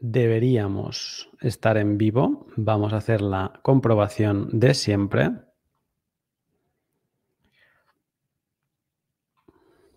deberíamos 0.00 1.28
estar 1.40 1.76
en 1.76 1.98
vivo. 1.98 2.46
Vamos 2.56 2.92
a 2.92 2.98
hacer 2.98 3.20
la 3.20 3.60
comprobación 3.62 4.48
de 4.58 4.74
siempre. 4.74 5.30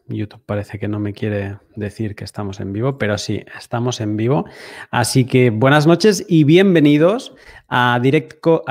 YouTube 0.08 0.44
parece 0.46 0.78
que 0.78 0.90
no 0.90 1.00
me 1.00 1.14
quiere 1.14 1.60
decir 1.76 2.16
que 2.16 2.26
estamos 2.26 2.60
en 2.60 2.74
vivo, 2.74 2.98
pero 2.98 3.18
sí, 3.18 3.46
estamos 3.58 4.02
en 4.02 4.18
vivo. 4.18 4.46
Así 4.90 5.26
que 5.26 5.52
buenas 5.52 5.88
noches 5.88 6.26
y 6.28 6.44
bienvenidos 6.44 7.34
a 7.70 7.98
Directo, 8.02 8.64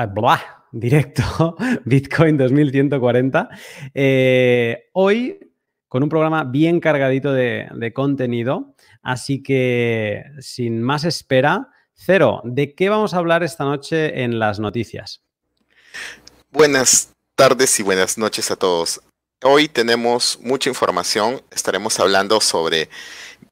Bitcoin 1.85 2.37
2140. 2.37 3.49
Eh, 3.95 4.89
hoy 4.93 5.39
con 5.87 6.03
un 6.03 6.09
programa 6.09 6.43
bien 6.43 6.79
cargadito 6.79 7.33
de 7.33 7.91
contenido. 7.93 8.70
Así 9.01 9.41
que, 9.41 10.23
sin 10.39 10.81
más 10.81 11.03
espera, 11.03 11.69
Cero, 11.93 12.41
¿de 12.43 12.73
qué 12.73 12.89
vamos 12.89 13.13
a 13.13 13.17
hablar 13.17 13.43
esta 13.43 13.63
noche 13.63 14.23
en 14.23 14.39
las 14.39 14.59
noticias? 14.59 15.21
Buenas 16.49 17.13
tardes 17.35 17.79
y 17.79 17.83
buenas 17.83 18.17
noches 18.17 18.49
a 18.49 18.55
todos. 18.55 19.01
Hoy 19.43 19.67
tenemos 19.67 20.39
mucha 20.41 20.69
información. 20.69 21.41
Estaremos 21.51 21.99
hablando 21.99 22.41
sobre 22.41 22.89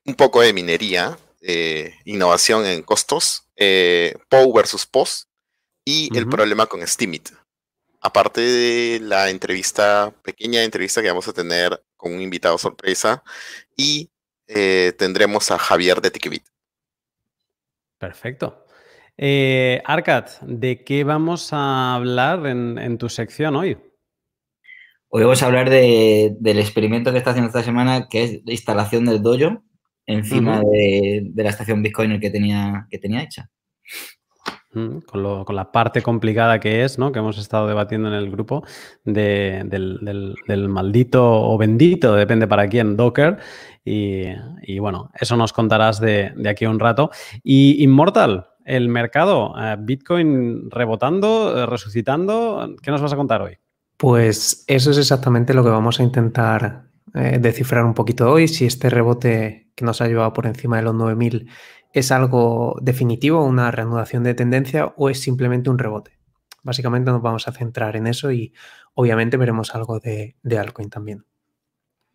un 0.06 0.16
poco 0.16 0.42
de 0.42 0.54
minería, 0.54 1.18
eh, 1.42 1.94
innovación 2.06 2.66
en 2.66 2.82
costos, 2.82 3.44
eh, 3.56 4.16
POW 4.30 4.54
versus 4.54 4.86
POS 4.86 5.28
y 5.86 6.16
el 6.18 6.28
problema 6.28 6.66
con 6.66 6.86
Steemit. 6.88 7.30
Aparte 8.02 8.42
de 8.42 9.00
la 9.00 9.30
entrevista, 9.30 10.14
pequeña 10.24 10.64
entrevista 10.64 11.02
que 11.02 11.10
vamos 11.10 11.28
a 11.28 11.34
tener 11.34 11.84
con 11.98 12.14
un 12.14 12.22
invitado 12.22 12.58
sorpresa 12.58 13.24
y 13.76 14.10
eh, 14.50 14.94
tendremos 14.98 15.52
a 15.52 15.60
Javier 15.60 16.02
de 16.02 16.10
Tikibit. 16.10 16.44
Perfecto. 18.00 18.66
Eh, 19.16 19.82
Arcad, 19.86 20.26
¿de 20.42 20.84
qué 20.84 21.04
vamos 21.04 21.54
a 21.54 21.94
hablar 21.94 22.48
en, 22.48 22.98
tu 22.98 23.10
sección 23.10 23.56
hoy? 23.56 23.78
Hoy 25.10 25.24
vamos 25.24 25.44
a 25.44 25.46
hablar 25.46 25.70
del 25.70 26.60
experimento 26.60 27.12
que 27.12 27.20
está 27.20 27.32
haciendo 27.32 27.50
esta 27.50 27.64
semana, 27.64 28.08
que 28.10 28.24
es 28.24 28.42
la 28.46 28.54
instalación 28.54 29.06
del 29.06 29.22
dojo 29.22 29.64
encima 30.06 30.62
de, 30.62 31.32
la 31.36 31.50
estación 31.50 31.84
Bitcoin 31.84 32.20
que 32.20 32.32
tenía, 32.32 32.88
que 32.90 32.98
tenía 32.98 33.22
hecha. 33.22 33.50
Con, 34.72 35.46
la 35.56 35.72
parte 35.72 36.04
complicada 36.04 36.60
que 36.60 36.84
es, 36.84 37.00
¿no? 37.00 37.12
Que 37.12 37.20
hemos 37.20 37.40
estado 37.40 37.68
debatiendo 37.68 38.08
en 38.08 38.14
el 38.14 38.30
grupo 38.30 38.64
del, 39.04 40.68
maldito 40.70 41.26
o 41.26 41.58
bendito, 41.58 42.14
depende 42.14 42.48
para 42.48 42.68
quién, 42.68 42.96
Docker. 42.96 43.40
Y, 43.84 44.78
bueno, 44.80 45.10
eso 45.20 45.36
nos 45.36 45.54
contarás 45.54 46.00
de, 46.00 46.34
aquí 46.48 46.66
a 46.66 46.70
un 46.70 46.80
rato. 46.80 47.10
Y 47.44 47.84
Immortal, 47.84 48.48
el 48.64 48.90
mercado, 48.90 49.56
eh, 49.60 49.76
Bitcoin 49.80 50.70
rebotando, 50.70 51.58
eh, 51.58 51.66
resucitando, 51.66 52.76
¿qué 52.84 52.92
nos 52.92 53.02
vas 53.02 53.14
a 53.14 53.16
contar 53.16 53.42
hoy? 53.42 53.58
Pues 53.98 54.64
eso 54.68 54.92
es 54.92 54.98
exactamente 55.00 55.56
lo 55.56 55.64
que 55.64 55.72
vamos 55.72 56.00
a 56.00 56.04
intentar 56.04 56.84
eh, 57.16 57.40
descifrar 57.42 57.84
un 57.84 57.96
poquito 57.96 58.32
hoy, 58.32 58.48
si 58.48 58.66
este 58.66 58.90
rebote 58.90 59.72
que 59.76 59.84
nos 59.84 60.02
ha 60.02 60.08
llevado 60.08 60.32
por 60.34 60.46
encima 60.46 60.78
de 60.78 60.84
los 60.84 60.94
9000 60.94 61.50
¿Es 61.92 62.12
algo 62.12 62.78
definitivo, 62.82 63.44
una 63.44 63.72
reanudación 63.72 64.24
de 64.24 64.36
tendencia 64.36 64.94
o 64.98 65.10
es 65.10 65.20
simplemente 65.22 65.70
un 65.70 65.80
rebote? 65.80 66.20
Básicamente 66.62 67.10
nos 67.10 67.22
vamos 67.22 67.48
a 67.48 67.52
centrar 67.52 67.96
en 67.96 68.06
eso 68.06 68.32
y 68.32 68.54
obviamente 68.94 69.38
veremos 69.38 69.74
algo 69.74 70.00
de, 70.00 70.36
de 70.44 70.58
altcoin 70.60 70.90
también. 70.90 71.26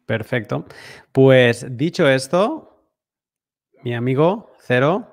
Perfecto. 0.06 0.66
Pues 1.12 1.66
dicho 1.70 2.08
esto, 2.08 2.86
mi 3.82 3.94
amigo 3.94 4.54
Cero, 4.60 5.08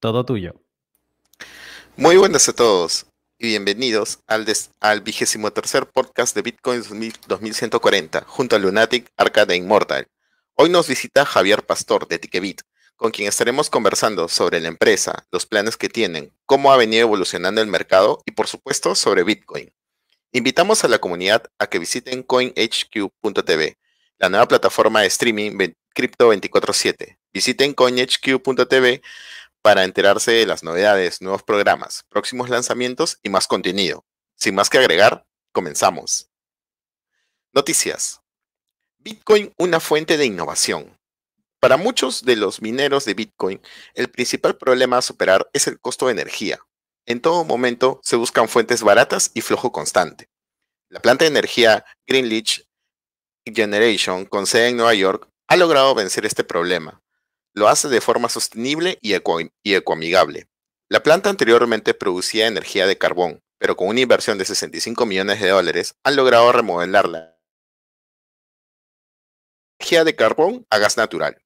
todo 0.00 0.24
tuyo. 0.24 0.54
Muy 1.96 2.16
buenas 2.16 2.48
a 2.48 2.52
todos 2.52 3.06
y 3.38 3.48
bienvenidos 3.48 4.20
al, 4.26 4.46
al 4.80 5.00
vigésimo 5.00 5.50
tercer 5.50 5.86
podcast 5.86 6.34
de 6.36 6.42
Bitcoin 6.42 6.82
2140 6.82 8.24
junto 8.26 8.54
a 8.54 8.58
Lunatic, 8.58 9.10
Arcade 9.16 9.54
e 9.54 9.56
Immortal. 9.56 10.06
Hoy 10.54 10.70
nos 10.70 10.88
visita 10.88 11.24
Javier 11.24 11.64
Pastor 11.64 12.06
de 12.08 12.18
Tikebit, 12.18 12.62
con 12.98 13.12
quien 13.12 13.28
estaremos 13.28 13.70
conversando 13.70 14.28
sobre 14.28 14.60
la 14.60 14.68
empresa, 14.68 15.24
los 15.30 15.46
planes 15.46 15.76
que 15.76 15.88
tienen, 15.88 16.34
cómo 16.46 16.72
ha 16.72 16.76
venido 16.76 17.02
evolucionando 17.02 17.62
el 17.62 17.68
mercado 17.68 18.20
y 18.26 18.32
por 18.32 18.48
supuesto 18.48 18.96
sobre 18.96 19.22
Bitcoin. 19.22 19.72
Invitamos 20.32 20.84
a 20.84 20.88
la 20.88 20.98
comunidad 20.98 21.44
a 21.58 21.68
que 21.68 21.78
visiten 21.78 22.24
coinhq.tv, 22.24 23.78
la 24.18 24.28
nueva 24.28 24.48
plataforma 24.48 25.00
de 25.00 25.06
streaming 25.06 25.56
Crypto 25.94 26.28
24/7. 26.28 27.18
Visiten 27.32 27.72
coinhq.tv 27.72 29.00
para 29.62 29.84
enterarse 29.84 30.32
de 30.32 30.46
las 30.46 30.64
novedades, 30.64 31.22
nuevos 31.22 31.44
programas, 31.44 32.04
próximos 32.08 32.50
lanzamientos 32.50 33.20
y 33.22 33.30
más 33.30 33.46
contenido. 33.46 34.04
Sin 34.34 34.56
más 34.56 34.70
que 34.70 34.78
agregar, 34.78 35.24
comenzamos. 35.52 36.28
Noticias. 37.52 38.20
Bitcoin, 38.98 39.52
una 39.56 39.78
fuente 39.78 40.16
de 40.16 40.26
innovación. 40.26 40.97
Para 41.60 41.76
muchos 41.76 42.22
de 42.22 42.36
los 42.36 42.62
mineros 42.62 43.04
de 43.04 43.14
Bitcoin, 43.14 43.60
el 43.94 44.08
principal 44.08 44.56
problema 44.56 44.98
a 44.98 45.02
superar 45.02 45.50
es 45.52 45.66
el 45.66 45.80
costo 45.80 46.06
de 46.06 46.12
energía. 46.12 46.60
En 47.04 47.20
todo 47.20 47.44
momento 47.44 48.00
se 48.04 48.14
buscan 48.14 48.48
fuentes 48.48 48.84
baratas 48.84 49.32
y 49.34 49.40
flujo 49.40 49.72
constante. 49.72 50.28
La 50.88 51.00
planta 51.00 51.24
de 51.24 51.30
energía 51.30 51.84
Greenwich 52.06 52.64
Generation, 53.44 54.24
con 54.24 54.46
sede 54.46 54.68
en 54.68 54.76
Nueva 54.76 54.94
York, 54.94 55.28
ha 55.48 55.56
logrado 55.56 55.96
vencer 55.96 56.24
este 56.26 56.44
problema. 56.44 57.02
Lo 57.54 57.66
hace 57.66 57.88
de 57.88 58.00
forma 58.00 58.28
sostenible 58.28 58.98
y, 59.00 59.14
ecoamigable. 59.14 60.46
La 60.88 61.02
planta 61.02 61.28
anteriormente 61.28 61.92
producía 61.92 62.46
energía 62.46 62.86
de 62.86 62.98
carbón, 62.98 63.42
pero 63.58 63.76
con 63.76 63.88
una 63.88 64.00
inversión 64.00 64.38
de 64.38 64.44
65 64.44 65.06
millones 65.06 65.40
de 65.40 65.48
dólares 65.48 65.96
han 66.04 66.14
logrado 66.14 66.52
remodelarla 66.52 67.34
energía 69.80 70.04
de 70.04 70.14
carbón 70.14 70.66
a 70.70 70.78
gas 70.78 70.96
natural 70.96 71.42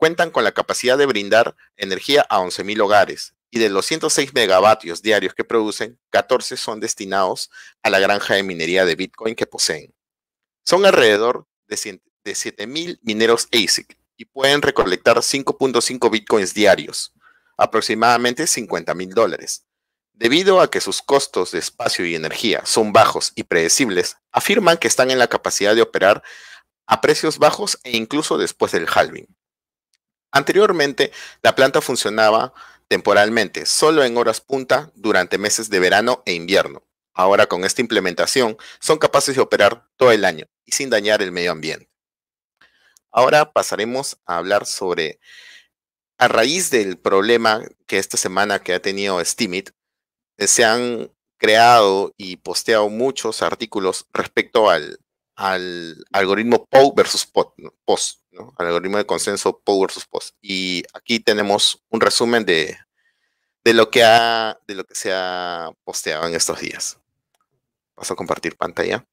cuentan 0.00 0.30
con 0.30 0.44
la 0.44 0.52
capacidad 0.52 0.96
de 0.96 1.04
brindar 1.04 1.54
energía 1.76 2.26
a 2.30 2.38
11.000 2.40 2.80
hogares 2.80 3.34
y 3.50 3.58
de 3.58 3.68
los 3.68 3.84
106 3.84 4.32
megavatios 4.32 5.02
diarios 5.02 5.34
que 5.34 5.44
producen, 5.44 6.00
14 6.08 6.56
son 6.56 6.80
destinados 6.80 7.50
a 7.82 7.90
la 7.90 7.98
granja 7.98 8.32
de 8.32 8.42
minería 8.42 8.86
de 8.86 8.94
Bitcoin 8.94 9.34
que 9.34 9.46
poseen. 9.46 9.94
Son 10.64 10.86
alrededor 10.86 11.46
de 11.66 11.76
7.000 11.76 12.98
mineros 13.02 13.46
ASIC 13.52 13.98
y 14.16 14.24
pueden 14.24 14.62
recolectar 14.62 15.18
5.5 15.18 16.10
Bitcoins 16.10 16.54
diarios, 16.54 17.12
aproximadamente 17.58 18.44
50.000 18.44 19.12
dólares. 19.12 19.66
Debido 20.14 20.62
a 20.62 20.70
que 20.70 20.80
sus 20.80 21.02
costos 21.02 21.50
de 21.50 21.58
espacio 21.58 22.06
y 22.06 22.14
energía 22.14 22.62
son 22.64 22.94
bajos 22.94 23.32
y 23.34 23.42
predecibles, 23.42 24.16
afirman 24.32 24.78
que 24.78 24.88
están 24.88 25.10
en 25.10 25.18
la 25.18 25.28
capacidad 25.28 25.74
de 25.74 25.82
operar 25.82 26.22
a 26.86 27.02
precios 27.02 27.36
bajos 27.36 27.78
e 27.84 27.98
incluso 27.98 28.38
después 28.38 28.72
del 28.72 28.88
halving. 28.88 29.26
Anteriormente, 30.32 31.12
la 31.42 31.54
planta 31.54 31.80
funcionaba 31.80 32.52
temporalmente, 32.88 33.66
solo 33.66 34.04
en 34.04 34.16
horas 34.16 34.40
punta 34.40 34.90
durante 34.94 35.38
meses 35.38 35.70
de 35.70 35.80
verano 35.80 36.22
e 36.26 36.32
invierno. 36.32 36.82
Ahora 37.14 37.46
con 37.46 37.64
esta 37.64 37.80
implementación 37.80 38.56
son 38.80 38.98
capaces 38.98 39.34
de 39.34 39.42
operar 39.42 39.86
todo 39.96 40.12
el 40.12 40.24
año 40.24 40.46
y 40.64 40.72
sin 40.72 40.90
dañar 40.90 41.22
el 41.22 41.32
medio 41.32 41.52
ambiente. 41.52 41.90
Ahora 43.12 43.52
pasaremos 43.52 44.18
a 44.24 44.38
hablar 44.38 44.66
sobre, 44.66 45.20
a 46.18 46.28
raíz 46.28 46.70
del 46.70 46.98
problema 46.98 47.62
que 47.86 47.98
esta 47.98 48.16
semana 48.16 48.60
que 48.62 48.74
ha 48.74 48.82
tenido 48.82 49.24
Steemit, 49.24 49.70
eh, 50.38 50.46
se 50.46 50.64
han 50.64 51.12
creado 51.36 52.14
y 52.16 52.36
posteado 52.36 52.88
muchos 52.88 53.42
artículos 53.42 54.06
respecto 54.12 54.70
al, 54.70 55.00
al 55.34 56.04
algoritmo 56.12 56.66
POW 56.66 56.94
versus 56.94 57.26
POS, 57.26 58.19
¿no? 58.32 58.52
al 58.58 58.66
algoritmo 58.66 58.98
de 58.98 59.06
consenso 59.06 59.60
POW 59.60 59.82
versus 59.82 60.06
POS. 60.06 60.34
Y 60.40 60.82
aquí 60.94 61.20
tenemos 61.20 61.84
un 61.88 62.00
resumen 62.00 62.44
de, 62.44 62.76
de, 63.64 63.74
lo 63.74 63.90
que 63.90 64.02
ha, 64.02 64.58
de 64.66 64.74
lo 64.74 64.84
que 64.84 64.94
se 64.94 65.12
ha 65.12 65.70
posteado 65.84 66.26
en 66.26 66.34
estos 66.34 66.60
días. 66.60 66.98
Paso 67.94 68.14
a 68.14 68.16
compartir 68.16 68.56
pantalla. 68.56 69.06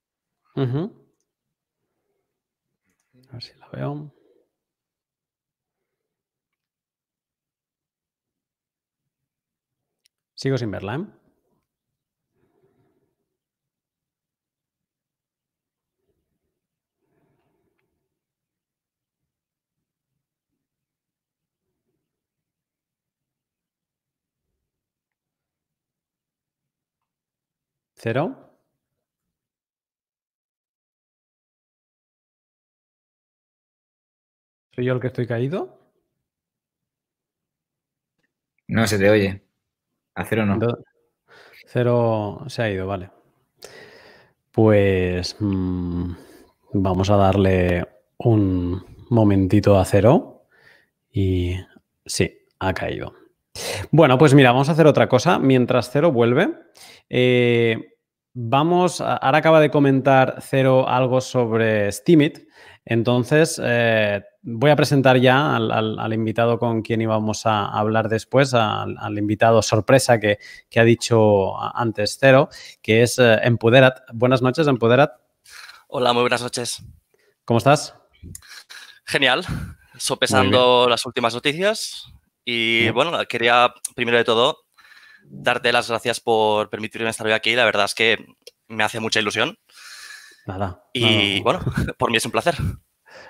A 0.56 0.66
ver 3.34 3.44
si 3.44 3.54
la 3.56 3.68
veo. 3.70 4.14
Sigo 10.34 10.58
sin 10.58 10.72
verla, 10.72 10.96
¿eh? 10.96 11.27
¿Cero? 28.08 28.38
¿Soy 34.74 34.86
yo 34.86 34.94
el 34.94 35.02
que 35.02 35.08
estoy 35.08 35.28
caído? 35.28 35.78
No 38.70 38.88
se 38.88 38.98
te 38.98 39.10
oye. 39.10 39.44
A 40.16 40.24
cero 40.24 40.46
no. 40.46 40.58
Cero 41.66 42.46
se 42.48 42.62
ha 42.62 42.72
ido, 42.72 42.88
vale. 42.88 43.10
Pues 44.54 45.36
mm, 45.42 46.12
vamos 46.76 47.10
a 47.10 47.18
darle 47.18 47.86
un 48.20 48.86
momentito 49.10 49.78
a 49.78 49.84
cero 49.84 50.46
y 51.12 51.58
sí, 52.06 52.48
ha 52.60 52.74
caído. 52.74 53.14
Bueno, 53.92 54.18
pues 54.18 54.34
mira, 54.34 54.54
vamos 54.54 54.70
a 54.70 54.72
hacer 54.72 54.88
otra 54.88 55.10
cosa. 55.10 55.40
Mientras 55.40 55.90
cero 55.92 56.14
vuelve, 56.14 56.54
eh, 57.10 57.97
vamos, 58.40 59.02
ahora 59.02 59.40
acaba 59.40 59.60
de 59.60 59.72
comentar 59.72 60.38
cero 60.42 60.88
algo 60.88 61.22
sobre 61.22 61.92
Steamit. 61.92 62.48
Entonces, 62.86 63.60
eh, 63.62 64.24
voy 64.44 64.70
a 64.70 64.76
presentar 64.76 65.18
ya 65.18 65.56
al, 65.56 66.14
invitado 66.14 66.60
con 66.60 66.84
quien 66.84 67.02
íbamos 67.02 67.48
a 67.48 67.66
hablar 67.66 68.08
después, 68.10 68.54
al, 68.54 69.18
invitado 69.18 69.62
sorpresa 69.64 70.20
que, 70.20 70.38
ha 70.76 70.84
dicho 70.84 71.60
antes 71.76 72.18
Cero, 72.20 72.50
que 72.82 73.02
es 73.02 73.18
eh, 73.18 73.40
Empoderat. 73.42 74.02
Buenas 74.14 74.44
noches, 74.44 74.68
Empoderat. 74.68 75.14
Hola, 75.88 76.14
muy 76.14 76.22
buenas 76.22 76.44
noches. 76.44 76.84
¿Cómo 77.44 77.58
estás? 77.58 77.96
Genial, 79.04 79.46
sopesando 79.98 80.88
las 80.88 81.06
últimas 81.08 81.34
noticias 81.34 82.06
y 82.46 82.90
bueno, 82.92 83.18
quería 83.28 83.74
primero 83.96 84.18
de 84.18 84.24
todo 84.24 84.67
darte 85.30 85.72
las 85.72 85.90
gracias 85.90 86.20
por 86.20 86.70
permitirme 86.70 87.10
estar 87.10 87.26
hoy 87.28 87.34
aquí. 87.34 87.56
La 87.56 87.66
verdad 87.66 87.86
es 87.86 87.96
que 87.96 88.26
me 88.68 88.84
hace 88.84 89.00
mucha 89.00 89.20
ilusión. 89.20 89.58
Nada. 90.46 90.84
Y 90.94 91.42
bueno, 91.42 91.60
por 91.98 92.10
mí 92.10 92.18
es 92.18 92.26
un 92.26 92.32
placer. 92.32 92.56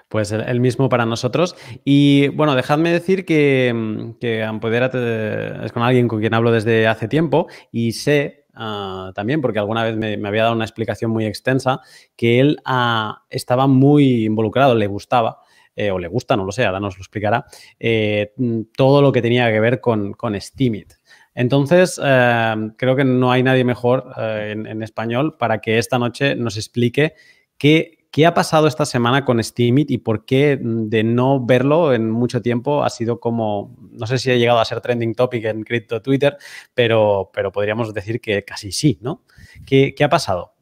Pues 0.09 0.31
el, 0.31 0.59
mismo 0.59 0.89
para 0.89 1.05
nosotros. 1.05 1.55
Y 1.83 2.29
bueno, 2.29 2.55
dejadme 2.55 2.91
decir 2.91 3.25
que, 3.25 4.13
que 4.21 4.41
es 4.41 5.71
con 5.71 5.83
alguien 5.83 6.07
con 6.07 6.19
quien 6.19 6.33
hablo 6.33 6.51
desde 6.51 6.88
hace 6.88 7.07
tiempo 7.07 7.47
y 7.71 7.91
sé 7.91 8.45
ah, 8.53 9.11
también, 9.15 9.41
porque 9.41 9.59
alguna 9.59 9.83
vez 9.83 9.97
me, 9.97 10.15
había 10.27 10.43
dado 10.43 10.55
una 10.55 10.65
explicación 10.65 11.11
muy 11.11 11.25
extensa, 11.25 11.81
que 12.15 12.39
él 12.39 12.57
ah, 12.63 13.23
estaba 13.29 13.67
muy 13.67 14.25
involucrado, 14.25 14.75
le 14.75 14.88
gustaba. 14.88 15.41
Eh, 15.79 15.91
o 15.91 16.00
le 16.00 16.07
gusta, 16.07 16.35
no 16.35 16.43
lo 16.43 16.51
sé, 16.51 16.65
ahora 16.65 16.79
nos 16.79 16.97
lo 16.97 17.01
explicará, 17.01 17.45
eh, 17.79 18.33
todo 18.75 19.03
lo 19.03 19.11
que 19.11 19.21
tenía 19.21 19.51
que 19.51 19.59
ver 19.59 19.79
con, 19.79 20.13
con 20.13 20.33
Steamit. 20.41 20.93
Entonces, 21.38 22.01
eh, 22.04 22.56
creo 22.78 22.95
que 22.95 23.06
no 23.06 23.31
hay 23.31 23.44
nadie 23.44 23.63
mejor 23.63 24.12
en, 24.18 24.66
en, 24.66 24.81
español 24.81 25.38
para 25.38 25.60
que 25.62 25.78
esta 25.78 26.00
noche 26.00 26.36
nos 26.36 26.57
explique 26.57 27.13
qué, 27.57 27.98
¿Qué 28.18 28.25
ha 28.25 28.34
pasado 28.34 28.68
esta 28.68 28.86
semana 28.86 29.25
con 29.25 29.44
Steamit 29.44 29.92
y 29.92 30.00
por 30.00 30.25
qué 30.25 30.57
de 30.60 31.04
no 31.04 31.45
verlo 31.45 31.94
en 31.94 32.10
mucho 32.10 32.42
tiempo 32.42 32.84
ha 32.84 32.89
sido 32.89 33.19
como, 33.19 33.75
no 33.92 34.07
sé 34.07 34.18
si 34.18 34.31
ha 34.31 34.36
llegado 34.36 34.60
a 34.60 34.66
ser 34.66 34.81
trending 34.81 35.13
topic 35.13 35.45
en 35.45 35.63
Crypto 35.63 36.01
Twitter, 36.01 36.36
pero, 36.74 37.30
pero 37.31 37.51
podríamos 37.51 37.94
decir 37.94 38.19
que 38.19 38.44
casi 38.44 38.72
sí, 38.72 38.98
¿no? 39.01 39.24
¿Qué, 39.68 39.94
ha 40.04 40.10
pasado? 40.10 40.56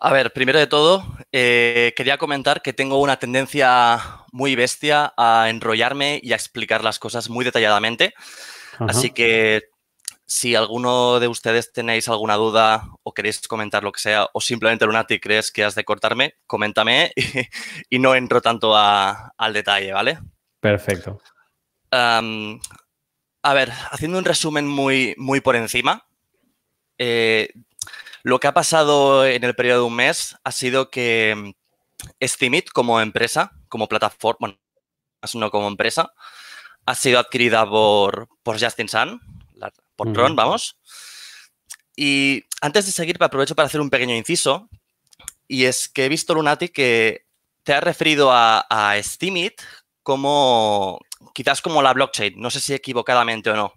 A 0.00 0.10
ver, 0.10 0.32
primero 0.32 0.58
de 0.58 0.68
todo, 0.68 1.04
eh, 1.32 1.92
quería 1.96 2.16
comentar 2.16 2.62
que 2.62 2.72
tengo 2.72 3.00
una 3.02 3.18
tendencia 3.18 4.00
muy 4.32 4.54
bestia 4.54 5.12
a 5.18 5.50
enrollarme 5.50 6.18
y 6.22 6.32
a 6.32 6.36
explicar 6.36 6.82
las 6.82 6.98
cosas 6.98 7.28
muy 7.28 7.44
detalladamente. 7.44 8.14
Así 8.78 9.10
que 9.10 9.64
si 10.26 10.54
alguno 10.54 11.20
de 11.20 11.26
ustedes 11.26 11.72
tenéis 11.72 12.06
alguna 12.08 12.36
duda 12.36 12.84
o 13.02 13.14
queréis 13.14 13.48
comentar 13.48 13.82
lo 13.82 13.92
que 13.92 14.00
sea, 14.00 14.28
o 14.34 14.40
simplemente 14.40 14.84
Lunati 14.84 15.18
crees 15.18 15.50
que 15.50 15.64
has 15.64 15.74
de 15.74 15.84
cortarme, 15.84 16.34
coméntame 16.46 17.12
y, 17.90 17.98
no 17.98 18.14
entro 18.14 18.42
tanto 18.42 18.76
al 18.76 19.52
detalle, 19.52 19.92
¿vale? 19.92 20.18
Perfecto. 20.60 21.18
a 21.90 22.20
ver, 23.54 23.72
haciendo 23.90 24.18
un 24.18 24.24
resumen 24.24 24.68
muy, 24.68 25.14
muy 25.16 25.40
por 25.40 25.56
encima, 25.56 26.06
eh, 26.98 27.48
lo 28.22 28.38
que 28.38 28.48
ha 28.48 28.54
pasado 28.54 29.24
en 29.24 29.44
el 29.44 29.54
periodo 29.54 29.80
de 29.80 29.86
un 29.86 29.96
mes 29.96 30.36
ha 30.44 30.52
sido 30.52 30.90
que 30.90 31.54
Steamit 32.22 32.68
como 32.70 33.00
empresa, 33.00 33.52
como 33.68 33.88
plataforma, 33.88 34.38
bueno, 34.40 34.58
no 35.34 35.50
como 35.50 35.68
empresa, 35.68 36.12
ha 36.84 36.94
sido 36.94 37.18
adquirida 37.18 37.68
por, 37.68 38.28
por 38.48 38.58
Justin 38.58 38.88
Sun, 38.88 39.20
por 39.94 40.10
Tron, 40.14 40.34
vamos. 40.34 40.78
Y 41.94 42.44
antes 42.62 42.86
de 42.86 42.92
seguir, 42.92 43.18
aprovecho 43.20 43.54
para 43.54 43.66
hacer 43.66 43.78
un 43.78 43.90
pequeño 43.90 44.14
inciso. 44.14 44.70
Y 45.46 45.66
es 45.66 45.86
que 45.86 46.06
he 46.06 46.08
visto, 46.08 46.32
Lunati, 46.32 46.70
que 46.70 47.26
te 47.62 47.74
has 47.74 47.82
referido 47.82 48.32
a, 48.32 48.60
a 48.70 49.02
Steamit 49.02 49.60
como 50.02 50.98
quizás 51.34 51.60
como 51.60 51.82
la 51.82 51.92
blockchain. 51.92 52.40
No 52.40 52.48
sé 52.48 52.60
si 52.60 52.72
equivocadamente 52.72 53.50
o 53.50 53.54
no. 53.54 53.74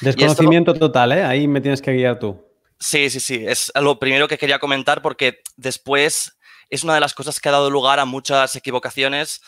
Desconocimiento 0.00 0.74
total, 0.74 1.10
¿eh? 1.10 1.24
Ahí 1.24 1.48
me 1.48 1.60
tienes 1.60 1.82
que 1.82 1.90
guiar 1.90 2.20
tú. 2.20 2.40
Sí, 2.78 3.10
sí, 3.10 3.18
sí. 3.18 3.44
Es 3.44 3.72
lo 3.74 3.98
primero 3.98 4.28
que 4.28 4.38
quería 4.38 4.60
comentar 4.60 5.02
porque 5.02 5.40
después 5.56 6.38
es 6.70 6.84
una 6.84 6.94
de 6.94 7.00
las 7.00 7.14
cosas 7.14 7.40
que 7.40 7.48
ha 7.48 7.52
dado 7.52 7.68
lugar 7.68 7.98
a 7.98 8.04
muchas 8.04 8.54
equivocaciones, 8.54 9.42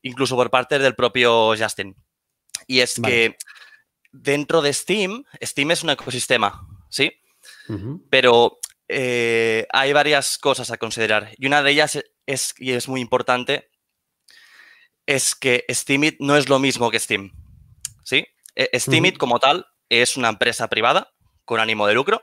incluso 0.00 0.36
por 0.36 0.48
parte 0.48 0.78
del 0.78 0.94
propio 0.94 1.54
Justin. 1.54 1.94
Y 2.66 2.80
es 2.80 2.98
que 2.98 3.36
dentro 4.12 4.62
de 4.62 4.72
Steam, 4.72 5.24
Steam 5.42 5.70
es 5.70 5.82
un 5.82 5.90
ecosistema, 5.90 6.66
¿sí? 6.88 7.12
Pero 8.10 8.58
eh, 8.88 9.66
hay 9.70 9.92
varias 9.92 10.36
cosas 10.38 10.70
a 10.72 10.76
considerar. 10.76 11.30
Y 11.36 11.46
una 11.46 11.62
de 11.62 11.70
ellas 11.70 11.98
es, 12.26 12.54
y 12.58 12.72
es 12.72 12.88
muy 12.88 13.00
importante, 13.00 13.70
es 15.06 15.34
que 15.34 15.64
Steamit 15.70 16.16
no 16.18 16.36
es 16.36 16.48
lo 16.48 16.58
mismo 16.58 16.90
que 16.90 16.98
Steam, 16.98 17.32
¿sí? 18.04 18.26
E, 18.56 18.78
Steamit 18.78 19.16
como 19.16 19.38
tal 19.38 19.66
es 19.88 20.16
una 20.16 20.28
empresa 20.28 20.68
privada 20.68 21.12
con 21.44 21.60
ánimo 21.60 21.86
de 21.86 21.94
lucro. 21.94 22.22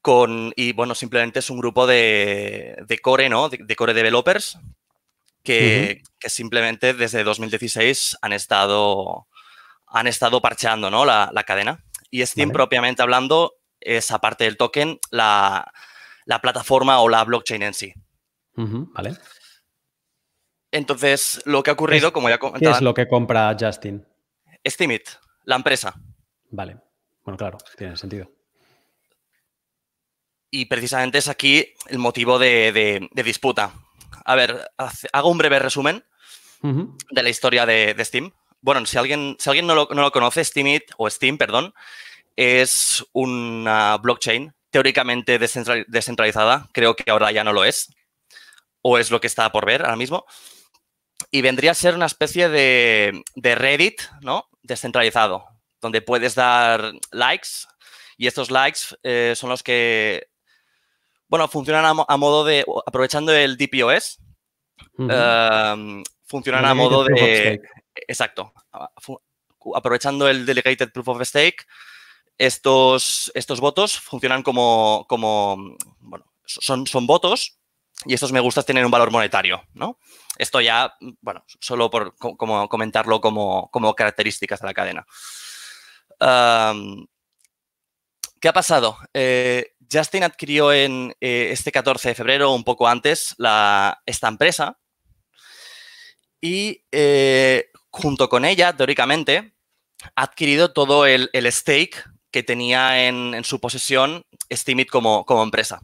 Con, 0.00 0.52
y 0.56 0.72
bueno, 0.72 0.94
simplemente 0.94 1.40
es 1.40 1.50
un 1.50 1.58
grupo 1.58 1.86
de, 1.86 2.76
core, 3.02 3.28
¿no? 3.28 3.48
De, 3.48 3.76
core 3.76 3.92
developers 3.92 4.56
que, 5.42 6.02
que, 6.20 6.30
simplemente 6.30 6.94
desde 6.94 7.24
2016 7.24 8.16
han 8.22 8.32
estado 8.32 9.26
han 9.96 10.06
estado 10.06 10.42
parcheando 10.42 10.90
¿no? 10.90 11.06
la, 11.06 11.44
cadena. 11.46 11.82
Y 12.10 12.24
Steam, 12.24 12.50
propiamente 12.50 13.02
hablando, 13.02 13.54
es 13.80 14.10
aparte 14.10 14.44
del 14.44 14.58
token, 14.58 15.00
la, 15.10 15.72
plataforma 16.42 17.00
o 17.00 17.08
la 17.08 17.24
blockchain 17.24 17.62
en 17.62 17.74
sí. 17.74 17.94
vale. 18.54 19.16
Entonces, 20.70 21.40
lo 21.46 21.62
que 21.62 21.70
ha 21.70 21.72
ocurrido, 21.72 22.12
como 22.12 22.28
ya 22.28 22.38
comentaba... 22.38 22.72
¿Qué 22.72 22.76
es 22.76 22.82
lo 22.82 22.92
que 22.92 23.08
compra 23.08 23.56
Justin? 23.58 24.06
Steamit, 24.66 25.08
la 25.44 25.56
empresa. 25.56 25.94
Vale. 26.50 26.76
Bueno, 27.24 27.38
claro, 27.38 27.56
tiene 27.78 27.96
sentido. 27.96 28.30
Y 30.50 30.66
precisamente 30.66 31.18
es 31.18 31.28
aquí 31.28 31.72
el 31.88 31.98
motivo 31.98 32.38
de, 32.38 33.08
disputa. 33.14 33.72
A 34.26 34.34
ver, 34.34 34.70
hago 35.12 35.30
un 35.30 35.38
breve 35.38 35.58
resumen 35.58 36.04
de 36.60 37.22
la 37.22 37.30
historia 37.30 37.64
de, 37.64 37.94
de 37.94 38.04
Steam 38.04 38.32
bueno, 38.66 38.84
si 38.84 38.98
alguien, 38.98 39.36
si 39.38 39.48
alguien 39.48 39.68
no, 39.68 39.76
lo, 39.76 40.10
conoce, 40.10 40.44
Steamit, 40.44 40.90
o 40.96 41.08
Steam, 41.08 41.38
perdón, 41.38 41.72
es 42.34 43.06
una 43.12 43.96
blockchain 43.98 44.52
teóricamente 44.70 45.38
descentralizada. 45.38 46.68
Creo 46.72 46.96
que 46.96 47.08
ahora 47.08 47.30
ya 47.30 47.44
no 47.44 47.52
lo 47.52 47.64
es. 47.64 47.94
O 48.82 48.98
es 48.98 49.12
lo 49.12 49.20
que 49.20 49.28
está 49.28 49.52
por 49.52 49.66
ver 49.66 49.82
ahora 49.82 49.94
mismo. 49.94 50.26
Y 51.30 51.42
vendría 51.42 51.70
a 51.70 51.74
ser 51.74 51.94
una 51.94 52.06
especie 52.06 52.48
de, 52.48 53.22
Reddit, 53.36 54.00
¿no? 54.20 54.48
Descentralizado, 54.64 55.44
donde 55.80 56.02
puedes 56.02 56.34
dar 56.34 56.92
likes 57.12 57.50
y 58.16 58.26
estos 58.26 58.50
likes 58.50 58.80
eh, 59.04 59.34
son 59.36 59.50
los 59.50 59.62
que, 59.62 60.26
bueno, 61.28 61.46
funcionan 61.46 61.84
a, 61.84 62.16
modo 62.16 62.44
de, 62.44 62.64
aprovechando 62.84 63.32
el 63.32 63.56
DPoS, 63.56 64.18
em, 64.98 66.02
funcionan 66.24 66.64
a 66.64 66.74
modo 66.74 67.04
de... 67.04 67.60
Exacto. 68.08 68.52
Aprovechando 69.74 70.28
el 70.28 70.46
Delegated 70.46 70.92
Proof 70.92 71.08
of 71.08 71.22
Stake, 71.22 71.66
estos, 72.38 73.32
estos 73.34 73.60
votos 73.60 73.98
funcionan 73.98 74.42
como, 74.42 75.06
como 75.08 75.76
bueno, 76.00 76.26
son, 76.44 76.86
son 76.86 77.06
votos 77.06 77.58
y 78.04 78.14
estos 78.14 78.32
me 78.32 78.40
gustas 78.40 78.66
tienen 78.66 78.84
un 78.84 78.90
valor 78.90 79.10
monetario, 79.10 79.62
¿no? 79.72 79.98
Esto 80.38 80.60
ya, 80.60 80.94
bueno, 81.20 81.44
solo 81.60 81.90
por 81.90 82.14
como 82.16 82.68
comentarlo 82.68 83.20
como, 83.20 83.94
características 83.96 84.60
de 84.60 84.66
la 84.66 84.74
cadena. 84.74 85.06
¿Qué 88.38 88.48
ha 88.48 88.52
pasado? 88.52 88.98
Eh, 89.14 89.72
Justin 89.90 90.24
adquirió 90.24 90.72
en 90.72 91.16
eh, 91.20 91.48
este 91.50 91.72
14 91.72 92.10
de 92.10 92.14
febrero, 92.14 92.52
un 92.52 92.64
poco 92.64 92.86
antes, 92.86 93.34
la, 93.38 94.02
esta 94.04 94.28
empresa 94.28 94.78
y 96.40 96.84
eh, 96.92 97.70
junto 97.96 98.28
con 98.28 98.44
ella, 98.44 98.76
teóricamente, 98.76 99.54
ha 100.14 100.22
adquirido 100.22 100.72
todo 100.72 101.06
el, 101.06 101.30
stake 101.34 102.04
que 102.30 102.42
tenía 102.42 103.06
en, 103.08 103.42
su 103.44 103.60
posesión 103.60 104.22
Steamit 104.52 104.88
como, 104.88 105.24
como 105.24 105.42
empresa. 105.42 105.80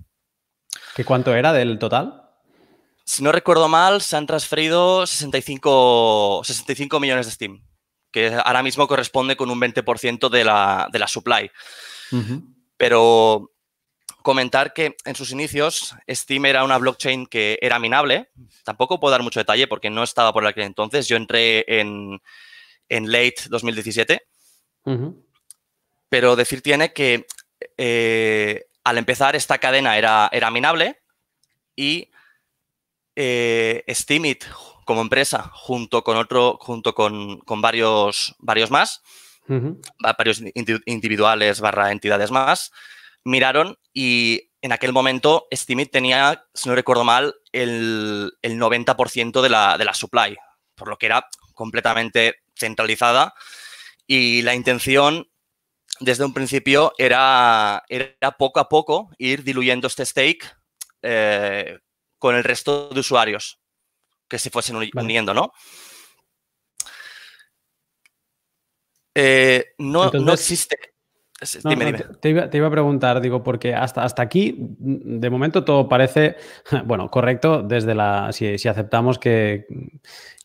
¿Qué 0.95 1.05
cuánto 1.05 1.35
era 1.35 1.53
del 1.53 1.79
total? 1.79 2.23
Si 3.05 3.23
no 3.23 3.33
recuerdo 3.33 3.69
mal, 3.69 4.01
se 4.01 4.17
han 4.17 4.27
transferido 4.27 5.07
65, 5.07 6.43
65 6.45 7.01
millones 7.01 7.27
de 7.27 7.33
Steam. 7.33 7.65
que 8.11 8.35
ahora 8.45 8.63
mismo 8.63 8.87
corresponde 8.87 9.37
con 9.37 9.51
un 9.51 9.61
20% 9.61 10.29
de 10.29 10.45
la, 10.45 10.89
de 10.93 10.99
la 10.99 11.09
supply. 11.09 11.51
Pero 12.77 13.52
comentar 14.23 14.73
que 14.73 14.97
en 15.05 15.15
sus 15.15 15.33
inicios 15.33 15.95
Steam 16.09 16.47
era 16.47 16.65
una 16.65 16.79
blockchain 16.79 17.27
que 17.27 17.59
era 17.61 17.79
minable. 17.79 18.31
Tampoco 18.65 19.01
puedo 19.01 19.13
dar 19.13 19.23
mucho 19.23 19.41
detalle 19.41 19.67
porque 19.67 19.91
no 19.91 20.03
estaba 20.03 20.33
por 20.33 20.47
aquel 20.47 20.65
entonces. 20.65 21.09
Yo 21.09 21.17
entré 21.17 21.65
en, 21.81 22.21
late 22.89 23.37
2017. 23.49 24.23
Pero 26.09 26.37
decir 26.37 26.63
tiene 26.63 26.93
que 26.93 27.27
eh, 27.77 28.67
al 28.85 28.99
empezar 28.99 29.37
esta 29.37 29.59
cadena 29.59 29.97
era, 29.97 30.29
era 30.33 30.51
minable 30.51 31.03
y 31.77 32.11
eh, 33.15 33.85
Steemit 33.89 34.45
como 34.85 35.01
empresa, 35.01 35.51
junto 35.55 36.03
con 36.03 36.17
otro, 36.17 36.59
junto 36.61 36.95
con, 36.95 37.43
varios, 37.47 38.35
varios 38.39 38.71
más, 38.71 39.03
varios 39.47 40.43
individuales 40.85 41.61
barra 41.61 41.93
entidades 41.93 42.31
más, 42.31 42.73
miraron 43.25 43.79
y 43.93 44.51
en 44.61 44.73
aquel 44.73 44.93
momento 44.93 45.47
Steemit 45.53 45.91
tenía, 45.91 46.47
si 46.55 46.69
no 46.69 46.75
recuerdo 46.75 47.05
mal, 47.05 47.35
el, 47.53 48.33
90% 48.43 49.41
de 49.41 49.49
la, 49.49 49.77
de 49.77 49.85
la 49.85 49.95
supply, 49.95 50.37
por 50.75 50.89
lo 50.89 50.97
que 50.97 51.07
era 51.07 51.27
completamente 51.55 52.37
centralizada 52.55 53.35
y 54.07 54.43
la 54.43 54.55
intención 54.55 55.29
desde 56.01 56.25
un 56.25 56.35
principio 56.35 56.93
era, 56.99 57.83
era 57.89 58.33
poco 58.33 58.61
a 58.61 58.69
poco 58.69 59.11
ir 59.19 59.43
diluyendo 59.43 59.87
este 59.87 60.07
stake 60.07 60.51
eh, 61.03 61.79
con 62.19 62.35
el 62.35 62.45
resto 62.45 62.89
de 62.89 63.01
usuarios 63.01 63.61
que 64.29 64.39
se 64.39 64.51
fuesen 64.51 64.77
uniendo, 64.77 65.35
¿no? 65.35 65.53
Eh, 69.15 69.75
no, 69.79 70.11
no, 70.11 70.33
existe. 70.33 70.92
Dime, 71.65 71.87
dime. 71.87 71.99
Te, 72.21 72.29
iba, 72.31 72.67
a 72.67 72.71
preguntar, 72.71 73.21
digo, 73.21 73.43
porque 73.43 73.75
hasta, 73.75 74.05
hasta 74.05 74.23
aquí, 74.23 74.57
de 74.59 75.31
momento 75.31 75.65
todo 75.65 75.89
parece, 75.89 76.37
bueno, 76.85 77.11
correcto, 77.11 77.63
desde 77.63 77.95
la, 77.95 78.33
si, 78.33 78.55
aceptamos 78.69 79.19
que, 79.19 79.67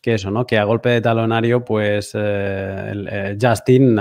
eso, 0.03 0.31
¿no? 0.31 0.47
Que 0.47 0.57
a 0.57 0.63
golpe 0.63 0.87
de 0.87 1.01
talonario, 1.01 1.65
pues 1.65 2.11
eh, 2.13 2.93
eh, 3.11 3.37
Justin 3.41 3.97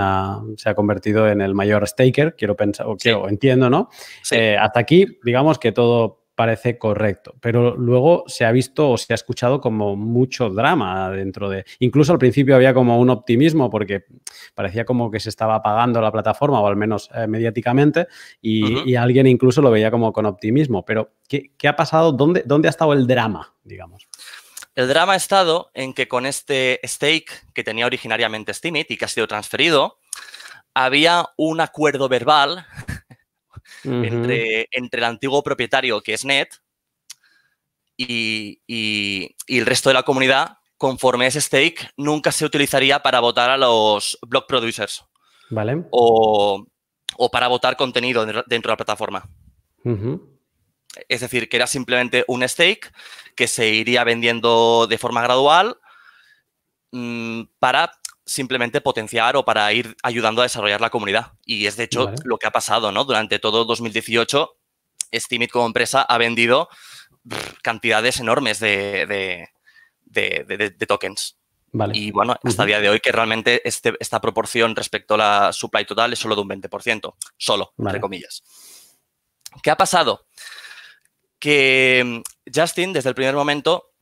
se 0.57 0.71
ha 0.71 0.75
convertido 0.76 1.29
en 1.29 1.41
el 1.41 1.53
mayor 1.53 1.85
staker, 1.88 2.37
quiero 2.37 2.55
pensar, 2.55 2.87
o 2.87 2.97
quiero, 2.97 3.29
entiendo, 3.29 3.69
¿no? 3.69 3.88
hasta 4.61 4.79
aquí, 4.79 5.19
digamos 5.25 5.59
que 5.59 5.73
todo 5.73 6.25
parece 6.37 6.78
correcto, 6.78 7.35
pero 7.40 7.75
luego 7.76 8.25
se 8.26 8.45
ha 8.45 8.52
visto 8.52 8.90
o 8.90 8.99
se 8.99 9.12
ha 9.12 9.16
escuchado 9.16 9.61
como 9.61 9.97
mucho 9.97 10.50
drama 10.50 11.11
dentro 11.11 11.49
de... 11.49 11.64
Incluso 11.78 12.12
al 12.12 12.19
principio 12.19 12.55
había 12.55 12.75
como 12.75 13.00
un 13.00 13.09
optimismo 13.09 13.71
porque 13.71 14.05
parecía 14.55 14.85
como 14.85 15.11
que 15.11 15.19
se 15.19 15.31
estaba 15.31 15.57
apagando 15.57 16.00
la 16.00 16.12
plataforma, 16.12 16.61
o 16.61 16.66
al 16.66 16.76
menos 16.76 17.09
eh, 17.14 17.26
mediáticamente, 17.26 18.07
y, 18.40 18.95
alguien 18.95 19.26
incluso 19.26 19.62
lo 19.62 19.71
veía 19.71 19.90
como 19.90 20.12
con 20.12 20.26
optimismo. 20.26 20.85
Pero, 20.85 21.14
¿qué, 21.26 21.50
ha 21.66 21.75
pasado? 21.75 22.12
¿Dónde, 22.12 22.43
¿Dónde 22.45 22.69
ha 22.69 22.71
estado 22.71 22.93
el 22.93 23.07
drama, 23.07 23.55
digamos? 23.64 24.07
El 24.75 24.88
drama 24.88 25.14
ha 25.14 25.16
estado 25.16 25.71
en 25.73 25.95
que 25.95 26.07
con 26.07 26.26
este 26.26 26.81
stake 26.85 27.47
que 27.55 27.64
tenía 27.64 27.87
originariamente 27.87 28.52
Steemit 28.52 28.90
y 28.90 28.99
que 28.99 29.07
ha 29.07 29.09
sido 29.09 29.26
transferido, 29.26 29.99
había 30.75 31.31
un 31.38 31.62
acuerdo 31.62 32.11
verbal 32.11 32.66
entre, 33.87 34.69
el 34.73 35.05
antiguo 35.05 35.43
propietario, 35.43 36.00
que 36.02 36.14
es 36.14 36.25
Net, 36.25 36.49
y, 37.97 38.61
el 39.49 39.66
resto 39.66 39.88
de 39.88 39.95
la 39.95 40.02
comunidad, 40.02 40.59
conforme 40.76 41.26
ese 41.26 41.40
stake, 41.40 41.90
nunca 41.97 42.33
se 42.33 42.45
utilizaría 42.45 43.00
para 43.00 43.21
votar 43.21 43.50
a 43.50 43.57
los 43.57 44.19
block 44.26 44.47
producers. 44.47 45.05
Vale. 45.50 45.85
O, 45.90 46.66
para 47.33 47.49
votar 47.49 47.76
contenido 47.76 48.26
dentro 48.26 48.45
de 48.45 48.73
la 48.73 48.76
plataforma. 48.76 49.28
Es 51.09 51.21
decir, 51.21 51.49
que 51.49 51.57
era 51.57 51.66
simplemente 51.66 52.25
un 52.26 52.47
stake 52.47 52.93
que 53.35 53.47
se 53.47 53.69
iría 53.69 54.02
vendiendo 54.05 54.87
de 54.88 54.99
forma 54.99 55.23
gradual 55.23 55.78
mm, 56.90 57.43
para 57.59 57.93
simplemente 58.26 58.80
potenciar 58.80 59.37
o 59.37 59.45
para 59.45 59.73
ir 59.73 59.97
ayudando 60.02 60.42
a 60.42 60.45
desarrollar 60.45 60.80
la 60.80 60.90
comunidad. 60.90 61.33
Y 61.45 61.66
es 61.66 61.76
de 61.76 61.85
hecho 61.85 62.12
lo 62.25 62.38
que 62.38 62.49
ha 62.49 62.50
pasado, 62.50 62.90
¿no? 62.92 63.04
Durante 63.04 63.38
todo 63.38 63.64
2018, 63.64 64.56
Steemit 65.14 65.50
como 65.50 65.66
empresa 65.66 66.02
ha 66.02 66.18
vendido 66.18 66.68
cantidades 67.62 68.21
enormes 68.21 68.59
de, 68.59 69.49
tokens. 70.87 71.38
Y 71.92 72.11
bueno, 72.11 72.37
hasta 72.42 72.62
el 72.62 72.68
día 72.68 72.80
de 72.80 72.88
hoy 72.88 73.00
que 73.00 73.12
realmente 73.12 73.66
este, 73.68 73.95
esta 74.00 74.21
proporción 74.21 74.75
respecto 74.75 75.14
a 75.14 75.18
la 75.18 75.52
supply 75.52 75.85
total 75.85 76.12
es 76.12 76.18
solo 76.18 76.35
de 76.35 76.40
un 76.40 76.49
20%, 76.49 77.14
solo, 77.37 77.75
entre 77.78 78.00
comillas. 78.00 78.42
¿Qué 79.62 79.71
ha 79.71 79.76
pasado? 79.76 80.26
Que 81.38 82.02
mm, 82.04 82.50
Justin, 82.54 82.92
desde 82.92 83.11
el 83.11 83.14
primer 83.14 83.35
momento, 83.35 83.92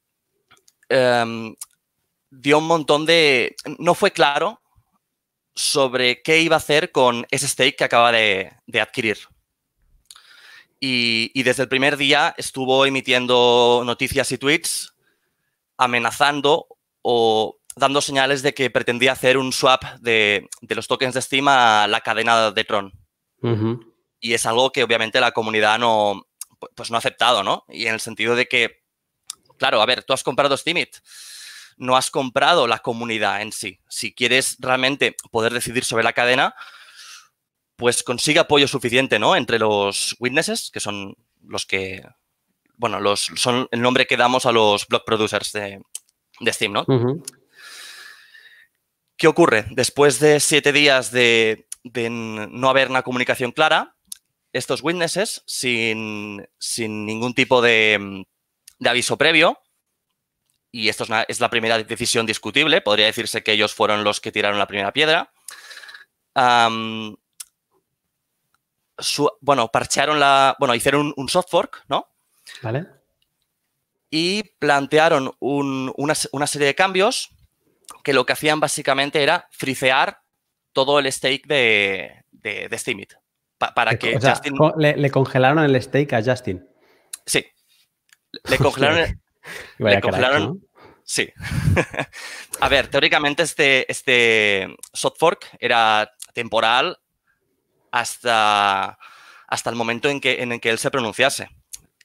em, 0.88 1.54
dio 2.40 2.58
un 2.58 2.66
montón 2.66 3.06
de... 3.06 3.56
No 3.78 3.94
fue 3.94 4.12
claro 4.12 4.60
sobre 5.54 6.22
qué 6.22 6.40
iba 6.40 6.56
a 6.56 6.58
hacer 6.58 6.90
con 6.90 7.26
ese 7.30 7.48
stake 7.48 7.76
que 7.76 7.84
acaba 7.84 8.12
de, 8.12 8.52
adquirir. 8.80 9.18
Y, 10.80 11.42
desde 11.42 11.62
el 11.62 11.68
primer 11.68 11.96
día 11.96 12.34
estuvo 12.36 12.84
emitiendo 12.84 13.82
noticias 13.86 14.30
y 14.32 14.38
tweets 14.38 14.94
amenazando 15.78 16.66
o 17.02 17.58
dando 17.76 18.00
señales 18.00 18.42
de 18.42 18.54
que 18.54 18.70
pretendía 18.70 19.12
hacer 19.12 19.38
un 19.38 19.52
swap 19.52 19.84
de, 20.00 20.48
los 20.68 20.86
tokens 20.86 21.14
de 21.14 21.22
Steam 21.22 21.48
a 21.48 21.86
la 21.88 22.00
cadena 22.00 22.50
de 22.50 22.64
Tron. 22.64 22.92
Y 24.20 24.34
es 24.34 24.46
algo 24.46 24.72
que 24.72 24.82
obviamente 24.82 25.20
la 25.20 25.32
comunidad 25.32 25.78
no, 25.78 26.26
pues 26.74 26.90
no 26.90 26.96
ha 26.96 26.98
aceptado, 26.98 27.42
¿no? 27.42 27.64
Y 27.68 27.86
en 27.86 27.94
el 27.94 28.00
sentido 28.00 28.34
de 28.34 28.46
que, 28.46 28.82
claro, 29.58 29.80
a 29.82 29.86
ver, 29.86 30.02
tú 30.02 30.12
has 30.12 30.22
comprado 30.22 30.56
Steemit, 30.56 30.96
no 31.76 31.96
has 31.96 32.10
comprado 32.10 32.66
la 32.66 32.78
comunidad 32.78 33.42
en 33.42 33.52
sí. 33.52 33.80
Si 33.88 34.14
quieres 34.14 34.56
realmente 34.60 35.16
poder 35.30 35.52
decidir 35.52 35.84
sobre 35.84 36.04
la 36.04 36.12
cadena, 36.12 36.54
pues 37.76 38.02
consigue 38.02 38.40
apoyo 38.40 38.68
suficiente, 38.68 39.18
¿no? 39.18 39.36
Entre 39.36 39.58
los 39.58 40.16
witnesses, 40.18 40.70
que 40.72 40.80
son 40.80 41.16
los 41.42 41.66
que, 41.66 42.02
bueno, 42.76 43.00
los, 43.00 43.30
son 43.36 43.68
el 43.70 43.80
nombre 43.80 44.06
que 44.06 44.16
damos 44.16 44.46
a 44.46 44.52
los 44.52 44.86
block 44.86 45.04
producers 45.04 45.52
de, 45.52 45.82
Steam, 46.46 46.72
¿no? 46.72 46.86
¿Qué 49.16 49.28
ocurre? 49.28 49.66
Después 49.70 50.18
de 50.18 50.40
siete 50.40 50.72
días 50.72 51.10
de, 51.10 51.66
no 51.84 52.68
haber 52.68 52.90
una 52.90 53.02
comunicación 53.02 53.52
clara, 53.52 53.96
estos 54.52 54.82
witnesses, 54.82 55.42
sin, 55.46 56.46
ningún 56.78 57.34
tipo 57.34 57.60
de 57.60 58.24
aviso 58.84 59.16
previo, 59.16 59.58
y 60.74 60.88
esto 60.88 61.06
es, 61.28 61.38
la 61.38 61.50
primera 61.50 61.80
decisión 61.80 62.26
discutible, 62.26 62.80
podría 62.80 63.06
decirse 63.06 63.44
que 63.44 63.52
ellos 63.52 63.72
fueron 63.72 64.02
los 64.02 64.20
que 64.20 64.32
tiraron 64.32 64.58
la 64.58 64.66
primera 64.66 64.92
piedra. 64.92 65.30
bueno, 69.40 69.68
parchearon 69.70 70.18
la. 70.18 70.56
Bueno, 70.58 70.74
hicieron 70.74 71.14
un, 71.16 71.28
soft 71.28 71.48
fork, 71.48 71.84
¿no? 71.86 72.08
Vale. 72.60 72.88
Y 74.10 74.42
plantearon 74.58 75.36
una, 75.38 76.14
serie 76.16 76.66
de 76.66 76.74
cambios 76.74 77.30
que 78.02 78.12
lo 78.12 78.26
que 78.26 78.32
hacían 78.32 78.58
básicamente 78.58 79.22
era 79.22 79.46
fricear 79.52 80.22
todo 80.72 80.98
el 80.98 81.10
stake 81.12 81.46
de, 81.46 82.24
de, 82.32 82.76
Steemit. 82.76 83.12
para 83.58 83.96
que 83.96 84.18
Justin... 84.20 84.56
le, 84.76 85.10
congelaron 85.12 85.62
el 85.62 85.80
stake 85.80 86.14
a 86.14 86.22
Justin. 86.24 86.68
Sí. 87.24 87.46
Le 88.48 88.58
congelaron, 88.58 89.22
le 89.78 90.00
congelaron. 90.00 90.64
Sí. 91.04 91.30
a 92.60 92.68
ver, 92.68 92.88
teóricamente 92.88 93.42
este, 93.42 93.90
este 93.90 94.74
soft 94.92 95.18
fork 95.18 95.48
era 95.60 96.10
temporal 96.32 96.98
hasta, 97.90 98.98
hasta 99.46 99.70
el 99.70 99.76
momento 99.76 100.08
en 100.08 100.20
que, 100.20 100.42
en 100.42 100.52
el 100.52 100.60
que 100.60 100.70
él 100.70 100.78
se 100.78 100.90
pronunciase. 100.90 101.50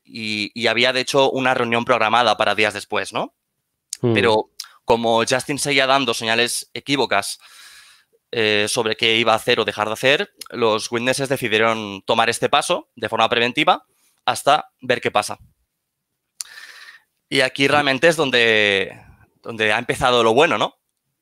Y, 0.04 0.68
había, 0.68 0.92
de 0.92 1.02
hecho, 1.02 1.30
una 1.30 1.54
reunión 1.54 1.86
programada 1.86 2.36
para 2.36 2.56
días 2.56 2.74
después, 2.74 3.14
¿no? 3.14 3.36
Hmm. 4.02 4.14
Pero 4.14 4.50
como 4.84 5.24
Justin 5.24 5.60
seguía 5.60 5.86
dando 5.86 6.16
señales 6.16 6.72
equívocas 6.74 7.40
eh, 8.32 8.66
sobre 8.68 8.96
qué 8.98 9.18
iba 9.18 9.34
a 9.34 9.36
hacer 9.36 9.60
o 9.60 9.66
dejar 9.66 9.88
de 9.88 9.94
hacer, 9.94 10.34
los 10.50 10.92
witnesses 10.92 11.30
decidieron 11.30 12.02
tomar 12.02 12.30
este 12.30 12.50
paso 12.50 12.90
de 12.96 13.08
forma 13.08 13.30
preventiva 13.30 13.86
hasta 14.26 14.72
ver 14.82 15.00
qué 15.00 15.12
pasa. 15.12 15.38
Y 17.30 17.42
aquí 17.42 17.68
realmente 17.68 18.08
es 18.08 18.16
donde, 18.16 19.00
donde 19.44 19.72
ha 19.72 19.78
empezado 19.78 20.24
lo 20.24 20.34
bueno, 20.34 20.58
¿no? 20.58 20.76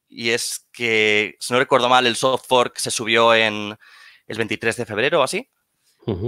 Y 0.07 0.29
es 0.29 0.67
que, 0.71 1.35
si 1.39 1.51
no 1.51 1.59
recuerdo 1.59 1.89
mal, 1.89 2.07
el 2.07 2.15
soft 2.15 2.47
fork 2.47 2.77
se 2.77 2.91
subió 2.91 3.35
en 3.35 3.77
el 4.25 4.37
23 4.37 4.77
de 4.77 4.85
febrero 4.85 5.19
o 5.19 5.23
así. 5.23 5.49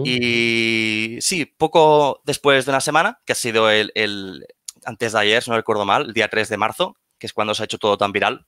Y 0.04 1.20
sí, 1.22 1.46
poco 1.46 2.22
después 2.26 2.66
de 2.66 2.72
una 2.72 2.82
semana, 2.82 3.22
que 3.26 3.32
ha 3.32 3.36
sido 3.36 3.70
el, 3.70 4.46
antes 4.84 5.14
de 5.14 5.20
ayer, 5.20 5.42
si 5.42 5.50
no 5.50 5.56
recuerdo 5.56 5.86
mal, 5.86 6.08
el 6.08 6.14
día 6.14 6.28
3 6.28 6.50
de 6.50 6.58
marzo, 6.58 6.98
que 7.18 7.28
es 7.28 7.34
cuando 7.34 7.56
se 7.56 7.64
ha 7.64 7.66
hecho 7.66 7.78
todo 7.78 7.98
tan 7.98 8.12
viral, 8.12 8.46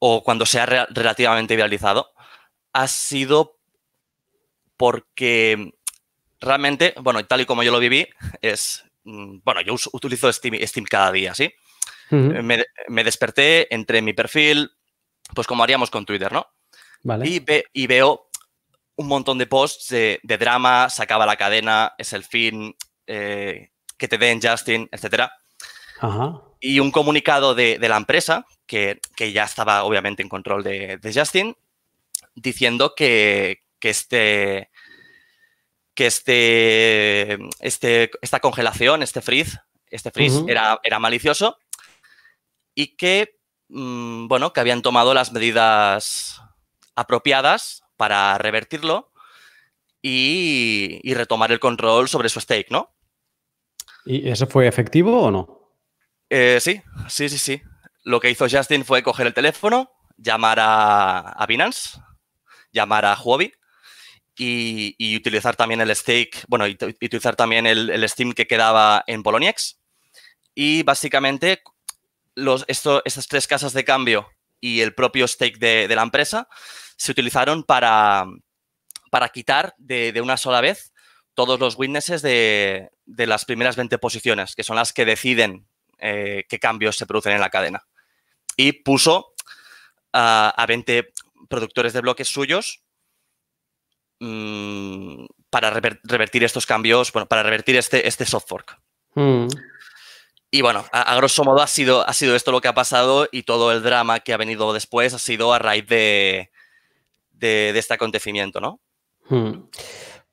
o 0.00 0.24
cuando 0.24 0.44
se 0.44 0.58
ha 0.58 0.66
relativamente 0.66 1.54
viralizado, 1.54 2.12
ha 2.72 2.88
sido 2.88 3.60
porque 4.76 5.72
realmente, 6.40 6.92
bueno, 7.00 7.24
tal 7.24 7.42
y 7.42 7.46
como 7.46 7.62
yo 7.62 7.70
lo 7.70 7.78
viví, 7.78 8.08
es, 8.40 8.84
bueno, 9.04 9.60
yo 9.62 9.74
utilizo 9.92 10.32
Steam, 10.32 10.54
Steam 10.66 10.86
cada 10.86 11.12
día, 11.12 11.34
¿sí? 11.34 11.52
me, 12.10 13.04
desperté, 13.04 13.72
entre 13.74 14.02
mi 14.02 14.12
perfil, 14.12 14.70
pues 15.34 15.46
como 15.46 15.62
haríamos 15.62 15.90
con 15.90 16.04
Twitter, 16.04 16.30
¿no? 16.30 16.46
Vale. 17.02 17.26
Y, 17.28 17.42
y 17.72 17.86
veo 17.86 18.28
un 18.96 19.08
montón 19.08 19.38
de 19.38 19.46
posts 19.46 19.88
de, 19.88 20.20
drama, 20.38 20.88
se 20.88 21.02
acaba 21.02 21.26
la 21.26 21.36
cadena, 21.36 21.94
es 21.98 22.12
el 22.12 22.24
fin, 22.24 22.74
eh, 23.06 23.70
que 23.96 24.08
te 24.08 24.18
den 24.18 24.40
Justin, 24.42 24.88
etc. 24.92 25.30
Y 26.60 26.80
un 26.80 26.90
comunicado 26.90 27.54
de, 27.54 27.78
la 27.80 27.96
empresa, 27.96 28.46
que, 28.66 29.00
ya 29.18 29.44
estaba 29.44 29.84
obviamente 29.84 30.22
en 30.22 30.28
control 30.28 30.62
de, 30.62 30.98
Justin, 31.14 31.56
diciendo 32.34 32.94
que, 32.96 33.62
este, 33.80 34.70
que 35.94 36.06
este, 36.06 37.38
este, 37.60 38.10
esta 38.22 38.40
congelación, 38.40 39.02
este 39.02 39.20
freeze, 39.20 39.58
este 39.90 40.10
freeze 40.10 40.44
era, 40.48 40.80
era 40.82 40.98
malicioso 40.98 41.58
y 42.74 42.96
que, 42.96 43.38
mm, 43.68 44.28
bueno, 44.28 44.52
que 44.52 44.60
habían 44.60 44.82
tomado 44.82 45.14
las 45.14 45.32
medidas 45.32 46.40
apropiadas 46.94 47.82
para 47.96 48.36
revertirlo 48.38 49.12
y, 50.00 51.14
retomar 51.14 51.52
el 51.52 51.60
control 51.60 52.08
sobre 52.08 52.28
su 52.28 52.40
stake, 52.40 52.70
¿no? 52.70 52.92
¿Y 54.04 54.28
eso 54.28 54.46
fue 54.46 54.66
efectivo 54.66 55.22
o 55.22 55.30
no? 55.30 55.76
Eh, 56.28 56.58
sí, 56.60 56.82
sí, 57.08 57.28
sí, 57.28 57.38
sí. 57.38 57.62
Lo 58.02 58.18
que 58.18 58.30
hizo 58.30 58.46
Justin 58.50 58.84
fue 58.84 59.02
coger 59.02 59.28
el 59.28 59.34
teléfono, 59.34 59.92
llamar 60.16 60.58
a, 60.60 61.44
Binance, 61.46 62.00
llamar 62.72 63.04
a 63.04 63.14
Huobi 63.14 63.52
y, 64.36 65.16
utilizar 65.16 65.56
también 65.56 65.80
el 65.80 65.94
stake, 65.94 66.44
bueno, 66.48 66.66
y, 66.66 66.72
utilizar 66.74 67.36
también 67.36 67.66
el, 67.66 68.08
Steam 68.08 68.32
que 68.32 68.46
quedaba 68.46 69.04
en 69.06 69.22
Poloniex. 69.22 69.78
Y 70.54 70.82
básicamente 70.82 71.62
los, 72.34 72.64
estas 72.68 73.28
tres 73.28 73.46
casas 73.46 73.72
de 73.72 73.84
cambio 73.84 74.28
y 74.60 74.80
el 74.80 74.94
propio 74.94 75.26
stake 75.26 75.58
de 75.58 75.94
la 75.94 76.02
empresa 76.02 76.48
se 76.96 77.10
utilizaron 77.10 77.64
para, 77.64 78.26
para 79.12 79.28
quitar 79.28 79.74
de, 79.76 80.18
una 80.22 80.38
sola 80.38 80.62
vez 80.62 80.94
todos 81.34 81.60
los 81.60 81.76
witnesses 81.76 82.22
de, 82.22 82.90
las 83.04 83.44
primeras 83.44 83.76
20 83.76 83.98
posiciones, 83.98 84.54
que 84.54 84.64
son 84.64 84.76
las 84.76 84.94
que 84.94 85.04
deciden 85.04 85.66
eh, 85.98 86.44
qué 86.48 86.58
cambios 86.58 86.96
se 86.96 87.04
producen 87.04 87.32
en 87.32 87.40
la 87.40 87.50
cadena. 87.50 87.84
Y 88.56 88.72
puso 88.72 89.34
a 90.14 90.64
20 90.66 91.12
productores 91.50 91.92
de 91.92 92.00
bloques 92.00 92.28
suyos 92.28 92.82
mm, 94.22 95.26
para 95.50 95.70
revertir 95.70 96.44
estos 96.44 96.64
cambios, 96.64 97.12
bueno, 97.12 97.26
para 97.26 97.42
revertir 97.42 97.76
este, 97.76 98.06
este 98.06 98.24
soft 98.24 98.48
fork. 98.48 98.78
Hmm. 99.14 99.48
Y 100.50 100.60
bueno, 100.60 100.84
a, 100.92 101.16
grosso 101.16 101.44
modo 101.44 101.62
ha 101.62 101.66
sido, 101.66 102.06
ha 102.06 102.12
sido 102.12 102.36
esto 102.36 102.52
lo 102.52 102.60
que 102.60 102.68
ha 102.68 102.74
pasado 102.74 103.26
y 103.32 103.42
todo 103.42 103.72
el 103.72 103.82
drama 103.82 104.20
que 104.20 104.34
ha 104.34 104.36
venido 104.36 104.72
después 104.72 105.14
ha 105.14 105.18
sido 105.18 105.52
a 105.52 105.58
raíz 105.58 105.86
de, 105.86 106.50
de, 107.32 107.70
este 107.70 107.94
acontecimiento, 107.94 108.60
¿no? 108.60 108.80
Hmm. 109.28 109.64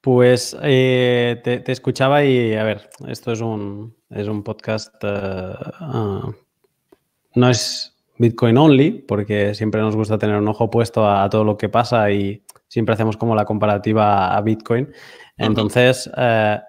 Pues 0.01 0.55
eh, 0.61 1.41
te, 1.43 1.71
escuchaba 1.71 2.23
y, 2.23 2.53
a 2.53 2.63
ver, 2.63 2.89
esto 3.07 3.31
es 3.31 3.41
un, 3.41 3.95
es 4.09 4.27
un 4.27 4.43
podcast, 4.43 4.93
eh, 5.03 5.53
ah, 5.79 6.31
no 7.35 7.49
es 7.49 7.95
Bitcoin 8.17 8.57
only, 8.57 8.91
porque 8.91 9.55
siempre 9.55 9.81
nos 9.81 9.95
gusta 9.95 10.17
tener 10.17 10.35
un 10.35 10.47
ojo 10.47 10.69
puesto 10.69 11.09
a, 11.09 11.29
todo 11.29 11.43
lo 11.43 11.57
que 11.57 11.69
pasa 11.69 12.11
y 12.11 12.43
siempre 12.69 12.93
hacemos 12.93 13.17
como 13.17 13.35
la 13.35 13.43
comparativa 13.43 14.37
a 14.37 14.41
Bitcoin. 14.41 14.93
Entonces, 15.37 16.09
eh, 16.15 16.59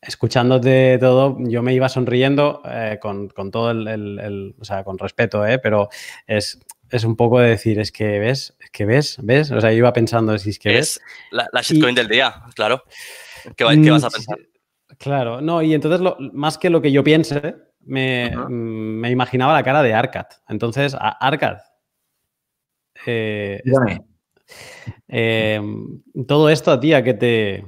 escuchándote 0.00 0.98
todo, 0.98 1.36
yo 1.40 1.62
me 1.62 1.74
iba 1.74 1.88
sonriendo 1.88 2.62
con, 3.00 3.28
todo 3.50 3.72
el, 3.72 4.54
o 4.60 4.64
sea, 4.64 4.84
con 4.84 4.98
respeto, 4.98 5.42
pero 5.60 5.88
es, 6.26 6.60
es 6.90 7.04
un 7.04 7.16
poco 7.16 7.40
de 7.40 7.50
decir, 7.50 7.80
es 7.80 7.90
que 7.90 8.20
ves, 8.20 8.56
es 8.60 8.70
que 8.70 8.84
ves, 8.84 9.18
ves, 9.22 9.50
o 9.50 9.60
sea, 9.60 9.72
yo 9.72 9.78
iba 9.78 9.92
pensando, 9.92 10.38
si 10.38 10.50
es 10.50 10.58
que 10.58 10.68
ves. 10.68 11.00
la, 11.32 11.48
la 11.52 11.62
shitcoin 11.62 11.94
del 11.94 12.08
día, 12.08 12.34
claro. 12.54 12.84
¿Qué, 13.56 13.64
vas 13.64 14.04
a 14.04 14.08
mm, 14.08 14.12
pensar? 14.12 14.38
Claro, 14.98 15.40
no, 15.40 15.62
y 15.62 15.74
entonces 15.74 16.00
más 16.32 16.58
que 16.58 16.70
lo 16.70 16.80
que 16.80 16.92
yo 16.92 17.02
piense, 17.02 17.56
me, 17.80 18.32
me 18.48 19.10
imaginaba 19.10 19.52
la 19.52 19.62
cara 19.62 19.82
de 19.82 19.94
Arcad. 19.94 20.26
Entonces, 20.48 20.96
Arcad. 20.98 21.58
Eh, 23.04 23.62
eh, 25.08 25.60
todo 26.26 26.48
esto 26.50 26.70
a 26.70 26.80
ti, 26.80 26.92
¿a 26.92 27.02
qué 27.02 27.14
te, 27.14 27.64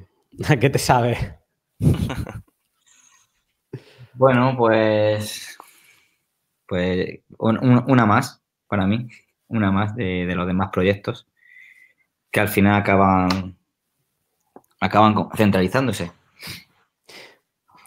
a 0.49 0.57
qué 0.57 0.71
te 0.71 0.79
sabe? 0.79 1.39
bueno, 4.15 4.55
pues. 4.57 5.57
Pues 6.67 7.21
una 7.39 8.05
más 8.05 8.43
para 8.69 8.87
mí, 8.87 9.09
una 9.49 9.73
más 9.73 9.97
de, 9.97 10.27
los 10.35 10.47
demás 10.47 10.69
proyectos, 10.71 11.27
que 12.31 12.41
al 12.41 12.49
final 12.49 12.75
acaban, 12.75 13.57
acaban 14.79 15.31
centralizándose. 15.35 16.13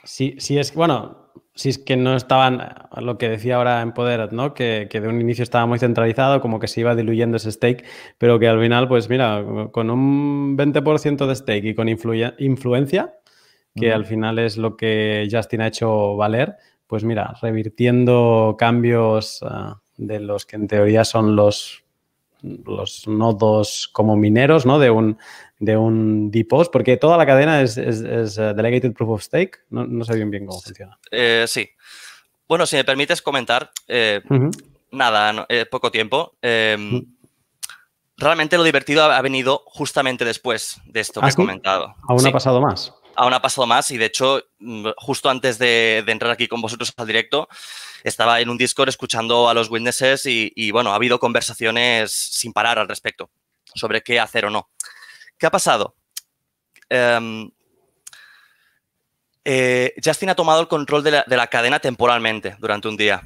Sí, 0.04 0.36
sí 0.40 0.58
es, 0.58 0.74
bueno, 0.74 1.21
si 1.54 1.70
es 1.70 1.78
que 1.78 1.98
no 1.98 2.16
estaban, 2.16 2.62
lo 2.98 3.18
que 3.18 3.30
decía 3.30 3.58
ahora 3.58 3.82
en 3.82 3.92
Poder, 3.92 4.32
¿no? 4.32 4.54
Que, 4.54 4.88
de 4.92 5.08
un 5.08 5.20
inicio 5.20 5.44
estaba 5.44 5.66
muy 5.66 5.80
centralizado, 5.80 6.42
como 6.42 6.60
que 6.60 6.68
se 6.68 6.82
iba 6.82 6.96
diluyendo 6.96 7.38
ese 7.38 7.52
stake, 7.52 7.86
pero 8.18 8.40
que 8.40 8.48
al 8.48 8.60
final, 8.60 8.88
pues 8.88 9.10
mira, 9.10 9.44
con 9.72 9.90
un 9.90 10.58
20% 10.58 11.28
de 11.28 11.36
stake 11.36 11.66
y 11.66 11.76
con 11.76 11.90
influencia, 11.90 13.16
que 13.76 13.94
al 13.94 14.06
final 14.06 14.40
es 14.40 14.58
lo 14.58 14.76
que 14.76 15.28
Justin 15.32 15.62
ha 15.62 15.68
hecho 15.68 16.16
valer, 16.16 16.56
pues 16.88 17.04
mira, 17.04 17.34
revirtiendo 17.42 18.56
cambios 18.58 19.40
ah, 19.44 19.82
de 19.98 20.20
los 20.20 20.46
que 20.46 20.58
en 20.58 20.68
teoría 20.68 21.06
son 21.06 21.36
los, 21.38 21.86
los 22.42 23.08
nodos 23.08 23.90
como 23.94 24.18
mineros, 24.18 24.66
¿no? 24.66 24.78
De 24.78 24.90
un, 24.90 25.18
de 25.62 25.78
un 25.78 26.32
DPoS, 26.32 26.70
porque 26.70 26.98
toda 26.98 27.18
la 27.18 27.26
cadena 27.26 27.62
es, 27.62 27.78
es, 27.78 28.02
eh, 28.02 28.54
Delegated 28.54 28.94
Proof 28.94 29.12
of 29.12 29.22
Stake. 29.22 29.60
No, 29.70 30.04
sé 30.04 30.16
bien 30.16 30.32
bien 30.32 30.46
cómo 30.46 30.60
funciona. 30.60 30.98
Eh, 31.12 31.46
sí. 31.48 31.70
Bueno, 32.48 32.66
si 32.66 32.76
me 32.76 32.84
permites 32.84 33.22
comentar, 33.22 33.72
eh, 33.88 34.22
nada, 34.92 35.48
poco 35.70 35.92
tiempo. 35.92 36.36
Realmente 38.18 38.58
lo 38.58 38.64
divertido 38.64 39.04
ha, 39.04 39.22
venido 39.22 39.64
justamente 39.66 40.26
después 40.26 40.82
de 40.86 41.00
esto 41.00 41.22
que 41.22 41.28
¿Ah, 41.28 41.30
he 41.30 41.36
comentado. 41.36 41.96
¿Aún 42.08 42.28
ha 42.28 42.32
pasado 42.32 42.60
más? 42.60 42.94
Aún 43.16 43.34
ha 43.34 43.42
pasado 43.42 43.66
más 43.66 43.90
y 43.92 43.98
de 43.98 44.06
hecho, 44.06 44.44
mm, 44.60 44.90
justo 44.98 45.30
antes 45.30 45.58
de, 45.58 46.04
de 46.06 46.12
entrar 46.12 46.32
aquí 46.32 46.48
con 46.48 46.62
vosotros 46.62 46.94
al 46.98 47.08
directo, 47.08 47.48
estaba 48.04 48.42
en 48.42 48.50
un 48.50 48.58
Discord 48.58 48.90
escuchando 48.90 49.50
a 49.50 49.54
los 49.54 49.70
witnesses 49.70 50.26
y, 50.26 50.72
bueno, 50.72 50.92
ha 50.92 50.96
habido 50.96 51.20
conversaciones 51.20 52.12
sin 52.12 52.54
parar 52.54 52.80
al 52.80 52.88
respecto 52.88 53.30
sobre 53.74 54.02
qué 54.02 54.20
hacer 54.20 54.46
o 54.46 54.50
no. 54.50 54.70
¿Qué 55.42 55.48
ha 55.48 55.52
pasado? 55.52 55.96
Em, 56.88 57.50
eh, 59.44 59.94
Justin 60.02 60.30
ha 60.30 60.36
tomado 60.36 60.62
el 60.62 60.68
control 60.68 61.04
de 61.04 61.24
la, 61.28 61.48
cadena 61.48 61.80
temporalmente 61.80 62.56
durante 62.60 62.88
un 62.88 62.96
día, 62.96 63.24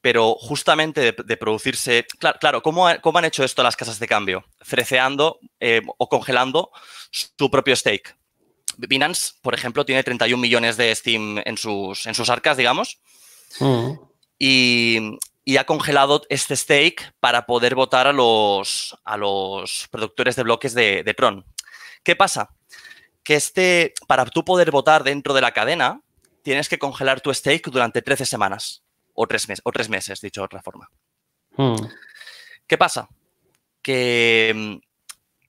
pero 0.00 0.36
justamente 0.36 1.12
de, 1.12 1.36
producirse... 1.36 2.06
Claro, 2.40 2.62
¿cómo, 2.62 2.86
han 2.86 3.24
hecho 3.24 3.42
esto 3.44 3.64
las 3.64 3.74
casas 3.74 3.98
de 3.98 4.06
cambio? 4.06 4.44
Freceando 4.60 5.40
eh, 5.58 5.82
o 5.98 6.08
congelando 6.08 6.70
su 7.10 7.50
propio 7.50 7.74
stake. 7.74 8.16
Binance, 8.78 9.32
por 9.42 9.52
ejemplo, 9.52 9.84
tiene 9.84 10.04
31 10.04 10.40
millones 10.40 10.76
de 10.76 10.94
Steam 10.94 11.42
en 11.44 11.58
sus, 11.58 12.06
en 12.06 12.14
sus 12.14 12.30
arcas, 12.30 12.56
digamos, 12.56 13.00
Mm. 13.58 13.92
Y, 14.38 14.98
ha 15.56 15.64
congelado 15.64 16.22
este 16.28 16.56
stake 16.56 17.12
para 17.20 17.46
poder 17.46 17.74
votar 17.74 18.06
a 18.06 18.12
los, 18.12 18.96
a 19.04 19.16
los 19.16 19.88
productores 19.90 20.36
de 20.36 20.42
bloques 20.42 20.74
de, 20.74 21.14
Tron. 21.16 21.44
¿Qué 22.02 22.16
pasa? 22.16 22.50
Que 23.22 23.34
este, 23.34 23.94
para 24.06 24.24
tú 24.26 24.44
poder 24.44 24.70
votar 24.70 25.04
dentro 25.04 25.34
de 25.34 25.40
la 25.40 25.52
cadena, 25.52 26.02
tienes 26.42 26.68
que 26.68 26.78
congelar 26.78 27.20
tu 27.20 27.32
stake 27.32 27.70
durante 27.70 28.02
13 28.02 28.26
semanas 28.26 28.82
o 29.14 29.26
tres, 29.26 29.48
meses, 29.48 29.62
o 29.64 29.72
tres 29.72 29.88
meses, 29.88 30.20
dicho 30.20 30.40
de 30.40 30.46
otra 30.46 30.62
forma. 30.62 30.90
Mm. 31.56 31.86
¿Qué 32.66 32.78
pasa? 32.78 33.08
Que, 33.82 34.80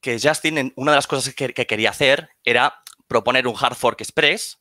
que 0.02 0.20
Justin, 0.22 0.74
una 0.76 0.92
de 0.92 0.98
las 0.98 1.08
cosas 1.08 1.34
que, 1.34 1.54
que, 1.54 1.68
quería 1.68 1.92
hacer 1.92 2.30
era 2.44 2.82
proponer 3.08 3.48
un 3.48 3.56
hard 3.60 3.76
fork 3.76 4.02
express 4.02 4.60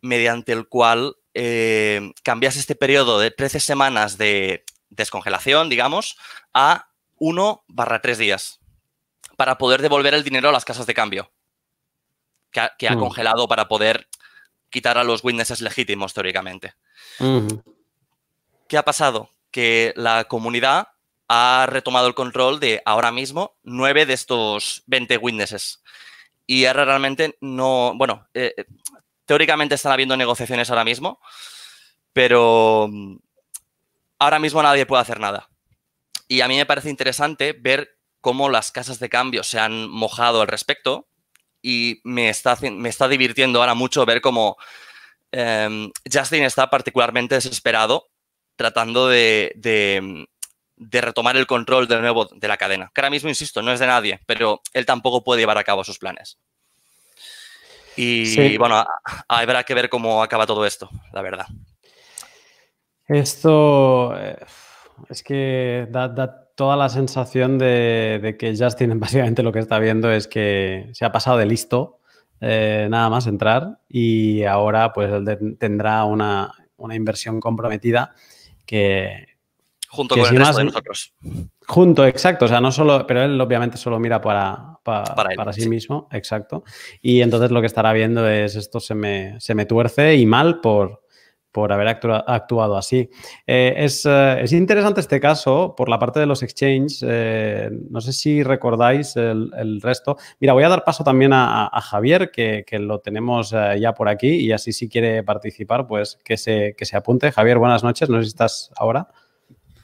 mediante 0.00 0.52
el 0.52 0.68
cual 0.68 1.16
eh, 1.34 2.12
cambias 2.22 2.56
este 2.56 2.74
periodo 2.74 3.18
de 3.18 3.30
13 3.30 3.60
semanas 3.60 4.18
de 4.18 4.64
descongelación, 4.88 5.68
digamos, 5.68 6.16
a 6.52 6.88
1 7.18 7.64
barra 7.68 8.00
3 8.00 8.18
días 8.18 8.60
para 9.36 9.58
poder 9.58 9.80
devolver 9.82 10.14
el 10.14 10.24
dinero 10.24 10.48
a 10.48 10.52
las 10.52 10.64
casas 10.64 10.86
de 10.86 10.94
cambio 10.94 11.30
que 12.50 12.88
ha, 12.88 12.96
mm. 12.96 12.98
congelado 12.98 13.48
para 13.48 13.68
poder 13.68 14.08
quitar 14.70 14.98
a 14.98 15.04
los 15.04 15.24
witnesses 15.24 15.60
legítimos 15.60 16.14
teóricamente. 16.14 16.74
¿Qué 18.68 18.76
ha 18.78 18.84
pasado? 18.84 19.30
Que 19.50 19.92
la 19.96 20.24
comunidad 20.24 20.88
ha 21.28 21.66
retomado 21.68 22.08
el 22.08 22.14
control 22.14 22.60
de 22.60 22.82
ahora 22.84 23.12
mismo 23.12 23.56
nueve 23.62 24.04
de 24.04 24.14
estos 24.14 24.82
20 24.86 25.16
witnesses. 25.18 25.82
Y 26.46 26.64
ahora 26.66 26.84
realmente 26.84 27.36
no, 27.40 27.94
bueno, 27.96 28.26
eh, 28.34 28.54
teóricamente 29.30 29.76
están 29.76 29.92
habiendo 29.92 30.16
negociaciones 30.16 30.70
ahora 30.70 30.82
mismo, 30.82 31.20
pero 32.12 32.88
mm, 32.90 33.16
ahora 34.18 34.40
mismo 34.40 34.60
nadie 34.60 34.86
puede 34.86 35.02
hacer 35.02 35.20
nada. 35.20 35.48
Y 36.26 36.40
a 36.40 36.48
mí 36.48 36.56
me 36.56 36.66
parece 36.66 36.90
interesante 36.90 37.52
ver 37.52 37.96
cómo 38.20 38.48
las 38.48 38.72
casas 38.72 38.98
de 38.98 39.08
cambio 39.08 39.44
se 39.44 39.60
han 39.60 39.88
mojado 39.88 40.42
al 40.42 40.48
respecto 40.48 41.06
y 41.62 42.00
me 42.02 42.28
está, 42.28 42.58
me 42.72 42.88
está 42.88 43.06
divirtiendo 43.06 43.60
ahora 43.60 43.74
mucho 43.74 44.04
ver 44.04 44.20
cómo 44.20 44.56
em, 45.30 45.92
Justin 46.12 46.42
está 46.42 46.68
particularmente 46.68 47.36
desesperado 47.36 48.08
tratando 48.56 49.06
de, 49.06 49.52
de 49.54 51.00
retomar 51.00 51.36
el 51.36 51.46
control 51.46 51.86
de 51.86 52.00
nuevo 52.00 52.24
de 52.24 52.48
la 52.48 52.56
cadena. 52.56 52.90
Que 52.92 53.00
ahora 53.00 53.10
mismo, 53.10 53.28
insisto, 53.28 53.62
no 53.62 53.70
es 53.70 53.78
de 53.78 53.86
nadie, 53.86 54.18
pero 54.26 54.60
él 54.72 54.86
tampoco 54.86 55.22
puede 55.22 55.40
llevar 55.40 55.56
a 55.56 55.62
cabo 55.62 55.84
sus 55.84 56.00
planes. 56.00 56.40
Y, 58.02 58.56
bueno, 58.56 58.84
habrá 59.28 59.62
que 59.64 59.74
ver 59.74 59.88
cómo 59.88 60.22
acaba 60.22 60.46
todo 60.46 60.64
esto, 60.64 60.88
la 61.12 61.22
verdad. 61.22 61.46
Esto 63.06 64.16
eh, 64.16 64.38
es 65.08 65.22
que 65.22 65.86
da, 65.90 66.46
toda 66.54 66.76
la 66.76 66.88
sensación 66.88 67.58
de, 67.58 68.36
que 68.38 68.56
Justin 68.56 68.98
básicamente 69.00 69.42
lo 69.42 69.52
que 69.52 69.58
está 69.58 69.78
viendo 69.78 70.10
es 70.10 70.28
que 70.28 70.90
se 70.92 71.04
ha 71.04 71.12
pasado 71.12 71.38
de 71.38 71.46
listo, 71.46 71.98
eh, 72.40 72.86
nada 72.90 73.10
más 73.10 73.26
entrar, 73.26 73.80
y 73.88 74.44
ahora 74.44 74.92
pues 74.92 75.10
tendrá 75.58 76.04
una, 76.04 76.54
una 76.76 76.94
inversión 76.94 77.40
comprometida 77.40 78.14
que, 78.64 79.26
Junto 79.90 80.16
con 80.16 80.24
el 80.24 80.36
resto 80.36 80.58
de 80.58 80.64
nosotros. 80.64 81.12
Junto, 81.70 82.04
exacto. 82.04 82.46
O 82.46 82.48
sea, 82.48 82.60
no 82.60 82.72
solo, 82.72 83.06
pero 83.06 83.22
él 83.22 83.40
obviamente 83.40 83.76
solo 83.76 84.00
mira 84.00 84.20
para, 84.20 84.80
para, 84.82 85.52
sí, 85.52 85.68
mismo, 85.68 86.08
exacto. 86.10 86.64
Y 87.00 87.20
entonces 87.20 87.52
lo 87.52 87.60
que 87.60 87.68
estará 87.68 87.92
viendo 87.92 88.28
es 88.28 88.56
esto 88.56 88.80
se 88.80 88.96
me, 88.96 89.38
se 89.38 89.54
me 89.54 89.66
tuerce 89.66 90.16
y 90.16 90.26
mal 90.26 90.60
por, 90.60 91.04
por 91.52 91.72
haber 91.72 91.86
actuado 91.86 92.76
así. 92.76 93.08
Eh, 93.46 93.74
eh, 93.76 94.40
es, 94.42 94.52
interesante 94.52 95.00
este 95.00 95.20
caso 95.20 95.74
por 95.76 95.88
la 95.88 96.00
parte 96.00 96.18
de 96.18 96.26
los 96.26 96.42
exchanges. 96.42 97.04
Eh, 97.06 97.70
no 97.88 98.00
sé 98.00 98.14
si 98.14 98.42
recordáis 98.42 99.14
el, 99.14 99.80
resto. 99.80 100.16
Mira, 100.40 100.54
voy 100.54 100.64
a 100.64 100.70
dar 100.70 100.82
paso 100.82 101.04
también 101.04 101.30
a, 101.32 101.70
Javier, 101.82 102.32
que, 102.32 102.64
que, 102.66 102.80
lo 102.80 102.98
tenemos 102.98 103.50
ya 103.78 103.94
por 103.94 104.08
aquí 104.08 104.26
y 104.26 104.50
así 104.50 104.72
si 104.72 104.88
quiere 104.88 105.22
participar, 105.22 105.86
pues 105.86 106.18
que 106.24 106.36
se, 106.36 106.74
que 106.76 106.84
se 106.84 106.96
apunte. 106.96 107.30
Javier, 107.30 107.58
buenas 107.58 107.84
noches. 107.84 108.08
No 108.08 108.16
sé 108.18 108.24
si 108.24 108.28
estás 108.30 108.72
ahora. 108.74 109.06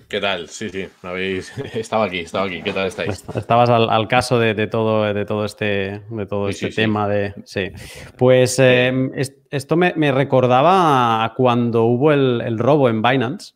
¿Qué 0.08 0.20
tal? 0.20 0.48
Sí, 0.48 0.70
sí, 0.70 0.86
habéis... 1.02 1.52
estaba 1.74 2.04
aquí, 2.04 2.20
estaba 2.20 2.46
aquí. 2.46 2.62
¿Qué 2.62 2.72
tal 2.72 2.86
estáis? 2.86 3.24
Estabas 3.34 3.70
al, 3.70 4.08
caso 4.08 4.38
de, 4.38 4.66
todo, 4.68 5.12
de 5.12 5.24
todo 5.24 5.44
este, 5.44 6.02
de 6.08 6.26
todo 6.26 6.48
este 6.48 6.70
tema 6.70 7.08
de. 7.08 7.34
Sí. 7.44 7.72
Pues 8.16 8.58
em, 8.60 9.10
esto 9.50 9.76
me, 9.76 10.12
recordaba 10.12 11.24
a 11.24 11.34
cuando 11.34 11.84
hubo 11.84 12.12
el, 12.12 12.56
robo 12.56 12.88
en 12.88 13.02
Binance 13.02 13.54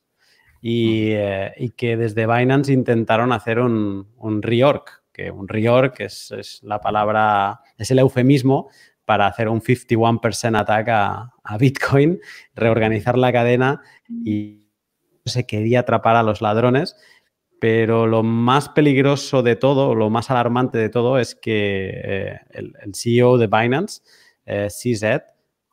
eh, 0.62 1.52
y, 1.56 1.70
que 1.70 1.96
desde 1.96 2.26
Binance 2.26 2.72
intentaron 2.72 3.32
hacer 3.32 3.60
un, 3.60 4.08
un 4.16 4.42
reorg, 4.42 4.84
que 5.12 5.30
un 5.30 5.46
reorg 5.46 5.94
es, 5.98 6.32
es, 6.32 6.62
la 6.64 6.80
palabra, 6.80 7.60
es 7.78 7.92
el 7.92 8.00
eufemismo 8.00 8.70
para 9.04 9.28
hacer 9.28 9.48
un 9.48 9.60
51% 9.60 10.58
ataque 10.58 10.90
a, 10.90 11.30
a 11.44 11.58
Bitcoin, 11.58 12.20
reorganizar 12.54 13.16
la 13.16 13.32
cadena 13.32 13.82
y 14.08 14.59
se 15.24 15.46
quería 15.46 15.80
atrapar 15.80 16.16
a 16.16 16.22
los 16.22 16.40
ladrones, 16.40 16.96
pero 17.60 18.06
lo 18.06 18.22
más 18.22 18.70
peligroso 18.70 19.42
de 19.42 19.54
todo, 19.54 19.94
lo 19.94 20.10
más 20.10 20.30
alarmante 20.30 20.78
de 20.78 20.88
todo 20.88 21.18
es 21.18 21.34
que 21.34 21.90
eh, 21.92 22.40
el, 22.50 22.74
CEO 22.94 23.36
de 23.38 23.46
Binance, 23.46 24.02
eh, 24.46 24.68
CZ, 24.68 25.22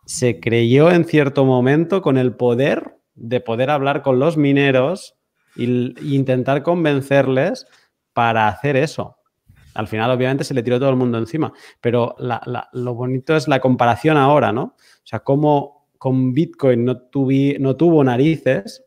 se 0.05 0.39
creyó 0.39 0.91
en 0.91 1.05
cierto 1.05 1.45
momento 1.45 2.01
con 2.01 2.17
el 2.17 2.35
poder 2.35 2.97
de 3.15 3.39
poder 3.41 3.69
hablar 3.69 4.03
con 4.03 4.19
los 4.19 4.37
mineros 4.37 5.15
e 5.55 5.63
intentar 6.03 6.61
convencerles 6.61 7.65
para 8.13 8.47
hacer 8.47 8.75
eso. 8.75 9.17
Al 9.73 9.87
final, 9.87 10.11
obviamente, 10.11 10.43
se 10.43 10.53
le 10.53 10.63
tiró 10.63 10.79
todo 10.79 10.89
el 10.89 10.95
mundo 10.95 11.17
encima, 11.17 11.53
pero 11.81 12.15
lo 12.73 12.93
bonito 12.95 13.35
es 13.35 13.47
la 13.47 13.59
comparación 13.59 14.17
ahora, 14.17 14.51
¿no? 14.51 14.63
O 14.63 15.03
sea, 15.03 15.19
cómo 15.19 15.87
con 15.97 16.33
Bitcoin 16.33 16.85
no, 16.85 16.93
no 17.59 17.75
tuvo 17.75 18.03
narices 18.03 18.86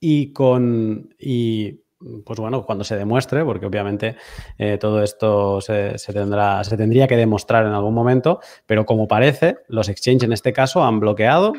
y 0.00 0.32
con. 0.32 1.14
Y, 1.18 1.82
pues 2.24 2.38
bueno, 2.38 2.64
cuando 2.64 2.84
se 2.84 2.96
demuestre, 2.96 3.44
porque 3.44 3.66
obviamente 3.66 4.16
eh, 4.58 4.78
todo 4.78 5.02
esto 5.02 5.60
se, 5.60 5.96
tendrá, 6.12 6.62
se 6.62 6.76
tendría 6.76 7.08
que 7.08 7.16
demostrar 7.16 7.64
en 7.66 7.72
algún 7.72 7.94
momento, 7.94 8.40
pero 8.66 8.84
como 8.84 9.08
parece, 9.08 9.56
los 9.68 9.88
exchanges 9.88 10.24
en 10.24 10.32
este 10.32 10.52
caso 10.52 10.84
han 10.84 11.00
bloqueado 11.00 11.54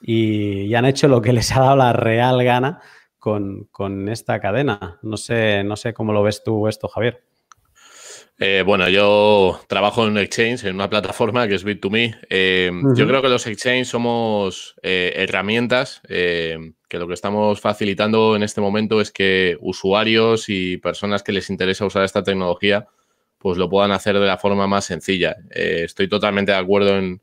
y, 0.00 0.72
han 0.74 0.84
hecho 0.84 1.08
lo 1.08 1.20
que 1.20 1.32
les 1.32 1.54
ha 1.54 1.60
dado 1.60 1.76
la 1.76 1.92
real 1.92 2.42
gana 2.44 2.80
con, 3.18 3.64
con, 3.72 4.08
esta 4.08 4.40
cadena. 4.40 4.98
No 5.02 5.16
sé, 5.16 5.64
no 5.64 5.76
sé 5.76 5.92
cómo 5.92 6.12
lo 6.12 6.22
ves 6.22 6.42
tú 6.44 6.68
esto, 6.68 6.88
Javier. 6.88 7.29
Eh, 8.42 8.62
bueno, 8.64 8.88
yo 8.88 9.60
trabajo 9.68 10.02
en 10.02 10.12
un 10.12 10.18
exchange, 10.18 10.64
en 10.64 10.74
una 10.74 10.88
plataforma 10.88 11.46
que 11.46 11.56
es 11.56 11.66
Bit2Me. 11.66 12.18
Eh, 12.30 12.72
yo 12.96 13.06
creo 13.06 13.20
que 13.20 13.28
los 13.28 13.46
exchanges 13.46 13.88
somos 13.88 14.76
eh, 14.82 15.12
herramientas 15.14 16.00
que 16.08 16.98
lo 16.98 17.06
que 17.06 17.14
estamos 17.14 17.60
facilitando 17.60 18.34
en 18.34 18.42
este 18.42 18.62
momento 18.62 19.00
es 19.02 19.12
que 19.12 19.58
usuarios 19.60 20.48
y 20.48 20.78
personas 20.78 21.22
que 21.22 21.32
les 21.32 21.50
interesa 21.50 21.84
usar 21.84 22.02
esta 22.02 22.24
tecnología 22.24 22.88
pues 23.38 23.58
lo 23.58 23.68
puedan 23.68 23.92
hacer 23.92 24.18
de 24.18 24.26
la 24.26 24.38
forma 24.38 24.66
más 24.66 24.86
sencilla. 24.86 25.36
estoy 25.50 26.08
totalmente 26.08 26.52
de 26.52 26.58
acuerdo 26.58 26.96
en, 26.96 27.20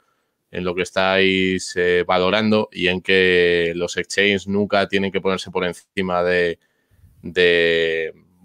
lo 0.51 0.73
que 0.73 0.84
estáis 0.84 1.75
valorando 2.06 2.69
y 2.71 2.88
en 2.88 3.01
que 3.01 3.73
los 3.75 3.97
exchanges 3.97 4.47
nunca 4.47 4.88
tienen 4.88 5.12
que 5.12 5.19
ponerse 5.19 5.51
por 5.51 5.65
encima 5.65 6.23
de 6.23 6.60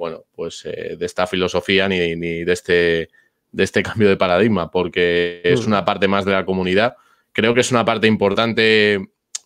bueno, 0.03 0.25
pues 0.35 0.65
eh, 0.65 0.97
de 0.99 1.07
esta 1.07 1.29
filosofía 1.29 1.88
ni, 1.88 2.17
de, 2.17 2.53
este, 2.53 3.09
de 3.53 3.62
este 3.62 3.83
cambio 3.85 4.09
de 4.09 4.17
paradigma, 4.17 4.69
porque 4.69 5.41
es 5.45 5.65
mm. 5.65 5.69
una 5.69 5.85
parte 5.85 6.09
más 6.09 6.25
de 6.25 6.33
la 6.33 6.45
comunidad. 6.45 6.97
Creo 7.31 7.55
que 7.55 7.61
es 7.61 7.71
una 7.71 7.85
parte 7.85 8.09
importante 8.09 8.99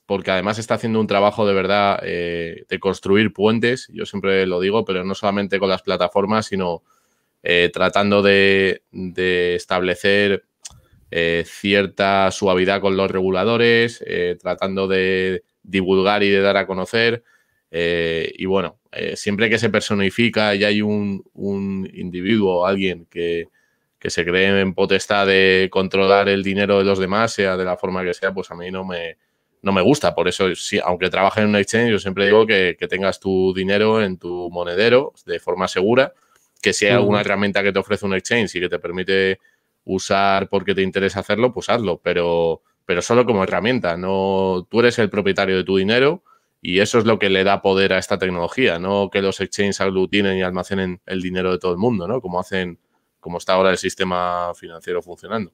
porque 0.06 0.30
además 0.30 0.58
está 0.58 0.76
haciendo 0.76 0.98
un 0.98 1.06
trabajo 1.06 1.46
de 1.46 1.52
verdad 1.52 2.00
eh, 2.02 2.64
de 2.70 2.80
construir 2.80 3.34
puentes, 3.34 3.88
yo 3.92 4.06
siempre 4.06 4.46
lo 4.46 4.58
digo, 4.58 4.86
pero 4.86 5.04
no 5.04 5.14
solamente 5.14 5.58
con 5.58 5.68
las 5.68 5.82
plataformas, 5.82 6.46
sino 6.46 6.82
eh, 7.42 7.70
tratando 7.70 8.22
de, 8.22 8.80
establecer 9.56 10.46
cierta 11.44 12.30
suavidad 12.30 12.80
con 12.80 12.96
los 12.96 13.10
reguladores, 13.10 14.02
tratando 14.40 14.88
de 14.88 15.44
divulgar 15.62 16.22
y 16.22 16.30
de 16.30 16.40
dar 16.40 16.56
a 16.56 16.66
conocer. 16.66 17.24
Y 17.70 18.44
bueno, 18.46 18.78
eh, 18.98 19.14
siempre 19.14 19.50
que 19.50 19.58
se 19.58 19.68
personifica 19.68 20.54
y 20.54 20.64
hay 20.64 20.80
un, 20.80 21.22
individuo 21.92 22.60
o 22.60 22.66
alguien 22.66 23.06
que, 23.10 23.48
se 24.08 24.24
cree 24.24 24.60
en 24.60 24.72
potestad 24.72 25.26
de 25.26 25.68
controlar 25.68 26.28
el 26.28 26.44
dinero 26.44 26.78
de 26.78 26.84
los 26.84 27.00
demás, 27.00 27.32
sea 27.32 27.56
de 27.56 27.64
la 27.64 27.76
forma 27.76 28.04
que 28.04 28.14
sea, 28.14 28.32
pues 28.32 28.48
a 28.52 28.54
mí 28.54 28.70
no 28.70 28.84
me, 28.84 29.18
no 29.62 29.72
me 29.72 29.82
gusta. 29.82 30.14
Por 30.14 30.28
eso, 30.28 30.46
aunque 30.84 31.10
trabaje 31.10 31.40
en 31.40 31.48
un 31.48 31.56
exchange, 31.56 31.90
yo 31.90 31.98
siempre 31.98 32.26
digo 32.26 32.46
que, 32.46 32.76
tengas 32.88 33.18
tu 33.18 33.52
dinero 33.52 34.00
en 34.00 34.16
tu 34.16 34.48
monedero 34.52 35.12
de 35.26 35.40
forma 35.40 35.66
segura, 35.66 36.14
que 36.62 36.72
si 36.72 36.86
hay 36.86 36.92
alguna 36.92 37.20
herramienta 37.20 37.64
que 37.64 37.72
te 37.72 37.80
ofrece 37.80 38.06
un 38.06 38.14
exchange 38.14 38.54
y 38.54 38.60
que 38.60 38.68
te 38.68 38.78
permite 38.78 39.40
usar 39.84 40.48
porque 40.48 40.72
te 40.72 40.82
interesa 40.82 41.18
hacerlo, 41.18 41.52
pues 41.52 41.68
hazlo, 41.68 42.00
pero, 42.00 42.62
pero 42.84 43.02
solo 43.02 43.26
como 43.26 43.42
herramienta. 43.42 43.96
No, 43.96 44.68
tú 44.70 44.78
eres 44.80 45.00
el 45.00 45.10
propietario 45.10 45.56
de 45.56 45.64
tu 45.64 45.78
dinero 45.78 46.22
y 46.68 46.80
eso 46.80 46.98
es 46.98 47.04
lo 47.04 47.20
que 47.20 47.30
le 47.30 47.44
da 47.44 47.62
poder 47.62 47.92
a 47.92 47.98
esta 47.98 48.18
tecnología, 48.18 48.80
no 48.80 49.08
que 49.08 49.22
los 49.22 49.40
exchanges 49.40 49.80
aglutinen 49.80 50.36
y 50.36 50.42
almacenen 50.42 51.00
el 51.06 51.22
dinero 51.22 51.52
de 51.52 51.60
todo 51.60 51.70
el 51.70 51.78
mundo, 51.78 52.08
¿no? 52.08 52.20
Como 52.20 52.40
hacen, 52.40 52.80
como 53.20 53.38
está 53.38 53.52
ahora 53.52 53.70
el 53.70 53.78
sistema 53.78 54.52
financiero 54.52 55.00
funcionando. 55.00 55.52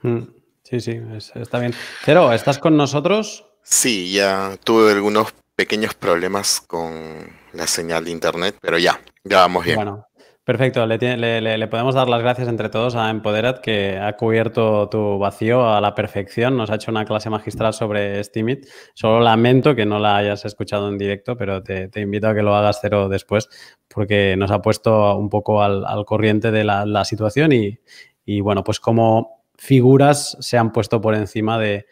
Hmm. 0.00 0.22
Sí, 0.62 0.80
sí, 0.80 0.98
está 1.34 1.58
bien. 1.58 1.74
Pero, 2.06 2.32
¿estás 2.32 2.58
con 2.58 2.74
nosotros? 2.74 3.44
Sí, 3.62 4.14
ya 4.14 4.56
tuve 4.64 4.92
algunos 4.92 5.34
pequeños 5.56 5.92
problemas 5.92 6.62
con 6.66 7.30
la 7.52 7.66
señal 7.66 8.06
de 8.06 8.12
internet, 8.12 8.56
pero 8.62 8.78
ya, 8.78 8.98
ya 9.24 9.40
vamos 9.40 9.66
bien. 9.66 9.76
Bueno, 9.76 10.06
Perfecto, 10.44 10.84
le, 10.84 11.68
podemos 11.68 11.94
dar 11.94 12.06
las 12.06 12.20
gracias 12.20 12.48
entre 12.48 12.68
todos 12.68 12.96
a 12.96 13.08
Empoderat 13.08 13.60
que 13.60 13.96
ha 13.96 14.14
cubierto 14.14 14.90
tu 14.90 15.18
vacío 15.18 15.66
a 15.66 15.80
la 15.80 15.94
perfección, 15.94 16.54
nos 16.58 16.68
ha 16.68 16.74
hecho 16.74 16.90
una 16.90 17.06
clase 17.06 17.30
magistral 17.30 17.72
sobre 17.72 18.22
Steamit. 18.22 18.66
Solo 18.92 19.20
lamento 19.20 19.74
que 19.74 19.86
no 19.86 19.98
la 19.98 20.18
hayas 20.18 20.44
escuchado 20.44 20.90
en 20.90 20.98
directo, 20.98 21.34
pero 21.38 21.62
te, 21.62 21.88
invito 21.96 22.28
a 22.28 22.34
que 22.34 22.42
lo 22.42 22.54
hagas 22.54 22.80
cero 22.82 23.08
después 23.08 23.48
porque 23.88 24.36
nos 24.36 24.50
ha 24.50 24.60
puesto 24.60 25.16
un 25.16 25.30
poco 25.30 25.62
al, 25.62 26.04
corriente 26.04 26.50
de 26.50 26.62
la, 26.62 27.04
situación 27.06 27.52
y, 27.52 28.40
bueno, 28.42 28.62
pues 28.64 28.80
como 28.80 29.46
figuras 29.56 30.36
se 30.40 30.58
han 30.58 30.72
puesto 30.72 31.00
por 31.00 31.14
encima 31.14 31.58
de, 31.58 31.86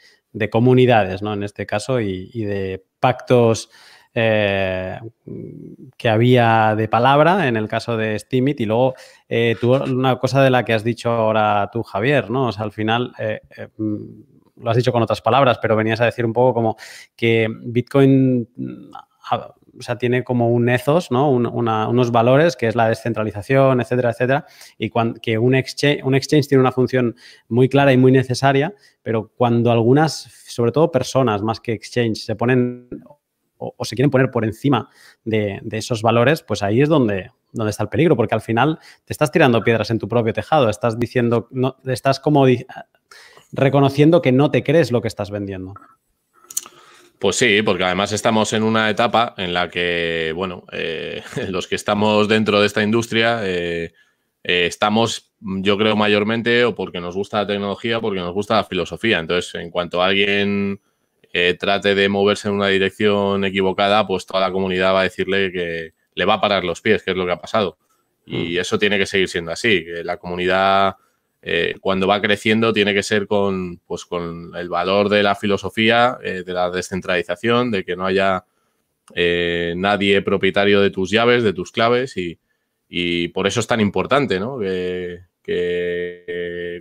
comunidades, 0.51 1.23
¿no? 1.23 1.33
En 1.33 1.43
este 1.43 1.65
caso 1.65 2.03
y, 2.03 2.31
y 2.35 2.45
de 2.45 2.85
pactos 3.01 3.71
eh, 4.15 4.99
que 5.97 6.09
había 6.09 6.75
de 6.77 6.89
palabra 6.89 7.49
en 7.49 7.57
el 7.57 7.69
caso 7.69 7.97
de 7.97 8.19
Steemit 8.19 8.61
y 8.61 8.67
luego 8.67 8.95
eh, 9.29 9.57
tú, 9.61 9.75
una 9.75 10.19
cosa 10.19 10.43
de 10.43 10.51
la 10.51 10.65
que 10.65 10.75
has 10.75 10.85
dicho 10.85 11.11
ahora 11.11 11.71
tú, 11.73 11.83
Javier, 11.83 12.31
¿no? 12.31 12.49
O 12.49 12.53
sea, 12.53 12.65
al 12.65 12.73
final 12.73 13.13
eh, 13.19 13.41
mm, 13.77 13.97
lo 14.57 14.71
has 14.71 14.77
dicho 14.77 14.93
con 14.93 15.03
otras 15.03 15.23
palabras, 15.23 15.59
pero 15.61 15.77
venías 15.77 16.01
a 16.01 16.05
decir 16.05 16.27
un 16.27 16.33
poco 16.33 16.55
como 16.55 16.77
que 17.17 17.49
Bitcoin 17.65 18.49
o 19.79 19.83
sea, 19.83 19.97
tiene 19.97 20.25
como 20.25 20.51
un 20.51 20.69
ethos, 20.69 21.11
¿no? 21.11 21.31
unos 21.31 22.13
valores 22.13 22.57
que 22.57 22.69
es 22.69 22.75
la 22.75 22.89
descentralización, 22.89 23.81
etcétera, 23.81 24.11
etcétera, 24.11 24.47
y 24.79 24.91
que 25.21 25.39
un 25.39 25.55
un 25.55 26.15
exchange 26.15 26.49
tiene 26.49 26.61
una 26.61 26.73
función 26.73 27.17
muy 27.49 27.69
clara 27.69 27.93
y 27.93 27.97
muy 27.97 28.13
necesaria, 28.13 28.75
pero 29.03 29.33
cuando 29.35 29.73
algunas, 29.73 30.13
sobre 30.47 30.73
todo 30.73 30.91
personas 30.91 31.43
más 31.43 31.61
que 31.61 31.73
exchange, 31.73 32.19
se 32.19 32.37
ponen 32.37 32.89
o, 33.77 33.85
se 33.85 33.95
quieren 33.95 34.11
poner 34.11 34.31
por 34.31 34.45
encima 34.45 34.89
de, 35.25 35.61
esos 35.71 36.03
valores, 36.03 36.43
pues 36.43 36.63
ahí 36.63 36.83
es 36.83 36.89
donde, 36.89 37.31
donde 37.53 37.71
está 37.71 37.85
el 37.85 37.89
peligro, 37.89 38.17
porque 38.17 38.35
al 38.35 38.41
final 38.41 38.79
te 39.05 39.13
estás 39.13 39.31
tirando 39.31 39.63
piedras 39.63 39.91
en 39.91 39.99
tu 39.99 40.09
propio 40.09 40.33
tejado, 40.33 40.69
estás 40.69 40.99
diciendo, 40.99 41.49
no, 41.51 41.77
estás 41.85 42.21
como 42.21 42.47
reconociendo 43.53 44.23
que 44.23 44.33
no 44.33 44.51
te 44.51 44.63
crees 44.63 44.91
lo 44.91 45.01
que 45.01 45.09
estás 45.09 45.31
vendiendo. 45.31 45.75
Pues 47.19 47.37
sí, 47.37 47.63
porque 47.63 47.85
además 47.85 48.11
estamos 48.11 48.53
en 48.53 48.65
una 48.65 48.91
etapa 48.91 49.35
en 49.37 49.55
la 49.55 49.71
que, 49.71 50.33
bueno, 50.35 50.65
eh, 50.73 51.23
los 51.51 51.69
que 51.69 51.77
estamos 51.77 52.27
dentro 52.27 52.61
de 52.61 52.67
esta 52.67 52.83
industria 52.83 53.41
eh, 53.45 53.93
eh, 54.43 54.67
estamos, 54.67 55.33
yo 55.41 55.79
creo, 55.79 55.95
mayormente 55.95 56.65
o 56.65 56.75
porque 56.75 57.01
nos 57.01 57.15
gusta 57.15 57.39
la 57.39 57.47
tecnología, 57.47 58.01
porque 58.01 58.19
nos 58.19 58.35
gusta 58.35 58.57
la 58.57 58.65
filosofía. 58.65 59.21
Entonces, 59.21 59.55
en 59.55 59.71
cuanto 59.71 60.03
alguien 60.03 60.81
trate 61.59 61.95
de 61.95 62.09
moverse 62.09 62.49
en 62.49 62.55
una 62.55 62.69
dirección 62.69 63.45
equivocada, 63.45 64.07
pues 64.07 64.27
toda 64.27 64.41
la 64.41 64.53
comunidad 64.53 64.93
va 64.93 65.01
a 65.01 65.05
decirle 65.05 65.51
que 65.51 65.95
le 66.15 66.25
va 66.25 66.35
a 66.35 66.41
parar 66.41 66.65
los 66.65 66.81
pies, 66.81 67.03
que 67.03 67.13
es 67.13 67.17
lo 67.17 67.25
que 67.25 67.33
ha 67.33 67.41
pasado. 67.41 67.79
Y 68.27 68.57
mm. 68.57 68.61
eso 68.61 68.79
tiene 68.79 68.99
que 68.99 69.07
seguir 69.07 69.29
siendo 69.29 69.51
así, 69.51 69.85
que 69.85 70.05
la 70.05 70.19
comunidad 70.19 70.97
eh, 71.45 71.75
cuando 71.81 72.07
va 72.07 72.23
creciendo 72.23 72.73
tiene 72.73 72.95
que 72.95 73.03
ser 73.03 73.27
con, 73.27 73.79
pues, 73.79 74.05
con 74.05 74.55
el 74.55 74.69
valor 74.69 75.09
de 75.09 75.25
la 75.25 75.35
filosofía, 75.35 76.17
eh, 76.23 76.45
de 76.47 76.53
la 76.53 76.71
descentralización, 76.71 77.73
de 77.73 77.85
que 77.85 77.97
no 77.97 78.07
haya 78.07 78.45
eh, 79.15 79.75
nadie 79.77 80.23
propietario 80.23 80.81
de 80.81 80.91
tus 80.91 81.11
llaves, 81.11 81.43
de 81.43 81.53
tus 81.53 81.73
claves 81.73 82.17
y, 82.17 82.39
por 83.35 83.47
eso 83.47 83.59
es 83.61 83.67
tan 83.67 83.81
importante, 83.81 84.39
¿no? 84.39 84.59
Que, 84.59 85.23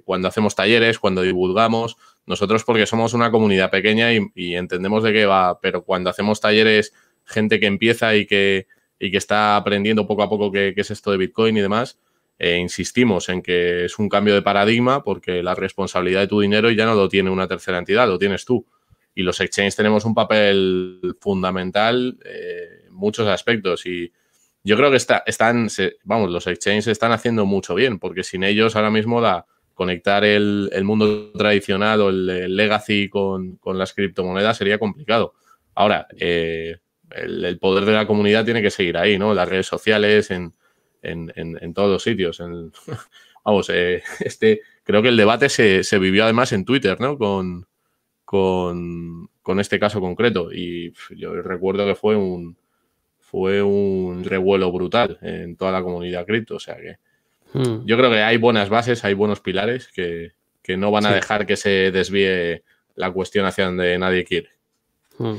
cuando 0.04 0.28
hacemos 0.28 0.56
talleres, 0.56 1.00
cuando 1.00 1.22
divulgamos, 1.22 1.96
nosotros 2.26 2.64
porque 2.64 2.86
somos 2.86 3.14
una 3.14 3.32
comunidad 3.32 3.70
pequeña 3.70 4.14
y, 4.14 4.56
entendemos 4.56 5.04
de 5.04 5.14
qué 5.14 5.26
va, 5.26 5.60
pero 5.60 5.84
cuando 5.84 6.10
hacemos 6.10 6.40
talleres, 6.40 6.94
gente 7.26 7.60
que 7.60 7.66
empieza 7.66 8.16
y 8.16 8.26
que, 8.26 8.68
y 9.00 9.12
que 9.12 9.18
está 9.18 9.56
aprendiendo 9.56 10.08
poco 10.08 10.24
a 10.24 10.30
poco 10.30 10.52
qué, 10.52 10.74
es 10.76 10.92
esto 10.92 11.12
de 11.12 11.18
Bitcoin 11.18 11.58
y 11.58 11.62
demás, 11.62 12.00
e 12.38 12.58
insistimos 12.58 13.30
en 13.30 13.42
que 13.42 13.86
es 13.86 14.00
un 14.00 14.10
cambio 14.10 14.34
de 14.34 14.42
paradigma 14.42 15.04
porque 15.04 15.44
la 15.44 15.56
responsabilidad 15.56 16.22
de 16.22 16.28
tu 16.28 16.40
dinero 16.40 16.72
ya 16.72 16.86
no 16.86 16.96
lo 16.96 17.08
tiene 17.08 17.30
una 17.30 17.48
tercera 17.48 17.78
entidad, 17.78 18.08
lo 18.08 18.18
tienes 18.18 18.46
tú. 18.46 18.66
Y 19.14 19.24
los 19.24 19.40
exchanges 19.42 19.76
tenemos 19.76 20.06
un 20.06 20.16
papel 20.16 21.18
fundamental 21.20 22.18
eh, 22.24 22.86
en 22.88 22.94
muchos 22.94 23.28
aspectos 23.28 23.86
y 23.86 24.12
yo 24.64 24.78
creo 24.78 24.90
que 24.90 24.98
está, 24.98 25.24
están, 25.26 25.68
vamos, 26.04 26.32
los 26.32 26.48
exchanges 26.48 26.88
están 26.88 27.12
haciendo 27.12 27.46
mucho 27.46 27.76
bien 27.76 28.00
porque 28.00 28.24
sin 28.24 28.44
ellos 28.44 28.76
ahora 28.76 28.90
mismo 28.90 29.20
la, 29.20 29.46
conectar 29.82 30.24
el, 30.24 30.70
mundo 30.84 31.32
tradicional 31.32 32.02
o 32.02 32.10
el, 32.10 32.56
legacy 32.56 33.10
con, 33.10 33.58
las 33.74 33.94
criptomonedas 33.96 34.56
sería 34.56 34.78
complicado. 34.78 35.34
Ahora, 35.74 36.06
eh, 36.20 36.78
el, 37.10 37.58
poder 37.58 37.86
de 37.86 37.94
la 37.94 38.06
comunidad 38.06 38.46
tiene 38.46 38.62
que 38.62 38.70
seguir 38.70 38.96
ahí, 38.96 39.18
¿no? 39.18 39.34
Las 39.34 39.50
redes 39.50 39.66
sociales, 39.66 40.30
en, 40.30 40.54
todos 41.74 41.90
los 41.90 42.04
sitios. 42.04 42.40
vamos, 43.44 43.72
eh, 43.74 44.04
este, 44.20 44.62
creo 44.84 45.02
que 45.02 45.08
el 45.08 45.18
debate 45.18 45.50
se, 45.50 45.98
vivió 45.98 46.26
además 46.26 46.52
en 46.52 46.64
Twitter, 46.64 47.02
¿no? 47.02 47.18
Con, 47.18 47.66
este 49.60 49.80
caso 49.80 50.00
concreto. 50.00 50.54
Y 50.54 50.94
yo 51.16 51.42
recuerdo 51.42 51.88
que 51.88 51.96
fue 51.96 52.16
un 52.16 52.56
revuelo 54.26 54.72
brutal 54.72 55.18
en 55.24 55.56
toda 55.56 55.72
la 55.72 55.82
comunidad 55.82 56.28
cripto. 56.28 56.58
O 56.58 56.60
sea 56.60 56.76
que 56.76 56.98
hmm. 57.54 57.86
yo 57.86 57.98
creo 57.98 58.10
que 58.10 58.22
hay 58.22 58.38
buenas 58.38 58.70
bases, 58.70 59.04
hay 59.04 59.14
buenos 59.14 59.40
pilares 59.40 59.90
que, 59.94 60.32
no 60.78 60.90
van 60.90 61.06
a 61.06 61.14
dejar 61.14 61.46
que 61.46 61.58
se 61.58 61.92
desvíe 61.92 62.64
la 62.96 63.12
cuestión 63.12 63.46
hacia 63.46 63.66
donde 63.66 63.98
nadie 64.00 64.24
quiere. 64.24 64.52
Hmm. 65.18 65.36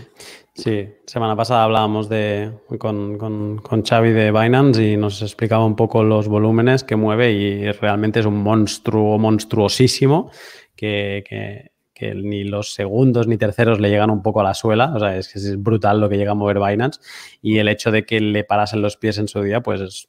Sí, 0.54 0.86
semana 1.06 1.34
pasada 1.34 1.64
hablábamos 1.64 2.10
de, 2.10 2.52
con, 2.78 3.16
con, 3.16 3.82
Xavi 3.82 4.10
de 4.10 4.30
Binance 4.30 4.84
y 4.84 4.96
nos 4.98 5.22
explicaba 5.22 5.64
un 5.64 5.76
poco 5.76 6.04
los 6.04 6.28
volúmenes 6.28 6.84
que 6.84 6.94
mueve 6.94 7.32
y 7.32 7.72
realmente 7.72 8.20
es 8.20 8.26
un 8.26 8.42
monstruo 8.42 9.18
monstruosísimo 9.18 10.30
que, 10.76 11.24
que, 11.26 11.70
ni 12.14 12.44
los 12.44 12.74
segundos 12.74 13.28
ni 13.28 13.38
terceros 13.38 13.78
le 13.78 13.88
llegan 13.88 14.10
un 14.10 14.22
poco 14.22 14.40
a 14.40 14.44
la 14.44 14.54
suela. 14.54 14.92
O 14.94 14.98
sea, 14.98 15.16
es 15.16 15.32
que 15.32 15.38
es 15.38 15.62
brutal 15.62 16.00
lo 16.00 16.08
que 16.08 16.16
llega 16.16 16.32
a 16.32 16.34
mover 16.34 16.58
Binance 16.58 17.00
y 17.40 17.58
el 17.58 17.68
hecho 17.68 17.90
de 17.90 18.04
que 18.04 18.20
le 18.20 18.44
parasen 18.44 18.82
los 18.82 18.96
pies 18.96 19.18
en 19.18 19.28
su 19.28 19.40
día, 19.40 19.62
pues 19.62 19.80
es 19.80 20.08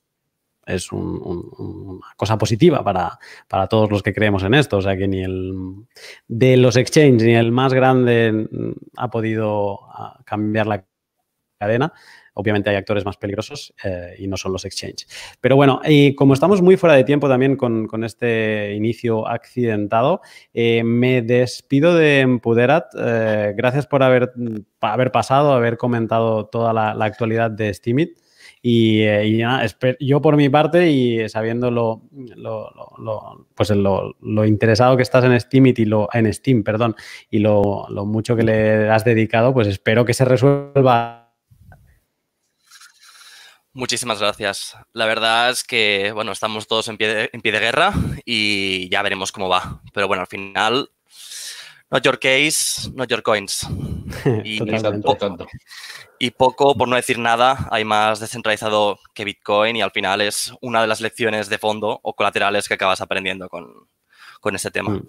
es 0.65 0.91
una 0.91 2.13
cosa 2.15 2.37
positiva 2.37 2.83
para, 2.83 3.67
todos 3.67 3.91
los 3.91 4.03
que 4.03 4.13
creemos 4.13 4.43
en 4.43 4.53
esto. 4.53 4.77
O 4.77 4.81
sea 4.81 4.97
que 4.97 5.07
ni 5.07 5.23
el 5.23 5.85
de 6.27 6.57
los 6.57 6.77
exchanges 6.77 7.23
ni 7.23 7.35
el 7.35 7.51
más 7.51 7.73
grande 7.73 8.47
ha 8.97 9.09
podido 9.09 9.79
ah, 9.91 10.19
cambiar 10.25 10.67
la 10.67 10.85
cadena. 11.59 11.93
Obviamente 12.35 12.69
hay 12.69 12.75
actores 12.77 13.05
más 13.05 13.17
peligrosos 13.17 13.75
eh, 13.83 14.15
y 14.17 14.27
no 14.27 14.37
son 14.37 14.53
los 14.53 14.65
exchanges. 14.65 15.07
Pero 15.39 15.55
bueno, 15.55 15.81
y 15.85 16.15
como 16.15 16.33
estamos 16.33 16.63
muy 16.63 16.77
fuera 16.77 16.95
de 16.95 17.03
tiempo 17.03 17.29
también 17.29 17.55
con, 17.55 18.03
este 18.03 18.73
inicio 18.73 19.27
accidentado, 19.27 20.21
eh, 20.53 20.83
me 20.83 21.21
despido 21.21 21.95
de 21.95 22.21
Empuderat. 22.21 22.85
Eh, 22.97 23.53
gracias 23.55 23.85
por 23.85 24.01
haber, 24.01 24.33
haber 24.81 25.11
pasado, 25.11 25.53
haber 25.53 25.77
comentado 25.77 26.47
toda 26.47 26.73
la, 26.73 26.95
la 26.95 27.05
actualidad 27.05 27.51
de 27.51 27.71
Steamit. 27.71 28.22
Y, 28.65 29.01
eh, 29.01 29.67
yo 29.99 30.21
por 30.21 30.37
mi 30.37 30.47
parte 30.47 30.89
y 30.89 31.27
sabiendo 31.27 31.69
lo, 31.69 32.01
pues 33.53 33.69
lo, 33.71 34.45
interesado 34.45 34.95
que 34.95 35.03
estás 35.03 35.25
en 35.25 35.37
Steam 35.37 35.67
y 35.67 35.85
lo, 35.85 36.07
en 36.13 36.33
Steam, 36.33 36.63
perdón, 36.63 36.95
y 37.29 37.39
lo, 37.39 37.87
mucho 38.05 38.37
que 38.37 38.43
le 38.43 38.89
has 38.89 39.03
dedicado, 39.03 39.53
pues 39.53 39.67
espero 39.67 40.05
que 40.05 40.13
se 40.13 40.23
resuelva. 40.23 41.33
Muchísimas 43.73 44.21
gracias. 44.21 44.77
La 44.93 45.07
verdad 45.07 45.49
es 45.49 45.65
que, 45.65 46.13
bueno, 46.13 46.31
estamos 46.31 46.65
todos 46.67 46.87
en 46.87 46.95
pie 46.95 47.13
de, 47.13 47.29
en 47.33 47.41
pie 47.41 47.51
de 47.51 47.59
guerra 47.59 47.91
y 48.23 48.87
ya 48.87 49.01
veremos 49.01 49.33
cómo 49.33 49.49
va. 49.49 49.81
Pero 49.93 50.07
bueno, 50.07 50.21
al 50.21 50.27
final, 50.27 50.89
not 51.91 52.01
your 52.05 52.17
case, 52.17 52.89
not 52.93 53.09
your 53.09 53.23
coins. 53.23 53.67
Y, 54.43 54.59
y 56.19 56.31
poco, 56.31 56.75
por 56.75 56.87
no 56.87 56.95
decir 56.95 57.19
nada, 57.19 57.67
hay 57.71 57.83
más 57.83 58.19
descentralizado 58.19 58.99
que 59.13 59.25
Bitcoin 59.25 59.75
y 59.75 59.81
al 59.81 59.91
final 59.91 60.21
es 60.21 60.53
una 60.61 60.81
de 60.81 60.87
las 60.87 61.01
lecciones 61.01 61.49
de 61.49 61.57
fondo 61.57 61.99
o 62.01 62.13
colaterales 62.15 62.67
que 62.67 62.75
acabas 62.75 63.01
aprendiendo 63.01 63.49
con, 63.49 63.87
con 64.39 64.55
este 64.55 64.71
tema. 64.71 64.91
Mm. 64.91 65.07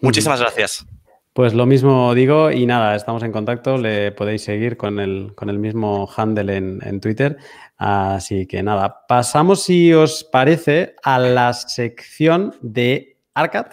Muchísimas 0.00 0.40
gracias. 0.40 0.86
Pues 1.34 1.52
lo 1.52 1.66
mismo 1.66 2.14
digo 2.14 2.52
y 2.52 2.64
nada, 2.64 2.94
estamos 2.94 3.24
en 3.24 3.32
contacto, 3.32 3.76
le 3.76 4.12
podéis 4.12 4.44
seguir 4.44 4.76
con 4.76 5.00
el, 5.00 5.32
con 5.34 5.50
el 5.50 5.58
mismo 5.58 6.08
handle 6.16 6.56
en, 6.56 7.00
Twitter. 7.00 7.36
Así 7.76 8.46
que 8.46 8.62
nada, 8.62 9.04
pasamos 9.08 9.64
si 9.64 9.92
os 9.92 10.22
parece 10.22 10.94
a 11.02 11.18
la 11.18 11.52
sección 11.52 12.54
de 12.62 13.18
Arcad, 13.34 13.66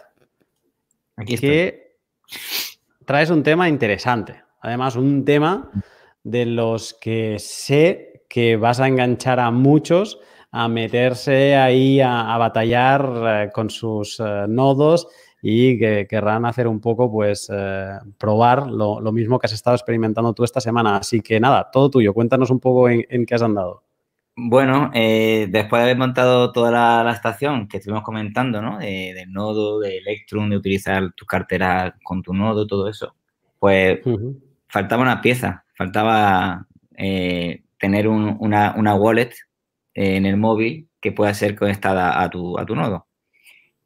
Aquí 1.16 1.38
que 1.38 1.98
traes 3.12 3.30
un 3.30 3.44
tema 3.44 3.68
interesante. 3.68 4.42
Además, 4.62 4.96
un 4.96 5.26
tema 5.26 5.70
de 6.24 6.46
los 6.46 6.94
que 6.94 7.40
sé 7.40 8.24
que 8.30 8.56
vas 8.56 8.80
a 8.80 8.88
enganchar 8.88 9.38
a 9.42 9.52
muchos 9.52 10.18
a 10.50 10.70
meterse 10.70 11.58
ahí 11.58 12.00
a, 12.00 12.38
batallar 12.38 13.12
eh, 13.28 13.50
con 13.54 13.70
sus 13.70 14.18
eh, 14.22 14.46
nodos 14.48 15.10
y 15.42 15.78
que 15.78 16.08
querrán 16.10 16.46
hacer 16.46 16.70
un 16.70 16.80
poco, 16.80 17.12
pues, 17.12 17.52
eh, 17.54 18.00
probar 18.18 18.68
lo, 18.68 19.02
mismo 19.12 19.40
que 19.40 19.48
has 19.48 19.54
estado 19.54 19.76
experimentando 19.76 20.32
tú 20.32 20.46
esta 20.46 20.62
semana. 20.62 20.96
Así 20.96 21.20
que 21.20 21.38
nada, 21.38 21.70
todo 21.70 21.90
tuyo. 21.90 22.14
Cuéntanos 22.14 22.50
un 22.50 22.62
poco 22.62 22.88
en, 22.88 23.26
qué 23.26 23.36
has 23.36 23.42
andado. 23.42 23.84
Bueno, 24.36 24.92
después 24.94 25.80
de 25.80 25.84
haber 25.84 25.98
montado 25.98 26.52
toda 26.52 27.04
la, 27.04 27.12
estación 27.12 27.68
que 27.68 27.78
estuvimos 27.78 28.04
comentando, 28.04 28.62
¿no? 28.62 28.78
De, 28.80 29.14
del 29.14 29.32
nodo, 29.32 29.80
de 29.80 29.98
Electrum, 29.98 30.50
de 30.50 30.58
utilizar 30.58 31.12
tu 31.14 31.26
cartera 31.26 31.96
con 32.04 32.22
tu 32.22 32.34
nodo, 32.34 32.66
todo 32.66 32.88
eso, 32.88 33.16
pues 33.60 34.00
faltaba 34.68 35.04
una 35.04 35.22
pieza 35.22 35.66
faltaba 35.82 36.68
eh, 36.96 37.64
tener 37.80 38.08
una, 38.08 38.96
wallet 38.96 39.32
eh, 39.96 40.16
en 40.18 40.28
el 40.28 40.38
móvil 40.38 40.88
que 41.02 41.12
pueda 41.12 41.34
ser 41.34 41.56
conectada 41.56 42.22
a 42.22 42.30
tu, 42.30 42.60
a 42.60 42.66
tu 42.66 42.76
nodo. 42.76 43.08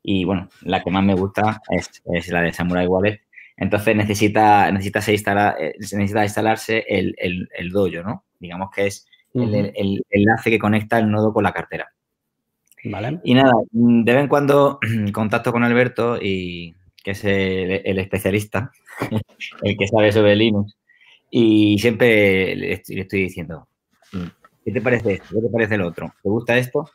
Y 0.04 0.26
bueno, 0.26 0.50
la 0.62 0.84
que 0.84 0.92
más 0.92 1.04
me 1.04 1.16
gusta 1.16 1.62
es, 1.70 2.30
la 2.30 2.42
de 2.42 2.52
Samurai 2.52 2.86
Wallet. 2.86 3.22
Entonces 3.56 3.96
necesita, 3.96 4.70
necesita, 4.72 5.56
eh, 5.58 5.76
necesita 5.80 6.26
instalarse 6.26 6.84
el, 6.86 7.16
el, 7.18 7.70
dojo, 7.70 8.04
¿no? 8.04 8.26
Digamos 8.40 8.70
que 8.76 8.88
es 8.88 9.08
el, 9.36 10.04
enlace 10.10 10.50
que 10.50 10.60
conecta 10.60 10.98
el 11.00 11.10
nodo 11.10 11.34
con 11.34 11.44
la 11.44 11.54
cartera. 11.54 11.92
Vale. 12.86 13.20
Y 13.24 13.34
nada, 13.34 13.54
de 13.72 14.14
vez 14.14 14.22
en 14.22 14.28
cuando 14.28 14.80
contacto 15.14 15.52
con 15.52 15.64
Alberto, 15.64 16.18
y, 16.22 16.76
que 17.04 17.12
es 17.12 17.24
el, 17.26 18.00
especialista, 18.00 18.72
el 19.64 19.78
que 19.78 19.88
sabe 19.88 20.12
sobre 20.12 20.36
Linux, 20.36 20.76
y 21.30 21.78
siempre 21.80 22.56
le 22.56 22.74
estoy, 22.74 23.24
diciendo, 23.24 23.68
¿qué 24.64 24.72
te 24.72 24.82
parece 24.82 25.14
esto? 25.14 25.28
¿Qué 25.36 25.42
te 25.42 25.50
parece 25.50 25.76
el 25.76 25.82
otro? 25.82 26.14
¿Te 26.22 26.30
gusta 26.30 26.58
esto? 26.58 26.90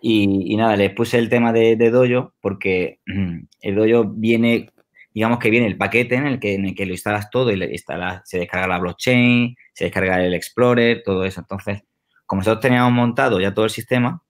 Y, 0.00 0.56
nada, 0.56 0.76
les 0.76 0.92
puse 0.92 1.18
el 1.18 1.28
tema 1.28 1.52
de, 1.52 1.76
de 1.76 1.90
Dojo 1.90 2.32
porque 2.40 3.00
el 3.60 3.74
Dojo 3.74 4.10
viene 4.14 4.70
digamos 5.18 5.40
que 5.40 5.50
viene 5.50 5.66
el 5.66 5.76
paquete 5.76 6.14
en 6.14 6.28
el 6.28 6.38
que, 6.38 6.54
en 6.54 6.64
el 6.64 6.76
que 6.76 6.86
lo 6.86 6.92
instalas 6.92 7.28
todo 7.28 7.50
y 7.50 7.56
le 7.56 7.72
instalas, 7.72 8.22
se 8.24 8.38
descarga 8.38 8.68
la 8.68 8.78
blockchain, 8.78 9.56
se 9.72 9.86
descarga 9.86 10.24
el 10.24 10.32
Explorer, 10.32 11.02
todo 11.04 11.24
eso. 11.24 11.40
Entonces, 11.40 11.82
como 12.24 12.38
nosotros 12.38 12.62
teníamos 12.62 12.92
montado 12.92 13.40
ya 13.40 13.52
todo 13.52 13.64
el 13.64 13.72
sistema, 13.72 14.22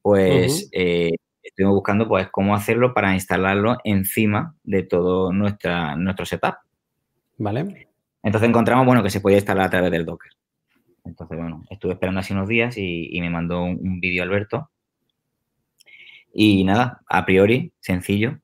pues 0.00 0.68
eh, 0.72 1.12
estuvimos 1.44 1.76
buscando 1.76 2.08
pues 2.08 2.28
cómo 2.32 2.56
hacerlo 2.56 2.92
para 2.92 3.14
instalarlo 3.14 3.78
encima 3.84 4.56
de 4.64 4.82
todo 4.82 5.32
nuestra, 5.32 5.94
nuestro 5.94 6.26
setup. 6.26 6.56
Vale. 7.38 7.86
Entonces 8.24 8.48
encontramos, 8.48 8.84
bueno, 8.84 9.04
que 9.04 9.10
se 9.10 9.20
podía 9.20 9.36
instalar 9.36 9.66
a 9.66 9.70
través 9.70 9.92
del 9.92 10.04
Docker. 10.04 10.32
Entonces, 11.04 11.38
bueno, 11.38 11.62
estuve 11.70 11.92
esperando 11.92 12.18
así 12.18 12.32
unos 12.32 12.48
días 12.48 12.76
y, 12.76 13.16
me 13.20 13.30
mandó 13.30 13.62
un, 13.62 13.78
un 13.80 14.00
vídeo 14.00 14.24
Alberto. 14.24 14.70
Y 16.34 16.64
nada, 16.64 17.00
a 17.06 17.24
priori, 17.24 17.72
sencillo, 17.78 18.41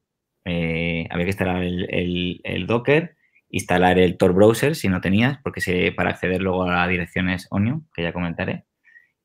eh, 0.48 1.06
había 1.10 1.24
que 1.24 1.30
instalar 1.30 1.62
el, 1.62 2.66
Docker, 2.66 3.16
instalar 3.50 3.98
el 3.98 4.16
Tor 4.16 4.32
Browser 4.32 4.74
si 4.74 4.88
no 4.88 5.00
tenías, 5.00 5.38
porque 5.42 5.60
se, 5.60 5.92
para 5.92 6.10
acceder 6.10 6.42
luego 6.42 6.64
a 6.64 6.72
las 6.72 6.88
direcciones 6.88 7.46
Onion, 7.50 7.86
que 7.94 8.02
ya 8.02 8.12
comentaré. 8.12 8.64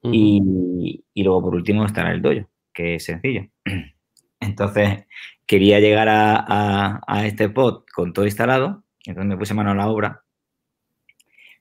y, 0.03 1.03
luego, 1.15 1.41
por 1.41 1.55
último, 1.55 1.83
instalar 1.83 2.13
el 2.13 2.21
Dojo, 2.21 2.49
que 2.73 2.95
es 2.95 3.05
sencillo. 3.05 3.47
Entonces, 4.39 5.05
quería 5.45 5.79
llegar 5.79 6.07
a, 6.09 7.23
este 7.25 7.49
pod 7.49 7.83
con 7.93 8.13
todo 8.13 8.25
instalado, 8.25 8.83
entonces 9.05 9.29
me 9.29 9.37
puse 9.37 9.53
mano 9.53 9.71
a 9.71 9.75
la 9.75 9.87
obra, 9.87 10.23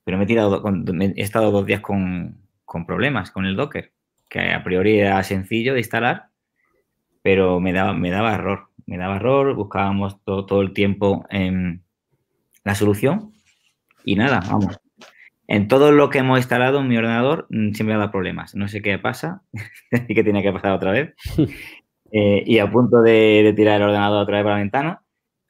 pero 0.05 0.18
me 0.18 0.25
he, 0.25 0.27
tirado, 0.27 0.62
he 0.64 1.22
estado 1.22 1.51
dos 1.51 1.66
días 1.66 1.81
con, 1.81 2.40
con 2.64 2.87
problemas 2.87 3.31
con 3.31 3.46
el 3.46 3.57
Docker, 3.57 3.92
que 4.29 4.53
a 4.53 4.64
priori 4.64 4.98
era 4.98 5.22
sencillo 5.22 5.75
de 5.75 5.81
instalar, 5.81 6.29
pero 7.22 7.61
me 7.61 7.72
daba, 7.72 7.92
me 7.92 8.11
daba 8.11 8.35
error 8.35 8.71
me 8.92 8.98
daba 8.98 9.16
error, 9.16 9.55
buscábamos 9.55 10.22
todo, 10.22 10.61
el 10.61 10.74
tiempo 10.74 11.24
la 11.31 12.74
solución 12.74 13.33
y 14.05 14.16
nada, 14.16 14.40
vamos. 14.46 14.78
En 15.48 15.66
todo 15.66 15.92
lo 15.92 16.11
que 16.11 16.18
hemos 16.18 16.38
instalado 16.38 16.81
en 16.81 16.88
mi 16.88 16.98
ordenador 16.98 17.46
mm, 17.48 17.72
siempre 17.72 17.96
da 17.96 18.12
problemas. 18.12 18.55
No 18.55 18.68
sé 18.68 18.83
qué 18.83 18.98
pasa 18.98 19.42
y 20.09 20.14
qué 20.14 20.22
tiene 20.22 20.42
que 20.42 20.52
pasar 20.52 20.72
otra 20.72 20.92
vez. 20.92 21.14
Eh, 22.14 22.44
y 22.46 22.59
a 22.59 22.70
punto 22.70 23.00
de, 23.00 23.55
tirar 23.57 23.76
el 23.76 23.85
ordenador 23.85 24.24
otra 24.24 24.37
vez 24.37 24.44
por 24.44 24.52
la 24.52 24.59
ventana. 24.59 25.02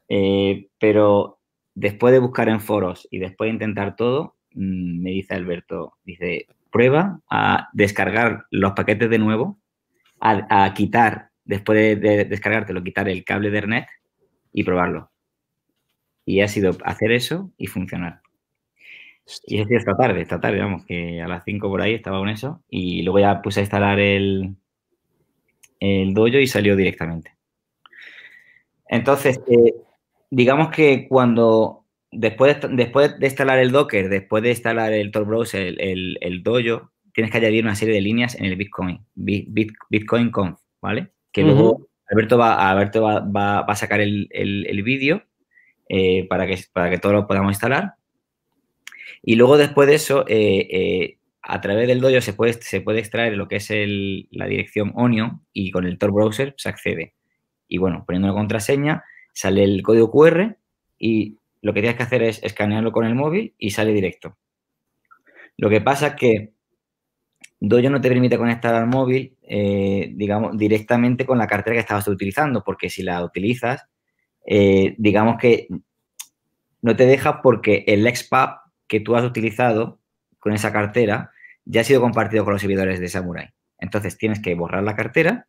Eh, 0.08 0.68
pero 0.78 1.40
después 1.74 2.12
de 2.12 2.20
buscar 2.20 2.48
en 2.48 2.60
foros 2.60 3.08
y 3.10 3.18
después 3.18 3.48
de 3.48 3.54
intentar 3.54 3.96
todo, 3.96 4.36
mm, 4.54 5.02
me 5.02 5.10
dice 5.10 5.34
Alberto, 5.34 5.94
dice, 6.04 6.46
prueba 6.70 7.18
a 7.28 7.68
descargar 7.72 8.44
los 8.52 8.74
paquetes 8.74 9.10
de 9.10 9.18
nuevo, 9.18 9.58
a, 10.20 10.64
a 10.64 10.72
quitar 10.72 11.31
después 11.44 12.00
de, 12.00 12.24
descargártelo, 12.24 12.82
quitar 12.82 13.08
el 13.08 13.24
cable 13.24 13.50
de 13.50 13.58
Ethernet 13.58 13.86
y 14.52 14.64
probarlo. 14.64 15.10
Y 16.24 16.40
ha 16.40 16.48
sido 16.48 16.76
hacer 16.84 17.12
eso 17.12 17.50
y 17.56 17.66
funcionar. 17.66 18.20
Y 19.46 19.60
es 19.60 19.70
esta 19.70 19.96
tarde, 19.96 20.20
esta 20.20 20.40
tarde, 20.40 20.58
vamos, 20.60 20.84
que 20.84 21.20
a 21.20 21.28
las 21.28 21.44
5 21.44 21.68
por 21.68 21.80
ahí 21.80 21.94
estaba 21.94 22.18
con 22.18 22.28
eso 22.28 22.62
y 22.68 23.02
luego 23.02 23.20
ya 23.20 23.40
puse 23.40 23.60
a 23.60 23.62
instalar 23.62 24.00
el, 24.00 24.56
el 25.80 26.14
dojo 26.14 26.38
y 26.38 26.46
salió 26.46 26.76
directamente. 26.76 27.32
Entonces, 28.86 29.40
eh, 29.48 29.74
digamos 30.30 30.68
que 30.68 31.08
cuando, 31.08 31.86
después 32.10 32.60
de, 32.60 32.68
después 32.68 33.18
de 33.18 33.26
instalar 33.26 33.58
el 33.58 33.72
Docker, 33.72 34.08
después 34.08 34.42
de 34.42 34.50
instalar 34.50 34.92
el 34.92 35.10
Tor 35.10 35.24
Browser, 35.24 35.74
el, 35.78 36.18
el, 36.20 36.42
dojo, 36.42 36.90
tienes 37.14 37.30
que 37.30 37.38
añadir 37.38 37.64
una 37.64 37.74
serie 37.74 37.94
de 37.94 38.00
líneas 38.00 38.34
en 38.34 38.44
el 38.46 38.56
Bitcoin, 38.56 39.00
Bitcoin 39.14 40.30
Conf, 40.30 40.60
¿vale? 40.80 41.10
Que 41.32 41.42
luego 41.42 41.88
Alberto 42.08 42.36
va, 42.36 42.70
Alberto 42.70 43.02
va, 43.02 43.58
a 43.60 43.76
sacar 43.76 44.00
el, 44.00 44.82
vídeo 44.84 45.22
eh, 45.88 46.26
para, 46.28 46.46
que, 46.46 46.58
para 46.72 46.90
que 46.90 46.98
todos 46.98 47.14
lo 47.14 47.26
podamos 47.26 47.52
instalar. 47.52 47.94
Y 49.22 49.36
luego 49.36 49.56
después 49.56 49.88
de 49.88 49.94
eso, 49.94 50.24
eh, 50.28 50.68
eh, 50.70 51.18
a 51.40 51.60
través 51.60 51.88
del 51.88 52.00
dojo 52.00 52.20
se 52.20 52.34
puede, 52.34 52.52
se 52.54 52.80
puede 52.80 52.98
extraer 52.98 53.34
lo 53.36 53.48
que 53.48 53.56
es 53.56 53.70
la 54.30 54.46
dirección 54.46 54.92
Onion 54.94 55.40
y 55.52 55.70
con 55.70 55.86
el 55.86 55.98
Tor 55.98 56.12
Browser 56.12 56.54
se 56.58 56.68
accede. 56.68 57.14
Y 57.66 57.78
bueno, 57.78 58.04
poniendo 58.06 58.28
una 58.28 58.38
contraseña, 58.38 59.04
sale 59.32 59.64
el 59.64 59.82
código 59.82 60.10
QR 60.10 60.56
y 60.98 61.38
lo 61.62 61.72
que 61.72 61.80
tienes 61.80 61.96
que 61.96 62.02
hacer 62.02 62.22
es 62.22 62.42
escanearlo 62.42 62.92
con 62.92 63.06
el 63.06 63.14
móvil 63.14 63.54
y 63.56 63.70
sale 63.70 63.92
directo. 63.92 64.36
Lo 65.56 65.70
que 65.70 65.80
pasa 65.80 66.08
es 66.08 66.14
que 66.16 66.52
Dojo 67.68 67.90
no 67.90 68.00
te 68.00 68.08
permite 68.08 68.38
conectar 68.38 68.74
al 68.74 68.88
móvil, 68.88 69.36
eh, 69.42 70.10
digamos, 70.16 70.58
directamente 70.58 71.24
con 71.24 71.38
la 71.38 71.46
cartera 71.46 71.74
que 71.74 71.80
estabas 71.80 72.08
utilizando, 72.08 72.64
porque 72.64 72.90
si 72.90 73.04
la 73.04 73.24
utilizas, 73.24 73.86
eh, 74.44 74.96
digamos 74.98 75.36
que 75.38 75.68
no 76.80 76.96
te 76.96 77.06
deja 77.06 77.40
porque 77.40 77.84
el 77.86 78.04
XPub 78.12 78.50
que 78.88 78.98
tú 78.98 79.14
has 79.14 79.22
utilizado 79.22 80.00
con 80.40 80.52
esa 80.52 80.72
cartera 80.72 81.30
ya 81.64 81.82
ha 81.82 81.84
sido 81.84 82.00
compartido 82.00 82.42
con 82.42 82.54
los 82.54 82.62
servidores 82.62 82.98
de 82.98 83.08
Samurai. 83.08 83.50
Entonces 83.78 84.18
tienes 84.18 84.40
que 84.40 84.56
borrar 84.56 84.82
la 84.82 84.96
cartera, 84.96 85.46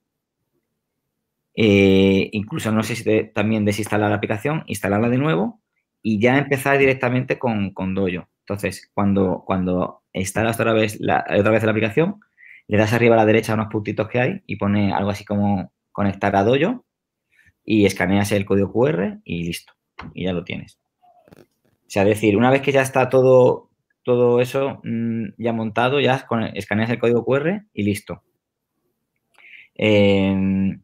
eh, 1.55 2.29
incluso 2.31 2.71
no 2.71 2.83
sé 2.83 2.95
si 2.95 3.31
también 3.33 3.65
desinstalar 3.65 4.11
la 4.11 4.17
aplicación, 4.17 4.63
instalarla 4.67 5.09
de 5.09 5.17
nuevo 5.17 5.61
y 6.03 6.19
ya 6.19 6.37
empezar 6.37 6.77
directamente 6.77 7.39
con, 7.39 7.73
con 7.73 7.95
Dojo. 7.95 8.29
Entonces, 8.43 8.91
cuando, 8.93 9.43
cuando 9.45 10.03
instalas 10.11 10.59
otra 10.59 10.73
vez, 10.73 10.99
la, 10.99 11.25
otra 11.39 11.51
vez 11.51 11.63
la 11.63 11.71
aplicación, 11.71 12.19
le 12.67 12.77
das 12.77 12.93
arriba 12.93 13.15
a 13.15 13.17
la 13.17 13.25
derecha 13.25 13.53
unos 13.53 13.67
puntitos 13.67 14.09
que 14.09 14.19
hay 14.19 14.41
y 14.45 14.57
pone 14.57 14.93
algo 14.93 15.09
así 15.09 15.23
como 15.23 15.71
conectar 15.91 16.35
a 16.35 16.43
Dojo 16.43 16.85
y 17.63 17.85
escaneas 17.85 18.31
el 18.31 18.45
código 18.45 18.71
QR 18.73 19.19
y 19.23 19.45
listo. 19.45 19.73
Y 20.13 20.25
ya 20.25 20.33
lo 20.33 20.43
tienes. 20.43 20.79
O 21.37 21.87
sea, 21.87 22.03
decir, 22.03 22.35
una 22.35 22.49
vez 22.49 22.61
que 22.61 22.71
ya 22.73 22.81
está 22.81 23.07
todo, 23.07 23.69
todo 24.03 24.41
eso 24.41 24.81
mm, 24.83 25.35
ya 25.37 25.53
montado, 25.53 26.01
ya 26.01 26.25
escaneas 26.53 26.89
el 26.89 26.99
código 26.99 27.23
QR 27.23 27.65
y 27.73 27.83
listo. 27.83 28.23
Em, 29.75 30.81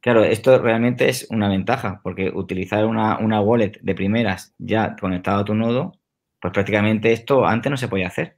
claro, 0.00 0.24
esto 0.24 0.58
realmente 0.58 1.08
es 1.08 1.26
una 1.30 1.48
ventaja, 1.48 2.00
porque 2.02 2.28
utilizar 2.28 2.84
una, 2.84 3.18
una 3.18 3.40
wallet 3.40 3.80
de 3.80 3.94
primeras 3.94 4.54
ya 4.58 4.94
conectado 4.96 5.40
a 5.40 5.44
tu 5.44 5.54
nodo 5.54 5.92
pues 6.44 6.52
prácticamente 6.52 7.10
esto 7.10 7.46
antes 7.46 7.70
no 7.70 7.78
se 7.78 7.88
podía 7.88 8.08
hacer. 8.08 8.36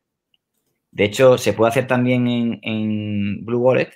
De 0.93 1.03
hecho, 1.03 1.39
se 1.39 1.55
puede 1.55 1.71
hacer 1.71 1.89
también 1.89 2.61
en, 2.63 3.45
Blue 3.45 3.59
Wallet, 3.59 3.91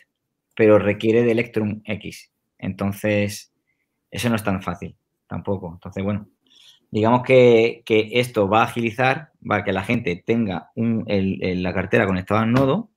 pero 0.56 0.80
requiere 0.80 1.22
de 1.22 1.30
Electrum 1.30 1.80
X. 1.84 2.32
Entonces, 2.58 3.52
eso 4.10 4.28
no 4.28 4.34
es 4.34 4.42
tan 4.42 4.62
fácil 4.62 4.96
tampoco. 5.28 5.70
Entonces, 5.72 6.02
bueno, 6.02 6.26
digamos 6.90 7.22
que, 7.22 7.84
esto 7.86 8.48
va 8.48 8.62
a 8.62 8.64
agilizar, 8.64 9.30
va 9.48 9.58
a 9.58 9.64
que 9.64 9.72
la 9.72 9.84
gente 9.84 10.20
tenga 10.26 10.72
la 10.74 11.72
cartera 11.72 12.04
conectada 12.04 12.40
al 12.40 12.50
nodo 12.50 12.90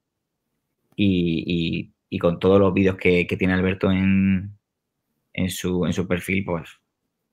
y, 0.96 1.92
con 2.20 2.40
todos 2.40 2.60
los 2.60 2.74
vídeos 2.74 2.98
que, 2.98 3.28
tiene 3.38 3.54
Alberto 3.54 3.92
en, 3.92 4.58
su, 5.50 5.86
en 5.86 5.94
su 5.94 6.08
perfil, 6.08 6.44
pues 6.44 6.72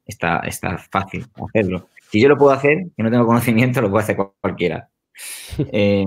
está, 0.05 0.41
está 0.41 0.76
fácil 0.76 1.24
hacerlo. 1.49 1.89
Si 2.11 2.21
yo 2.21 2.29
lo 2.29 2.37
puedo 2.37 2.53
hacer, 2.53 2.87
que 2.97 3.03
no 3.03 3.11
tengo 3.11 3.27
conocimiento, 3.27 3.81
lo 3.81 3.91
puede 3.91 4.05
hacer 4.05 4.17
cualquiera. 4.41 4.89
Eh, 5.73 6.07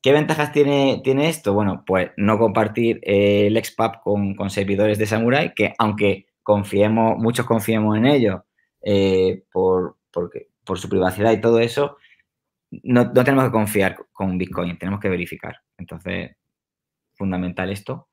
¿Qué 0.00 0.12
ventajas 0.12 0.52
tiene, 0.52 1.00
tiene 1.02 1.28
esto? 1.28 1.52
Bueno, 1.52 1.82
pues 1.84 2.10
no 2.16 2.38
compartir 2.38 3.00
eh, 3.02 3.48
el 3.48 3.64
XPub 3.64 4.02
con, 4.36 4.50
servidores 4.50 4.98
de 4.98 5.06
Samurai, 5.06 5.52
que 5.52 5.74
aunque 5.78 6.26
confiemos, 6.44 7.18
muchos 7.18 7.44
confiemos 7.44 7.96
en 7.96 8.06
ellos 8.06 8.42
eh, 8.82 9.42
por, 9.50 9.96
por 10.12 10.78
su 10.78 10.88
privacidad 10.88 11.32
y 11.32 11.40
todo 11.40 11.58
eso, 11.58 11.96
no, 12.70 13.04
no, 13.04 13.24
tenemos 13.24 13.46
que 13.46 13.50
confiar 13.50 13.96
con 14.12 14.38
Bitcoin, 14.38 14.78
tenemos 14.78 15.00
que 15.00 15.08
verificar. 15.08 15.56
Entonces, 15.76 16.36
fundamental 17.14 17.70
esto. 17.70 18.08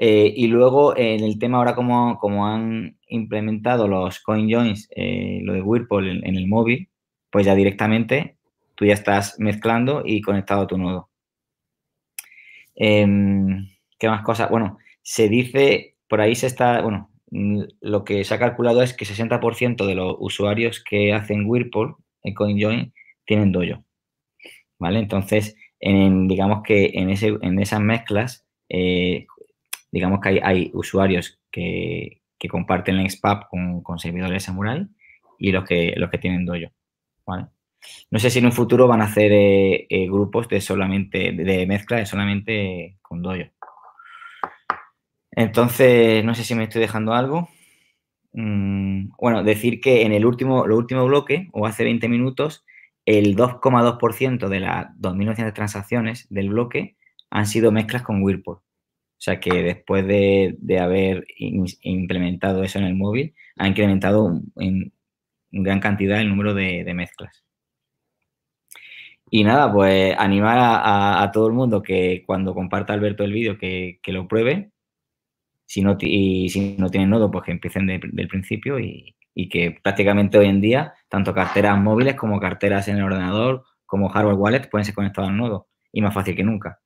Eh, 0.00 0.32
y 0.36 0.46
luego 0.46 0.96
en 0.96 1.24
el 1.24 1.40
tema 1.40 1.58
ahora 1.58 1.74
como, 1.74 2.46
han 2.46 2.96
implementado 3.08 3.88
los 3.88 4.20
CoinJoins, 4.20 4.88
eh, 4.94 5.40
lo 5.42 5.54
de 5.54 5.60
Whirlpool 5.60 6.24
en, 6.24 6.36
el 6.36 6.46
móvil, 6.46 6.88
pues 7.30 7.46
ya 7.46 7.56
directamente 7.56 8.36
tú 8.76 8.84
ya 8.84 8.94
estás 8.94 9.40
mezclando 9.40 10.02
y 10.04 10.20
conectado 10.20 10.62
a 10.62 10.66
tu 10.68 10.78
nodo. 10.78 11.10
Em, 12.76 13.68
¿Qué 13.98 14.08
más 14.08 14.22
cosas? 14.22 14.50
Bueno, 14.50 14.78
se 15.02 15.28
dice, 15.28 15.96
por 16.08 16.20
ahí 16.20 16.36
se 16.36 16.46
está, 16.46 16.80
bueno, 16.80 17.10
lo 17.80 18.04
que 18.04 18.24
se 18.24 18.34
ha 18.34 18.38
calculado 18.38 18.82
es 18.82 18.94
que 18.94 19.04
60% 19.04 19.84
de 19.84 19.94
los 19.96 20.14
usuarios 20.20 20.82
que 20.82 21.12
hacen 21.12 21.44
Whirlpool 21.46 21.96
en 22.22 22.34
CoinJoin 22.34 22.92
tienen 23.26 23.50
Dojo. 23.50 23.84
¿Vale? 24.78 25.00
Entonces, 25.00 25.56
en, 25.80 26.28
digamos 26.28 26.62
que 26.62 26.92
en, 26.94 27.10
ese, 27.10 27.36
en 27.42 27.58
esas 27.58 27.80
mezclas, 27.80 28.46
eh, 28.68 29.26
digamos 29.90 30.20
que 30.20 30.40
hay, 30.42 30.70
usuarios 30.74 31.40
que, 31.50 32.22
comparten 32.48 32.96
el 32.96 33.10
XPAP 33.10 33.48
con, 33.48 33.82
con, 33.82 33.98
servidores 33.98 34.44
Samurai 34.44 34.86
y 35.38 35.52
los 35.52 35.64
que, 35.64 35.94
los 35.96 36.10
que 36.10 36.18
tienen 36.18 36.46
Dojo. 36.46 36.72
No 38.10 38.18
sé 38.18 38.30
si 38.30 38.38
en 38.38 38.46
un 38.46 38.52
futuro 38.52 38.86
van 38.88 39.00
a 39.00 39.04
hacer 39.04 39.32
eh, 39.32 39.86
eh, 39.88 40.06
grupos 40.06 40.48
de 40.48 40.60
solamente 40.60 41.32
de 41.32 41.66
mezcla 41.66 41.98
de 41.98 42.06
solamente 42.06 42.98
con 43.02 43.22
Dojo. 43.22 43.50
Entonces, 45.30 46.24
no 46.24 46.34
sé 46.34 46.44
si 46.44 46.54
me 46.54 46.64
estoy 46.64 46.80
dejando 46.80 47.12
algo. 47.12 47.48
Mm, 48.32 49.10
bueno, 49.18 49.44
decir 49.44 49.80
que 49.80 50.02
en 50.02 50.12
el 50.12 50.26
último, 50.26 50.64
el 50.64 50.72
último 50.72 51.06
bloque, 51.06 51.48
o 51.52 51.66
hace 51.66 51.84
20 51.84 52.08
minutos, 52.08 52.64
el 53.06 53.36
2,2% 53.36 54.48
de 54.48 54.60
las 54.60 54.88
2.900 54.98 55.54
transacciones 55.54 56.26
del 56.30 56.50
bloque 56.50 56.96
han 57.30 57.46
sido 57.46 57.72
mezclas 57.72 58.02
con 58.02 58.22
Whirlpool. 58.22 58.60
O 59.18 59.20
sea 59.20 59.40
que 59.40 59.50
después 59.62 60.06
de, 60.06 60.56
haber 60.80 61.26
implementado 61.36 62.62
eso 62.62 62.78
en 62.78 62.84
el 62.84 62.94
móvil, 62.94 63.34
ha 63.56 63.66
incrementado 63.66 64.40
en, 64.56 64.92
gran 65.50 65.80
cantidad 65.80 66.20
el 66.20 66.28
número 66.28 66.54
de, 66.54 66.84
mezclas. 66.94 67.44
Y 69.30 69.44
nada, 69.44 69.72
pues 69.72 70.14
animar 70.18 70.58
a, 70.60 71.30
todo 71.32 71.48
el 71.48 71.52
mundo 71.54 71.82
que 71.82 72.22
cuando 72.26 72.54
comparta 72.54 72.92
Alberto 72.94 73.24
el 73.24 73.32
vídeo 73.32 73.58
que, 73.58 73.98
lo 74.06 74.28
pruebe. 74.28 74.70
Si 75.66 75.82
no, 75.82 75.98
y 76.00 76.48
si 76.48 76.76
no 76.78 76.88
tienen 76.88 77.10
nodo, 77.10 77.30
pues 77.30 77.44
que 77.44 77.52
empiecen 77.52 77.86
del 77.86 78.28
principio 78.28 78.78
y, 78.78 79.16
y 79.34 79.48
que 79.48 79.78
prácticamente 79.82 80.38
hoy 80.38 80.46
en 80.46 80.60
día, 80.60 80.94
tanto 81.08 81.34
carteras 81.34 81.78
móviles 81.78 82.14
como 82.14 82.40
carteras 82.40 82.88
en 82.88 82.96
el 82.96 83.04
ordenador, 83.04 83.64
como 83.86 84.08
hardware 84.08 84.36
wallet, 84.36 84.70
pueden 84.70 84.84
ser 84.84 84.94
conectados 84.94 85.30
al 85.30 85.36
nodo 85.36 85.68
y 85.92 86.02
más 86.02 86.14
fácil 86.14 86.34
que 86.34 86.44
nunca. 86.44 86.80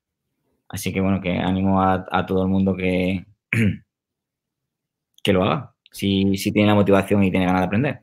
Así 0.72 0.92
que 0.92 1.00
bueno, 1.02 1.20
que 1.20 1.38
animo 1.38 1.82
a, 1.82 2.26
todo 2.26 2.42
el 2.42 2.48
mundo 2.48 2.74
que, 2.74 3.26
que 5.22 5.32
lo 5.32 5.44
haga, 5.44 5.74
si, 5.90 6.36
si 6.38 6.50
tiene 6.50 6.68
la 6.68 6.74
motivación 6.74 7.22
y 7.22 7.30
tiene 7.30 7.44
ganas 7.44 7.60
de 7.60 7.66
aprender. 7.66 8.00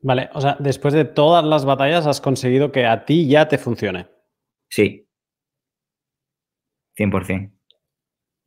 Vale, 0.00 0.28
o 0.34 0.40
sea, 0.40 0.56
después 0.58 0.92
de 0.92 1.04
todas 1.04 1.44
las 1.44 1.64
batallas 1.64 2.08
has 2.08 2.20
conseguido 2.20 2.72
que 2.72 2.84
a 2.84 3.04
ti 3.04 3.28
ya 3.28 3.46
te 3.46 3.58
funcione. 3.58 4.08
Sí. 4.68 5.06
100%. 6.98 7.52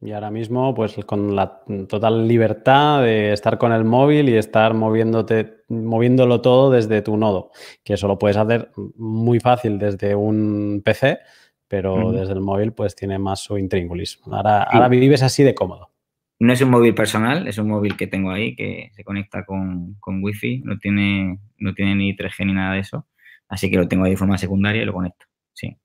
Y 0.01 0.11
ahora 0.11 0.29
mismo, 0.29 0.75
pues 0.75 0.95
con 1.05 1.35
la 1.35 1.61
total 1.87 2.27
libertad 2.27 3.01
de 3.01 3.31
estar 3.31 3.57
con 3.57 3.71
el 3.71 3.85
móvil 3.85 4.27
y 4.27 4.35
estar 4.35 4.73
moviéndote, 4.73 5.63
moviéndolo 5.69 6.41
todo 6.41 6.69
desde 6.69 7.01
tu 7.01 7.15
nodo, 7.15 7.51
que 7.83 7.93
eso 7.93 8.07
lo 8.09 8.19
puedes 8.19 8.35
hacer 8.35 8.71
muy 8.97 9.39
fácil 9.39 9.79
desde 9.79 10.13
un 10.13 10.81
PC, 10.83 11.19
pero 11.67 12.11
desde 12.11 12.33
el 12.33 12.41
móvil 12.41 12.73
pues 12.73 12.95
tiene 12.95 13.19
más 13.19 13.41
su 13.41 13.57
intríngulis. 13.57 14.19
Ahora, 14.25 14.63
ahora 14.63 14.87
vives 14.87 15.23
así 15.23 15.43
de 15.43 15.55
cómodo. 15.55 15.91
No 16.39 16.51
es 16.51 16.61
un 16.61 16.69
móvil 16.69 16.93
personal, 16.93 17.47
es 17.47 17.57
un 17.57 17.69
móvil 17.69 17.95
que 17.95 18.07
tengo 18.07 18.31
ahí 18.31 18.55
que 18.55 18.91
se 18.93 19.03
conecta 19.03 19.45
con, 19.45 19.95
con 19.99 20.21
Wi-Fi, 20.23 20.63
no 20.65 20.77
tiene, 20.77 21.39
no 21.59 21.73
tiene 21.73 21.95
ni 21.95 22.15
3G 22.15 22.45
ni 22.45 22.53
nada 22.53 22.73
de 22.73 22.79
eso, 22.79 23.07
así 23.47 23.71
que 23.71 23.77
lo 23.77 23.87
tengo 23.87 24.03
ahí 24.03 24.11
de 24.11 24.17
forma 24.17 24.37
secundaria 24.37 24.81
y 24.81 24.85
lo 24.85 24.93
conecto, 24.93 25.25
sí. 25.53 25.77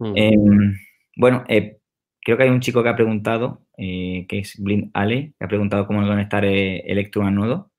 Em, 0.00 0.76
bueno, 1.16 1.44
eh, 1.48 1.78
Creo 2.24 2.38
que 2.38 2.44
hay 2.44 2.50
un 2.50 2.60
chico 2.60 2.82
que 2.82 2.88
ha 2.88 2.96
preguntado, 2.96 3.66
eh, 3.76 4.24
que 4.28 4.38
es 4.38 4.58
Blind 4.58 4.90
Ale, 4.94 5.34
que 5.38 5.44
ha 5.44 5.48
preguntado 5.48 5.86
cómo 5.86 6.00
conectar 6.06 6.44
eh, 6.46 6.78
Electrum 6.86 7.26
al 7.26 7.34
nodo 7.34 7.70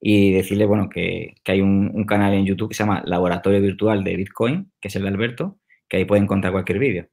y 0.00 0.32
decirle, 0.32 0.64
bueno, 0.64 0.88
que, 0.88 1.34
hay 1.44 1.60
un, 1.60 2.04
canal 2.06 2.32
en 2.32 2.46
YouTube 2.46 2.70
que 2.70 2.74
se 2.74 2.82
llama 2.82 3.02
Laboratorio 3.04 3.60
Virtual 3.60 4.02
de 4.02 4.16
Bitcoin, 4.16 4.72
que 4.80 4.88
es 4.88 4.96
el 4.96 5.02
de 5.02 5.08
Alberto, 5.08 5.58
que 5.90 5.98
ahí 5.98 6.06
puede 6.06 6.22
encontrar 6.22 6.52
cualquier 6.52 6.78
vídeo. 6.78 7.08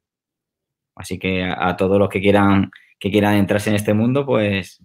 Así 0.96 1.20
que 1.20 1.44
a, 1.44 1.76
todos 1.76 2.00
los 2.00 2.10
que 2.10 2.22
quieran, 2.22 2.72
que 3.00 3.12
quieran 3.12 3.36
entrarse 3.36 3.70
en 3.70 3.76
este 3.76 3.94
mundo, 3.94 4.26
pues 4.26 4.82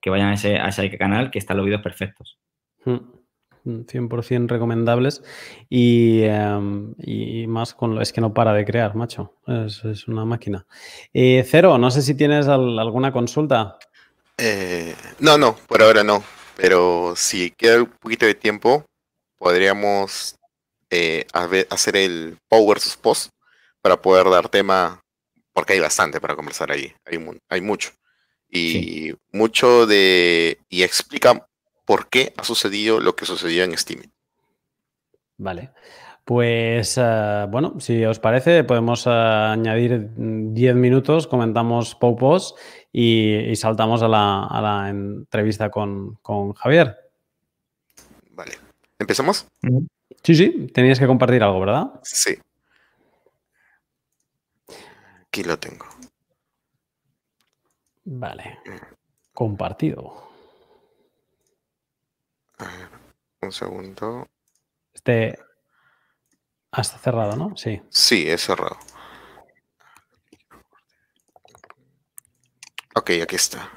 que 0.00 0.10
vayan 0.10 0.28
a 0.28 0.34
ese, 0.34 0.56
a 0.56 0.68
ese 0.68 0.96
canal, 0.96 1.30
que 1.30 1.38
están 1.38 1.58
los 1.58 1.66
vídeos 1.66 1.82
perfectos. 1.82 2.38
Hmm. 2.84 2.98
100% 3.66 4.46
recomendables 4.48 5.24
em, 5.70 6.94
y, 6.98 7.46
más 7.48 7.74
con 7.74 7.96
lo 7.96 8.00
es 8.00 8.12
que 8.12 8.20
no 8.20 8.32
para 8.32 8.52
de 8.52 8.64
crear, 8.64 8.94
macho. 8.94 9.34
Es, 9.46 10.06
una 10.06 10.24
máquina. 10.24 10.64
Eh, 11.12 11.44
Cero, 11.44 11.76
no 11.76 11.90
sé 11.90 12.02
si 12.02 12.14
tienes 12.14 12.46
alguna 12.46 13.12
consulta. 13.12 13.76
Eh, 14.38 14.94
no, 15.18 15.36
no, 15.36 15.56
por 15.66 15.82
ahora 15.82 16.04
no. 16.04 16.22
Pero 16.56 17.14
si 17.16 17.50
queda 17.50 17.82
un 17.82 17.86
poquito 17.86 18.24
de 18.24 18.34
tiempo, 18.34 18.84
podríamos 19.36 20.36
eh, 20.90 21.26
hacer 21.70 21.96
el 21.96 22.38
Power 22.48 22.76
versus 22.76 22.96
Post 22.96 23.30
para 23.80 24.00
poder 24.00 24.28
dar 24.30 24.48
tema, 24.48 25.00
porque 25.52 25.74
hay 25.74 25.80
bastante 25.80 26.20
para 26.20 26.36
conversar 26.36 26.70
ahí. 26.72 26.92
Hay, 27.04 27.18
hay 27.48 27.60
mucho. 27.60 27.90
Y 28.48 29.12
mucho 29.32 29.86
de. 29.86 30.58
Y 30.68 30.82
explica 30.82 31.46
por 31.84 32.08
qué 32.08 32.32
ha 32.36 32.44
sucedido 32.44 33.00
lo 33.00 33.16
que 33.16 33.26
sucedió 33.26 33.64
en 33.64 33.76
Steam. 33.76 34.02
Vale. 35.38 35.70
Pues 36.26 36.98
eh, 36.98 37.46
bueno, 37.48 37.78
si 37.78 38.04
os 38.04 38.18
parece, 38.18 38.64
podemos 38.64 39.06
eh, 39.06 39.10
añadir 39.10 40.10
10 40.16 40.74
minutos, 40.74 41.28
comentamos 41.28 41.94
Popos 41.94 42.56
y, 42.92 43.36
y 43.36 43.54
saltamos 43.54 44.02
a 44.02 44.08
la, 44.08 44.88
entrevista 44.88 45.70
con, 45.70 46.18
Javier. 46.54 46.96
Vale. 48.32 48.54
¿Empezamos? 48.98 49.46
Sí, 50.26 50.34
sí, 50.34 50.66
tenías 50.74 50.98
que 50.98 51.06
compartir 51.06 51.40
algo, 51.44 51.60
¿verdad? 51.60 52.00
Sí. 52.02 52.36
Aquí 55.24 55.44
lo 55.44 55.56
tengo. 55.56 55.86
Vale. 58.02 58.58
Compartido. 59.32 60.28
un 63.40 63.52
segundo. 63.52 64.26
Este. 64.92 65.38
Está 66.76 66.98
cerrado, 66.98 67.36
¿no? 67.36 67.56
Sí. 67.56 67.80
Sí, 67.88 68.28
es 68.28 68.46
cerrado. 68.46 68.76
Ok, 72.96 73.10
aquí 73.22 73.36
está. 73.36 73.70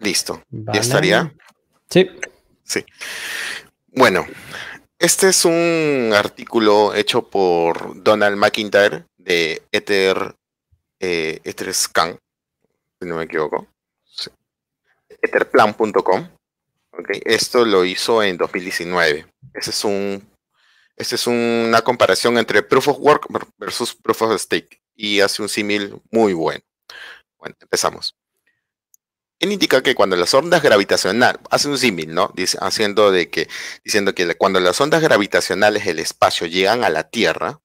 Listo. 0.00 0.42
¿Ya 0.50 0.80
estaría? 0.80 1.34
Sí. 1.88 2.10
Sí. 2.72 2.86
Bueno, 3.88 4.26
este 4.98 5.28
es 5.28 5.44
un 5.44 6.12
artículo 6.16 6.94
hecho 6.94 7.28
por 7.28 8.02
Donald 8.02 8.38
McIntyre 8.38 9.04
de 9.18 9.62
Ether, 9.72 10.34
eh, 11.00 11.40
si 11.44 13.06
no 13.06 13.16
me 13.16 13.24
equivoco 13.24 13.68
etherplan.com. 15.22 16.28
Esto 17.24 17.64
lo 17.64 17.84
hizo 17.84 18.22
en 18.22 18.36
2019. 18.36 19.26
Ese 19.54 19.70
es 19.70 19.84
un, 19.84 20.28
esta 20.96 21.14
es 21.14 21.26
una 21.26 21.82
comparación 21.82 22.36
entre 22.38 22.62
Proof 22.62 22.88
of 22.88 22.98
Work 23.00 23.26
versus 23.58 23.94
Proof 23.94 24.22
of 24.22 24.40
Stake 24.40 24.80
y 24.94 25.20
hace 25.20 25.42
un 25.42 25.48
símil 25.48 26.00
muy 26.10 26.32
bueno. 26.32 26.62
Bueno, 27.38 27.56
empezamos. 27.60 28.14
Él 29.42 29.50
indica 29.50 29.82
que 29.82 29.96
cuando 29.96 30.14
las 30.14 30.32
ondas 30.34 30.62
gravitacionales, 30.62 31.40
hace 31.50 31.68
un 31.68 31.76
símil, 31.76 32.14
¿no? 32.14 32.32
Haciendo 32.60 33.10
de 33.10 33.28
que, 33.28 33.48
diciendo 33.84 34.14
que 34.14 34.36
cuando 34.36 34.60
las 34.60 34.80
ondas 34.80 35.02
gravitacionales 35.02 35.84
del 35.84 35.98
espacio 35.98 36.46
llegan 36.46 36.84
a 36.84 36.90
la 36.90 37.10
Tierra, 37.10 37.60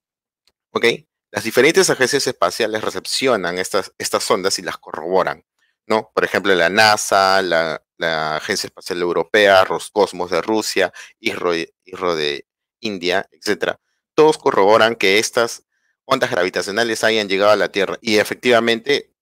¿ok? 0.72 0.86
Las 1.30 1.44
diferentes 1.44 1.88
agencias 1.92 2.26
espaciales 2.26 2.84
recepcionan 2.84 3.60
estas, 3.60 3.94
estas 4.00 4.30
ondas 4.32 4.58
y 4.58 4.64
las 4.64 4.80
corroboran. 4.80 5.46
¿no? 5.86 6.12
Por 6.16 6.26
ejemplo, 6.26 6.56
la 6.56 6.70
NASA, 6.70 7.42
la, 7.44 7.82
Agencia 8.00 8.68
Espacial 8.68 9.02
Europea, 9.02 9.64
Roscosmos 9.64 10.32
de 10.32 10.42
Rusia, 10.42 10.92
ISRO, 11.20 12.16
de 12.16 12.48
India, 12.80 13.28
etcétera, 13.32 13.80
todos 14.16 14.38
corroboran 14.38 14.96
que 14.96 15.18
estas 15.18 15.64
ondas 16.06 16.30
gravitacionales 16.32 17.04
hayan 17.04 17.28
llegado 17.28 17.52
a 17.52 17.56
la 17.56 17.72
Tierra 17.72 17.98
y 18.02 18.18
efectivamente 18.18 19.16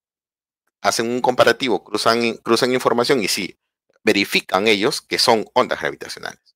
hacen 0.82 1.10
un 1.10 1.22
comparativo, 1.22 1.84
cruzan, 1.84 2.74
información 2.74 3.24
y 3.24 3.28
sí, 3.28 3.58
verifican 4.04 4.68
ellos 4.68 5.02
que 5.02 5.20
son 5.20 5.46
ondas 5.54 5.80
gravitacionales. 5.80 6.56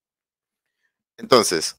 Entonces, 1.17 1.77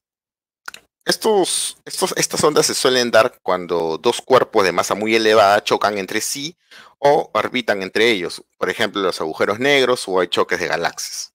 estos, 1.05 1.77
estos, 1.85 2.13
estas 2.15 2.43
ondas 2.43 2.67
se 2.67 2.75
suelen 2.75 3.09
dar 3.09 3.39
cuando 3.41 3.97
dos 3.97 4.21
cuerpos 4.21 4.63
de 4.63 4.71
masa 4.71 4.93
muy 4.93 5.15
elevada 5.15 5.63
chocan 5.63 5.97
entre 5.97 6.21
sí 6.21 6.57
o 6.99 7.31
orbitan 7.33 7.81
entre 7.81 8.11
ellos, 8.11 8.43
por 8.57 8.69
ejemplo, 8.69 9.01
los 9.01 9.19
agujeros 9.19 9.59
negros 9.59 10.07
o 10.07 10.19
hay 10.19 10.27
choques 10.27 10.59
de 10.59 10.67
galaxias. 10.67 11.33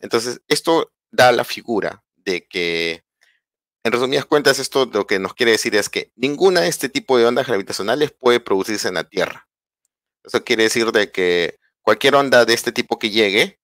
Entonces, 0.00 0.40
esto 0.48 0.92
da 1.10 1.32
la 1.32 1.44
figura 1.44 2.02
de 2.16 2.46
que, 2.46 3.04
en 3.84 3.92
resumidas 3.92 4.26
cuentas, 4.26 4.58
esto 4.58 4.86
lo 4.86 5.06
que 5.06 5.18
nos 5.18 5.34
quiere 5.34 5.52
decir 5.52 5.74
es 5.76 5.88
que 5.88 6.12
ninguna 6.16 6.62
de 6.62 6.68
este 6.68 6.88
tipo 6.88 7.18
de 7.18 7.26
ondas 7.26 7.46
gravitacionales 7.46 8.12
puede 8.12 8.40
producirse 8.40 8.88
en 8.88 8.94
la 8.94 9.04
Tierra. 9.04 9.48
Eso 10.26 10.44
quiere 10.44 10.64
decir 10.64 10.92
de 10.92 11.10
que 11.10 11.58
cualquier 11.80 12.16
onda 12.16 12.44
de 12.44 12.52
este 12.52 12.72
tipo 12.72 12.98
que 12.98 13.10
llegue 13.10 13.58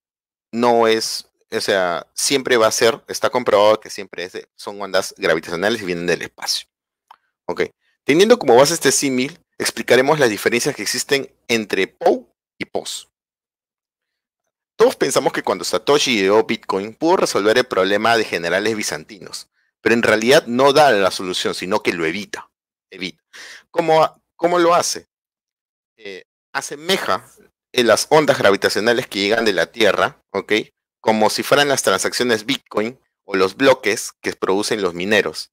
no 0.53 0.87
es 0.87 1.29
o 1.57 1.61
sea, 1.61 2.07
siempre 2.15 2.57
va 2.57 2.67
a 2.67 2.73
ser, 2.73 3.03
está 3.09 3.31
comprobado 3.31 3.79
que 3.79 3.91
siempre 3.91 4.31
son 4.57 4.81
ondas 4.81 5.15
gravitacionales 5.19 5.83
y 5.83 5.85
vienen 5.85 6.07
del 6.07 6.23
espacio. 6.23 6.67
Ok. 7.47 7.65
Teniendo 8.05 8.39
como 8.39 8.57
base 8.57 8.75
este 8.75 8.91
símil, 8.91 9.39
explicaremos 9.59 10.19
las 10.19 10.31
diferencias 10.31 10.75
que 10.75 10.83
existen 10.83 11.33
entre 11.49 11.87
POW 11.87 12.29
y 12.59 12.65
POS. 12.65 13.09
Todos 14.77 14.97
pensamos 14.97 15.33
que 15.33 15.43
cuando 15.43 15.65
Satoshi 15.65 16.19
ideó 16.19 16.43
Bitcoin 16.45 16.95
pudo 16.95 17.19
resolver 17.19 17.59
el 17.59 17.65
problema 17.65 18.17
de 18.17 18.25
generales 18.25 18.75
bizantinos, 18.75 19.49
pero 19.81 19.95
en 19.95 20.03
realidad 20.03 20.47
no 20.47 20.73
da 20.73 20.91
la 20.91 21.11
solución, 21.11 21.55
sino 21.55 21.83
que 21.83 21.93
lo 21.93 22.07
evita. 22.07 22.51
evita. 22.91 23.23
¿Cómo, 23.71 24.23
cómo 24.35 24.59
lo 24.59 24.75
hace? 24.75 25.07
Eh, 25.97 26.25
asemeja 26.53 27.27
en 27.73 27.87
las 27.87 28.07
ondas 28.11 28.39
gravitacionales 28.39 29.07
que 29.07 29.21
llegan 29.21 29.45
de 29.45 29.53
la 29.53 29.67
Tierra, 29.67 30.23
¿ok? 30.31 30.53
Como 31.01 31.31
si 31.31 31.43
fueran 31.43 31.69
las 31.69 31.83
transacciones 31.83 32.45
Bitcoin 32.45 32.99
o 33.25 33.37
los 33.37 33.57
bloques 33.57 34.13
que 34.21 34.33
producen 34.35 34.83
los 34.83 34.95
mineros. 34.95 35.51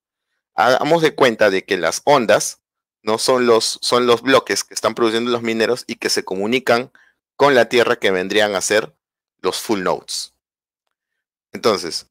Hagamos 0.54 1.02
de 1.02 1.16
cuenta 1.16 1.50
de 1.50 1.64
que 1.64 1.78
las 1.78 2.02
ondas 2.04 2.62
no 3.02 3.18
son 3.18 3.46
los, 3.46 3.80
son 3.82 4.06
los 4.06 4.22
bloques 4.22 4.64
que 4.64 4.74
están 4.74 4.94
produciendo 4.94 5.32
los 5.32 5.42
mineros 5.42 5.86
y 5.88 5.96
que 5.96 6.10
se 6.10 6.24
comunican 6.24 6.92
con 7.36 7.56
la 7.56 7.70
Tierra 7.70 7.96
que 7.96 8.12
vendrían 8.12 8.56
a 8.56 8.62
ser 8.62 8.94
los 9.42 9.62
full 9.62 9.82
nodes. 9.82 10.34
Entonces, 11.54 12.08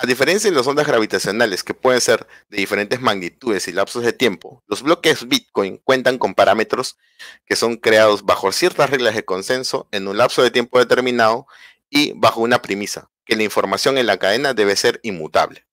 a 0.00 0.06
diferencia 0.06 0.48
de 0.48 0.56
las 0.56 0.66
ondas 0.68 0.86
gravitacionales 0.86 1.64
que 1.64 1.74
pueden 1.74 2.00
ser 2.00 2.28
de 2.50 2.58
diferentes 2.58 3.00
magnitudes 3.00 3.66
y 3.66 3.72
lapsos 3.72 4.04
de 4.04 4.12
tiempo, 4.12 4.62
los 4.68 4.82
bloques 4.82 5.26
Bitcoin 5.26 5.78
cuentan 5.78 6.18
con 6.18 6.34
parámetros 6.34 6.96
que 7.44 7.56
son 7.56 7.76
creados 7.76 8.24
bajo 8.24 8.52
ciertas 8.52 8.90
reglas 8.90 9.16
de 9.16 9.24
consenso 9.24 9.88
en 9.90 10.06
un 10.06 10.16
lapso 10.16 10.40
de 10.44 10.52
tiempo 10.52 10.78
determinado 10.78 11.48
y 11.90 12.12
bajo 12.12 12.40
una 12.40 12.62
premisa, 12.62 13.10
que 13.24 13.34
la 13.34 13.42
información 13.42 13.98
en 13.98 14.06
la 14.06 14.18
cadena 14.18 14.54
debe 14.54 14.76
ser 14.76 15.00
inmutable. 15.02 15.66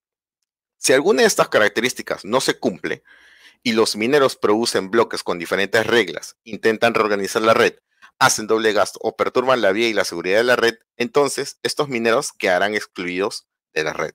Si 0.79 0.91
alguna 0.91 1.21
de 1.21 1.27
estas 1.27 1.49
características 1.49 2.25
no 2.25 2.41
se 2.41 2.57
cumple 2.57 3.03
y 3.61 3.73
los 3.73 3.95
mineros 3.95 4.35
producen 4.35 4.89
bloques 4.89 5.21
con 5.21 5.37
diferentes 5.37 5.85
reglas, 5.85 6.35
intentan 6.43 6.95
reorganizar 6.95 7.43
la 7.43 7.53
red, 7.53 7.75
hacen 8.17 8.47
doble 8.47 8.73
gasto 8.73 8.97
o 9.03 9.15
perturban 9.15 9.61
la 9.61 9.71
vía 9.71 9.87
y 9.87 9.93
la 9.93 10.03
seguridad 10.03 10.37
de 10.37 10.45
la 10.45 10.55
red, 10.55 10.75
entonces 10.97 11.59
estos 11.61 11.89
mineros 11.89 12.31
quedarán 12.31 12.73
excluidos 12.73 13.45
de 13.75 13.83
la 13.83 13.93
red. 13.93 14.13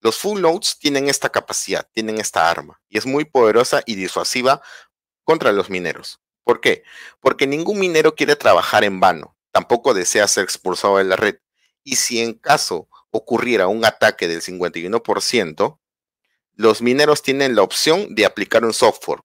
Los 0.00 0.18
full 0.18 0.40
nodes 0.40 0.78
tienen 0.78 1.08
esta 1.08 1.28
capacidad, 1.28 1.86
tienen 1.92 2.18
esta 2.18 2.50
arma, 2.50 2.80
y 2.88 2.98
es 2.98 3.06
muy 3.06 3.26
poderosa 3.26 3.82
y 3.84 3.94
disuasiva 3.94 4.62
contra 5.24 5.52
los 5.52 5.68
mineros. 5.68 6.20
¿Por 6.42 6.60
qué? 6.60 6.82
Porque 7.20 7.46
ningún 7.46 7.78
minero 7.78 8.14
quiere 8.14 8.34
trabajar 8.34 8.82
en 8.82 8.98
vano, 8.98 9.36
tampoco 9.52 9.92
desea 9.92 10.26
ser 10.26 10.44
expulsado 10.44 10.96
de 10.96 11.04
la 11.04 11.16
red. 11.16 11.36
Y 11.84 11.96
si 11.96 12.20
en 12.20 12.34
caso 12.34 12.88
ocurriera 13.10 13.68
un 13.68 13.84
ataque 13.84 14.26
del 14.26 14.40
51%, 14.40 15.78
los 16.54 16.82
mineros 16.82 17.22
tienen 17.22 17.54
la 17.54 17.62
opción 17.62 18.14
de 18.14 18.24
aplicar 18.24 18.64
un 18.64 18.72
software, 18.72 19.20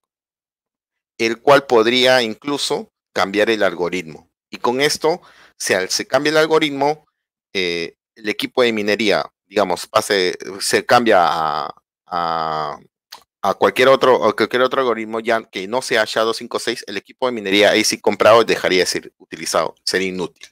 el 1.18 1.42
cual 1.42 1.66
podría 1.66 2.22
incluso 2.22 2.92
cambiar 3.14 3.50
el 3.50 3.64
algoritmo. 3.64 4.30
Y 4.50 4.58
con 4.58 4.82
esto, 4.82 5.22
si 5.58 5.74
se 5.88 6.06
cambia 6.06 6.32
el 6.32 6.38
algoritmo, 6.38 7.06
eh, 7.54 7.98
el 8.16 8.30
equipo 8.30 8.62
de 8.62 8.74
minería 8.74 9.32
digamos, 9.48 9.88
pase, 9.88 10.38
se 10.60 10.86
cambia 10.86 11.20
a, 11.22 11.76
a, 12.08 13.54
cualquier 13.58 13.90
otro, 13.90 14.36
cualquier 14.36 14.64
otro 14.64 14.82
algoritmo 14.82 15.20
ya 15.20 15.44
que 15.44 15.68
no 15.68 15.82
sea 15.82 16.04
SHA-256, 16.04 16.84
el 16.88 16.98
equipo 16.98 17.28
de 17.28 17.32
minería 17.32 17.72
AC 17.72 18.02
comprado 18.02 18.44
dejaría 18.44 18.80
de 18.80 18.86
ser 18.88 19.14
utilizado, 19.18 19.76
sería 19.84 20.08
inútil. 20.08 20.48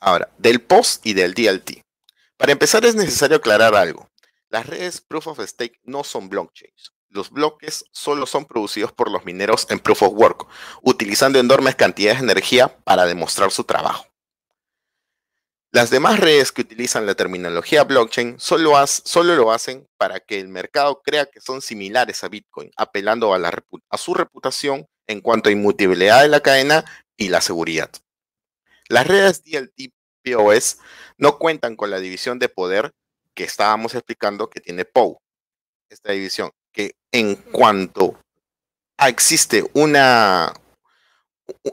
Ahora, 0.00 0.30
del 0.38 0.60
POS 0.60 1.00
y 1.02 1.14
del 1.14 1.34
DLT. 1.34 1.82
Para 2.36 2.52
empezar 2.52 2.84
es 2.84 2.94
necesario 2.94 3.38
aclarar 3.38 3.74
algo. 3.74 4.08
Las 4.48 4.66
redes 4.66 5.00
Proof 5.00 5.26
of 5.26 5.40
Stake 5.40 5.80
no 5.82 6.04
son 6.04 6.28
blockchains. 6.28 6.92
Los 7.10 7.30
bloques 7.30 7.84
solo 7.90 8.26
son 8.26 8.44
producidos 8.44 8.92
por 8.92 9.10
los 9.10 9.24
mineros 9.24 9.66
en 9.70 9.78
Proof 9.78 10.02
of 10.02 10.12
Work, 10.12 10.46
utilizando 10.82 11.38
enormes 11.38 11.74
cantidades 11.74 12.20
de 12.20 12.24
energía 12.24 12.68
para 12.84 13.06
demostrar 13.06 13.50
su 13.50 13.64
trabajo. 13.64 14.06
Las 15.70 15.90
demás 15.90 16.18
redes 16.18 16.50
que 16.50 16.62
utilizan 16.62 17.04
la 17.04 17.14
terminología 17.14 17.84
blockchain 17.84 18.40
solo, 18.40 18.72
lo 19.36 19.52
hacen 19.52 19.86
para 19.98 20.18
que 20.18 20.40
el 20.40 20.48
mercado 20.48 21.02
crea 21.02 21.26
que 21.26 21.42
son 21.42 21.60
similares 21.60 22.24
a 22.24 22.28
Bitcoin, 22.28 22.70
apelando 22.76 23.34
a, 23.34 23.38
a 23.90 23.98
su 23.98 24.14
reputación 24.14 24.86
en 25.06 25.20
cuanto 25.20 25.50
a 25.50 25.52
inmutabilidad 25.52 26.22
de 26.22 26.28
la 26.28 26.40
cadena 26.40 26.86
y 27.18 27.28
la 27.28 27.42
seguridad. 27.42 27.90
Las 28.88 29.06
redes 29.06 29.42
DLT 29.44 29.92
POS 30.24 30.78
no 31.18 31.38
cuentan 31.38 31.76
con 31.76 31.90
la 31.90 32.00
división 32.00 32.38
de 32.38 32.48
poder 32.48 32.92
que 33.34 33.44
estábamos 33.44 33.94
explicando 33.94 34.48
que 34.48 34.60
tiene 34.60 34.86
POW. 34.86 35.18
Esta 35.90 36.12
división, 36.12 36.50
que 36.72 36.92
en 37.12 37.36
cuanto 37.36 38.18
existe 38.98 39.68
una 39.74 40.54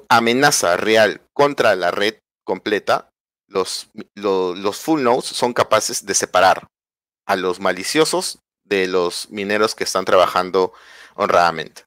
amenaza 0.10 0.76
real 0.76 1.22
contra 1.34 1.76
la 1.76 1.92
red 1.92 2.20
completa, 2.44 3.10
los, 3.48 3.90
los, 4.16 4.78
full 4.78 5.02
nodes 5.02 5.26
son 5.26 5.54
capaces 5.54 6.06
de 6.06 6.14
separar 6.14 6.68
a 7.26 7.36
los 7.36 7.60
maliciosos 7.60 8.40
de 8.64 8.88
los 8.88 9.30
mineros 9.30 9.76
que 9.76 9.84
están 9.84 10.06
trabajando 10.06 10.74
honradamente. 11.16 11.86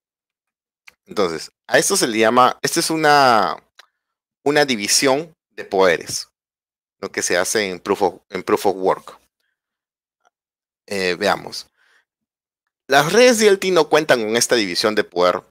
Entonces, 1.07 1.51
a 1.67 1.79
esto 1.79 1.97
se 1.97 2.07
le 2.07 2.19
llama, 2.19 2.59
esta 2.63 2.81
es 2.81 2.91
una, 2.91 3.57
una 4.45 4.65
división 4.65 5.35
de 5.51 5.65
poderes, 5.65 6.29
lo 7.01 7.11
que 7.11 7.23
se 7.23 7.37
hace 7.37 7.71
en 7.71 7.81
Proof 7.81 8.03
of, 8.03 8.21
en 8.31 8.43
proof 8.43 8.67
of 8.67 8.77
Work. 8.77 9.19
Eh, 10.87 11.17
veamos. 11.19 11.67
Las 12.87 13.13
redes 13.13 13.39
DLT 13.39 13.67
no 13.67 13.89
cuentan 13.89 14.23
con 14.23 14.37
esta 14.37 14.55
división 14.55 14.95
de 14.95 15.05
poder 15.05 15.43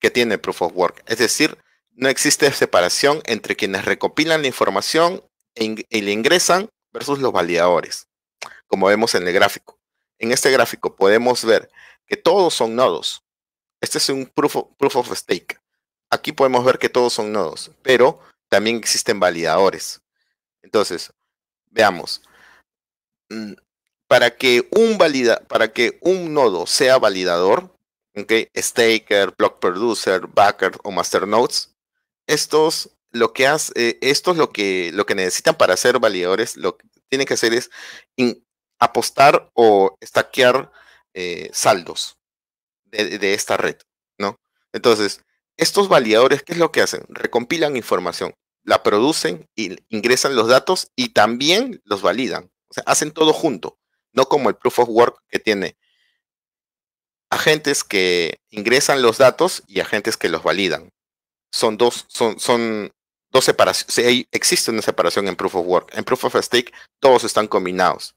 que 0.00 0.10
tiene 0.10 0.38
Proof 0.38 0.62
of 0.62 0.72
Work. 0.74 1.02
Es 1.06 1.18
decir, 1.18 1.58
no 1.96 2.08
existe 2.10 2.50
separación 2.52 3.22
entre 3.24 3.56
quienes 3.56 3.84
recopilan 3.84 4.42
la 4.42 4.48
información 4.48 5.24
e 5.54 5.84
y 5.88 6.00
la 6.02 6.10
ingresan 6.10 6.68
versus 6.92 7.18
los 7.18 7.32
validadores, 7.32 8.08
como 8.66 8.86
vemos 8.86 9.14
en 9.14 9.26
el 9.26 9.32
gráfico. 9.32 9.78
En 10.18 10.30
este 10.30 10.50
gráfico 10.50 10.94
podemos 10.94 11.44
ver 11.44 11.70
que 12.06 12.16
todos 12.16 12.54
son 12.54 12.76
nodos. 12.76 13.22
Este 13.80 13.98
es 13.98 14.08
un 14.08 14.26
proof 14.26 14.56
of, 14.56 15.16
stake. 15.16 15.60
Aquí 16.10 16.32
podemos 16.32 16.64
ver 16.64 16.78
que 16.78 16.88
todos 16.88 17.12
son 17.12 17.32
nodos, 17.32 17.70
pero 17.82 18.20
también 18.48 18.76
existen 18.76 19.18
validadores. 19.18 20.00
Entonces, 20.62 21.12
veamos. 21.70 22.22
Mm, 23.28 23.54
para 24.06 24.36
que 24.36 24.68
un, 24.70 24.98
valida, 24.98 25.40
para 25.48 25.72
que 25.72 25.98
un 26.00 26.32
nodo 26.32 26.66
sea 26.66 26.98
validador, 26.98 27.74
staker, 28.56 29.34
block 29.36 29.58
producer, 29.58 30.26
backer 30.26 30.72
o 30.84 30.90
master 30.90 31.26
nodes, 31.26 31.75
estos 32.26 32.90
lo 33.10 33.32
que 33.32 33.46
hace, 33.46 33.72
eh, 33.76 33.98
esto 34.02 34.32
es 34.32 34.36
lo 34.36 34.50
que, 34.50 34.90
lo 34.92 35.06
que 35.06 35.14
necesitan 35.14 35.56
para 35.56 35.76
ser 35.76 35.98
validadores, 35.98 36.56
lo 36.56 36.76
que 36.76 36.86
tienen 37.08 37.26
que 37.26 37.34
hacer 37.34 37.54
es 37.54 37.70
apostar 38.78 39.50
o 39.54 39.96
stackear 40.04 40.70
eh, 41.14 41.50
saldos 41.52 42.18
de, 42.84 43.34
esta 43.34 43.56
red, 43.56 43.76
¿no? 44.18 44.38
Entonces, 44.72 45.20
estos 45.56 45.88
validadores, 45.88 46.42
¿qué 46.42 46.52
es 46.52 46.58
lo 46.58 46.72
que 46.72 46.82
hacen? 46.82 47.04
Recompilan 47.08 47.76
información, 47.76 48.34
la 48.62 48.82
producen 48.82 49.48
y 49.54 49.76
ingresan 49.88 50.36
los 50.36 50.48
datos 50.48 50.90
y 50.96 51.10
también 51.10 51.80
los 51.84 52.02
validan. 52.02 52.50
O 52.68 52.74
sea, 52.74 52.84
hacen 52.86 53.12
todo 53.12 53.32
junto, 53.32 53.78
no 54.12 54.26
como 54.26 54.48
el 54.50 54.56
proof 54.56 54.80
of 54.80 54.88
work 54.88 55.22
que 55.28 55.38
tiene 55.38 55.76
agentes 57.30 57.84
que 57.84 58.40
ingresan 58.50 59.02
los 59.02 59.18
datos 59.18 59.62
y 59.66 59.80
agentes 59.80 60.16
que 60.16 60.28
los 60.28 60.42
validan 60.42 60.92
son 61.50 61.76
dos, 61.76 62.04
son, 62.08 62.38
son 62.38 62.92
dos 63.30 63.44
separaciones. 63.44 64.26
existe 64.30 64.70
una 64.70 64.82
separación 64.82 65.28
en 65.28 65.36
Proof 65.36 65.56
of 65.56 65.66
Work. 65.66 65.96
En 65.96 66.04
Proof 66.04 66.24
of 66.24 66.36
Stake 66.36 66.72
todos 67.00 67.24
están 67.24 67.48
combinados. 67.48 68.14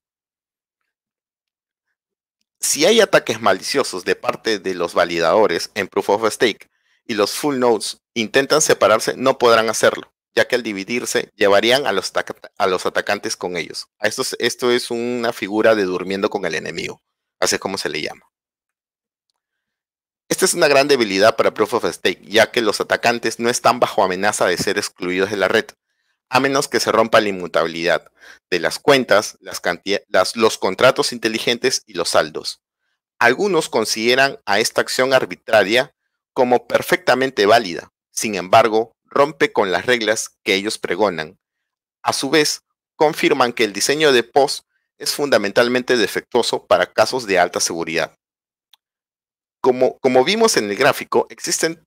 Si 2.59 2.85
hay 2.85 2.99
ataques 2.99 3.39
maliciosos 3.41 4.03
de 4.03 4.15
parte 4.15 4.59
de 4.59 4.73
los 4.73 4.93
validadores 4.93 5.71
en 5.75 5.87
Proof 5.87 6.09
of 6.09 6.29
Stake 6.29 6.69
y 7.05 7.13
los 7.13 7.31
full 7.31 7.57
nodes 7.57 8.01
intentan 8.13 8.61
separarse, 8.61 9.15
no 9.15 9.37
podrán 9.37 9.69
hacerlo, 9.69 10.13
ya 10.35 10.47
que 10.47 10.55
al 10.55 10.63
dividirse 10.63 11.31
llevarían 11.35 11.87
a 11.87 11.93
los, 11.93 12.11
a 12.57 12.67
los 12.67 12.85
atacantes 12.85 13.37
con 13.37 13.55
ellos. 13.55 13.87
Esto 14.01 14.23
es, 14.23 14.35
esto 14.39 14.71
es 14.71 14.91
una 14.91 15.31
figura 15.31 15.73
de 15.73 15.83
durmiendo 15.83 16.29
con 16.29 16.45
el 16.45 16.55
enemigo, 16.55 17.01
así 17.39 17.55
es 17.55 17.61
como 17.61 17.77
se 17.77 17.89
le 17.89 18.01
llama. 18.01 18.29
Esta 20.29 20.45
es 20.45 20.53
una 20.53 20.67
gran 20.67 20.87
debilidad 20.87 21.35
para 21.35 21.53
Proof 21.53 21.73
of 21.73 21.85
Stake, 21.91 22.21
ya 22.23 22.51
que 22.51 22.61
los 22.61 22.79
atacantes 22.79 23.39
no 23.39 23.49
están 23.49 23.79
bajo 23.79 24.03
amenaza 24.03 24.45
de 24.45 24.57
ser 24.57 24.77
excluidos 24.77 25.31
de 25.31 25.37
la 25.37 25.47
red, 25.47 25.65
a 26.29 26.39
menos 26.39 26.67
que 26.67 26.79
se 26.79 26.91
rompa 26.91 27.19
la 27.19 27.29
inmutabilidad 27.29 28.11
de 28.51 28.59
las 28.59 28.77
cuentas, 28.77 29.39
los 30.35 30.57
contratos 30.59 31.13
inteligentes 31.13 31.81
y 31.87 31.93
los 31.93 32.09
saldos. 32.09 32.61
Algunos 33.17 33.69
consideran 33.69 34.37
a 34.45 34.59
esta 34.59 34.81
acción 34.81 35.13
arbitraria 35.13 35.95
como 36.33 36.67
perfectamente 36.67 37.47
válida, 37.47 37.91
sin 38.11 38.35
embargo, 38.35 38.95
rompe 39.05 39.51
con 39.51 39.71
las 39.71 39.87
reglas 39.87 40.37
que 40.43 40.53
ellos 40.53 40.77
pregonan, 40.77 41.39
a 42.03 42.13
su 42.13 42.29
vez, 42.29 42.61
confirman 42.95 43.51
que 43.51 43.63
el 43.63 43.73
diseño 43.73 44.11
de 44.11 44.23
POS 44.23 44.65
es 44.99 45.13
fundamentalmente 45.13 45.97
defectuoso 45.97 46.67
para 46.67 46.93
casos 46.93 47.25
de 47.25 47.39
alta 47.39 47.59
seguridad. 47.59 48.18
Como, 49.61 50.23
vimos 50.25 50.55
en 50.57 50.69
el 50.69 50.75
gráfico, 50.77 51.27
existen 51.29 51.85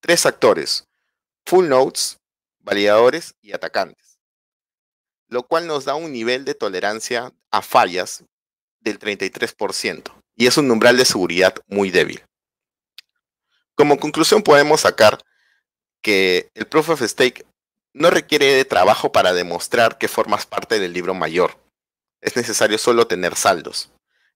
tres 0.00 0.24
actores, 0.26 0.84
full 1.44 1.68
nodes, 1.68 2.18
validadores 2.60 3.34
y 3.42 3.52
atacantes, 3.52 4.18
lo 5.28 5.42
cual 5.42 5.66
nos 5.66 5.84
da 5.84 5.94
un 5.94 6.12
nivel 6.12 6.44
de 6.44 6.54
tolerancia 6.54 7.32
a 7.50 7.62
fallas 7.62 8.24
del 8.80 8.98
33% 8.98 10.12
y 10.36 10.46
es 10.46 10.56
un 10.56 10.70
umbral 10.70 10.96
de 10.96 11.04
seguridad 11.04 11.54
muy 11.66 11.90
débil. 11.90 12.24
Como 13.74 13.98
conclusión 13.98 14.42
podemos 14.42 14.82
sacar 14.82 15.18
que 16.02 16.50
el 16.54 16.66
Proof 16.66 16.90
of 16.90 17.02
Stake 17.02 17.44
no 17.92 18.10
requiere 18.10 18.46
de 18.46 18.64
trabajo 18.64 19.10
para 19.10 19.32
demostrar 19.32 19.98
que 19.98 20.08
formas 20.08 20.46
parte 20.46 20.78
del 20.78 20.92
libro 20.92 21.14
mayor. 21.14 21.58
Es 22.20 22.36
necesario 22.36 22.78
solo 22.78 23.06
tener 23.06 23.34
saldos. 23.34 23.90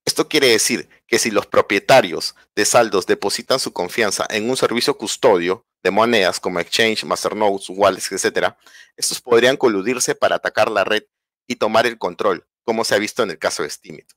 Esto 0.04 0.28
quiere 0.28 0.48
decir 0.48 0.88
que 1.06 1.18
si 1.18 1.30
los 1.30 1.46
propietarios 1.46 2.34
de 2.56 2.64
saldos 2.64 3.06
depositan 3.06 3.60
su 3.60 3.72
confianza 3.72 4.26
en 4.30 4.50
un 4.50 4.56
servicio 4.56 4.98
custodio 4.98 5.64
de 5.82 5.90
monedas 5.90 6.40
como 6.40 6.60
Exchange, 6.60 7.04
Masternodes, 7.04 7.68
Wallets, 7.68 8.12
etc., 8.12 8.54
estos 8.96 9.20
podrían 9.20 9.56
coludirse 9.56 10.14
para 10.14 10.36
atacar 10.36 10.70
la 10.70 10.84
red 10.84 11.04
y 11.46 11.56
tomar 11.56 11.86
el 11.86 11.98
control, 11.98 12.46
como 12.64 12.84
se 12.84 12.94
ha 12.94 12.98
visto 12.98 13.22
en 13.22 13.30
el 13.30 13.38
caso 13.38 13.62
de 13.62 13.70
Steemit. 13.70 14.10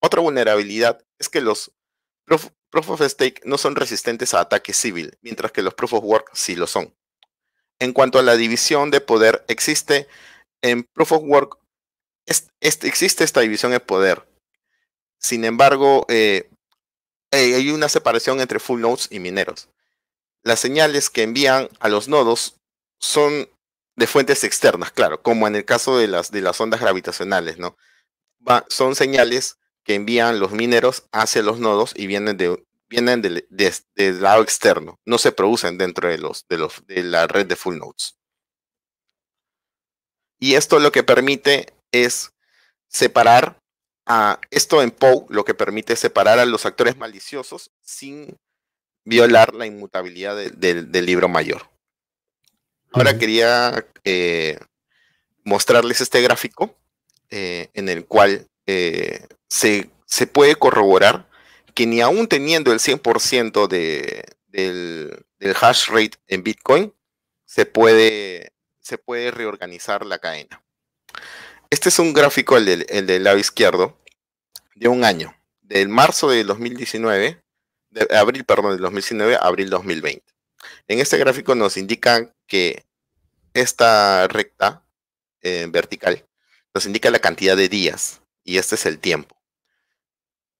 Otra 0.00 0.20
vulnerabilidad 0.20 1.04
es 1.18 1.28
que 1.28 1.40
los 1.40 1.72
proof, 2.24 2.50
of 2.90 3.02
Stake 3.02 3.40
no 3.44 3.58
son 3.58 3.76
resistentes 3.76 4.34
a 4.34 4.40
ataque 4.40 4.72
civil, 4.72 5.16
mientras 5.22 5.52
que 5.52 5.62
los 5.62 5.74
Proof 5.74 5.94
of 5.94 6.04
Work 6.04 6.30
sí 6.34 6.56
lo 6.56 6.66
son. 6.66 6.94
En 7.78 7.92
cuanto 7.92 8.18
a 8.18 8.22
la 8.22 8.36
división 8.36 8.90
de 8.90 9.00
poder, 9.00 9.44
existe 9.48 10.08
en 10.62 10.84
Proof 10.84 11.12
of 11.12 11.22
Work, 11.24 11.58
existe 12.60 13.24
esta 13.24 13.40
división 13.40 13.72
de 13.72 13.80
poder. 13.80 14.26
Sin 15.24 15.46
embargo, 15.46 16.04
eh, 16.10 16.50
hay 17.32 17.70
una 17.70 17.88
separación 17.88 18.42
entre 18.42 18.60
full 18.60 18.82
nodes 18.82 19.08
y 19.10 19.20
mineros. 19.20 19.70
Las 20.42 20.60
señales 20.60 21.08
que 21.08 21.22
envían 21.22 21.70
a 21.80 21.88
los 21.88 22.08
nodos 22.08 22.60
son 23.00 23.48
de 23.96 24.06
fuentes 24.06 24.44
externas, 24.44 24.92
claro, 24.92 25.22
como 25.22 25.48
en 25.48 25.56
el 25.56 25.64
caso 25.64 25.96
de 25.96 26.08
las, 26.08 26.30
de 26.30 26.42
las 26.42 26.60
ondas 26.60 26.82
gravitacionales, 26.82 27.56
¿no? 27.56 27.74
son 28.68 28.94
señales 28.94 29.56
que 29.82 29.94
envían 29.94 30.40
los 30.40 30.52
mineros 30.52 31.04
hacia 31.10 31.40
los 31.40 31.58
nodos 31.58 31.94
y 31.96 32.06
vienen 32.06 32.36
de 32.36 32.62
vienen 32.90 33.22
del, 33.22 33.48
lado 34.20 34.42
externo, 34.42 35.00
no 35.06 35.16
se 35.16 35.32
producen 35.32 35.78
dentro 35.78 36.10
de 36.10 36.18
los, 36.18 36.46
de 36.48 36.58
los 36.58 36.86
de 36.86 37.02
la 37.02 37.26
red 37.26 37.46
de 37.46 37.56
full 37.56 37.78
nodes. 37.78 38.18
Y 40.38 40.56
esto 40.56 40.80
lo 40.80 40.92
que 40.92 41.02
permite 41.02 41.72
es 41.92 42.34
separar 42.88 43.63
esto 44.50 44.82
en 44.82 44.90
POW 44.90 45.26
lo 45.30 45.44
que 45.44 45.54
permite 45.54 45.96
separar 45.96 46.38
a 46.38 46.44
los 46.44 46.66
actores 46.66 46.96
maliciosos 46.96 47.70
sin 47.80 48.38
violar 49.04 49.54
la 49.54 49.66
inmutabilidad 49.66 50.36
del 50.36 51.06
libro 51.06 51.28
mayor. 51.28 51.68
Ahora 52.92 53.18
quería 53.18 53.86
eh, 54.04 54.58
mostrarles 55.42 56.00
este 56.00 56.22
gráfico 56.22 56.76
eh, 57.30 57.70
en 57.74 57.88
el 57.88 58.06
cual 58.06 58.48
eh, 58.66 59.26
se, 59.48 59.90
puede 60.32 60.54
corroborar 60.56 61.28
que 61.74 61.86
ni 61.86 62.00
aún 62.00 62.28
teniendo 62.28 62.72
el 62.72 62.78
100% 62.78 63.66
de, 63.66 64.24
del, 64.46 65.24
hash 65.60 65.88
rate 65.88 66.18
en 66.28 66.44
Bitcoin, 66.44 66.94
se 67.44 67.66
puede, 67.66 68.52
se 68.78 68.96
puede 68.96 69.32
reorganizar 69.32 70.06
la 70.06 70.18
cadena. 70.18 70.63
Este 71.70 71.88
es 71.88 71.98
un 71.98 72.12
gráfico, 72.12 72.56
el 72.56 72.66
del, 72.86 73.24
lado 73.24 73.38
izquierdo, 73.38 73.98
de 74.74 74.88
un 74.88 75.04
año, 75.04 75.34
del 75.62 75.88
marzo 75.88 76.30
de 76.30 76.44
2019, 76.44 77.42
de 77.90 78.16
abril, 78.16 78.44
perdón, 78.44 78.72
del 78.72 78.80
2019 78.80 79.36
a 79.36 79.38
abril 79.38 79.70
2020. 79.70 80.24
En 80.88 81.00
este 81.00 81.18
gráfico 81.18 81.54
nos 81.54 81.76
indica 81.76 82.34
que 82.46 82.84
esta 83.54 84.26
recta 84.28 84.82
eh, 85.42 85.66
vertical 85.70 86.24
nos 86.74 86.86
indica 86.86 87.10
la 87.10 87.20
cantidad 87.20 87.56
de 87.56 87.68
días 87.68 88.20
y 88.42 88.58
este 88.58 88.74
es 88.74 88.84
el 88.84 88.98
tiempo. 88.98 89.36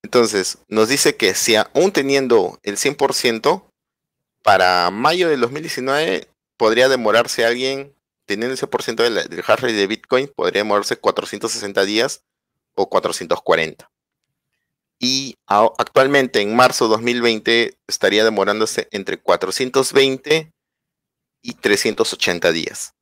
Entonces, 0.03 0.59
nos 0.69 0.89
dice 0.89 1.17
que 1.17 1.35
si 1.35 1.57
aún 1.57 1.91
teniendo 1.91 2.61
el 2.63 2.77
100%, 2.77 3.65
para 4.43 4.91
mayo 4.91 5.31
del 5.31 5.41
2019 5.41 6.29
podría 6.57 6.89
demorarse 6.89 7.45
alguien, 7.45 7.95
teniendo 8.27 8.55
el 8.55 8.61
100% 8.61 8.97
del, 9.03 9.29
del 9.29 9.41
hash 9.41 9.61
rate 9.61 9.73
de 9.73 9.87
Bitcoin, 9.87 10.29
podría 10.35 10.63
demorarse 10.63 10.97
460 10.97 11.85
días 11.85 12.25
o 12.75 12.89
440. 12.89 13.91
Y 14.99 15.37
actualmente 15.47 16.41
en 16.41 16.57
marzo 16.57 16.89
2020 16.89 17.79
estaría 17.87 18.25
demorándose 18.25 18.89
entre 18.91 19.19
420 19.19 20.53
y 21.43 21.53
380 21.55 22.53
días 22.53 22.95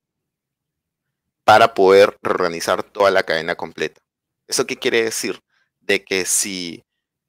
para 1.45 1.75
poder 1.75 2.19
reorganizar 2.23 2.83
toda 2.83 3.11
la 3.11 3.23
cadena 3.23 3.55
completa. 3.55 4.01
¿Eso 4.49 4.67
qué 4.67 4.77
quiere 4.77 5.05
decir? 5.05 5.41
De 5.81 6.05
que 6.05 6.25
si 6.25 6.83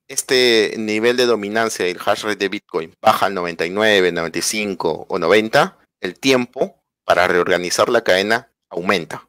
este 0.07 0.75
nivel 0.77 1.17
de 1.17 1.25
dominancia 1.25 1.85
del 1.85 1.99
hash 2.03 2.23
rate 2.23 2.35
de 2.37 2.49
Bitcoin 2.49 2.95
baja 3.01 3.27
al 3.27 3.33
99, 3.33 4.11
95 4.11 5.05
o 5.07 5.19
90, 5.19 5.77
el 6.01 6.19
tiempo 6.19 6.82
para 7.05 7.27
reorganizar 7.27 7.89
la 7.89 8.03
cadena 8.03 8.49
aumenta. 8.69 9.27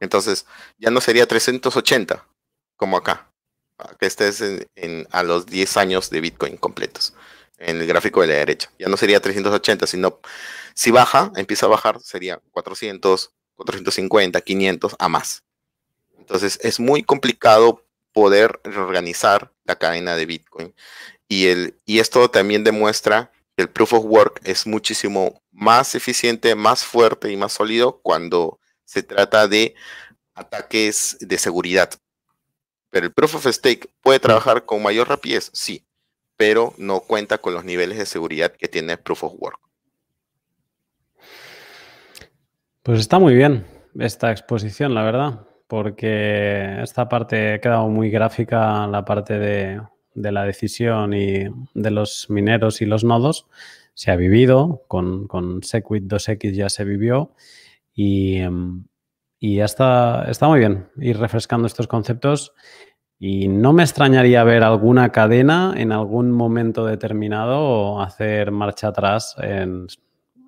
Entonces, 0.00 0.46
ya 0.78 0.90
no 0.90 1.00
sería 1.00 1.26
380 1.26 2.24
como 2.76 2.96
acá, 2.96 3.32
que 3.98 4.06
estés 4.06 4.42
a 5.10 5.22
los 5.24 5.46
10 5.46 5.76
años 5.76 6.10
de 6.10 6.20
Bitcoin 6.20 6.56
completos, 6.56 7.14
en 7.58 7.80
el 7.80 7.86
gráfico 7.86 8.20
de 8.20 8.28
la 8.28 8.34
derecha. 8.34 8.70
Ya 8.78 8.88
no 8.88 8.96
sería 8.96 9.20
380, 9.20 9.86
sino 9.86 10.20
si 10.74 10.92
baja, 10.92 11.32
empieza 11.36 11.66
a 11.66 11.70
bajar, 11.70 12.00
sería 12.00 12.40
400, 12.52 13.32
450, 13.56 14.40
500 14.40 14.96
a 14.98 15.08
más. 15.08 15.42
Entonces 16.16 16.58
es 16.62 16.78
muy 16.78 17.02
complicado 17.02 17.84
poder 18.12 18.60
reorganizar 18.62 19.52
la 19.64 19.76
cadena 19.76 20.14
de 20.14 20.26
Bitcoin. 20.26 20.74
Y, 21.26 21.48
el, 21.48 21.76
y 21.84 21.98
esto 21.98 22.30
también 22.30 22.64
demuestra 22.64 23.32
que 23.56 23.62
el 23.62 23.70
proof 23.70 23.92
of 23.94 24.04
work 24.04 24.40
es 24.44 24.66
muchísimo 24.66 25.42
más 25.58 25.94
eficiente, 25.94 26.54
más 26.54 26.84
fuerte 26.84 27.30
y 27.30 27.36
más 27.36 27.52
sólido 27.52 28.00
cuando 28.02 28.60
se 28.84 29.02
trata 29.02 29.48
de 29.48 29.74
ataques 30.34 31.16
de 31.20 31.38
seguridad. 31.38 31.90
Pero 32.90 33.06
el 33.06 33.12
proof 33.12 33.34
of 33.34 33.46
stake 33.46 33.90
puede 34.00 34.20
trabajar 34.20 34.64
con 34.64 34.82
mayor 34.82 35.08
rapidez, 35.08 35.50
sí, 35.52 35.86
pero 36.36 36.74
no 36.78 37.00
cuenta 37.00 37.38
con 37.38 37.54
los 37.54 37.64
niveles 37.64 37.98
de 37.98 38.06
seguridad 38.06 38.52
que 38.52 38.68
tiene 38.68 38.96
proof 38.96 39.24
of 39.24 39.34
work. 39.38 39.60
Pues 42.82 43.00
está 43.00 43.18
muy 43.18 43.34
bien 43.34 43.66
esta 43.98 44.30
exposición, 44.30 44.94
la 44.94 45.02
verdad 45.02 45.48
porque 45.68 46.82
esta 46.82 47.08
parte 47.08 47.54
ha 47.54 47.60
quedado 47.60 47.88
muy 47.88 48.10
gráfica, 48.10 48.86
la 48.86 49.04
parte 49.04 49.38
de, 49.38 49.80
la 50.14 50.44
decisión 50.44 51.12
y 51.14 51.44
de 51.74 51.90
los 51.90 52.28
mineros 52.30 52.80
y 52.80 52.86
los 52.86 53.04
nodos. 53.04 53.46
Se 53.98 54.12
ha 54.12 54.16
vivido, 54.16 54.84
con, 54.86 55.26
con 55.26 55.64
Segwit 55.64 56.04
2X 56.04 56.52
ya 56.52 56.68
se 56.68 56.84
vivió 56.84 57.32
y, 57.92 58.38
ya 59.40 59.64
está, 59.64 60.30
está 60.30 60.46
muy 60.46 60.60
bien 60.60 60.88
ir 60.98 61.18
refrescando 61.18 61.66
estos 61.66 61.88
conceptos 61.88 62.52
y 63.18 63.48
no 63.48 63.72
me 63.72 63.82
extrañaría 63.82 64.44
ver 64.44 64.62
alguna 64.62 65.10
cadena 65.10 65.74
en 65.76 65.90
algún 65.90 66.30
momento 66.30 66.86
determinado 66.86 68.00
hacer 68.00 68.52
marcha 68.52 68.86
atrás 68.86 69.34
en, 69.42 69.88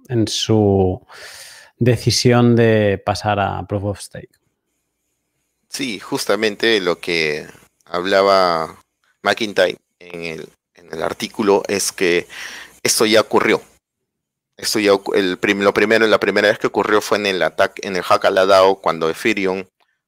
en 0.08 0.28
su 0.28 1.04
decisión 1.76 2.54
de 2.54 3.02
pasar 3.04 3.40
a 3.40 3.66
Proof 3.66 3.84
of 3.84 4.00
Stake. 4.00 4.30
Sí, 5.68 5.98
justamente 5.98 6.80
lo 6.80 7.00
que 7.00 7.48
hablaba 7.84 8.78
McIntyre 9.22 9.78
en 9.98 10.22
el, 10.22 10.48
en 10.76 10.92
el 10.92 11.02
artículo 11.02 11.64
es 11.66 11.90
que 11.90 12.28
esto 12.82 13.06
ya 13.06 13.20
ocurrió. 13.20 13.62
Esto 14.56 14.78
ya, 14.78 14.92
el 15.14 15.38
lo 15.42 15.74
primero, 15.74 16.06
la 16.06 16.20
primera 16.20 16.48
vez 16.48 16.58
que 16.58 16.66
ocurrió 16.66 17.00
fue 17.00 17.18
en 17.18 17.26
el 17.26 17.42
ataque, 17.42 17.86
en 17.86 17.96
el 17.96 18.02
hack 18.02 18.26
a 18.26 18.30
la 18.30 18.44
DAO, 18.44 18.80
cuando 18.80 19.08
Ethereum 19.08 19.64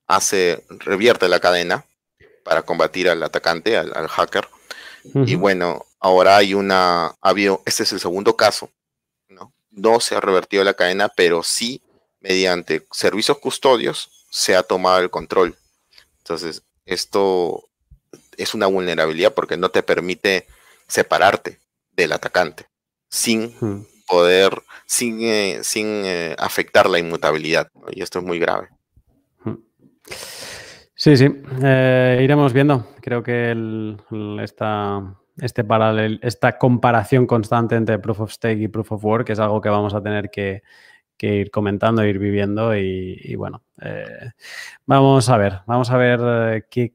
hace, 0.06 0.62
revierte 0.68 1.28
la 1.28 1.40
cadena 1.40 1.86
para 2.44 2.62
combatir 2.62 3.08
al 3.08 3.22
atacante, 3.22 3.78
al, 3.78 4.08
hacker. 4.08 4.46
Y 5.14 5.34
bueno, 5.36 5.86
ahora 6.00 6.36
hay 6.36 6.54
una, 6.54 7.16
habido, 7.20 7.62
este 7.64 7.84
es 7.84 7.92
el 7.92 8.00
segundo 8.00 8.36
caso, 8.36 8.70
¿no? 9.28 9.52
No 9.70 10.00
se 10.00 10.14
ha 10.14 10.20
revertido 10.20 10.62
la 10.64 10.74
cadena, 10.74 11.08
pero 11.08 11.42
sí 11.42 11.82
mediante 12.20 12.86
servicios 12.92 13.38
custodios 13.38 14.10
se 14.30 14.54
ha 14.54 14.62
tomado 14.62 15.00
el 15.00 15.10
control. 15.10 15.56
Entonces, 16.18 16.62
esto 16.84 17.68
es 18.36 18.54
una 18.54 18.66
vulnerabilidad 18.66 19.32
porque 19.32 19.56
no 19.56 19.70
te 19.70 19.82
permite 19.82 20.46
separarte 20.88 21.61
del 21.92 22.12
atacante 22.12 22.66
sin 23.08 23.52
poder 24.06 24.52
sin, 24.92 25.20
eh, 25.22 25.60
sin 25.62 25.86
eh, 26.04 26.36
afectar 26.38 26.88
la 26.88 26.98
inmutabilidad. 26.98 27.68
Y 27.92 28.02
esto 28.02 28.18
es 28.18 28.24
muy 28.24 28.38
grave. 28.38 28.68
Sí, 30.94 31.16
sí, 31.16 31.28
eh, 31.62 32.20
iremos 32.22 32.52
viendo. 32.52 32.86
Creo 33.00 33.22
que 33.22 33.50
el, 33.50 33.98
esta, 34.42 35.16
este 35.38 35.64
paralel, 35.64 36.20
esta 36.22 36.58
comparación 36.58 37.26
constante 37.26 37.74
entre 37.74 37.98
Proof 37.98 38.20
of 38.20 38.32
Stake 38.32 38.60
y 38.60 38.68
Proof 38.68 38.92
of 38.92 39.04
Work 39.04 39.30
es 39.30 39.38
algo 39.38 39.62
que 39.62 39.70
vamos 39.70 39.94
a 39.94 40.02
tener 40.02 40.30
que, 40.30 40.62
ir 41.18 41.50
comentando, 41.50 42.04
ir 42.04 42.18
viviendo 42.18 42.76
y, 42.76 43.36
bueno, 43.36 43.62
vamos 44.86 45.28
a 45.28 45.36
ver, 45.36 45.60
vamos 45.66 45.88
a 45.90 45.96
ver 45.96 46.66
qué, 46.68 46.94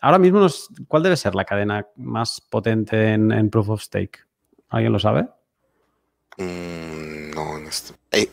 ahora 0.00 0.18
mismo 0.18 0.46
cuál 0.86 1.02
debe 1.02 1.18
ser 1.18 1.34
la 1.34 1.44
cadena 1.44 1.86
más 1.96 2.40
potente 2.40 3.12
en, 3.12 3.30
en 3.30 3.50
Proof 3.50 3.68
of 3.68 3.82
Stake. 3.82 4.27
¿Alguien 4.68 4.92
lo 4.92 4.98
sabe? 4.98 5.28
Mm, 6.36 7.30
no, 7.30 7.58
no 7.58 7.70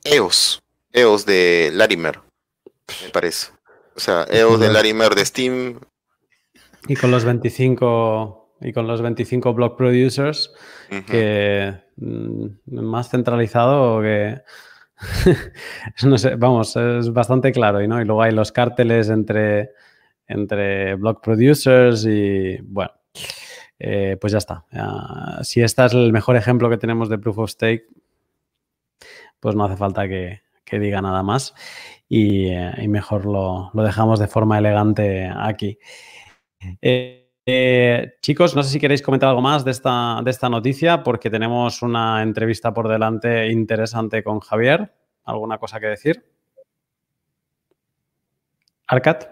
EOS. 0.03 0.61
EOS 0.91 1.25
de 1.25 1.71
Larimer, 1.73 2.19
me 3.03 3.09
parece. 3.09 3.51
O 3.95 3.99
sea, 3.99 4.25
EOS 4.29 4.59
de 4.59 4.71
Larimer 4.71 5.15
de 5.15 5.25
Steam. 5.25 5.79
Y 6.87 6.95
con 6.95 7.11
los 7.11 7.25
25 7.25 8.57
y 8.61 8.73
con 8.73 8.87
los 8.87 9.01
25 9.01 9.53
block 9.53 9.77
producers 9.77 10.51
que 11.07 11.73
mm, 11.97 12.47
más 12.67 13.09
centralizado 13.09 14.01
que 14.01 14.41
no 16.05 16.17
sé, 16.17 16.35
vamos, 16.35 16.75
es 16.75 17.11
bastante 17.11 17.51
claro, 17.51 17.85
¿no? 17.87 18.01
Y 18.01 18.05
luego 18.05 18.21
hay 18.21 18.31
los 18.31 18.51
cárteles 18.51 19.09
entre, 19.09 19.71
entre 20.27 20.95
block 20.95 21.21
producers 21.21 22.05
y 22.05 22.57
bueno, 22.61 22.91
eh, 23.79 24.17
pues 24.19 24.31
ya 24.31 24.37
está. 24.37 24.65
si 25.43 25.61
este 25.61 25.85
es 25.85 25.93
el 25.93 26.13
mejor 26.13 26.35
ejemplo 26.35 26.69
que 26.69 26.77
tenemos 26.77 27.09
de 27.09 27.17
Proof 27.17 27.39
of 27.39 27.49
Stake, 27.49 27.87
pues 29.39 29.55
no 29.55 29.65
hace 29.65 29.77
falta 29.77 30.07
que, 30.07 30.41
diga 30.71 31.01
nada 31.01 31.23
más 31.23 31.55
y, 32.09 32.47
eh, 32.47 32.87
mejor 32.89 33.25
lo, 33.25 33.71
dejamos 33.73 34.19
de 34.19 34.27
forma 34.27 34.57
elegante 34.57 35.31
aquí. 35.33 35.77
Eh, 36.81 38.15
chicos, 38.21 38.55
no 38.55 38.63
sé 38.63 38.71
si 38.71 38.79
queréis 38.79 39.01
comentar 39.01 39.29
algo 39.29 39.41
más 39.41 39.63
de 39.63 39.71
esta, 39.71 40.19
de 40.23 40.31
esta 40.31 40.49
noticia 40.49 41.03
porque 41.03 41.29
tenemos 41.29 41.81
una 41.81 42.23
entrevista 42.23 42.73
por 42.73 42.89
delante 42.89 43.47
interesante 43.51 44.23
con 44.23 44.39
Javier. 44.39 44.91
¿Alguna 45.23 45.57
cosa 45.57 45.79
que 45.79 45.87
decir? 45.87 46.25
Arcat, 48.87 49.25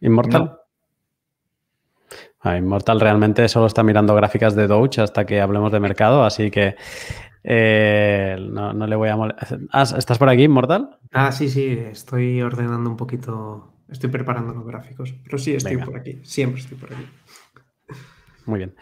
Inmortal. 0.00 0.59
Immortal 2.44 3.00
realmente 3.00 3.48
solo 3.48 3.66
está 3.66 3.82
mirando 3.82 4.14
gráficas 4.14 4.54
de 4.54 4.66
Doge 4.66 5.02
hasta 5.02 5.26
que 5.26 5.40
hablemos 5.40 5.70
de 5.72 5.80
mercado, 5.80 6.24
así 6.24 6.50
que 6.50 6.76
eh, 7.44 8.36
no, 8.50 8.72
le 8.86 8.96
voy 8.96 9.08
a 9.10 9.16
molestar. 9.16 9.58
Ah, 9.72 9.82
¿Estás 9.82 10.18
por 10.18 10.28
aquí, 10.28 10.44
Immortal? 10.44 10.98
Ah, 11.12 11.32
sí, 11.32 11.48
sí, 11.48 11.78
estoy 11.90 12.40
ordenando 12.40 12.88
un 12.88 12.96
poquito, 12.96 13.74
estoy 13.90 14.10
preparando 14.10 14.54
los 14.54 14.66
gráficos, 14.66 15.14
pero 15.22 15.36
sí 15.36 15.54
estoy 15.54 15.76
por 15.76 15.98
aquí, 15.98 16.20
siempre 16.22 16.60
estoy 16.60 16.78
por 16.78 16.92
aquí. 16.92 17.06
Muy 18.46 18.58
bien. 18.58 18.74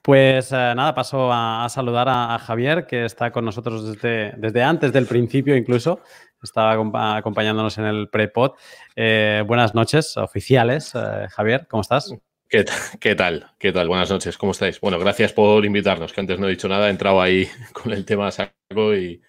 Pues 0.00 0.50
eh, 0.50 0.72
nada, 0.74 0.94
paso 0.94 1.30
a, 1.32 1.66
saludar 1.68 2.08
a, 2.08 2.38
Javier, 2.38 2.86
que 2.86 3.04
está 3.04 3.30
con 3.30 3.44
nosotros 3.44 3.86
desde, 3.86 4.32
desde 4.38 4.62
antes 4.62 4.92
del 4.92 5.06
principio 5.06 5.54
incluso. 5.54 6.00
Estaba 6.42 6.72
acompañándonos 7.18 7.78
en 7.78 7.84
el 7.84 8.08
pre-pod. 8.08 8.52
Eh, 8.96 9.44
buenas 9.46 9.76
noches, 9.76 10.16
oficiales. 10.16 10.92
Javier, 11.30 11.68
¿cómo 11.68 11.82
estás? 11.82 12.12
¿Qué, 12.52 13.14
tal? 13.14 13.46
¿Qué 13.58 13.72
tal? 13.72 13.88
Buenas 13.88 14.10
noches, 14.10 14.36
¿cómo 14.36 14.52
estáis? 14.52 14.78
Bueno, 14.78 14.98
gracias 14.98 15.32
por 15.32 15.64
invitarnos, 15.64 16.12
que 16.12 16.20
antes 16.20 16.38
no 16.38 16.46
he 16.46 16.50
dicho 16.50 16.68
nada, 16.68 16.88
he 16.88 16.90
entrado 16.90 17.18
ahí 17.18 17.48
con 17.72 17.92
el 17.92 18.04
tema 18.04 18.30
saco 18.30 18.94
y, 18.94 19.22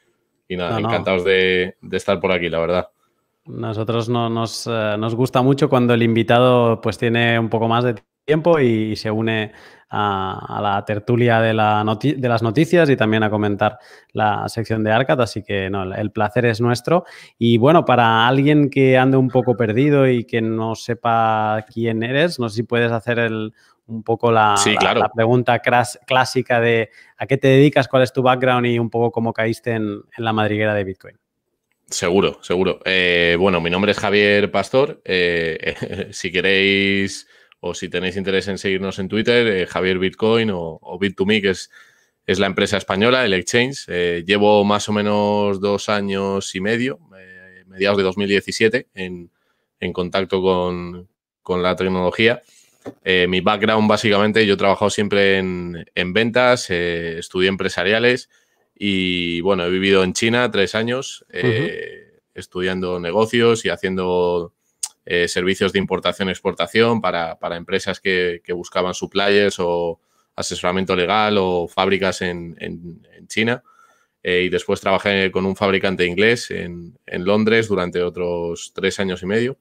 nada, 0.50 0.78
encantados 0.78 1.24
De, 1.24 1.78
estar 1.94 2.20
por 2.20 2.34
aquí, 2.34 2.50
la 2.50 2.60
verdad. 2.60 2.90
Nosotros 3.46 4.10
no, 4.10 4.30
nos, 4.30 4.68
eh, 4.68 4.98
nos, 5.00 5.16
gusta 5.16 5.42
mucho 5.42 5.70
cuando 5.70 5.94
el 5.94 6.04
invitado 6.04 6.82
pues 6.82 6.98
tiene 6.98 7.40
un 7.40 7.48
poco 7.48 7.70
más 7.70 7.86
de 7.86 7.96
tiempo 8.26 8.60
y 8.60 8.96
se 8.96 9.12
une 9.12 9.52
a, 9.96 10.60
la 10.62 10.84
tertulia 10.86 11.40
de, 11.40 11.50
de, 11.50 12.30
las 12.30 12.42
noticias 12.42 12.90
y 12.90 12.98
también 12.98 13.22
a 13.22 13.30
comentar 13.30 13.78
la 14.12 14.50
sección 14.50 14.84
de 14.84 14.92
Arcat, 14.92 15.20
así 15.20 15.44
que 15.44 15.70
no, 15.70 15.94
el 15.94 16.12
placer 16.12 16.46
es 16.46 16.60
nuestro. 16.60 17.06
Y 17.38 17.58
bueno, 17.60 17.86
para 17.86 18.28
alguien 18.28 18.70
que 18.72 18.98
ande 18.98 19.18
un 19.18 19.30
poco 19.30 19.56
perdido 19.56 20.08
y 20.08 20.24
que 20.24 20.42
no 20.42 20.74
sepa 20.74 21.64
quién 21.72 22.02
eres, 22.02 22.40
no 22.40 22.50
sé 22.50 22.58
si 22.58 22.64
puedes 22.64 22.92
hacer 22.92 23.20
el, 23.20 23.54
un 23.86 24.04
poco 24.04 24.32
la, 24.32 24.56
la, 24.96 25.10
pregunta 25.10 25.60
clásica 25.60 26.60
de 26.60 26.90
a 27.18 27.28
qué 27.28 27.38
te 27.38 27.50
dedicas, 27.50 27.88
cuál 27.88 28.04
es 28.04 28.14
tu 28.14 28.24
background 28.24 28.66
y 28.66 28.80
un 28.80 28.90
poco 28.90 29.12
cómo 29.12 29.32
caíste 29.32 29.74
en, 29.74 30.02
la 30.18 30.34
madriguera 30.34 30.74
de 30.74 30.84
Bitcoin. 30.84 31.18
Seguro, 31.88 32.40
seguro. 32.42 32.80
Eh, 32.86 33.36
bueno, 33.40 33.62
mi 33.62 33.70
nombre 33.70 33.92
es 33.92 34.00
Javier 34.00 34.50
Pastor. 34.50 35.02
Eh, 35.06 36.08
si 36.12 36.32
queréis 36.32 37.28
o 37.66 37.74
si 37.74 37.88
tenéis 37.88 38.18
interés 38.18 38.50
en 38.50 38.58
seguirnos 38.58 39.00
en 39.00 39.08
Twitter, 39.08 39.48
eh, 39.48 39.66
Javier 39.66 39.98
Bitcoin 39.98 40.52
o, 40.52 40.80
Bit2Me, 41.00 41.42
que 41.42 41.52
es, 41.52 41.72
es 42.26 42.38
la 42.38 42.48
empresa 42.48 42.76
española, 42.76 43.24
el 43.24 43.34
exchange. 43.34 43.86
Eh, 43.88 44.26
llevo 44.28 44.66
más 44.66 44.90
o 44.90 44.92
menos 44.92 45.62
dos 45.62 45.88
años 45.88 46.54
y 46.56 46.60
medio, 46.60 47.00
eh, 47.18 47.64
mediados 47.68 47.98
de 47.98 48.04
2017, 48.04 48.88
en, 48.96 49.30
contacto 49.94 50.42
con, 50.42 51.62
la 51.62 51.76
tecnología. 51.78 52.42
mi 53.06 53.40
background, 53.40 53.88
básicamente, 53.88 54.46
yo 54.46 54.56
he 54.56 54.58
trabajado 54.58 54.90
siempre 54.90 55.38
en, 55.38 56.14
ventas, 56.14 56.70
estudié 56.70 57.48
empresariales 57.48 58.30
y, 58.76 59.40
bueno, 59.40 59.64
he 59.64 59.70
vivido 59.70 60.04
en 60.04 60.12
China 60.12 60.52
tres 60.52 60.76
años, 60.76 61.26
estudiando 62.34 63.00
negocios 63.00 63.64
y 63.64 63.70
haciendo 63.70 64.54
eh, 65.06 65.28
servicios 65.28 65.74
de 65.74 65.80
importación-exportación 65.80 67.02
para, 67.02 67.38
empresas 67.58 68.00
que, 68.00 68.42
buscaban 68.50 68.94
suppliers 68.94 69.58
o 69.60 70.00
asesoramiento 70.36 70.96
legal 70.96 71.38
o 71.38 71.68
fábricas 71.68 72.22
en, 72.22 72.56
China. 73.28 73.64
Eh, 74.22 74.44
y 74.46 74.50
después 74.50 74.80
trabajé 74.80 75.32
con 75.32 75.46
un 75.46 75.58
fabricante 75.58 76.06
inglés 76.06 76.50
en, 76.52 76.98
Londres 77.06 77.68
durante 77.68 78.02
otros 78.02 78.72
tres 78.74 79.00
años 79.00 79.22
y 79.24 79.26
medio. 79.26 79.58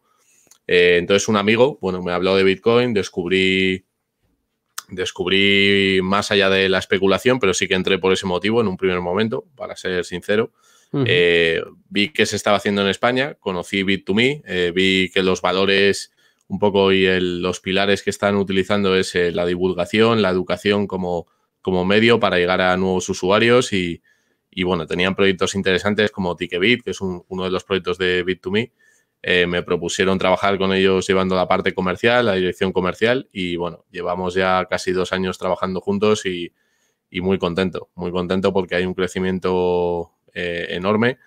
Eh, 0.68 0.99
entonces 1.01 1.26
un 1.26 1.36
amigo, 1.36 1.78
bueno, 1.80 2.03
me 2.03 2.12
habló 2.12 2.36
de 2.36 2.45
Bitcoin, 2.45 2.95
descubrí, 2.95 3.84
descubrí 4.90 5.99
más 6.05 6.30
allá 6.30 6.51
de 6.51 6.68
la 6.68 6.78
especulación, 6.78 7.40
pero 7.40 7.53
sí 7.53 7.66
que 7.66 7.74
entré 7.74 7.99
por 7.99 8.12
ese 8.12 8.26
motivo 8.26 8.61
en 8.61 8.68
un 8.68 8.76
primer 8.76 9.01
momento, 9.01 9.45
para 9.57 9.74
ser 9.74 10.05
sincero. 10.05 10.53
Eh, 11.07 11.62
vi 11.88 12.11
que 12.11 12.26
se 12.26 12.36
estaba 12.36 12.59
haciendo 12.59 12.82
en 12.82 12.88
España, 12.88 13.34
conocí 13.40 13.82
Bit2Me, 13.82 14.43
eh, 14.47 14.72
vi 14.74 15.11
que 15.11 15.22
los 15.22 15.40
valores 15.40 16.12
un 16.49 16.59
poco 16.59 16.93
y 16.93 17.07
los 17.20 17.61
pilares 17.61 18.03
que 18.03 18.11
están 18.11 18.36
utilizando 18.36 18.95
es 18.95 19.14
eh, 19.14 19.32
la 19.32 19.47
divulgación, 19.47 20.20
la 20.20 20.28
educación 20.28 20.86
como, 20.86 21.26
como 21.62 21.86
medio 21.86 22.20
para 22.20 22.36
llegar 22.36 22.61
a 22.61 22.76
nuevos 22.76 23.09
usuarios 23.09 23.72
y, 23.72 24.03
bueno, 24.64 24.86
tenían 24.86 25.14
proyectos 25.14 25.55
interesantes 25.55 26.11
como 26.11 26.36
Ticketbit, 26.36 26.82
que 26.82 26.90
es 26.90 27.01
uno 27.01 27.45
de 27.45 27.51
los 27.51 27.64
proyectos 27.64 27.97
de 27.97 28.22
Bit2Me. 28.26 28.70
me 29.47 29.62
propusieron 29.62 30.18
trabajar 30.18 30.59
con 30.59 30.74
ellos 30.74 31.07
llevando 31.07 31.36
la 31.36 31.49
parte 31.49 31.72
comercial, 31.72 32.26
la 32.26 32.34
dirección 32.34 32.70
comercial 32.70 33.30
y 33.32 33.57
bueno, 33.57 33.86
llevamos 33.90 34.34
ya 34.34 34.66
casi 34.68 34.93
dos 34.93 35.12
años 35.12 35.38
trabajando 35.38 35.80
juntos 35.80 36.26
y, 36.26 36.53
y 37.09 37.22
muy 37.22 37.38
contento, 37.38 37.88
muy 37.95 38.11
contento 38.11 38.53
porque 38.53 38.74
hay 38.74 38.84
un 38.84 38.93
crecimiento 38.93 40.12
eh, 40.35 40.66
enorme 40.70 41.18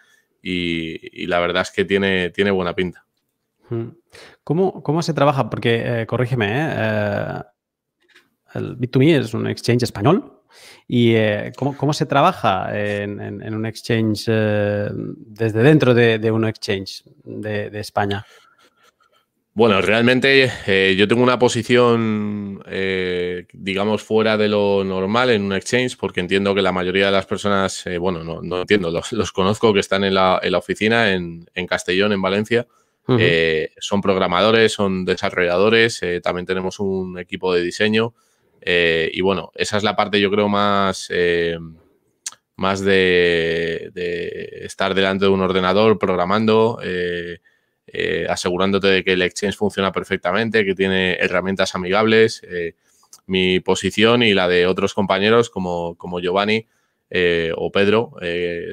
y, 0.41 1.25
la 1.27 1.39
verdad 1.39 1.63
es 1.63 1.71
que 1.71 1.85
tiene, 1.85 2.29
tiene 2.29 2.51
buena 2.51 2.75
pinta. 2.75 3.05
¿Cómo, 4.43 4.83
cómo 4.83 5.01
se 5.01 5.13
trabaja? 5.13 5.49
Porque, 5.49 6.01
eh, 6.01 6.05
corrígeme, 6.05 6.47
¿eh? 6.51 7.41
el 8.53 8.77
Bit2Me 8.77 9.19
es 9.19 9.33
un 9.33 9.47
exchange 9.47 9.83
español. 9.83 10.31
¿Y 10.87 11.15
¿cómo, 11.57 11.75
¿cómo, 11.75 11.93
se 11.93 12.05
trabaja 12.05 12.69
en, 12.79 13.19
un 13.53 13.65
exchange 13.65 14.27
desde 14.27 15.63
dentro 15.63 15.93
de, 15.93 16.19
de 16.19 16.31
un 16.31 16.45
exchange 16.45 17.03
de 17.25 17.79
España? 17.79 18.23
Bueno, 19.55 19.81
realmente 19.81 20.51
eh, 20.67 20.95
yo 20.97 21.07
tengo 21.07 21.23
una 21.23 21.39
posición, 21.39 22.61
eh, 22.67 23.45
digamos, 23.53 24.03
fuera 24.03 24.35
de 24.35 24.49
lo 24.49 24.83
normal 24.83 25.29
en 25.29 25.43
un 25.43 25.53
exchange, 25.53 25.95
porque 25.95 26.19
entiendo 26.19 26.53
que 26.53 26.61
la 26.61 26.73
mayoría 26.73 27.05
de 27.05 27.13
las 27.13 27.25
personas, 27.25 27.87
eh, 27.87 27.97
bueno, 27.97 28.21
no, 28.21 28.59
entiendo, 28.59 28.91
los, 28.91 29.31
conozco 29.31 29.73
que 29.73 29.79
están 29.79 30.03
en 30.03 30.13
la, 30.13 30.41
oficina 30.57 31.13
en, 31.13 31.47
Castellón, 31.69 32.11
en 32.11 32.21
Valencia. 32.21 32.67
son 33.79 34.01
programadores, 34.01 34.73
son 34.73 35.05
desarrolladores, 35.05 36.01
también 36.21 36.45
tenemos 36.45 36.81
un 36.81 37.17
equipo 37.17 37.53
de 37.53 37.61
diseño. 37.61 38.13
y 38.61 39.21
bueno, 39.21 39.53
esa 39.55 39.77
es 39.77 39.83
la 39.83 39.95
parte, 39.95 40.19
yo 40.19 40.29
creo, 40.31 40.49
más, 40.49 41.09
más 42.57 42.81
de, 42.81 43.89
de, 43.93 44.65
estar 44.65 44.93
delante 44.93 45.23
de 45.23 45.31
un 45.31 45.39
ordenador 45.39 45.97
programando. 45.97 46.77
Eh, 47.97 48.27
asegurándote 48.29 48.87
de 48.87 49.03
que 49.03 49.13
el 49.13 49.21
exchange 49.21 49.55
funciona 49.55 49.91
perfectamente, 49.91 50.65
que 50.65 50.75
tiene 50.75 51.15
herramientas 51.15 51.75
amigables. 51.75 52.41
Eh, 52.43 52.75
mi 53.27 53.59
posición 53.59 54.21
y 54.23 54.33
la 54.33 54.47
de 54.47 54.67
otros 54.67 54.93
compañeros 54.93 55.49
como, 55.49 55.95
como 55.95 56.19
Giovanni 56.19 56.67
o 57.55 57.71
Pedro 57.71 58.11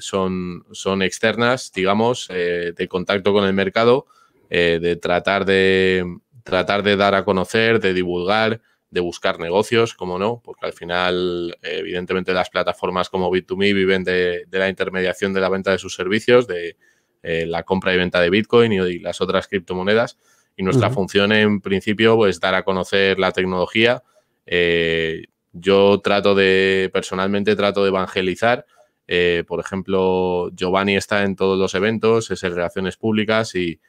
son, 0.01 0.65
son 0.73 1.03
externas, 1.03 1.71
digamos, 1.73 2.29
de 2.29 2.89
contacto 2.89 3.33
con 3.33 3.45
el 3.45 3.53
mercado, 3.53 4.07
de 4.51 4.99
tratar 5.01 5.45
de 5.45 6.05
tratar 6.43 6.83
de 6.83 6.97
dar 6.97 7.15
a 7.15 7.25
conocer, 7.25 7.81
de 7.81 7.95
divulgar, 7.95 8.61
de 8.91 9.01
buscar 9.01 9.41
negocios, 9.41 9.95
como 9.95 10.19
no, 10.19 10.43
porque 10.45 10.67
al 10.67 10.73
final, 10.73 11.57
evidentemente, 11.63 12.35
las 12.35 12.51
plataformas 12.51 13.09
como 13.09 13.31
Bit2Me 13.31 13.75
viven 13.75 14.05
de, 14.05 14.47
la 14.51 14.69
intermediación 14.69 15.33
de 15.33 15.41
la 15.41 15.49
venta 15.49 15.71
de 15.71 15.79
sus 15.79 15.95
servicios, 15.95 16.47
de 16.47 16.77
eh, 17.23 17.47
la 17.47 17.63
compra 17.63 17.95
y 17.95 17.97
venta 17.97 18.21
de 18.21 18.31
Bitcoin 18.31 18.73
y, 18.73 18.99
las 18.99 19.21
otras 19.21 19.49
criptomonedas. 19.49 20.19
Y 20.57 20.63
nuestra 20.63 20.91
función, 20.91 21.33
en 21.33 21.61
principio, 21.61 22.27
es 22.27 22.39
dar 22.39 22.55
a 22.55 22.63
conocer 22.63 23.19
la 23.19 23.33
tecnología. 23.33 24.03
Eh, 24.45 25.25
yo 25.53 26.01
trato 26.03 26.35
de, 26.35 26.91
personalmente, 26.93 27.57
trato 27.57 27.83
de 27.83 27.89
evangelizar. 27.89 28.67
Eh, 29.07 29.45
por 29.47 29.61
ejemplo, 29.61 30.51
Giovanni 30.55 30.97
está 30.97 31.23
en 31.23 31.37
todos 31.37 31.59
los 31.59 31.75
eventos, 31.75 32.31
es 32.31 32.43
en 32.45 32.55
relaciones 32.55 32.97
públicas 32.97 33.55
y, 33.55 33.81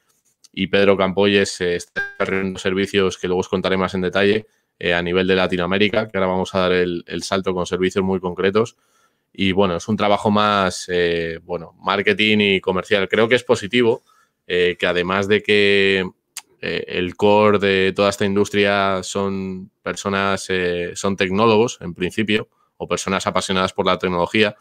y 0.53 0.67
Pedro 0.67 0.95
Campoyes 0.95 1.59
está 1.59 2.01
desarrollando 2.17 2.59
servicios 2.59 3.17
que 3.17 3.27
luego 3.27 3.41
os 3.41 3.49
contaré 3.49 3.75
más 3.75 3.93
en 3.93 4.01
detalle 4.01 4.47
a 4.93 5.01
nivel 5.01 5.27
de 5.27 5.36
Latinoamérica, 5.36 6.09
que 6.09 6.17
ahora 6.17 6.27
vamos 6.27 6.53
a 6.55 6.59
dar 6.59 6.73
el, 6.73 7.05
el 7.07 7.23
salto 7.23 7.53
con 7.53 7.65
servicios 7.65 8.03
muy 8.03 8.19
concretos. 8.19 8.75
Y 9.34 9.51
bueno, 9.51 9.75
es 9.77 9.88
un 9.88 9.97
trabajo 9.97 10.29
más, 10.29 10.86
eh, 10.89 11.39
bueno, 11.43 11.75
marketing 11.81 12.38
y 12.39 12.61
comercial. 12.61 13.09
Creo 13.09 13.27
que 13.27 13.36
es 13.36 13.43
positivo, 13.43 14.03
eh, 14.45 14.77
que 14.77 14.86
además 14.86 15.27
de 15.27 15.41
que 15.41 16.07
eh, 16.61 16.86
el 16.88 17.15
core 17.15 17.57
de 17.57 17.93
toda 17.95 18.11
esta 18.11 18.25
industria 18.25 19.01
son 19.01 19.71
personas, 19.81 20.47
son 20.93 21.17
tecnólogos 21.17 21.79
en 21.81 21.95
principio, 21.95 22.47
o 22.77 22.88
personas 22.88 23.25
apasionadas 23.25 23.73
por 23.73 23.88
la 23.88 23.97
tecnología, 23.97 24.55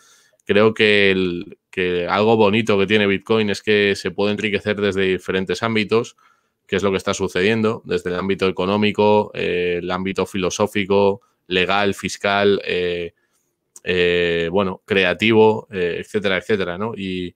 creo 0.47 0.73
que, 0.73 1.45
que 1.71 2.07
algo 2.09 2.37
bonito 2.37 2.79
que 2.79 2.87
tiene 2.87 3.07
Bitcoin 3.07 3.51
es 3.51 3.63
que 3.63 3.95
se 3.95 4.11
puede 4.11 4.33
enriquecer 4.33 4.81
desde 4.81 5.03
diferentes 5.03 5.63
ámbitos, 5.63 6.17
que 6.67 6.77
es 6.77 6.83
lo 6.83 6.91
que 6.91 6.97
está 6.97 7.13
sucediendo, 7.13 7.83
desde 7.85 8.11
el 8.11 8.17
ámbito 8.17 8.49
económico, 8.49 9.33
el 9.35 9.91
ámbito 9.91 10.25
filosófico, 10.25 11.21
legal, 11.47 11.95
fiscal, 11.95 12.63
eh, 13.85 14.49
bueno, 14.53 14.83
creativo, 14.85 15.67
eh, 15.71 15.97
etcétera, 16.01 16.37
etcétera, 16.37 16.79
¿no? 16.79 16.95
Y, 16.97 17.35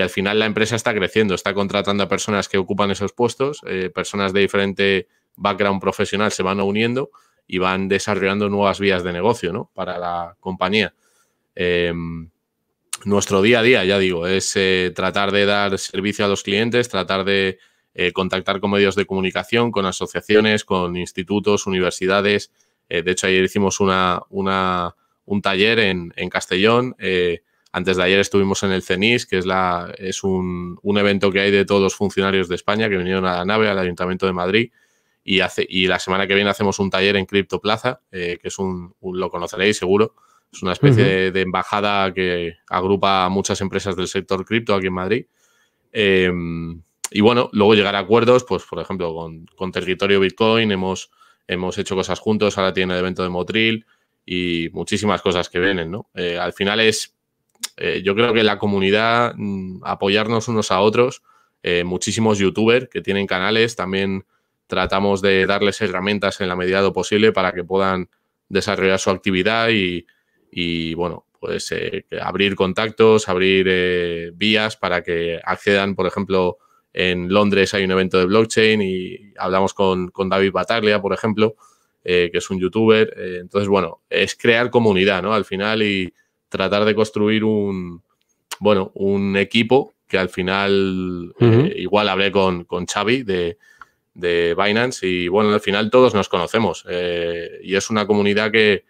al 0.00 0.10
final 0.10 0.40
la 0.40 0.46
empresa 0.46 0.74
está 0.74 0.92
creciendo, 0.92 1.36
está 1.36 1.54
contratando 1.54 2.02
a 2.02 2.08
personas 2.08 2.48
que 2.48 2.58
ocupan 2.58 2.90
esos 2.90 3.12
puestos, 3.12 3.60
eh, 3.64 3.90
personas 3.94 4.32
de 4.32 4.40
diferente 4.40 5.06
background 5.36 5.80
profesional 5.80 6.32
se 6.32 6.42
van 6.42 6.60
uniendo 6.60 7.10
y 7.46 7.58
van 7.58 7.86
desarrollando 7.86 8.48
nuevas 8.48 8.80
vías 8.80 9.04
de 9.04 9.12
negocio, 9.12 9.52
¿no? 9.52 9.70
Para 9.72 9.96
la 9.98 10.36
compañía. 10.40 10.94
Em, 11.54 12.28
nuestro 13.04 13.40
día 13.40 13.60
a 13.60 13.62
día, 13.62 13.84
ya 13.84 14.00
digo, 14.00 14.26
es 14.26 14.58
tratar 14.96 15.30
de 15.30 15.46
dar 15.46 15.78
servicio 15.78 16.24
a 16.24 16.28
los 16.28 16.42
clientes, 16.42 16.88
tratar 16.88 17.24
de 17.24 17.60
contactar 18.14 18.58
con 18.58 18.72
medios 18.72 18.96
de 18.96 19.06
comunicación, 19.06 19.70
con 19.70 19.86
asociaciones, 19.86 20.64
con 20.64 20.96
institutos, 20.96 21.68
universidades. 21.68 22.50
de 22.88 23.08
hecho, 23.08 23.28
ayer 23.28 23.44
hicimos 23.44 23.78
una, 23.78 24.22
una 24.30 24.96
un 25.26 25.42
taller 25.42 25.78
en, 25.78 26.12
Castellón. 26.30 26.94
Eh, 26.98 27.42
antes 27.72 27.96
de 27.96 28.02
ayer 28.04 28.20
estuvimos 28.20 28.62
en 28.62 28.72
el 28.72 28.82
CENIS, 28.82 29.26
que 29.26 29.38
es, 29.38 29.46
la, 29.46 29.92
es 29.98 30.22
un, 30.22 30.78
evento 30.84 31.32
que 31.32 31.40
hay 31.40 31.50
de 31.50 31.64
todos 31.64 31.82
los 31.82 31.94
funcionarios 31.94 32.48
de 32.48 32.54
España 32.54 32.88
que 32.88 32.96
vinieron 32.96 33.26
a 33.26 33.38
la 33.38 33.44
nave, 33.44 33.68
al 33.68 33.78
Ayuntamiento 33.78 34.26
de 34.26 34.32
Madrid. 34.32 34.70
Y, 35.26 35.40
hace, 35.40 35.66
y 35.68 35.86
la 35.86 35.98
semana 35.98 36.26
que 36.26 36.34
viene 36.34 36.50
hacemos 36.50 36.78
un 36.78 36.90
taller 36.90 37.16
en 37.16 37.24
Crypto 37.24 37.58
Plaza, 37.58 38.00
eh, 38.12 38.38
que 38.40 38.48
es 38.48 38.58
un, 38.58 38.94
lo 39.02 39.30
conoceréis 39.30 39.78
seguro. 39.78 40.14
Es 40.52 40.62
una 40.62 40.72
especie 40.72 41.32
de, 41.32 41.40
embajada 41.40 42.14
que 42.14 42.58
agrupa 42.68 43.24
a 43.24 43.28
muchas 43.28 43.60
empresas 43.60 43.96
del 43.96 44.06
sector 44.06 44.44
cripto 44.44 44.74
aquí 44.74 44.86
en 44.86 44.92
Madrid. 44.92 45.26
Em, 45.90 46.80
y 47.10 47.20
bueno, 47.22 47.48
luego 47.52 47.74
llegar 47.74 47.96
a 47.96 48.00
acuerdos, 48.00 48.44
pues 48.44 48.62
por 48.64 48.78
ejemplo, 48.80 49.12
con, 49.14 49.46
con 49.56 49.72
Territorio 49.72 50.20
Bitcoin 50.20 50.70
hemos, 50.70 51.10
hemos 51.48 51.76
hecho 51.78 51.96
cosas 51.96 52.20
juntos, 52.20 52.56
ahora 52.56 52.72
tiene 52.72 52.94
el 52.94 53.00
evento 53.00 53.24
de 53.24 53.30
Motril, 53.30 53.86
y 54.24 54.68
muchísimas 54.72 55.22
cosas 55.22 55.48
que 55.48 55.60
vienen, 55.60 55.90
¿no? 55.90 56.08
Eh, 56.14 56.38
al 56.38 56.52
final 56.52 56.80
es, 56.80 57.14
eh, 57.76 58.02
yo 58.04 58.14
creo 58.14 58.32
que 58.32 58.42
la 58.42 58.58
comunidad, 58.58 59.34
mm, 59.36 59.82
apoyarnos 59.84 60.48
unos 60.48 60.70
a 60.70 60.80
otros, 60.80 61.22
eh, 61.62 61.84
muchísimos 61.84 62.38
youtubers 62.38 62.88
que 62.88 63.00
tienen 63.00 63.26
canales, 63.26 63.76
también 63.76 64.24
tratamos 64.66 65.20
de 65.20 65.46
darles 65.46 65.80
herramientas 65.80 66.40
en 66.40 66.48
la 66.48 66.56
medida 66.56 66.78
de 66.78 66.84
lo 66.84 66.92
posible 66.92 67.32
para 67.32 67.52
que 67.52 67.64
puedan 67.64 68.08
desarrollar 68.48 68.98
su 68.98 69.10
actividad 69.10 69.68
y, 69.70 70.06
y 70.50 70.94
bueno, 70.94 71.26
pues 71.38 71.74
abrir 72.22 72.54
contactos, 72.56 73.28
abrir 73.28 74.32
vías 74.34 74.76
para 74.76 75.02
que 75.02 75.38
accedan, 75.44 75.94
por 75.94 76.06
ejemplo, 76.06 76.56
en 76.94 77.28
Londres 77.28 77.74
hay 77.74 77.84
un 77.84 77.90
evento 77.90 78.18
de 78.18 78.24
blockchain 78.24 78.80
y 78.80 79.34
hablamos 79.36 79.74
con, 79.74 80.08
con 80.08 80.30
David 80.30 80.52
Bataglia, 80.52 81.02
por 81.02 81.12
ejemplo, 81.12 81.56
eh, 82.04 82.28
que 82.30 82.38
es 82.38 82.50
un 82.50 82.60
youtuber. 82.60 83.14
Eh, 83.16 83.38
entonces, 83.40 83.68
bueno, 83.68 84.02
es 84.10 84.34
crear 84.34 84.70
comunidad, 84.70 85.22
¿no? 85.22 85.32
Al 85.32 85.46
final 85.46 85.82
y 85.82 86.12
tratar 86.50 86.84
de 86.84 86.94
construir 86.94 87.44
un, 87.44 88.02
bueno, 88.60 88.92
un 88.94 89.36
equipo 89.36 89.94
que 90.06 90.18
al 90.18 90.28
final, 90.28 91.34
eh, 91.40 91.74
igual 91.78 92.08
hablé 92.10 92.30
con, 92.30 92.64
con 92.64 92.86
Xavi 92.86 93.22
de, 93.22 93.56
de, 94.12 94.54
Binance 94.54 95.06
y 95.06 95.28
bueno, 95.28 95.52
al 95.52 95.60
final 95.60 95.90
todos 95.90 96.14
nos 96.14 96.28
conocemos 96.28 96.84
y 97.62 97.74
es 97.74 97.90
una 97.90 98.06
comunidad 98.06 98.52
que, 98.52 98.84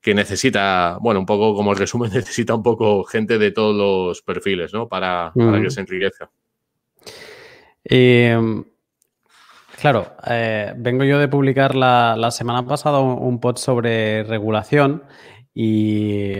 que 0.00 0.14
necesita, 0.14 0.98
bueno, 1.00 1.20
un 1.20 1.26
poco 1.26 1.54
como 1.54 1.72
el 1.72 1.78
resumen, 1.78 2.10
necesita 2.14 2.54
un 2.54 2.62
poco 2.62 3.04
gente 3.04 3.38
de 3.38 3.50
todos 3.50 3.76
los 3.76 4.22
perfiles, 4.22 4.72
¿no? 4.72 4.88
Para, 4.88 5.32
para 5.34 5.60
que 5.60 5.70
se 5.70 5.80
enriquezca. 5.80 6.30
Claro, 9.80 10.14
eh, 10.26 10.74
vengo 10.76 11.04
yo 11.04 11.18
de 11.18 11.26
publicar 11.26 11.74
la, 11.74 12.30
semana 12.32 12.66
pasada 12.66 13.00
un, 13.00 13.40
post 13.40 13.64
sobre 13.64 14.24
regulación 14.24 15.04
y, 15.54 16.36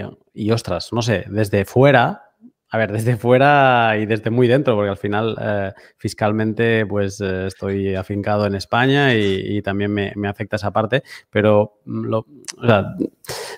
ostras, 0.52 0.92
no 0.92 1.00
sé, 1.00 1.24
desde 1.26 1.64
fuera, 1.64 2.34
a 2.68 2.76
ver, 2.76 2.92
desde 2.92 3.16
fuera 3.16 3.96
y 3.98 4.04
desde 4.04 4.28
muy 4.28 4.46
dentro, 4.46 4.74
porque 4.74 4.90
al 4.90 4.98
final 4.98 5.38
eh, 5.40 5.72
fiscalmente 5.96 6.84
pues 6.84 7.18
eh, 7.22 7.46
estoy 7.46 7.94
afincado 7.94 8.44
en 8.44 8.56
España 8.56 9.14
y, 9.14 9.62
también 9.62 9.94
me, 9.94 10.28
afecta 10.28 10.56
esa 10.56 10.70
parte, 10.70 11.02
pero 11.30 11.80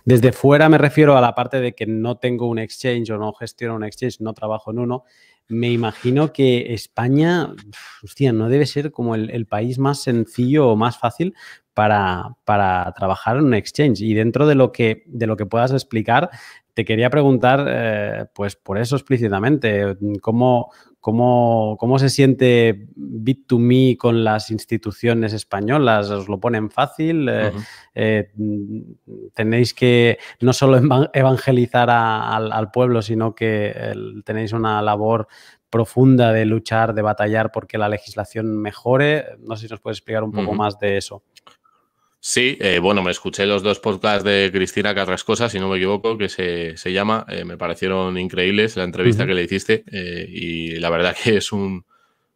desde 0.05 0.32
fuera 0.32 0.68
me 0.68 0.78
refiero 0.78 1.16
a 1.16 1.20
la 1.20 1.34
parte 1.34 1.61
de 1.61 1.74
que 1.74 1.86
no 1.86 2.18
tengo 2.18 2.49
un 2.49 2.59
exchange 2.59 3.11
o 3.11 3.18
no 3.18 3.32
gestiono 3.32 3.76
un 3.76 3.84
exchange, 3.84 4.20
no 4.20 4.34
trabajo 4.34 4.70
en 4.70 4.78
uno 4.78 5.05
me 5.49 5.70
imagino 5.70 6.32
que 6.32 6.72
España, 6.72 7.55
hostia, 8.03 8.32
no 8.32 8.49
debe 8.49 8.66
ser 8.66 8.90
como 8.90 9.14
el, 9.14 9.47
país 9.47 9.78
más 9.78 10.01
sencillo 10.03 10.68
o 10.68 10.76
más 10.76 10.99
fácil 10.99 11.34
para, 11.74 12.36
para, 12.45 12.93
trabajar 12.97 13.36
en 13.36 13.45
un 13.45 13.55
exchange. 13.55 14.01
Y 14.01 14.14
dentro 14.14 14.47
de 14.47 14.55
lo 14.55 14.72
que, 14.72 15.05
de 15.07 15.26
lo 15.26 15.36
que 15.36 15.47
puedas 15.47 15.72
explicar, 15.72 16.30
te 16.74 16.84
quería 16.84 17.11
preguntar, 17.11 17.66
eh, 17.68 18.26
pues 18.34 18.57
por 18.57 18.78
eso 18.78 18.97
explícitamente, 18.97 19.97
¿cómo, 20.22 20.72
¿Cómo, 21.03 21.76
¿Cómo, 21.80 21.98
se 21.98 22.09
siente 22.09 22.86
Bit2Me 22.96 23.96
con 23.96 24.22
las 24.22 24.53
instituciones 24.53 25.32
españolas? 25.32 26.09
¿Os 26.11 26.28
lo 26.28 26.38
ponen 26.38 26.70
fácil? 26.70 27.28
Eh, 27.28 27.50
eh, 27.92 28.30
¿Tenéis 29.34 29.74
que 29.74 30.18
no 30.40 30.53
solo 30.53 30.80
evangelizar 31.12 31.90
al, 31.90 32.70
pueblo, 32.70 33.03
sino 33.03 33.34
que 33.34 33.74
tenéis 34.24 34.53
una 34.53 34.80
labor 34.80 35.26
profunda 35.68 36.32
de 36.32 36.44
luchar, 36.44 36.94
de 36.94 37.03
batallar 37.03 37.50
porque 37.50 37.78
la 37.78 37.88
legislación 37.88 38.57
mejore? 38.57 39.24
No 39.40 39.57
sé 39.57 39.66
si 39.66 39.72
nos 39.72 39.80
puedes 39.80 39.98
explicar 39.98 40.22
un 40.22 40.30
poco 40.30 40.55
más 40.55 40.78
de 40.78 40.98
eso. 40.98 41.24
Sí, 42.24 42.56
eh, 42.60 42.78
bueno, 42.78 43.02
me 43.02 43.10
escuché 43.10 43.46
los 43.46 43.64
dos 43.64 43.80
podcasts 43.80 44.22
de 44.22 44.50
Cristina 44.52 44.94
Carrascosa, 44.94 45.48
si 45.48 45.58
no 45.58 45.68
me 45.68 45.78
equivoco, 45.78 46.16
que 46.16 46.28
se, 46.28 46.92
llama. 46.92 47.26
Eh, 47.28 47.44
me 47.44 47.56
parecieron 47.56 48.16
increíbles 48.16 48.76
la 48.76 48.84
entrevista 48.84 49.26
que 49.26 49.34
le 49.34 49.42
hiciste 49.42 49.82
eh, 49.90 50.28
y 50.28 50.76
la 50.76 50.88
verdad 50.88 51.16
que 51.20 51.38
es 51.38 51.50
un 51.50 51.84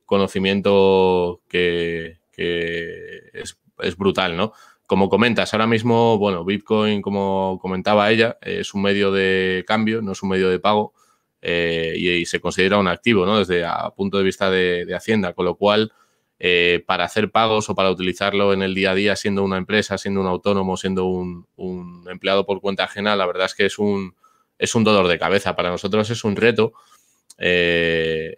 conocimiento 0.04 1.40
que, 1.48 2.18
es, 2.36 3.96
brutal, 3.96 4.36
¿no? 4.36 4.52
Como 4.88 5.08
comentas, 5.08 5.54
ahora 5.54 5.68
mismo, 5.68 6.18
bueno, 6.18 6.44
Bitcoin, 6.44 7.00
como 7.00 7.60
comentaba 7.62 8.10
ella, 8.10 8.38
es 8.42 8.74
un 8.74 8.82
medio 8.82 9.12
de 9.12 9.64
cambio, 9.68 10.02
no 10.02 10.12
es 10.12 10.22
un 10.24 10.30
medio 10.30 10.50
de 10.50 10.58
pago 10.58 10.94
y, 11.40 12.26
se 12.26 12.40
considera 12.40 12.78
un 12.78 12.88
activo, 12.88 13.24
¿no? 13.24 13.38
Desde 13.38 13.64
a 13.64 13.88
punto 13.90 14.18
de 14.18 14.24
vista 14.24 14.50
de 14.50 14.92
Hacienda, 14.96 15.32
con 15.32 15.44
lo 15.44 15.54
cual 15.54 15.92
eh, 16.38 16.84
para 16.86 17.04
hacer 17.04 17.30
pagos 17.30 17.70
o 17.70 17.74
para 17.74 17.90
utilizarlo 17.90 18.52
en 18.52 18.62
el 18.62 18.74
día 18.74 18.90
a 18.90 18.94
día 18.94 19.16
siendo 19.16 19.42
una 19.42 19.56
empresa, 19.56 19.96
siendo 19.96 20.20
un 20.20 20.26
autónomo, 20.26 20.76
siendo 20.76 21.06
un, 21.06 21.46
empleado 22.10 22.44
por 22.44 22.60
cuenta 22.60 22.84
ajena, 22.84 23.16
la 23.16 23.26
verdad 23.26 23.46
es 23.46 23.54
que 23.54 23.64
es 23.64 23.78
un, 23.78 24.14
es 24.58 24.74
un 24.74 24.84
dolor 24.84 25.08
de 25.08 25.18
cabeza. 25.18 25.56
Para 25.56 25.70
nosotros 25.70 26.10
es 26.10 26.24
un 26.24 26.36
reto 26.36 26.74
eh, 27.38 28.36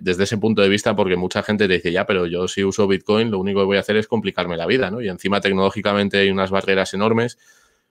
desde 0.00 0.24
ese 0.24 0.38
punto 0.38 0.62
de 0.62 0.68
vista 0.68 0.94
porque 0.94 1.16
mucha 1.16 1.42
gente 1.42 1.66
te 1.66 1.74
dice, 1.74 1.90
ya, 1.90 2.06
pero 2.06 2.26
yo 2.26 2.46
si 2.46 2.62
uso 2.62 2.86
Bitcoin 2.86 3.32
lo 3.32 3.40
único 3.40 3.60
que 3.60 3.66
voy 3.66 3.76
a 3.78 3.80
hacer 3.80 3.96
es 3.96 4.06
complicarme 4.06 4.56
la 4.56 4.66
vida, 4.66 4.90
¿no? 4.92 5.00
Y 5.00 5.08
encima 5.08 5.40
tecnológicamente 5.40 6.18
hay 6.18 6.30
unas 6.30 6.50
barreras 6.50 6.94
enormes. 6.94 7.36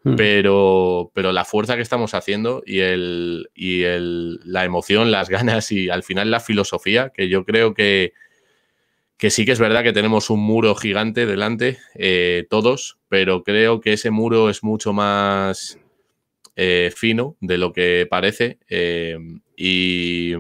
Hmm. 0.03 0.16
Pero, 0.16 1.12
pero 1.14 1.34
la 1.34 1.43
fuerza 1.43 1.76
que 1.76 1.82
estamos 1.82 2.14
haciendo 2.14 2.64
y, 2.66 2.80
el, 2.80 3.49
y 3.53 3.84
el, 3.84 4.39
la 4.45 4.64
emoción, 4.64 5.12
las 5.12 5.28
ganas 5.28 5.74
y 5.74 5.89
al 5.89 6.03
final 6.03 6.32
la 6.32 6.39
filosofía, 6.39 7.10
que 7.10 7.28
yo 7.28 7.43
creo 7.43 7.74
que, 7.74 8.14
que 9.20 9.32
sí 9.32 9.45
que 9.45 9.51
es 9.51 9.59
verdad 9.59 9.84
que 9.84 9.91
tenemos 9.91 10.30
un 10.30 10.39
muro 10.39 10.74
gigante 10.76 11.26
delante, 11.26 11.78
eh, 11.93 12.47
todos, 12.49 12.99
pero 13.09 13.43
creo 13.43 13.82
que 13.82 13.93
ese 13.93 14.11
muro 14.11 14.49
es 14.49 14.63
mucho 14.63 14.93
más 14.93 15.78
eh, 16.55 16.89
fino 16.95 17.36
de 17.41 17.57
lo 17.57 17.74
que 17.74 18.07
parece 18.09 18.59
eh, 18.70 19.17
y, 19.57 20.36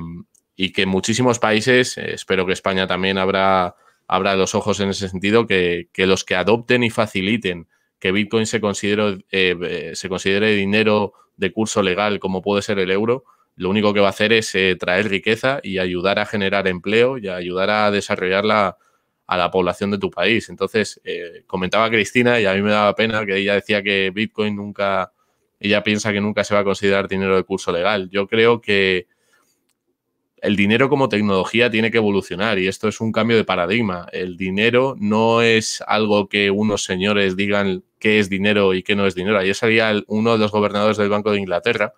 y, 0.55 0.71
que 0.71 0.85
muchísimos 0.85 1.39
países, 1.39 1.97
espero 1.97 2.45
que 2.45 2.53
España 2.53 2.87
también 2.87 3.17
abra, 3.17 3.75
abra 4.07 4.37
los 4.37 4.55
ojos 4.55 4.79
en 4.79 4.89
ese 4.89 5.09
sentido, 5.09 5.45
que, 5.45 5.89
que 5.91 6.07
los 6.07 6.23
que 6.23 6.35
adopten 6.37 6.81
y 6.81 6.89
faciliten 6.89 7.67
que 7.99 8.13
Bitcoin 8.13 8.45
se 8.45 8.61
considere, 8.61 9.25
se 9.93 10.07
considere 10.07 10.55
dinero 10.55 11.11
de 11.35 11.51
curso 11.51 11.83
legal 11.83 12.21
como 12.21 12.41
puede 12.41 12.61
ser 12.61 12.79
el 12.79 12.91
euro, 12.91 13.25
lo 13.59 13.69
único 13.69 13.93
que 13.93 13.99
va 13.99 14.07
a 14.07 14.11
hacer 14.11 14.31
es 14.31 14.55
eh, 14.55 14.77
traer 14.79 15.09
riqueza 15.09 15.59
y 15.61 15.79
ayudar 15.79 16.17
a 16.17 16.25
generar 16.25 16.65
empleo 16.65 17.17
y 17.17 17.27
ayudar 17.27 17.69
a 17.69 17.91
desarrollarla 17.91 18.77
a 19.27 19.37
la 19.37 19.51
población 19.51 19.91
de 19.91 19.97
tu 19.97 20.09
país. 20.09 20.47
Entonces, 20.47 21.01
eh, 21.03 21.43
comentaba 21.45 21.89
Cristina 21.89 22.39
y 22.39 22.45
a 22.45 22.53
mí 22.53 22.61
me 22.61 22.71
daba 22.71 22.95
pena 22.95 23.25
que 23.25 23.35
ella 23.35 23.55
decía 23.55 23.83
que 23.83 24.11
Bitcoin 24.15 24.55
nunca, 24.55 25.11
ella 25.59 25.83
piensa 25.83 26.13
que 26.13 26.21
nunca 26.21 26.45
se 26.45 26.53
va 26.53 26.61
a 26.61 26.63
considerar 26.63 27.09
dinero 27.09 27.35
de 27.35 27.43
curso 27.43 27.73
legal. 27.73 28.09
Yo 28.09 28.27
creo 28.29 28.61
que 28.61 29.07
el 30.37 30.55
dinero 30.55 30.87
como 30.87 31.09
tecnología 31.09 31.69
tiene 31.69 31.91
que 31.91 31.97
evolucionar 31.97 32.59
y 32.59 32.67
esto 32.67 32.87
es 32.87 33.01
un 33.01 33.11
cambio 33.11 33.35
de 33.35 33.43
paradigma. 33.43 34.07
El 34.13 34.37
dinero 34.37 34.95
no 34.97 35.41
es 35.41 35.83
algo 35.85 36.29
que 36.29 36.49
unos 36.49 36.85
señores 36.85 37.35
digan 37.35 37.83
qué 37.99 38.19
es 38.19 38.29
dinero 38.29 38.73
y 38.73 38.83
qué 38.83 38.95
no 38.95 39.05
es 39.05 39.15
dinero. 39.15 39.37
Ayer 39.37 39.53
salía 39.53 40.01
uno 40.07 40.31
de 40.31 40.37
los 40.37 40.49
gobernadores 40.49 40.95
del 40.95 41.09
Banco 41.09 41.33
de 41.33 41.39
Inglaterra 41.39 41.93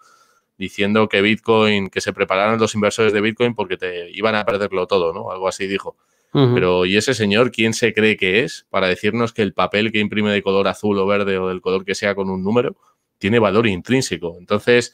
diciendo 0.57 1.09
que 1.09 1.21
Bitcoin, 1.21 1.89
que 1.89 2.01
se 2.01 2.13
prepararan 2.13 2.59
los 2.59 2.75
inversores 2.75 3.13
de 3.13 3.21
Bitcoin 3.21 3.55
porque 3.55 3.77
te 3.77 4.09
iban 4.11 4.35
a 4.35 4.45
perderlo 4.45 4.87
todo, 4.87 5.13
¿no? 5.13 5.31
Algo 5.31 5.47
así 5.47 5.67
dijo. 5.67 5.97
Pero, 6.33 6.85
¿y 6.85 6.95
ese 6.95 7.13
señor 7.13 7.51
quién 7.51 7.73
se 7.73 7.93
cree 7.93 8.15
que 8.15 8.43
es 8.43 8.65
para 8.69 8.87
decirnos 8.87 9.33
que 9.33 9.41
el 9.41 9.53
papel 9.53 9.91
que 9.91 9.99
imprime 9.99 10.31
de 10.31 10.41
color 10.41 10.65
azul 10.69 10.97
o 10.97 11.05
verde 11.05 11.37
o 11.37 11.49
del 11.49 11.59
color 11.59 11.83
que 11.83 11.93
sea 11.93 12.15
con 12.15 12.29
un 12.29 12.41
número 12.41 12.77
tiene 13.17 13.37
valor 13.37 13.67
intrínseco? 13.67 14.37
Entonces, 14.39 14.93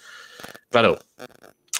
claro, 0.71 0.97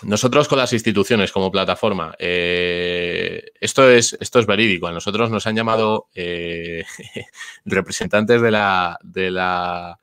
nosotros 0.04 0.48
con 0.48 0.60
las 0.60 0.74
instituciones 0.74 1.32
como 1.32 1.52
plataforma, 1.52 2.14
eh, 2.20 3.46
esto, 3.60 3.90
es, 3.90 4.16
esto 4.20 4.40
es 4.40 4.46
verídico. 4.46 4.88
A 4.88 4.92
nosotros 4.92 5.32
nos 5.32 5.48
han 5.48 5.56
llamado 5.56 6.08
eh, 6.14 6.84
representantes 7.66 8.42
de 8.42 8.52
la, 8.52 9.00
de, 9.02 9.32
la, 9.32 9.98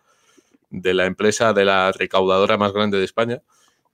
de 0.70 0.94
la 0.94 1.06
empresa, 1.06 1.52
de 1.52 1.64
la 1.64 1.92
recaudadora 1.92 2.56
más 2.56 2.72
grande 2.72 2.98
de 2.98 3.04
España, 3.04 3.40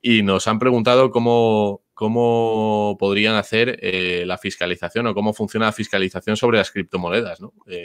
y 0.02 0.22
nos 0.22 0.48
han 0.48 0.58
preguntado 0.58 1.10
cómo, 1.10 1.82
cómo 1.94 2.96
podrían 2.98 3.36
hacer 3.36 3.78
eh, 3.82 4.24
la 4.26 4.38
fiscalización 4.38 5.06
o 5.06 5.14
cómo 5.14 5.32
funciona 5.34 5.66
la 5.66 5.72
fiscalización 5.72 6.36
sobre 6.36 6.58
las 6.58 6.70
criptomonedas. 6.70 7.40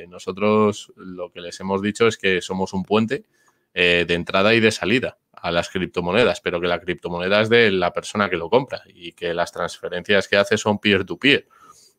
nosotros 0.07 0.93
lo 0.95 1.32
que 1.32 1.41
les 1.41 1.59
hemos 1.59 1.82
dicho 1.82 2.07
es 2.07 2.18
que 2.18 2.41
somos 2.41 2.74
un 2.74 2.84
puente 2.84 3.26
de 3.74 4.13
entrada 4.13 4.53
y 4.53 4.61
de 4.61 4.72
salida 4.72 5.18
a 5.45 5.51
las 5.51 5.70
criptomonedas, 5.70 6.41
pero 6.41 6.59
que 6.59 6.68
la 6.68 6.80
criptomoneda 6.80 7.41
es 7.41 7.49
de 7.49 7.70
la 7.70 7.93
persona 7.93 8.30
que 8.32 8.36
lo 8.36 8.49
compra 8.49 8.82
y 8.88 9.11
que 9.11 9.34
las 9.34 9.51
transferencias 9.51 10.28
que 10.28 10.38
hace 10.38 10.57
son 10.57 10.80
peer-to-peer. 10.80 11.47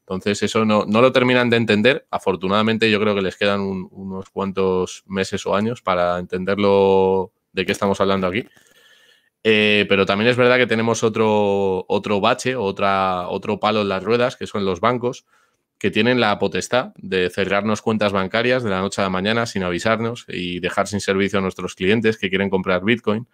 Entonces, 0.01 0.43
eso 0.43 0.65
no, 0.65 0.85
lo 0.85 1.13
terminan 1.13 1.49
de 1.49 1.57
entender. 1.57 2.07
Afortunadamente, 2.11 2.91
yo 2.91 3.01
creo 3.01 3.15
que 3.15 3.23
les 3.23 3.37
quedan 3.37 3.61
unos 3.61 4.31
cuantos 4.31 5.05
meses 5.07 5.47
o 5.47 5.55
años 5.55 5.81
para 5.81 6.19
entenderlo 6.19 7.33
de 7.53 7.67
qué 7.67 7.73
estamos 7.73 8.01
hablando 8.01 8.27
aquí. 8.27 8.45
Eh, 9.49 9.87
pero 9.89 10.07
también 10.07 10.29
es 10.29 10.37
verdad 10.37 10.57
que 10.57 10.67
tenemos 10.67 11.05
otro, 11.05 11.85
otro 11.87 12.21
bache, 12.21 12.57
otra, 12.57 13.29
otro 13.29 13.61
palo 13.61 13.83
en 13.83 13.89
las 13.89 14.03
ruedas, 14.03 14.35
que 14.35 14.49
son 14.49 14.65
los 14.65 14.81
bancos, 14.81 15.25
que 15.79 15.93
tienen 15.93 16.19
la 16.19 16.37
potestad 16.41 16.89
de 16.97 17.31
cerrarnos 17.31 17.81
cuentas 17.81 18.11
bancarias 18.11 18.65
de 18.65 18.71
la 18.71 18.81
noche 18.81 19.03
a 19.03 19.05
la 19.05 19.11
mañana 19.11 19.47
sin 19.47 19.63
avisarnos 19.63 20.25
y 20.27 20.59
dejar 20.59 20.89
sin 20.89 21.01
servicio 21.01 21.39
a 21.39 21.43
nuestros 21.43 21.77
clientes 21.77 22.19
que 22.19 22.29
quieren 22.29 22.51
comprar 22.51 22.83
Bitcoin. 22.83 23.29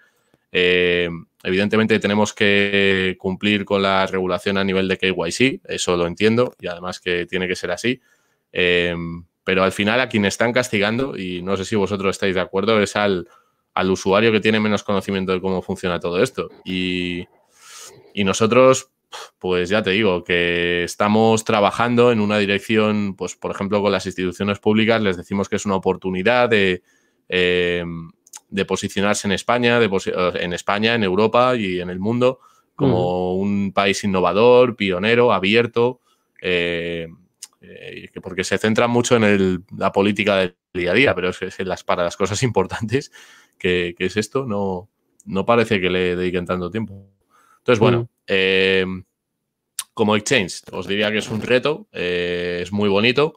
Eh, 0.53 1.09
evidentemente 1.45 1.99
tenemos 1.99 2.35
que 2.35 3.17
cumplir 3.19 3.65
con 3.65 3.81
la 3.81 4.07
regulación 4.07 4.59
a 4.59 4.65
nivel 4.65 4.89
de 4.89 4.99
KYC, 4.99 5.63
eso 5.65 5.97
lo 5.97 6.07
entiendo 6.07 6.55
y 6.61 6.67
además 6.67 7.01
que 7.01 7.25
tiene 7.25 7.49
que 7.49 7.57
ser 7.57 7.71
así. 7.71 8.03
Eh, 8.53 8.95
pero 9.45 9.65
al 9.65 9.73
final 9.73 9.99
a 9.99 10.11
quien 10.11 10.27
están 10.27 10.53
castigando, 10.53 11.17
y 11.17 11.41
no 11.41 11.57
sé 11.57 11.65
si 11.65 11.75
vosotros 11.75 12.17
estáis 12.17 12.35
de 12.35 12.43
acuerdo, 12.43 12.83
es 12.83 12.97
al, 12.97 13.27
al 13.75 13.91
usuario 13.91 14.33
que 14.33 14.41
tiene 14.41 14.61
menos 14.61 14.83
conocimiento 14.83 15.33
de 15.33 15.41
cómo 15.41 15.63
funciona 15.63 16.01
todo 16.01 16.23
esto. 16.23 16.49
Y, 16.65 17.27
y 18.15 18.25
nosotros 18.25 18.91
pues 19.39 19.69
ya 19.69 19.83
te 19.83 19.91
digo 19.91 20.25
que 20.25 20.85
estamos 20.85 21.45
trabajando 21.45 22.13
en 22.13 22.21
una 22.21 22.39
dirección, 22.39 23.15
pues 23.15 23.37
por 23.37 23.51
ejemplo 23.51 23.83
con 23.83 23.93
las 23.93 24.07
instituciones 24.07 24.59
públicas 24.59 25.03
les 25.03 25.17
decimos 25.17 25.49
que 25.49 25.57
es 25.57 25.67
una 25.67 25.75
oportunidad 25.75 26.49
de, 26.49 26.83
eh, 27.29 27.85
de 28.49 28.65
posicionarse 28.65 29.27
en 29.29 29.33
España, 29.33 29.79
de 29.81 29.91
en 30.41 30.53
España, 30.53 30.95
en 30.95 31.03
Europa 31.03 31.57
y 31.57 31.81
en 31.81 31.91
el 31.91 31.99
mundo 31.99 32.41
como 32.75 33.37
un 33.37 33.73
país 33.73 34.03
innovador, 34.03 34.77
pionero, 34.77 35.33
abierto, 35.33 36.01
eh, 36.41 37.07
eh, 37.61 38.11
porque 38.23 38.45
se 38.45 38.59
centra 38.59 38.89
mucho 38.89 39.17
en 39.17 39.65
la 39.77 39.93
política 39.93 40.37
del 40.37 40.57
día 40.75 40.91
a 40.91 40.95
día, 40.95 41.15
pero 41.15 41.31
es, 41.31 41.59
las, 41.61 41.85
para 41.85 42.03
las 42.03 42.17
cosas 42.17 42.43
importantes 42.43 43.13
que, 43.63 43.95
es 43.99 44.17
esto, 44.17 44.45
no, 44.45 44.91
no 45.25 45.47
parece 45.47 45.81
que 45.81 45.89
le 45.89 46.17
dediquen 46.17 46.47
tanto 46.47 46.71
tiempo. 46.71 47.07
Entonces, 47.59 47.79
bueno, 47.79 48.09
eh, 48.27 48.85
como 49.95 50.17
exchange, 50.17 50.63
os 50.73 50.89
diría 50.89 51.13
que 51.13 51.19
es 51.19 51.31
un 51.31 51.41
reto, 51.41 51.87
eh, 51.93 52.61
es 52.63 52.73
muy 52.73 52.89
bonito, 52.89 53.35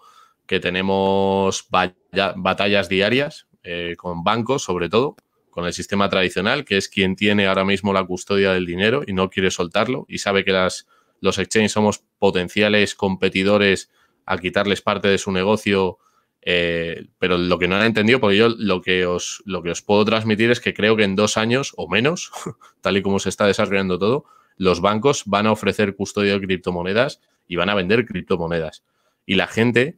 que 0.48 0.60
tenemos 0.60 1.68
batallas 1.70 2.90
diarias 2.90 3.48
eh, 3.64 3.96
con 3.98 4.24
bancos, 4.24 4.64
sobre 4.64 4.90
todo, 4.90 5.16
con 5.50 5.66
el 5.66 5.74
sistema 5.74 6.10
tradicional, 6.10 6.66
que 6.66 6.78
es 6.78 6.90
quien 6.90 7.16
tiene 7.16 7.48
ahora 7.48 7.66
mismo 7.66 7.94
la 7.94 8.04
custodia 8.04 8.52
del 8.54 8.66
dinero 8.66 9.04
y 9.06 9.14
no 9.14 9.30
quiere 9.30 9.52
soltarlo 9.52 10.06
y 10.08 10.18
sabe 10.18 10.44
que 10.44 10.52
las, 10.52 10.88
los 11.22 11.38
exchanges 11.38 11.72
somos 11.72 12.04
potenciales 12.20 12.96
competidores 12.96 13.90
a 14.26 14.38
quitarles 14.38 14.82
parte 14.82 15.08
de 15.08 15.18
su 15.18 15.32
negocio. 15.32 16.00
Pero 16.46 17.40
lo 17.40 17.58
que 17.58 17.68
no 17.68 17.76
han 17.76 17.86
entendido, 17.86 18.20
porque 18.20 18.38
yo 18.38 18.50
lo 18.50 18.82
que, 18.82 19.08
os, 19.08 19.42
lo 19.46 19.64
que 19.64 19.72
os 19.72 19.82
puedo 19.82 20.06
transmitir 20.06 20.52
es 20.52 20.60
que 20.60 20.76
creo 20.76 20.96
que 20.96 21.04
en 21.04 21.16
dos 21.16 21.38
años 21.38 21.74
o 21.76 21.90
menos, 21.90 22.32
tal 22.82 22.98
y 22.98 23.02
como 23.02 23.20
se 23.20 23.30
está 23.30 23.48
desarrollando 23.48 23.98
todo, 23.98 24.26
los 24.58 24.80
bancos 24.80 25.24
van 25.26 25.48
a 25.48 25.52
ofrecer 25.52 25.96
custodia 25.96 26.34
de 26.34 26.46
criptomonedas 26.46 27.20
y 27.48 27.56
van 27.56 27.70
a 27.70 27.76
vender 27.76 28.06
criptomonedas. 28.06 28.84
Y 29.26 29.36
la 29.36 29.48
gente, 29.48 29.98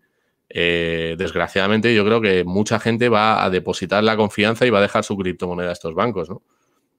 eh, 0.50 1.16
desgraciadamente, 1.18 1.94
yo 1.94 2.06
creo 2.06 2.22
que 2.22 2.46
mucha 2.46 2.80
gente 2.80 3.10
va 3.10 3.44
a 3.44 3.50
depositar 3.50 4.04
la 4.04 4.16
confianza 4.16 4.66
y 4.66 4.70
va 4.70 4.80
a 4.80 4.84
dejar 4.84 5.04
su 5.04 5.18
criptomoneda 5.18 5.70
a 5.70 5.74
estos 5.74 5.96
bancos, 5.96 6.30
¿no? 6.30 6.42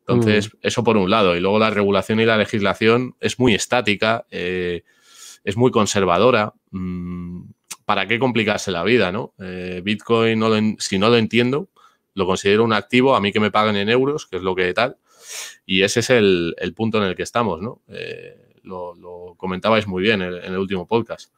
Entonces, 0.07 0.55
mm. 0.55 0.59
eso 0.63 0.85
por 0.85 0.97
un 0.97 1.11
lado. 1.11 1.37
Y 1.37 1.41
luego 1.41 1.59
la 1.59 1.71
regulación 1.71 2.21
y 2.21 2.25
la 2.25 2.39
legislación 2.39 3.17
es 3.21 3.39
muy 3.39 3.55
estática, 3.55 4.27
eh, 4.31 4.85
es 5.45 5.57
muy 5.57 5.71
conservadora. 5.71 6.55
Mm, 6.71 7.43
¿Para 7.89 8.07
qué 8.07 8.19
complicarse 8.19 8.71
la 8.71 8.85
vida, 8.85 9.13
no? 9.13 9.33
Eh, 9.39 9.81
Bitcoin, 9.83 10.39
no 10.39 10.51
si 10.79 10.99
no 10.99 11.09
lo 11.09 11.17
entiendo, 11.17 11.71
lo 12.13 12.27
considero 12.27 12.63
un 12.63 12.75
activo, 12.75 13.17
a 13.17 13.21
mí 13.23 13.33
que 13.33 13.41
me 13.41 13.51
paguen 13.51 13.77
en 13.77 13.89
euros, 13.89 14.27
que 14.27 14.37
es 14.37 14.43
lo 14.43 14.55
que 14.55 14.75
tal, 14.75 14.99
y 15.65 15.81
ese 15.81 16.01
es 16.01 16.11
el, 16.11 16.55
punto 16.77 16.99
en 16.99 17.05
el 17.05 17.17
que 17.17 17.23
estamos, 17.23 17.63
¿no? 17.63 17.81
Eh, 17.89 18.37
lo, 18.65 19.35
comentabais 19.39 19.87
muy 19.87 20.03
bien 20.03 20.21
en, 20.21 20.35
el 20.35 20.59
último 20.59 20.87
podcast. 20.87 21.33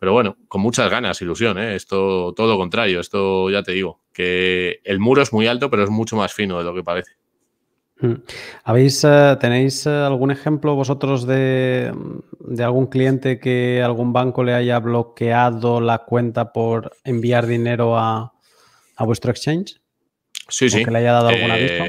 Pero 0.00 0.12
bueno, 0.12 0.36
con 0.48 0.62
muchas 0.62 0.90
ganas, 0.90 1.22
ilusión, 1.22 1.58
¿eh? 1.58 1.76
Esto, 1.76 2.34
todo 2.34 2.48
lo 2.48 2.58
contrario, 2.58 2.98
esto 2.98 3.48
ya 3.48 3.62
te 3.62 3.70
digo, 3.70 4.00
que 4.12 4.80
el 4.82 4.98
muro 4.98 5.22
es 5.22 5.32
muy 5.32 5.46
alto, 5.46 5.70
pero 5.70 5.84
es 5.84 5.90
mucho 5.90 6.16
más 6.16 6.34
fino 6.34 6.58
de 6.58 6.64
lo 6.64 6.74
que 6.74 6.82
parece. 6.82 7.12
¿Habéis, 8.64 9.04
eh, 9.04 9.36
¿Tenéis 9.40 9.86
algún 9.86 10.30
ejemplo 10.30 10.74
vosotros 10.74 11.26
de, 11.26 11.92
algún 12.58 12.86
cliente 12.86 13.38
que 13.38 13.82
algún 13.82 14.12
banco 14.12 14.44
le 14.44 14.54
haya 14.54 14.78
bloqueado 14.78 15.80
la 15.80 15.98
cuenta 15.98 16.52
por 16.52 16.92
enviar 17.04 17.46
dinero 17.46 17.96
a, 17.98 18.32
vuestro 18.98 19.30
exchange? 19.30 19.80
Sí, 20.48 20.68
sí. 20.68 20.84
que 20.84 20.90
le 20.90 20.98
haya 20.98 21.12
dado 21.12 21.28
algún 21.28 21.50
aviso. 21.50 21.84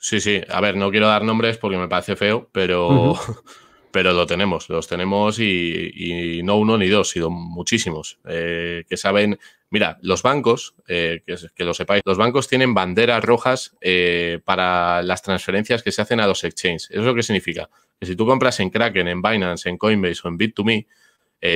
Sí, 0.00 0.18
sí. 0.20 0.40
A 0.48 0.60
ver, 0.62 0.76
no 0.76 0.90
quiero 0.90 1.06
dar 1.06 1.22
nombres 1.24 1.58
porque 1.58 1.76
me 1.76 1.86
parece 1.86 2.16
feo, 2.16 2.48
pero, 2.52 3.14
pero 3.92 4.12
lo 4.12 4.26
tenemos. 4.26 4.68
Los 4.70 4.88
tenemos 4.88 5.38
y, 5.38 6.40
no 6.42 6.56
uno 6.56 6.78
ni 6.78 6.88
dos, 6.88 7.10
sino 7.10 7.30
muchísimos. 7.30 8.18
Eh, 8.26 8.84
que 8.88 8.96
saben. 8.96 9.38
Mira, 9.70 9.98
los 10.02 10.22
bancos, 10.22 10.74
eh, 10.88 11.22
que, 11.24 11.64
lo 11.64 11.74
sepáis, 11.74 12.02
los 12.04 12.18
bancos 12.18 12.48
tienen 12.48 12.74
banderas 12.74 13.24
rojas 13.24 13.76
eh, 13.80 14.40
para 14.44 15.02
las 15.02 15.22
transferencias 15.22 15.82
que 15.82 15.92
se 15.92 16.02
hacen 16.02 16.20
a 16.20 16.26
los 16.26 16.42
exchanges. 16.42 16.90
¿Eso 16.90 17.14
qué 17.14 17.22
significa? 17.22 17.70
Que 17.98 18.06
si 18.06 18.16
tú 18.16 18.26
compras 18.26 18.58
en 18.60 18.70
Kraken, 18.70 19.06
en 19.06 19.22
Binance, 19.22 19.68
en 19.68 19.78
Coinbase 19.78 20.22
o 20.24 20.28
en 20.28 20.38
Bit2Me, 20.38 20.86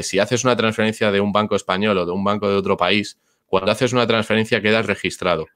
si 0.03 0.19
haces 0.19 0.45
una 0.45 0.57
transferencia 0.57 1.11
de 1.11 1.21
un 1.21 1.33
banco 1.33 1.57
español 1.57 1.99
o 1.99 2.07
de 2.07 2.13
un 2.13 2.25
banco 2.25 2.49
de 2.49 2.55
otro 2.55 2.77
país, 2.77 3.19
cuando 3.47 3.73
haces 3.73 3.93
una 3.93 4.07
transferencia 4.07 4.63
quedas 4.63 4.87
registrado. 4.87 5.47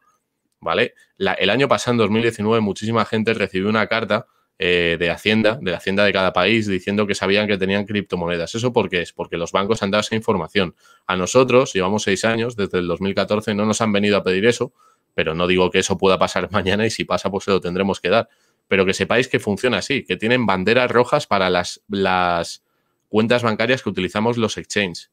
¿vale? 0.61 0.95
el 1.19 1.51
año 1.51 1.69
pasado, 1.69 1.93
en 1.93 1.99
2019, 1.99 2.61
muchísima 2.61 3.05
gente 3.05 3.35
recibió 3.35 3.69
una 3.69 3.87
carta 3.87 4.27
eh, 4.61 4.97
de 4.99 5.11
Hacienda, 5.11 5.57
de 5.63 5.71
la 5.71 5.77
Hacienda 5.77 6.05
de 6.05 6.13
cada 6.13 6.33
país, 6.33 6.67
diciendo 6.67 7.07
que 7.07 7.15
sabían 7.15 7.47
que 7.47 7.57
tenían 7.57 7.87
criptomonedas. 7.87 8.57
¿Eso 8.57 8.73
por 8.73 8.91
qué 8.91 9.03
es? 9.03 9.13
Porque 9.13 9.37
los 9.37 9.53
bancos 9.53 9.85
han 9.85 9.93
dado 9.93 10.01
esa 10.01 10.17
información. 10.17 10.75
A 11.07 11.17
nosotros, 11.17 11.73
llevamos 11.73 12.03
seis 12.03 12.25
años, 12.25 12.57
desde 12.57 12.79
el 12.79 12.89
2014, 12.89 13.55
no 13.55 13.67
nos 13.67 13.81
han 13.81 13.93
venido 13.93 14.17
a 14.17 14.25
pedir 14.25 14.47
eso, 14.47 14.73
pero 15.15 15.33
no 15.35 15.47
digo 15.47 15.71
que 15.71 15.79
eso 15.79 15.97
pueda 15.97 16.19
pasar 16.19 16.51
mañana 16.53 16.85
y 16.85 16.91
si 16.91 17.05
pasa, 17.05 17.31
pues 17.31 17.45
se 17.45 17.53
lo 17.53 17.61
tendremos 17.61 18.01
que 18.01 18.09
dar. 18.09 18.29
Pero 18.67 18.85
que 18.85 18.95
sepáis 18.95 19.29
que 19.29 19.39
funciona 19.39 19.79
así, 19.79 20.05
que 20.05 20.17
tienen 20.17 20.45
banderas 20.45 20.91
rojas 20.91 21.29
para 21.29 21.51
las, 21.51 21.81
las 21.89 22.65
cuentas 23.09 23.45
bancarias 23.45 23.85
que 23.85 23.91
utilizamos 23.91 24.37
los 24.39 24.59
exchanges, 24.59 25.13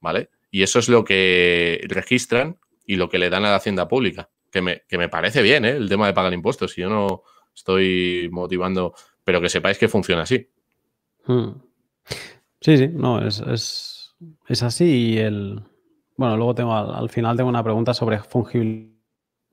¿vale? 0.00 0.30
Y 0.50 0.62
eso 0.62 0.78
es 0.78 0.88
lo 0.88 1.04
que 1.04 1.84
registran 1.88 2.56
y 2.86 2.96
lo 2.96 3.10
que 3.10 3.18
le 3.18 3.28
dan 3.28 3.44
a 3.44 3.50
la 3.50 3.56
Hacienda 3.56 3.86
Pública, 3.86 4.30
que 4.50 4.62
me, 4.62 4.82
que 4.88 4.96
me 4.96 5.10
parece 5.10 5.42
bien, 5.42 5.66
¿eh? 5.66 5.72
El 5.72 5.90
tema 5.90 6.06
de 6.06 6.14
pagar 6.14 6.32
impuestos. 6.32 6.72
Si 6.72 6.80
yo 6.80 6.88
no, 6.88 7.22
estoy 7.58 8.28
motivando, 8.30 8.94
pero 9.24 9.40
que 9.40 9.48
sepáis 9.48 9.78
que 9.78 9.88
funciona 9.88 10.22
así. 10.22 10.48
Hmm. 11.26 11.50
Sí, 12.60 12.76
sí, 12.76 12.88
no, 12.88 13.24
es, 13.26 14.14
así 14.62 14.84
y 14.84 15.18
el... 15.18 15.62
Bueno, 16.16 16.36
luego 16.36 16.54
tengo 16.54 16.74
al, 16.74 17.08
final 17.10 17.36
tengo 17.36 17.48
una 17.48 17.62
pregunta 17.62 17.94
sobre 17.94 18.18
fungibilidad, 18.18 18.90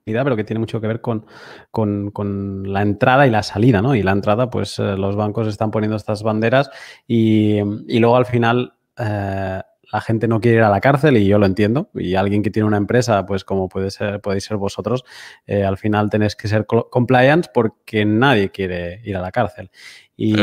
pero 0.06 0.36
que 0.36 0.44
tiene 0.44 0.60
mucho 0.60 0.82
que 0.82 0.88
ver 0.88 1.02
con, 1.02 1.26
con, 1.72 2.64
la 2.72 2.82
entrada 2.82 3.28
y 3.28 3.30
la 3.30 3.44
salida, 3.44 3.84
¿no? 3.84 3.94
Y 3.94 4.02
la 4.02 4.14
entrada, 4.14 4.50
pues 4.50 4.80
eh, 4.80 4.98
los 4.98 5.16
bancos 5.16 5.48
están 5.48 5.70
poniendo 5.70 5.96
estas 5.96 6.24
banderas 6.24 6.70
y, 7.08 7.60
luego 8.00 8.16
al 8.16 8.26
final... 8.26 8.74
Eh, 8.98 9.62
la 9.96 10.02
gente 10.02 10.28
no 10.28 10.42
quiere 10.42 10.58
ir 10.58 10.64
a 10.64 10.70
la 10.70 10.82
cárcel 10.82 11.16
y 11.16 11.26
yo 11.26 11.40
lo 11.40 11.46
entiendo. 11.46 11.90
Y 11.94 12.16
alguien 12.16 12.44
que 12.44 12.52
tiene 12.52 12.68
una 12.68 12.76
empresa, 12.76 13.26
pues 13.26 13.46
como 13.46 13.70
puede 13.70 13.92
ser, 13.92 14.20
podéis 14.20 14.44
ser 14.44 14.58
vosotros, 14.58 15.06
eh, 15.48 15.64
al 15.64 15.78
final 15.78 16.10
tenéis 16.10 16.36
que 16.36 16.50
ser 16.50 16.66
compliance 16.66 17.50
porque 17.54 18.04
nadie 18.04 18.50
quiere 18.50 19.00
ir 19.06 19.16
a 19.16 19.22
la 19.22 19.32
cárcel. 19.32 19.72
Y, 20.18 20.36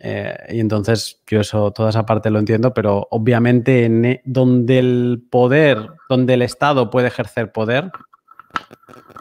eh, 0.00 0.36
y 0.50 0.58
entonces 0.58 1.22
yo 1.28 1.40
eso, 1.40 1.70
toda 1.70 1.90
esa 1.90 2.04
parte 2.04 2.28
lo 2.30 2.40
entiendo, 2.40 2.74
pero 2.74 3.06
obviamente 3.12 3.84
en, 3.84 4.04
e, 4.04 4.22
donde 4.24 4.80
el 4.80 5.22
poder, 5.30 5.90
donde 6.08 6.34
el 6.34 6.42
Estado 6.42 6.90
puede 6.90 7.06
ejercer 7.06 7.52
poder, 7.52 7.92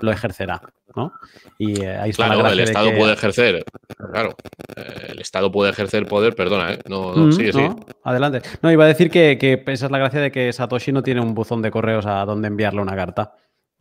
lo 0.01 0.11
ejercerá. 0.11 0.61
¿no? 0.95 1.13
Y 1.57 1.81
eh, 1.81 1.97
ahí 1.97 2.09
está 2.11 2.25
claro, 2.25 2.47
el 2.49 2.59
Estado 2.59 2.95
puede 2.95 3.13
ejercer, 3.13 3.63
claro, 4.11 4.35
eh, 4.75 5.07
el 5.09 5.19
Estado 5.19 5.51
puede 5.51 5.71
ejercer 5.71 6.05
poder, 6.05 6.35
perdona, 6.35 6.73
¿eh? 6.73 6.79
No, 6.89 7.15
no 7.15 7.31
sigue, 7.31 7.51
Adelante. 8.03 8.41
No, 8.61 8.71
iba 8.71 8.83
a 8.83 8.87
decir 8.87 9.09
que, 9.09 9.63
esa 9.67 9.85
es 9.85 9.91
la 9.91 9.97
gracia 9.97 10.21
de 10.21 10.31
que 10.31 10.51
Satoshi 10.51 10.91
no 10.91 11.03
tiene 11.03 11.21
un 11.21 11.33
buzón 11.33 11.61
de 11.61 11.71
correos 11.71 12.05
a 12.05 12.25
donde 12.25 12.47
enviarle 12.47 12.81
una 12.81 12.95
carta. 12.95 13.33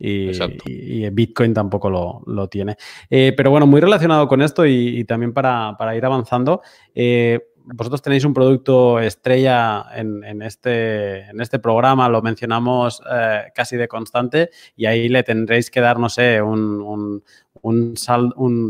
Y, 0.03 1.07
Bitcoin 1.11 1.53
tampoco 1.53 2.23
lo, 2.25 2.47
tiene. 2.47 2.75
pero 3.09 3.51
bueno, 3.51 3.67
muy 3.67 3.79
relacionado 3.79 4.27
con 4.27 4.41
esto 4.41 4.65
y, 4.65 5.03
también 5.03 5.31
para, 5.31 5.95
ir 5.95 6.03
avanzando, 6.03 6.61
vosotros 7.65 8.01
tenéis 8.01 8.25
un 8.25 8.33
producto 8.33 8.99
estrella 8.99 9.85
en, 9.93 10.41
este, 10.41 11.29
en 11.29 11.41
este 11.41 11.59
programa, 11.59 12.09
lo 12.09 12.21
mencionamos 12.21 13.01
eh, 13.11 13.43
casi 13.53 13.77
de 13.77 13.87
constante 13.87 14.49
y 14.75 14.85
ahí 14.85 15.09
le 15.09 15.23
tendréis 15.23 15.69
que 15.69 15.81
dar, 15.81 15.99
no 15.99 16.09
sé, 16.09 16.41
un, 16.41 17.23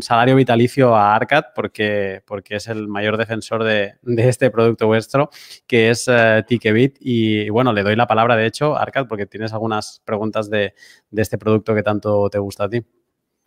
salario 0.02 0.36
vitalicio 0.36 0.96
a 0.96 1.16
Arcad 1.16 1.46
porque, 1.56 2.22
porque 2.26 2.56
es 2.56 2.68
el 2.68 2.88
mayor 2.88 3.18
defensor 3.18 3.64
de, 3.64 3.96
este 4.18 4.52
producto 4.52 4.88
vuestro, 4.88 5.30
que 5.68 5.90
es 5.90 6.08
uh, 6.08 6.44
Y, 6.50 7.50
bueno, 7.50 7.74
le 7.74 7.84
doy 7.84 7.96
la 7.96 8.08
palabra, 8.08 8.36
de 8.36 8.46
hecho, 8.46 8.78
Arcad, 8.78 9.08
porque 9.08 9.26
tienes 9.26 9.54
algunas 9.54 10.02
preguntas 10.06 10.50
de, 10.50 10.74
este 11.16 11.38
producto 11.38 11.74
que 11.74 11.84
tanto 11.84 12.30
te 12.30 12.40
gusta 12.40 12.66
a 12.66 12.70
ti. 12.70 12.84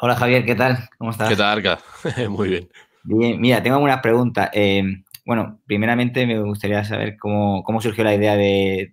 Hola 0.01 0.17
Javier, 0.17 0.45
¿qué 0.45 0.55
tal? 0.55 0.89
¿Cómo 0.99 1.11
estás? 1.11 1.29
¿Qué 1.29 1.37
tal, 1.37 1.59
Arcad? 1.59 1.79
Muy 2.29 2.49
bien. 2.49 2.69
Bien, 3.05 3.39
mira, 3.39 3.63
tengo 3.63 3.77
algunas 3.77 4.01
preguntas. 4.01 4.49
Eh, 4.55 4.83
bueno, 5.25 5.61
primeramente 5.67 6.27
me 6.27 6.39
gustaría 6.41 6.85
saber 6.85 7.17
cómo, 7.17 7.65
surgió 7.81 8.05
la 8.05 8.15
idea 8.15 8.37
de, 8.37 8.93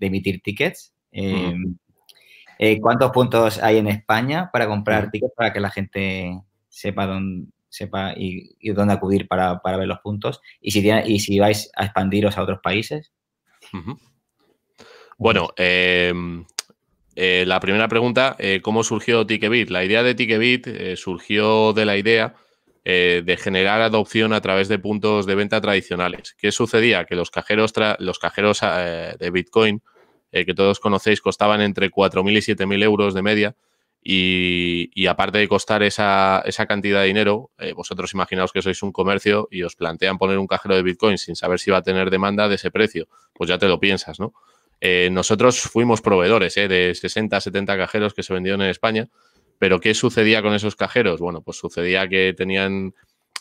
emitir 0.00 0.42
tickets. 0.42 0.92
Em, 1.12 1.76
eh, 2.58 2.80
¿Cuántos 2.80 3.12
puntos 3.12 3.62
hay 3.62 3.78
en 3.78 3.86
España 3.86 4.50
para 4.52 4.66
comprar 4.66 5.10
tickets 5.10 5.32
para 5.36 5.52
que 5.52 5.60
la 5.60 5.70
gente 5.70 6.40
sepa 6.68 7.06
dónde, 7.06 7.48
sepa 7.68 8.14
y, 8.16 8.56
dónde 8.72 8.94
acudir 8.94 9.28
para, 9.28 9.60
ver 9.64 9.86
los 9.86 10.00
puntos? 10.00 10.40
Y 10.60 10.72
si, 10.72 10.88
y 10.90 11.20
si 11.20 11.38
vais 11.38 11.70
a 11.76 11.84
expandiros 11.84 12.36
a 12.36 12.42
otros 12.42 12.58
países. 12.60 13.12
Bueno, 15.16 15.50
em, 15.56 16.44
eh, 17.14 17.44
la 17.46 17.60
primera 17.60 17.86
pregunta, 17.86 18.34
eh, 18.40 18.60
¿cómo 18.62 18.82
surgió 18.82 19.24
Ticketbit? 19.26 19.70
La 19.70 19.84
idea 19.84 20.02
de 20.02 20.16
Ticketbit 20.16 20.96
surgió 20.96 21.72
de 21.72 21.84
la 21.84 21.96
idea 21.96 22.34
eh, 22.88 23.22
de 23.24 23.36
generar 23.36 23.80
adopción 23.80 24.32
a 24.32 24.40
través 24.40 24.68
de 24.68 24.78
puntos 24.78 25.26
de 25.26 25.34
venta 25.34 25.60
tradicionales. 25.60 26.36
¿Qué 26.38 26.52
sucedía? 26.52 27.04
Que 27.04 27.16
los 27.16 27.32
cajeros, 27.32 27.72
los 27.98 28.20
cajeros 28.20 28.60
eh, 28.62 29.16
de 29.18 29.30
Bitcoin, 29.32 29.82
eh, 30.30 30.46
que 30.46 30.54
todos 30.54 30.78
conocéis, 30.78 31.20
costaban 31.20 31.60
entre 31.62 31.90
4.000 31.90 32.30
y 32.30 32.54
7.000 32.54 32.84
euros 32.84 33.12
de 33.12 33.22
media. 33.22 33.56
Y, 34.04 35.04
aparte 35.08 35.38
de 35.38 35.48
costar 35.48 35.82
esa, 35.82 36.44
cantidad 36.68 37.00
de 37.00 37.08
dinero, 37.08 37.50
vosotros 37.74 38.14
imaginaos 38.14 38.52
que 38.52 38.62
sois 38.62 38.80
un 38.84 38.92
comercio 38.92 39.48
y 39.50 39.64
os 39.64 39.74
plantean 39.74 40.16
poner 40.16 40.38
un 40.38 40.46
cajero 40.46 40.76
de 40.76 40.84
Bitcoin 40.84 41.18
sin 41.18 41.34
saber 41.34 41.58
si 41.58 41.72
va 41.72 41.78
a 41.78 41.82
tener 41.82 42.08
demanda 42.08 42.48
de 42.48 42.54
ese 42.54 42.70
precio. 42.70 43.08
Pues 43.32 43.50
ya 43.50 43.58
te 43.58 43.66
lo 43.66 43.80
piensas, 43.80 44.20
¿no? 44.20 44.32
nosotros 45.10 45.58
fuimos 45.58 46.02
proveedores 46.02 46.54
de 46.54 46.94
60, 46.94 47.40
70 47.40 47.76
cajeros 47.76 48.14
que 48.14 48.22
se 48.22 48.32
vendieron 48.32 48.62
en 48.62 48.68
España 48.68 49.08
pero 49.58 49.80
¿qué 49.80 49.94
sucedía 49.94 50.42
con 50.42 50.54
esos 50.54 50.76
cajeros? 50.76 51.20
Bueno, 51.20 51.42
pues 51.42 51.58
sucedía 51.58 52.08
que 52.08 52.34
tenían, 52.36 52.94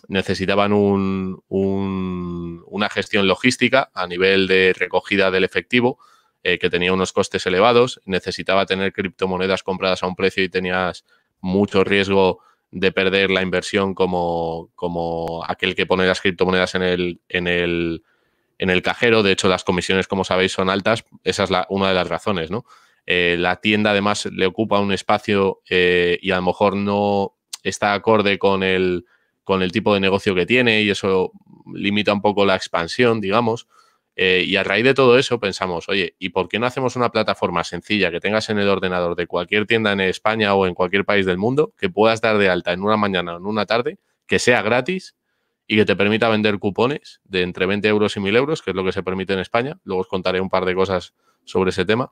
necesitaban 0.07 0.74
un, 0.74 1.43
una 1.49 2.89
gestión 2.89 3.28
logística 3.28 3.91
a 3.93 4.07
nivel 4.07 4.47
de 4.47 4.74
recogida 4.74 5.32
del 5.32 5.43
efectivo, 5.43 5.99
eh, 6.43 6.59
que 6.59 6.70
tenía 6.70 6.93
unos 6.93 7.11
costes 7.11 7.45
elevados, 7.47 7.99
necesitaba 8.05 8.66
tener 8.66 8.93
criptomonedas 8.93 9.63
compradas 9.63 10.03
a 10.03 10.07
un 10.07 10.16
precio 10.16 10.43
y 10.43 10.49
tenías 10.49 11.03
mucho 11.41 11.84
riesgo 11.84 12.39
de 12.72 12.91
perder 12.91 13.32
la 13.32 13.41
inversión 13.41 13.93
como, 13.93 14.70
como 14.76 15.43
aquel 15.47 15.76
que 15.76 15.86
pone 15.86 16.05
las 16.05 16.22
criptomonedas 16.22 16.76
en 16.76 16.84
el, 16.84 17.22
en 17.30 17.47
el, 17.47 18.03
en 18.57 18.70
el 18.70 18.82
cajero. 18.82 19.24
De 19.24 19.32
hecho, 19.32 19.47
las 19.47 19.63
comisiones, 19.63 20.07
como 20.07 20.24
sabéis, 20.24 20.51
son 20.51 20.70
altas. 20.70 21.05
Esa 21.24 21.45
es 21.45 21.49
la, 21.49 21.66
una 21.70 21.88
de 21.88 21.95
las 21.95 22.07
razones, 22.07 22.51
¿no? 22.51 22.66
Eh, 23.06 23.36
la 23.39 23.58
tienda 23.58 23.91
además 23.91 24.26
le 24.26 24.45
ocupa 24.45 24.80
un 24.80 24.91
espacio 24.91 25.62
eh, 25.70 26.18
y 26.22 26.32
a 26.32 26.38
lo 26.38 26.41
mejor 26.41 26.76
no 26.76 27.36
está 27.64 27.93
acorde 27.93 28.39
con 28.39 28.63
el, 28.63 29.05
con 29.43 29.62
el 29.62 29.71
tipo 29.71 29.93
de 29.93 30.00
negocio 30.00 30.34
que 30.34 30.46
tiene 30.46 30.82
y 30.82 30.89
eso 30.89 31.32
limita 31.74 32.13
un 32.13 32.21
poco 32.21 32.46
la 32.46 32.55
expansión, 32.55 33.21
digamos. 33.21 33.67
Eh, 34.17 34.46
y 34.47 34.55
a 34.55 34.63
raíz 34.63 34.86
de 34.86 34.93
todo 34.93 35.17
eso 35.20 35.39
pensamos, 35.39 35.89
oye, 35.89 36.16
¿y 36.20 36.29
por 36.29 36.47
qué 36.47 36.58
no 36.58 36.66
hacemos 36.66 36.96
una 36.96 37.12
plataforma 37.12 37.66
sencilla 37.66 38.12
que 38.12 38.21
tengas 38.21 38.50
en 38.50 38.59
el 38.59 38.70
ordenador 38.70 39.16
de 39.16 39.28
cualquier 39.28 39.67
tienda 39.67 39.92
en 39.92 40.00
España 40.00 40.54
o 40.55 40.66
en 40.66 40.74
cualquier 40.74 41.04
país 41.04 41.25
del 41.25 41.38
mundo, 41.38 41.74
que 41.78 41.89
puedas 41.89 42.21
dar 42.21 42.38
de 42.38 42.50
alta 42.50 42.71
en 42.71 42.82
una 42.82 42.96
mañana 42.96 43.36
o 43.36 43.38
en 43.38 43.46
una 43.46 43.66
tarde, 43.66 43.97
que 44.25 44.39
sea 44.39 44.62
gratis 44.62 45.16
y 45.67 45.75
que 45.75 45.86
te 45.86 45.96
permita 45.96 46.29
vender 46.29 46.59
cupones 46.59 47.20
de 47.25 47.42
entre 47.42 47.66
20 47.66 47.88
euros 47.88 48.16
y 48.16 48.20
1000 48.21 48.36
euros, 48.38 48.62
que 48.62 48.71
es 48.71 48.75
lo 48.75 48.86
que 48.86 48.93
se 48.93 49.04
permite 49.04 49.34
en 49.34 49.39
España. 49.39 49.79
Luego 49.84 50.01
os 50.01 50.08
contaré 50.08 50.39
un 50.39 50.50
par 50.50 50.63
de 50.63 50.75
cosas 50.75 51.13
sobre 51.43 51.71
ese 51.71 51.84
tema. 51.84 52.09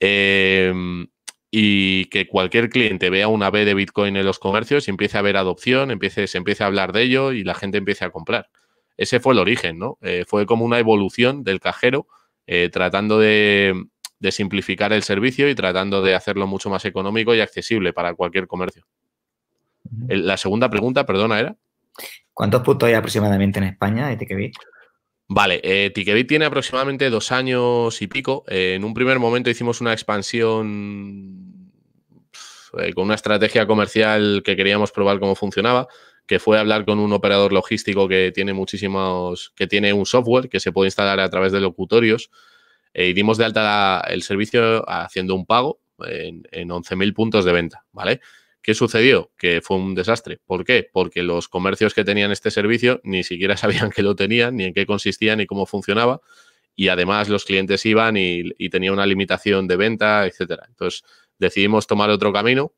Em, 0.00 1.08
y 1.50 2.06
que 2.06 2.28
cualquier 2.28 2.68
cliente 2.68 3.10
vea 3.10 3.28
una 3.28 3.50
B 3.50 3.64
de 3.64 3.74
Bitcoin 3.74 4.16
en 4.16 4.26
los 4.26 4.38
comercios 4.38 4.86
y 4.86 4.90
empiece 4.90 5.16
a 5.18 5.22
ver 5.22 5.36
adopción, 5.36 5.90
empiece, 5.90 6.26
se 6.26 6.38
empiece 6.38 6.62
a 6.62 6.66
hablar 6.66 6.92
de 6.92 7.02
ello 7.02 7.32
y 7.32 7.42
la 7.42 7.54
gente 7.54 7.78
empiece 7.78 8.04
a 8.04 8.10
comprar. 8.10 8.50
Ese 8.96 9.20
fue 9.20 9.32
el 9.32 9.38
origen, 9.38 9.78
¿no? 9.78 9.96
Eh, 10.02 10.24
fue 10.26 10.44
como 10.44 10.64
una 10.64 10.78
evolución 10.78 11.44
del 11.44 11.60
cajero 11.60 12.06
eh, 12.46 12.68
tratando 12.72 13.18
de, 13.18 13.86
simplificar 14.30 14.92
el 14.92 15.02
servicio 15.02 15.48
y 15.48 15.54
tratando 15.54 16.02
de 16.02 16.14
hacerlo 16.14 16.46
mucho 16.46 16.68
más 16.68 16.84
económico 16.84 17.34
y 17.34 17.40
accesible 17.40 17.92
para 17.92 18.14
cualquier 18.14 18.46
comercio. 18.46 18.84
La 20.08 20.36
segunda 20.36 20.68
pregunta, 20.68 21.06
perdona, 21.06 21.38
era. 21.38 21.56
¿Cuántos 22.34 22.62
puntos 22.62 22.88
hay 22.88 22.94
aproximadamente 22.94 23.58
en 23.58 23.66
España 23.66 24.08
de 24.08 24.16
TKB? 24.16 24.52
Vale, 25.30 25.60
eh, 25.62 25.90
tiene 25.90 26.46
aproximadamente 26.46 27.10
dos 27.10 27.32
años 27.32 28.00
y 28.00 28.06
pico. 28.06 28.44
Eh, 28.48 28.74
en 28.76 28.84
un 28.84 28.94
primer 28.94 29.18
momento 29.18 29.50
hicimos 29.50 29.82
una 29.82 29.92
expansión 29.92 31.70
eh, 32.78 32.94
con 32.94 33.04
una 33.04 33.14
estrategia 33.14 33.66
comercial 33.66 34.42
que 34.42 34.56
queríamos 34.56 34.90
probar 34.90 35.18
cómo 35.20 35.34
funcionaba, 35.34 35.86
que 36.26 36.38
fue 36.38 36.58
hablar 36.58 36.86
con 36.86 36.98
un 36.98 37.12
operador 37.12 37.52
logístico 37.52 38.08
que 38.08 38.32
tiene 38.34 38.54
muchísimos, 38.54 39.52
que 39.54 39.66
tiene 39.66 39.92
un 39.92 40.06
software 40.06 40.48
que 40.48 40.60
se 40.60 40.72
puede 40.72 40.88
instalar 40.88 41.20
a 41.20 41.28
través 41.28 41.52
de 41.52 41.60
locutorios. 41.60 42.30
Eh, 42.94 43.08
y 43.08 43.12
dimos 43.12 43.36
de 43.36 43.44
alta 43.44 44.02
el 44.08 44.22
servicio 44.22 44.88
haciendo 44.88 45.34
un 45.34 45.44
pago 45.44 45.80
en, 46.06 46.42
en 46.52 46.70
11.000 46.70 47.12
puntos 47.12 47.44
de 47.44 47.52
venta, 47.52 47.84
¿vale? 47.92 48.20
¿Qué 48.68 48.74
sucedió? 48.74 49.30
Que 49.38 49.62
fue 49.62 49.78
un 49.78 49.94
desastre. 49.94 50.40
¿Por 50.44 50.62
qué? 50.62 50.86
Porque 50.92 51.22
los 51.22 51.48
comercios 51.48 51.94
que 51.94 52.04
tenían 52.04 52.32
este 52.32 52.50
servicio 52.50 53.00
ni 53.02 53.24
siquiera 53.24 53.56
sabían 53.56 53.90
que 53.90 54.02
lo 54.02 54.14
tenían, 54.14 54.56
ni 54.56 54.64
en 54.64 54.74
qué 54.74 54.84
consistía, 54.84 55.36
ni 55.36 55.46
cómo 55.46 55.64
funcionaba. 55.64 56.20
Y 56.76 56.88
además 56.88 57.30
los 57.30 57.46
clientes 57.46 57.86
iban 57.86 58.18
y, 58.18 58.42
y 58.58 58.68
tenía 58.68 58.92
una 58.92 59.06
limitación 59.06 59.68
de 59.68 59.76
venta, 59.76 60.26
etcétera. 60.26 60.66
Entonces 60.68 61.02
decidimos 61.38 61.86
tomar 61.86 62.10
otro 62.10 62.30
camino 62.30 62.74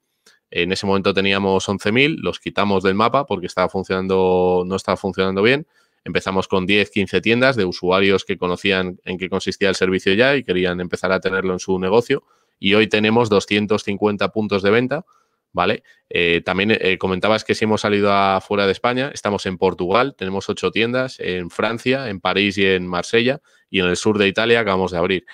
En 0.53 0.71
ese 0.71 0.87
momento 0.87 1.13
teníamos 1.13 1.69
11.000, 1.69 2.19
los 2.21 2.39
quitamos 2.39 2.85
del 2.85 2.95
mapa 2.95 3.27
porque 3.27 3.47
estaba 3.47 3.69
funcionando, 3.69 4.63
no 4.65 4.77
estaba 4.77 4.97
funcionando 4.97 5.43
bien. 5.43 5.67
Empezamos 6.05 6.47
con 6.47 6.67
10, 6.67 6.89
15 6.89 7.21
tiendas 7.21 7.57
de 7.57 7.65
usuarios 7.65 8.25
que 8.25 8.39
conocían 8.39 9.01
en 9.05 9.19
qué 9.19 9.29
consistía 9.29 9.69
el 9.69 9.75
servicio 9.75 10.15
ya 10.15 10.37
y 10.37 10.45
querían 10.45 10.81
empezar 10.81 11.11
a 11.11 11.19
tenerlo 11.19 11.53
en 11.53 11.59
su 11.59 11.81
negocio. 11.81 12.23
Y 12.61 12.75
hoy 12.75 12.87
tenemos 12.87 13.29
250 13.29 14.29
puntos 14.29 14.63
de 14.63 14.71
venta, 14.71 15.05
¿vale? 15.53 15.83
Eh, 16.09 16.43
también 16.45 16.71
eh, 16.73 16.99
comentabas 16.99 17.45
que 17.45 17.55
si 17.55 17.65
hemos 17.65 17.83
salido 17.83 18.13
afuera 18.13 18.67
de 18.67 18.73
España, 18.73 19.11
estamos 19.13 19.47
en 19.47 19.59
Portugal, 19.59 20.15
tenemos 20.17 20.49
ocho 20.49 20.71
tiendas, 20.71 21.19
en 21.21 21.51
Francia, 21.51 22.09
en 22.09 22.21
París 22.21 22.59
y 22.59 22.67
en 22.67 22.87
Marsella, 22.87 23.41
y 23.69 23.81
en 23.81 23.87
el 23.87 23.97
sur 23.97 24.19
de 24.19 24.29
Italia 24.29 24.61
acabamos 24.61 24.91
de 24.91 24.99
abrir. 24.99 25.27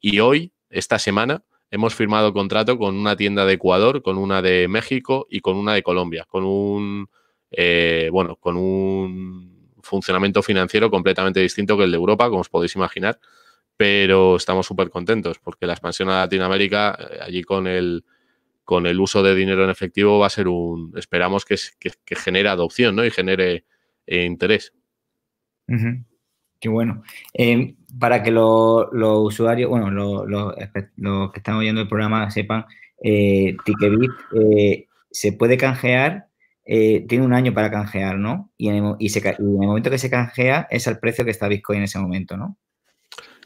Y 0.00 0.20
hoy, 0.20 0.52
esta 0.70 0.98
semana, 0.98 1.44
hemos 1.70 1.94
firmado 1.94 2.32
contrato 2.32 2.78
con 2.78 2.94
una 2.94 3.16
tienda 3.16 3.44
de 3.44 3.54
Ecuador, 3.54 4.02
con 4.02 4.18
una 4.18 4.42
de 4.42 4.68
México 4.68 5.26
y 5.28 5.40
con 5.40 5.56
una 5.56 5.74
de 5.74 5.82
Colombia, 5.82 6.24
con 6.28 6.44
un, 6.44 7.08
eh, 7.50 8.08
bueno, 8.12 8.36
con 8.36 8.56
un 8.56 9.72
funcionamiento 9.82 10.42
financiero 10.42 10.90
completamente 10.90 11.40
distinto 11.40 11.76
que 11.76 11.84
el 11.84 11.90
de 11.90 11.96
Europa, 11.96 12.28
como 12.28 12.40
os 12.40 12.48
podéis 12.48 12.76
imaginar, 12.76 13.18
pero 13.76 14.36
estamos 14.36 14.66
súper 14.66 14.90
contentos 14.90 15.38
porque 15.38 15.66
la 15.66 15.72
expansión 15.72 16.08
a 16.10 16.20
Latinoamérica, 16.20 16.96
eh, 16.98 17.18
allí 17.20 17.42
con 17.42 17.66
el, 17.66 18.04
con 18.64 18.86
el 18.86 19.00
uso 19.00 19.22
de 19.22 19.34
dinero 19.34 19.64
en 19.64 19.70
efectivo, 19.70 20.18
va 20.18 20.26
a 20.26 20.30
ser 20.30 20.48
un, 20.48 20.92
esperamos 20.96 21.44
que, 21.44 21.56
que, 21.78 22.16
genere 22.16 22.48
adopción 22.48 22.96
¿no? 22.96 23.04
y 23.04 23.10
genere 23.10 23.64
eh, 24.06 24.24
interés. 24.24 24.72
Qué 26.60 26.68
bueno. 26.68 27.02
Em, 27.32 27.76
para 27.98 28.22
que 28.22 28.30
los 28.30 28.88
usuarios, 28.92 29.70
bueno, 29.70 29.90
los 29.90 30.54
que 30.54 31.38
están 31.38 31.56
oyendo 31.56 31.82
el 31.82 31.88
programa 31.88 32.30
sepan, 32.30 32.64
eh, 33.02 33.56
Ticketbit 33.64 34.10
eh, 34.34 34.86
se 35.10 35.32
puede 35.32 35.58
canjear, 35.58 36.28
eh, 36.64 37.04
tiene 37.06 37.24
un 37.24 37.34
año 37.34 37.52
para 37.52 37.70
canjear, 37.70 38.16
¿no? 38.18 38.50
Y 38.56 38.68
en, 38.68 38.76
el, 38.76 38.82
momento 38.82 39.90
que 39.90 39.98
se 39.98 40.10
canjea 40.10 40.66
es 40.70 40.88
al 40.88 40.98
precio 40.98 41.24
que 41.24 41.30
está 41.30 41.48
Bitcoin 41.48 41.78
en 41.78 41.84
ese 41.84 41.98
momento, 41.98 42.36
¿no? 42.36 42.56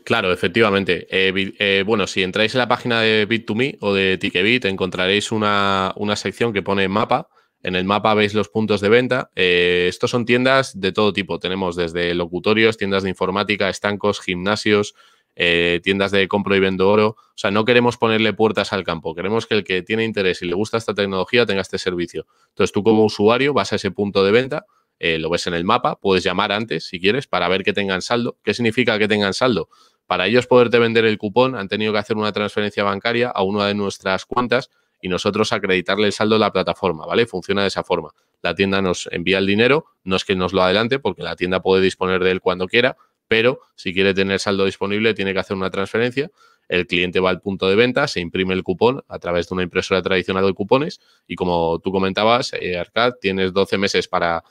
Claro, 0.05 0.33
efectivamente. 0.33 1.07
Eh, 1.11 1.83
bueno, 1.85 2.07
si 2.07 2.23
entráis 2.23 2.55
en 2.55 2.59
la 2.59 2.69
página 2.69 3.01
de 3.01 3.29
Bit2Me 3.29 3.79
o 3.81 3.93
de 3.93 4.19
Ticketbit, 4.19 4.65
encontraréis 4.65 5.33
una, 5.33 5.93
una 5.97 6.17
sección 6.17 6.53
que 6.53 6.63
pone 6.63 6.89
mapa 6.89 7.29
en 7.63 7.75
el 7.75 7.85
mapa 7.85 8.15
veis 8.15 8.35
los 8.35 8.49
puntos 8.49 8.81
de 8.81 8.89
venta. 8.89 9.31
Eh, 9.35 9.87
estos 9.89 10.11
son 10.11 10.25
tiendas 10.25 10.79
de 10.79 10.93
todo 10.93 11.13
tipo. 11.13 11.39
Tenemos 11.39 11.75
desde 11.77 12.15
locutorios, 12.15 12.77
tiendas 12.77 13.03
de 13.03 13.09
informática, 13.09 13.69
estancos, 13.69 14.21
gimnasios, 14.21 14.95
eh, 15.35 15.81
tiendas 15.83 16.11
de 16.13 16.29
compro 16.29 16.55
y 16.55 16.61
vendo 16.61 16.89
oro. 16.89 17.09
O 17.09 17.37
sea, 17.37 17.51
no 17.51 17.65
queremos 17.65 17.97
ponerle 17.97 18.33
puertas 18.33 18.73
al 18.73 18.85
campo. 18.85 19.15
Queremos 19.15 19.47
que 19.47 19.55
el 19.55 19.65
que 19.65 19.83
tiene 19.83 20.05
interés 20.05 20.43
y 20.43 20.47
le 20.47 20.55
gusta 20.55 20.77
esta 20.77 20.95
tecnología 20.95 21.47
tenga 21.47 21.61
este 21.61 21.79
servicio. 21.79 22.27
Entonces, 22.51 22.73
tú 22.73 22.83
como 22.85 23.05
usuario 23.05 23.53
vas 23.53 23.73
a 23.73 23.77
ese 23.77 23.91
punto 23.91 24.25
de 24.25 24.31
venta, 24.31 24.67
eh, 24.99 25.19
lo 25.19 25.31
ves 25.31 25.47
en 25.47 25.55
el 25.55 25.65
mapa, 25.65 25.97
puedes 25.97 26.25
llamar 26.25 26.53
antes 26.53 26.87
si 26.87 27.01
quieres 27.01 27.27
para 27.27 27.49
ver 27.49 27.63
que 27.63 27.73
tengan 27.73 28.03
saldo. 28.03 28.39
¿Qué 28.43 28.55
significa 28.55 28.99
que 28.99 29.09
tengan 29.09 29.35
saldo? 29.35 29.69
Para 30.07 30.27
ellos 30.27 30.47
poderte 30.47 30.79
vender 30.79 31.05
el 31.05 31.19
cupón 31.19 31.55
han 31.55 31.69
tenido 31.69 31.93
que 31.93 31.99
hacer 31.99 32.17
una 32.17 32.33
transferencia 32.33 32.83
bancaria 32.83 33.29
a 33.29 33.43
una 33.43 33.67
de 33.67 33.75
nuestras 33.75 34.25
cuentas 34.25 34.71
y 35.01 35.09
nosotros 35.09 35.53
acreditarle 35.53 36.07
el 36.07 36.13
saldo 36.13 36.37
a 36.37 36.39
la 36.39 36.53
plataforma, 36.53 37.07
¿vale? 37.07 37.27
Funciona 37.27 37.63
de 37.63 37.69
esa 37.69 37.85
forma. 37.85 38.11
La 38.43 38.55
tienda 38.55 38.83
nos 38.83 39.09
envía 39.13 39.39
el 39.39 39.47
dinero, 39.47 39.87
no 40.05 40.17
es 40.17 40.25
que 40.25 40.35
nos 40.35 40.53
lo 40.53 40.63
adelante, 40.63 40.99
porque 40.99 41.23
la 41.23 41.37
tienda 41.37 41.61
puede 41.61 41.83
disponer 41.83 42.23
de 42.23 42.31
él 42.31 42.41
cuando 42.41 42.67
quiera, 42.67 42.97
pero 43.29 43.61
si 43.77 43.93
quiere 43.93 44.15
tener 44.15 44.41
saldo 44.41 44.65
disponible 44.65 45.15
tiene 45.15 45.33
que 45.33 45.39
hacer 45.41 45.57
una 45.57 45.71
transferencia. 45.71 46.31
El 46.69 46.87
cliente 46.87 47.21
va 47.21 47.31
al 47.31 47.41
punto 47.41 47.69
de 47.69 47.77
venta, 47.77 48.09
se 48.09 48.21
imprime 48.21 48.55
el 48.55 48.63
cupón 48.63 49.03
a 49.09 49.19
través 49.19 49.49
de 49.49 49.55
una 49.55 49.63
impresora 49.63 50.03
tradicional 50.03 50.45
de 50.47 50.53
cupones 50.53 51.01
y 51.27 51.35
como 51.35 51.79
tú 51.79 51.93
comentabas, 51.93 52.53
eh, 52.55 52.79
Arcad, 52.79 53.15
tienes 53.21 53.53
12 53.53 53.79
meses 53.79 54.09
para 54.09 54.45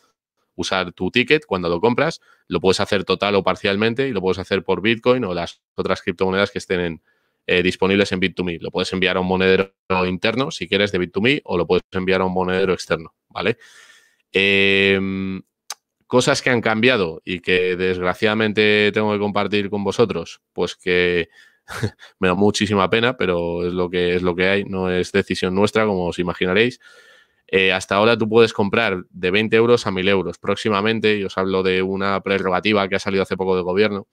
usar 0.57 0.91
tu 0.91 1.09
ticket 1.09 1.45
cuando 1.45 1.69
lo 1.69 1.79
compras. 1.79 2.19
Lo 2.47 2.59
puedes 2.59 2.81
hacer 2.81 3.05
total 3.05 3.35
o 3.35 3.43
parcialmente 3.43 4.09
y 4.09 4.11
lo 4.11 4.19
puedes 4.19 4.39
hacer 4.39 4.63
por 4.63 4.81
Bitcoin 4.81 5.23
o 5.23 5.33
las 5.33 5.61
otras 5.75 6.01
criptomonedas 6.01 6.51
que 6.51 6.57
estén 6.57 7.01
eh, 7.45 7.63
disponibles 7.63 8.11
en 8.11 8.19
Bit2Me. 8.19 8.59
Lo 8.59 8.71
puedes 8.71 8.91
enviar 8.91 9.15
a 9.15 9.21
un 9.21 9.27
monedero 9.27 9.71
interno 10.05 10.51
si 10.51 10.67
quieres 10.67 10.91
de 10.91 10.99
Bit2Me 10.99 11.41
o 11.45 11.57
lo 11.57 11.65
puedes 11.65 11.83
enviar 11.91 12.19
a 12.19 12.25
un 12.25 12.33
monedero 12.33 12.73
externo, 12.73 13.15
¿vale? 13.29 13.57
Em, 14.33 15.41
cosas 16.07 16.41
que 16.41 16.49
han 16.49 16.61
cambiado 16.61 17.21
y 17.23 17.39
que 17.39 17.75
desgraciadamente 17.75 18.91
tengo 18.93 19.13
que 19.13 19.19
compartir 19.19 19.69
con 19.69 19.83
vosotros, 19.83 20.41
pues 20.53 20.75
que 20.75 21.29
me 22.19 22.27
da 22.27 22.33
muchísima 22.33 22.89
pena, 22.89 23.15
pero 23.15 23.65
es 23.65 23.73
lo 23.73 23.89
que 23.89 24.15
es 24.15 24.23
lo 24.23 24.35
que 24.35 24.47
hay, 24.47 24.65
no 24.65 24.89
es 24.89 25.11
decisión 25.11 25.55
nuestra, 25.55 25.85
como 25.85 26.07
os 26.07 26.19
imaginaréis. 26.19 26.79
Eh, 27.47 27.71
hasta 27.71 27.95
ahora 27.95 28.17
tú 28.17 28.27
puedes 28.27 28.51
comprar 28.51 29.05
de 29.09 29.31
20 29.31 29.55
euros 29.55 29.87
a 29.87 29.91
1000 29.91 30.07
euros. 30.09 30.37
Próximamente, 30.37 31.17
y 31.17 31.23
os 31.23 31.37
hablo 31.37 31.63
de 31.63 31.81
una 31.81 32.21
prerrogativa 32.21 32.87
que 32.89 32.95
ha 32.95 32.99
salido 32.99 33.23
hace 33.23 33.37
poco 33.37 33.55
del 33.55 33.63
gobierno, 33.63 34.07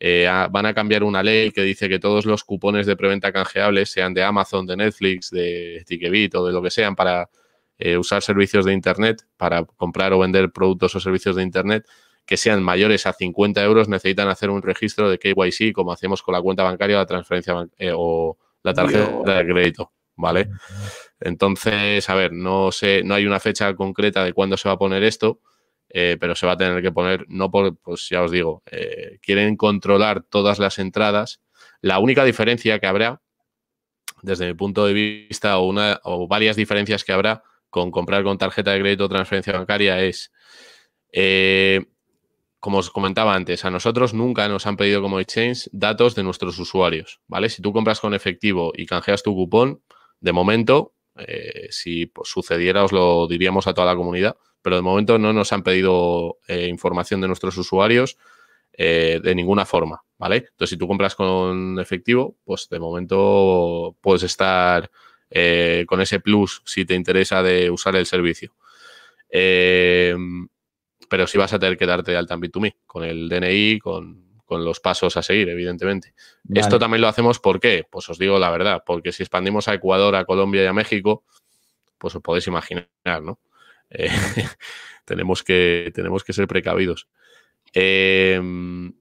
eh, 0.00 0.28
van 0.50 0.66
a 0.66 0.74
cambiar 0.74 1.04
una 1.04 1.22
ley 1.22 1.52
que 1.52 1.62
dice 1.62 1.88
que 1.88 2.00
todos 2.00 2.26
los 2.26 2.42
cupones 2.42 2.86
de 2.86 2.96
preventa 2.96 3.32
canjeables, 3.32 3.92
sean 3.92 4.14
de 4.14 4.24
Amazon, 4.24 4.66
de 4.66 4.76
Netflix, 4.76 5.30
de 5.30 5.84
Ticketbit 5.86 6.34
o 6.34 6.46
de 6.46 6.52
lo 6.52 6.60
que 6.60 6.70
sean, 6.70 6.96
para 6.96 7.30
eh, 7.78 7.96
usar 7.96 8.22
servicios 8.22 8.64
de 8.64 8.72
Internet, 8.72 9.22
para 9.36 9.64
comprar 9.64 10.12
o 10.12 10.18
vender 10.18 10.50
productos 10.50 10.96
o 10.96 11.00
servicios 11.00 11.36
de 11.36 11.42
Internet, 11.42 11.86
que 12.24 12.36
sean 12.36 12.62
mayores 12.62 13.06
a 13.06 13.12
50 13.12 13.62
euros, 13.62 13.88
necesitan 13.88 14.28
hacer 14.28 14.50
un 14.50 14.62
registro 14.62 15.10
de 15.10 15.18
KYC, 15.18 15.72
como 15.72 15.92
hacemos 15.92 16.22
con 16.22 16.34
la 16.34 16.40
cuenta 16.40 16.62
bancaria 16.62 16.96
o 16.96 17.00
la 17.00 17.06
transferencia 17.06 17.54
o 17.94 18.38
la 18.62 18.74
tarjeta 18.74 19.36
de 19.36 19.44
crédito, 19.44 19.92
¿vale? 20.16 20.48
Entonces, 21.24 22.08
a 22.10 22.14
ver, 22.14 22.32
no 22.32 22.72
sé, 22.72 23.02
no 23.04 23.14
hay 23.14 23.26
una 23.26 23.40
fecha 23.40 23.74
concreta 23.74 24.24
de 24.24 24.32
cuándo 24.32 24.56
se 24.56 24.68
va 24.68 24.74
a 24.74 24.78
poner 24.78 25.02
esto, 25.04 25.40
eh, 25.88 26.16
pero 26.18 26.34
se 26.34 26.46
va 26.46 26.52
a 26.52 26.56
tener 26.56 26.82
que 26.82 26.90
poner, 26.90 27.26
no 27.28 27.50
por, 27.50 27.76
pues 27.76 28.08
ya 28.08 28.22
os 28.22 28.30
digo, 28.30 28.62
eh, 28.70 29.18
quieren 29.20 29.56
controlar 29.56 30.22
todas 30.22 30.58
las 30.58 30.78
entradas. 30.78 31.40
La 31.80 31.98
única 31.98 32.24
diferencia 32.24 32.78
que 32.78 32.86
habrá, 32.86 33.20
desde 34.22 34.46
mi 34.46 34.54
punto 34.54 34.86
de 34.86 34.94
vista, 34.94 35.58
o, 35.58 36.28
varias 36.28 36.56
diferencias 36.56 37.04
que 37.04 37.12
habrá 37.12 37.42
con 37.70 37.90
comprar 37.90 38.22
con 38.24 38.38
tarjeta 38.38 38.72
de 38.72 38.80
crédito 38.80 39.04
o 39.04 39.08
transferencia 39.08 39.52
bancaria 39.52 40.00
es, 40.02 40.32
eh, 41.12 41.84
como 42.58 42.78
os 42.78 42.90
comentaba 42.90 43.34
antes, 43.34 43.64
a 43.64 43.70
nosotros 43.70 44.14
nunca 44.14 44.48
nos 44.48 44.66
han 44.66 44.76
pedido 44.76 45.02
como 45.02 45.20
exchange 45.20 45.68
datos 45.72 46.14
de 46.14 46.22
nuestros 46.22 46.58
usuarios, 46.58 47.20
¿vale? 47.26 47.48
Si 47.48 47.60
tú 47.60 47.72
compras 47.72 48.00
con 48.00 48.14
efectivo 48.14 48.72
y 48.74 48.86
canjeas 48.86 49.22
tu 49.22 49.34
cupón, 49.34 49.82
de 50.20 50.32
momento, 50.32 50.94
si 51.70 52.06
pues, 52.06 52.28
sucediera, 52.28 52.84
os 52.84 52.92
lo 52.92 53.26
diríamos 53.26 53.66
a 53.66 53.74
toda 53.74 53.86
la 53.86 53.96
comunidad, 53.96 54.36
pero 54.62 54.76
de 54.76 54.82
momento 54.82 55.18
no 55.18 55.32
nos 55.32 55.52
han 55.52 55.62
pedido 55.62 56.38
eh, 56.46 56.68
información 56.68 57.20
de 57.20 57.26
nuestros 57.26 57.56
usuarios 57.58 58.16
eh, 58.72 59.20
de 59.22 59.34
ninguna 59.34 59.66
forma, 59.66 60.02
¿vale? 60.16 60.36
Entonces, 60.36 60.70
si 60.70 60.76
tú 60.78 60.86
compras 60.88 61.14
con 61.14 61.78
efectivo, 61.80 62.36
pues 62.44 62.68
de 62.70 62.78
momento 62.78 63.96
puedes 64.00 64.22
estar 64.22 64.90
eh, 65.28 65.84
con 65.86 66.00
ese 66.00 66.20
plus 66.20 66.62
si 66.64 66.84
te 66.84 66.94
interesa 66.94 67.42
de 67.42 67.70
usar 67.70 67.96
el 67.96 68.06
servicio. 68.06 68.54
pero 71.08 71.26
sí 71.26 71.36
vas 71.38 71.52
a 71.52 71.58
tener 71.58 71.76
que 71.76 71.86
darte 71.86 72.12
de 72.12 72.16
alta 72.16 72.34
en 72.34 72.40
Bit2Me 72.40 72.76
con 72.86 73.04
el 73.04 73.28
DNI, 73.28 73.78
con, 73.80 74.31
los 74.60 74.80
pasos 74.80 75.16
a 75.16 75.22
seguir, 75.22 75.48
evidentemente. 75.48 76.14
Esto 76.54 76.78
también 76.78 77.00
lo 77.00 77.08
hacemos, 77.08 77.38
¿por 77.38 77.60
qué? 77.60 77.86
Pues 77.88 78.08
os 78.08 78.18
digo 78.18 78.38
la 78.38 78.50
verdad, 78.50 78.82
porque 78.84 79.12
si 79.12 79.22
expandimos 79.22 79.68
a 79.68 79.74
Ecuador, 79.74 80.14
a 80.16 80.24
Colombia 80.24 80.62
y 80.62 80.66
a 80.66 80.72
México, 80.72 81.24
pues 81.98 82.14
os 82.14 82.22
podéis 82.22 82.46
imaginar, 82.46 82.86
¿no? 83.22 83.40
Eh, 83.90 84.08
tenemos, 85.04 85.42
que, 85.42 85.90
tenemos 85.94 86.24
que 86.24 86.32
ser 86.32 86.46
precavidos. 86.46 87.08
Em, 87.72 88.92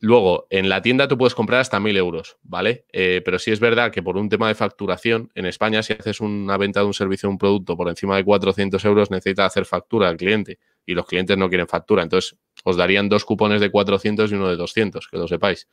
luego, 0.00 0.46
en 0.50 0.68
la 0.68 0.82
tienda 0.82 1.08
tú 1.08 1.18
puedes 1.18 1.34
comprar 1.34 1.60
hasta 1.60 1.78
1.000 1.80 1.96
euros, 1.96 2.36
¿vale? 2.42 2.84
Eh, 2.92 3.22
pero 3.24 3.38
sí 3.38 3.50
es 3.50 3.60
verdad 3.60 3.90
que 3.90 4.02
por 4.02 4.16
un 4.16 4.28
tema 4.28 4.48
de 4.48 4.54
facturación, 4.54 5.30
en 5.34 5.46
España, 5.46 5.82
si 5.82 5.92
haces 5.92 6.20
una 6.20 6.56
venta 6.56 6.80
de 6.80 6.86
un 6.86 6.94
servicio 6.94 7.28
o 7.28 7.32
un 7.32 7.38
producto 7.38 7.76
por 7.76 7.88
encima 7.88 8.16
de 8.16 8.24
400 8.24 8.84
euros, 8.84 9.10
necesitas 9.10 9.46
hacer 9.46 9.64
factura 9.64 10.08
al 10.08 10.16
cliente 10.16 10.58
y 10.86 10.94
los 10.94 11.06
clientes 11.06 11.36
no 11.36 11.48
quieren 11.48 11.68
factura. 11.68 12.02
Entonces, 12.02 12.36
os 12.64 12.76
darían 12.76 13.08
dos 13.08 13.24
cupones 13.24 13.60
de 13.60 13.70
400 13.70 14.30
y 14.30 14.34
uno 14.34 14.48
de 14.48 14.56
200, 14.56 15.08
que 15.08 15.16
lo 15.18 15.28
sepáis. 15.28 15.68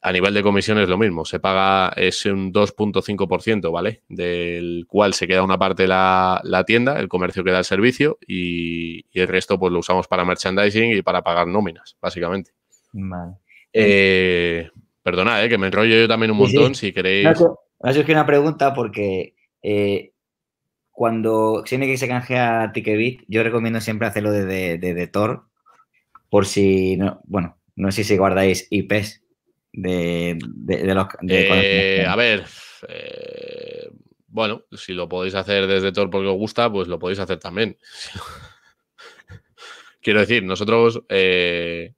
A 0.00 0.12
nivel 0.12 0.32
de 0.32 0.44
comisión 0.44 0.78
es 0.78 0.88
lo 0.88 0.96
mismo, 0.96 1.24
se 1.24 1.40
paga, 1.40 1.92
es 1.96 2.24
un 2.26 2.52
2.5%, 2.52 3.72
¿vale? 3.72 4.04
Del 4.08 4.84
cual 4.86 5.12
se 5.12 5.26
queda 5.26 5.42
una 5.42 5.58
parte 5.58 5.88
la, 5.88 6.40
la 6.44 6.64
tienda, 6.64 7.00
el 7.00 7.08
comercio 7.08 7.42
que 7.42 7.50
da 7.50 7.58
el 7.58 7.64
servicio 7.64 8.18
y, 8.24 9.06
el 9.12 9.26
resto 9.26 9.58
pues 9.58 9.72
lo 9.72 9.80
usamos 9.80 10.06
para 10.06 10.24
merchandising 10.24 10.92
y 10.92 11.02
para 11.02 11.22
pagar 11.22 11.48
nóminas, 11.48 11.96
básicamente. 12.00 12.57
Vale. 12.92 13.34
Eh, 13.72 14.68
perdonad, 15.02 15.44
eh, 15.44 15.48
que 15.48 15.58
me 15.58 15.66
enrollo 15.66 15.96
yo 15.96 16.08
también 16.08 16.30
un 16.30 16.38
montón, 16.38 16.74
si 16.74 16.92
queréis... 16.92 17.28
Me 17.80 17.90
ha 17.90 18.12
una 18.12 18.26
pregunta 18.26 18.74
porque 18.74 19.34
eh, 19.62 20.12
cuando 20.90 21.62
tiene 21.64 21.86
que 21.86 21.96
se 21.96 22.08
canjea 22.08 22.72
Ticketbit, 22.74 23.22
yo 23.28 23.44
recomiendo 23.44 23.80
siempre 23.80 24.08
hacerlo 24.08 24.32
desde 24.32 24.78
de, 24.78 24.94
de, 24.94 25.06
Tor, 25.06 25.44
por 26.28 26.44
si, 26.44 26.96
no, 26.96 27.20
bueno, 27.24 27.56
no 27.76 27.92
sé 27.92 28.02
si 28.02 28.16
guardáis 28.16 28.66
IPs 28.70 29.22
de, 29.72 30.38
los... 30.40 31.06
Eh, 31.28 32.04
a 32.04 32.16
ver, 32.16 32.44
eh, 32.88 33.88
bueno, 34.26 34.64
si 34.72 34.92
lo 34.92 35.08
podéis 35.08 35.36
hacer 35.36 35.68
desde 35.68 35.92
Tor 35.92 36.10
porque 36.10 36.26
os 36.26 36.36
gusta, 36.36 36.70
pues 36.70 36.88
lo 36.88 36.98
podéis 36.98 37.20
hacer 37.20 37.38
también. 37.38 37.78
Quiero 40.02 40.20
decir, 40.20 40.42
nosotros, 40.42 41.02
eh, 41.08 41.94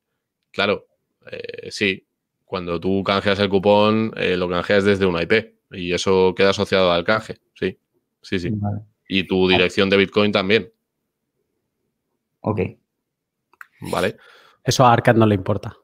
claro, 0.50 0.86
eh, 1.30 1.70
sí, 1.70 2.06
cuando 2.44 2.80
tú 2.80 3.04
canjeas 3.04 3.38
el 3.38 3.48
cupón, 3.48 4.12
eh, 4.16 4.36
lo 4.36 4.48
canjeas 4.48 4.84
desde 4.84 5.06
una 5.06 5.22
IP 5.22 5.54
y 5.70 5.92
eso 5.92 6.34
queda 6.36 6.50
asociado 6.50 6.92
al 6.92 7.04
canje, 7.04 7.38
sí, 7.54 7.78
sí, 8.22 8.38
sí. 8.38 8.52
Y 9.08 9.26
tu 9.26 9.48
dirección 9.48 9.90
de 9.90 9.96
Bitcoin 9.96 10.32
también. 10.32 10.72
Ok. 12.40 12.60
Vale. 13.80 14.16
Eso 14.64 14.84
a 14.84 14.92
Arcad 14.92 15.14
no 15.14 15.26
le 15.26 15.34
importa. 15.34 15.76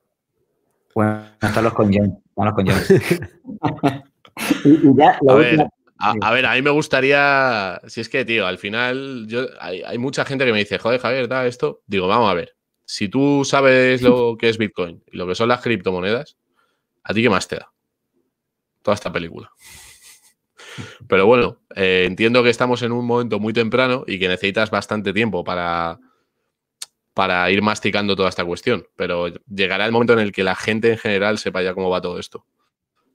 Bueno, 0.95 1.27
están 1.41 1.65
los 1.65 1.75
con 1.75 1.93
John. 1.93 2.23
Están 2.29 2.47
los 2.47 2.55
con 2.55 2.69
a, 5.29 5.35
ver, 5.35 5.67
a, 5.99 6.33
ver, 6.33 6.47
a, 6.47 6.55
mí 6.55 6.63
me 6.63 6.71
gustaría. 6.71 7.81
Si 7.87 8.01
es 8.01 8.09
que, 8.09 8.25
tío, 8.25 8.47
al 8.47 8.59
final 8.59 9.27
yo, 9.27 9.47
hay, 9.61 9.99
mucha 9.99 10.25
gente 10.25 10.45
que 10.45 10.53
me 10.53 10.59
dice, 10.59 10.79
joder, 10.79 11.01
Javier, 11.01 11.27
da 11.29 11.47
esto. 11.47 11.83
Digo, 11.87 12.09
vamos 12.09 12.31
a 12.31 12.35
ver. 12.35 12.56
Si 12.87 13.09
tú 13.11 13.45
sabes 13.45 14.01
lo 14.01 14.37
que 14.39 14.49
es 14.49 14.57
Bitcoin 14.57 15.03
y 15.13 15.19
lo 15.19 15.27
que 15.27 15.35
son 15.35 15.49
las 15.49 15.61
criptomonedas, 15.61 16.39
¿a 17.03 17.13
ti 17.13 17.23
qué 17.23 17.29
más 17.29 17.47
te 17.47 17.57
da? 17.57 17.71
Toda 18.81 18.95
esta 18.95 19.13
película. 19.13 19.51
Pero 21.09 21.27
bueno, 21.27 21.61
eh, 21.75 22.05
entiendo 22.07 22.43
que 22.43 22.51
estamos 22.51 22.81
en 22.83 22.93
un 22.93 23.05
momento 23.05 23.39
muy 23.39 23.53
temprano 23.53 24.05
y 24.07 24.19
que 24.19 24.29
necesitas 24.29 24.71
bastante 24.71 25.13
tiempo 25.13 25.45
para, 25.45 25.99
para 27.13 27.51
ir 27.51 27.63
masticando 27.63 28.15
toda 28.15 28.29
esta 28.29 28.45
cuestión. 28.45 28.87
Pero 28.97 29.29
llegará 29.47 29.85
el 29.85 29.93
momento 29.93 30.13
en 30.13 30.21
el 30.21 30.33
que 30.33 30.45
la 30.45 30.55
gente 30.55 30.93
en 30.93 30.99
general 30.99 31.39
sepa 31.39 31.63
ya 31.63 31.75
cómo 31.75 31.91
va 31.91 32.01
todo 32.01 32.19
esto. 32.19 32.47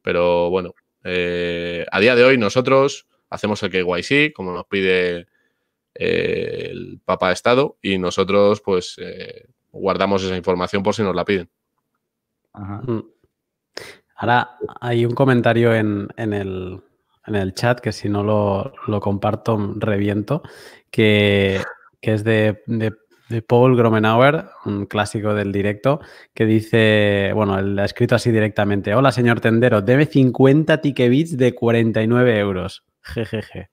Pero 0.01 0.49
bueno, 0.49 0.73
eh, 1.03 1.85
a 1.91 1.99
día 1.99 2.15
de 2.15 2.23
hoy 2.23 2.37
nosotros 2.37 3.07
hacemos 3.29 3.63
el 3.63 3.71
KYC, 3.71 4.33
como 4.33 4.53
nos 4.53 4.65
pide 4.65 5.27
eh, 5.95 6.67
el 6.71 6.99
Papa 7.03 7.27
de 7.27 7.33
Estado, 7.33 7.77
y 7.81 7.97
nosotros 7.97 8.61
pues 8.61 8.95
eh, 8.99 9.47
guardamos 9.71 10.23
esa 10.23 10.35
información 10.35 10.83
por 10.83 10.95
si 10.95 11.03
nos 11.03 11.15
la 11.15 11.25
piden. 11.25 11.49
Mm. 12.53 12.99
Ahora 14.15 14.57
hay 14.79 15.05
un 15.05 15.13
comentario 15.13 15.73
en, 15.73 16.09
el, 16.17 17.53
chat 17.53 17.79
que 17.79 17.91
si 17.91 18.09
no 18.09 18.23
lo, 18.23 18.99
comparto 18.99 19.75
reviento, 19.77 20.43
que, 20.91 21.61
es 22.01 22.23
de 22.23 22.63
de 23.31 23.41
Paul 23.41 23.75
Gromenauer, 23.75 24.49
un 24.65 24.85
clásico 24.85 25.33
del 25.33 25.51
directo, 25.51 26.01
que 26.35 26.45
dice, 26.45 27.31
bueno, 27.33 27.57
él 27.57 27.79
ha 27.79 27.85
escrito 27.85 28.13
así 28.13 28.29
directamente, 28.31 28.93
hola 28.93 29.11
señor 29.11 29.39
tendero, 29.39 29.81
debe 29.81 30.05
50 30.05 30.81
tickets 30.81 31.37
de 31.37 31.55
49 31.55 32.37
euros. 32.37 32.83
Jejeje. 33.01 33.69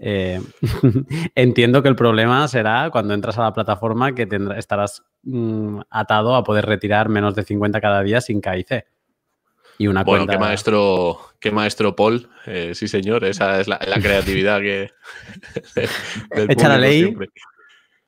Eh, 0.00 0.40
entiendo 1.34 1.82
que 1.82 1.88
el 1.88 1.96
problema 1.96 2.46
será 2.48 2.90
cuando 2.90 3.14
entras 3.14 3.38
a 3.38 3.42
la 3.42 3.52
plataforma 3.52 4.14
que 4.14 4.28
estarás 4.56 5.04
mm, 5.22 5.80
atado 5.90 6.34
a 6.36 6.44
poder 6.44 6.66
retirar 6.66 7.08
menos 7.08 7.34
de 7.34 7.44
50 7.44 7.80
cada 7.80 8.02
día 8.02 8.20
sin 8.20 8.40
KIC. 8.40 8.84
Y 9.80 9.86
una 9.86 10.02
bueno, 10.02 10.26
qué 10.26 10.38
maestro, 10.38 11.18
qué 11.38 11.52
maestro 11.52 11.94
Paul. 11.94 12.28
Eh, 12.46 12.72
sí, 12.74 12.88
señor, 12.88 13.24
esa 13.24 13.60
es 13.60 13.68
la, 13.68 13.78
creatividad 13.78 14.60
que. 14.60 14.90
Echa 16.48 16.68
la 16.68 16.78
ley. 16.78 17.14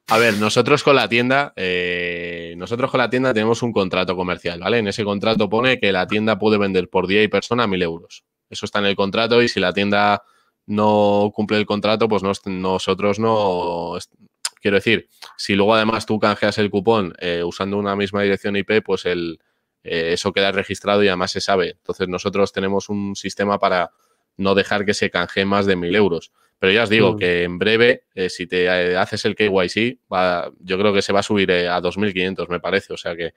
A 0.09 0.19
ver, 0.19 0.35
nosotros 0.39 0.83
con 0.83 0.97
la 0.97 1.09
tienda, 1.09 1.53
eh, 1.55 2.55
nosotros 2.57 2.91
con 2.91 2.99
la 2.99 3.09
tienda 3.09 3.33
tenemos 3.33 3.63
un 3.63 3.73
contrato 3.73 4.17
comercial, 4.17 4.59
¿vale? 4.59 4.79
En 4.79 4.89
ese 4.89 5.05
contrato 5.05 5.49
pone 5.49 5.79
que 5.79 5.93
la 5.93 6.09
tienda 6.09 6.37
puede 6.37 6.59
vender 6.59 6.89
por 6.89 7.07
día 7.07 7.23
y 7.23 7.29
persona 7.29 7.69
mil 7.69 7.81
euros. 7.81 8.25
Eso 8.49 8.67
está 8.67 8.81
en 8.81 8.87
el 8.87 8.97
contrato 8.97 9.41
y 9.41 9.49
si 9.49 9.61
la 9.61 9.73
tienda 9.73 10.25
no 10.71 11.33
cumple 11.35 11.59
el 11.59 11.67
contrato, 11.67 12.09
pues 12.09 12.23
nosotros 12.23 13.19
no. 13.19 13.99
Quiero 14.61 14.77
decir, 14.77 15.09
si 15.37 15.55
luego 15.55 15.75
además 15.75 16.07
tú 16.07 16.19
canjeas 16.21 16.59
el 16.59 16.71
cupón 16.71 17.15
eh, 17.19 17.43
usando 17.45 17.77
una 17.77 17.97
misma 17.97 18.23
dirección 18.23 18.57
IP, 18.57 18.83
pues 18.85 19.05
el, 19.07 19.41
eh, 19.83 20.11
eso 20.13 20.33
queda 20.33 20.53
registrado 20.53 21.03
y 21.03 21.09
además 21.09 21.33
se 21.33 21.41
sabe. 21.41 21.71
Entonces 21.71 22.09
nosotros 22.09 22.53
tenemos 22.53 22.89
un 22.89 23.17
sistema 23.17 23.59
para 23.59 23.91
no 24.37 24.55
dejar 24.55 24.85
que 24.85 24.95
se 24.95 25.11
canje 25.11 25.45
más 25.45 25.67
de 25.67 25.77
mil 25.77 25.95
euros. 25.97 26.31
Pero 26.59 26.73
ya 26.73 26.85
os 26.85 26.91
digo 26.91 27.15
mm. 27.15 27.17
que 27.17 27.43
en 27.43 27.59
breve, 27.59 28.05
eh, 28.15 28.29
si 28.29 28.47
te 28.47 28.69
haces 28.69 29.25
el 29.25 29.35
KYC, 29.35 29.99
va, 30.13 30.53
yo 30.61 30.79
creo 30.79 30.93
que 30.93 31.03
se 31.03 31.13
va 31.13 31.21
a 31.21 31.25
subir 31.25 31.51
a 31.51 31.81
2.500, 31.81 32.49
me 32.49 32.61
parece. 32.61 32.93
O 32.93 32.97
sea 32.99 33.17
que, 33.17 33.33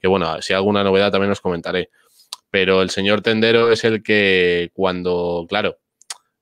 que, 0.00 0.08
bueno, 0.08 0.40
si 0.40 0.52
hay 0.52 0.58
alguna 0.58 0.84
novedad 0.84 1.10
también 1.10 1.32
os 1.32 1.40
comentaré. 1.40 1.90
Pero 2.50 2.80
el 2.80 2.90
señor 2.90 3.22
tendero 3.22 3.70
es 3.70 3.84
el 3.84 4.02
que 4.02 4.70
cuando, 4.72 5.46
claro, 5.48 5.78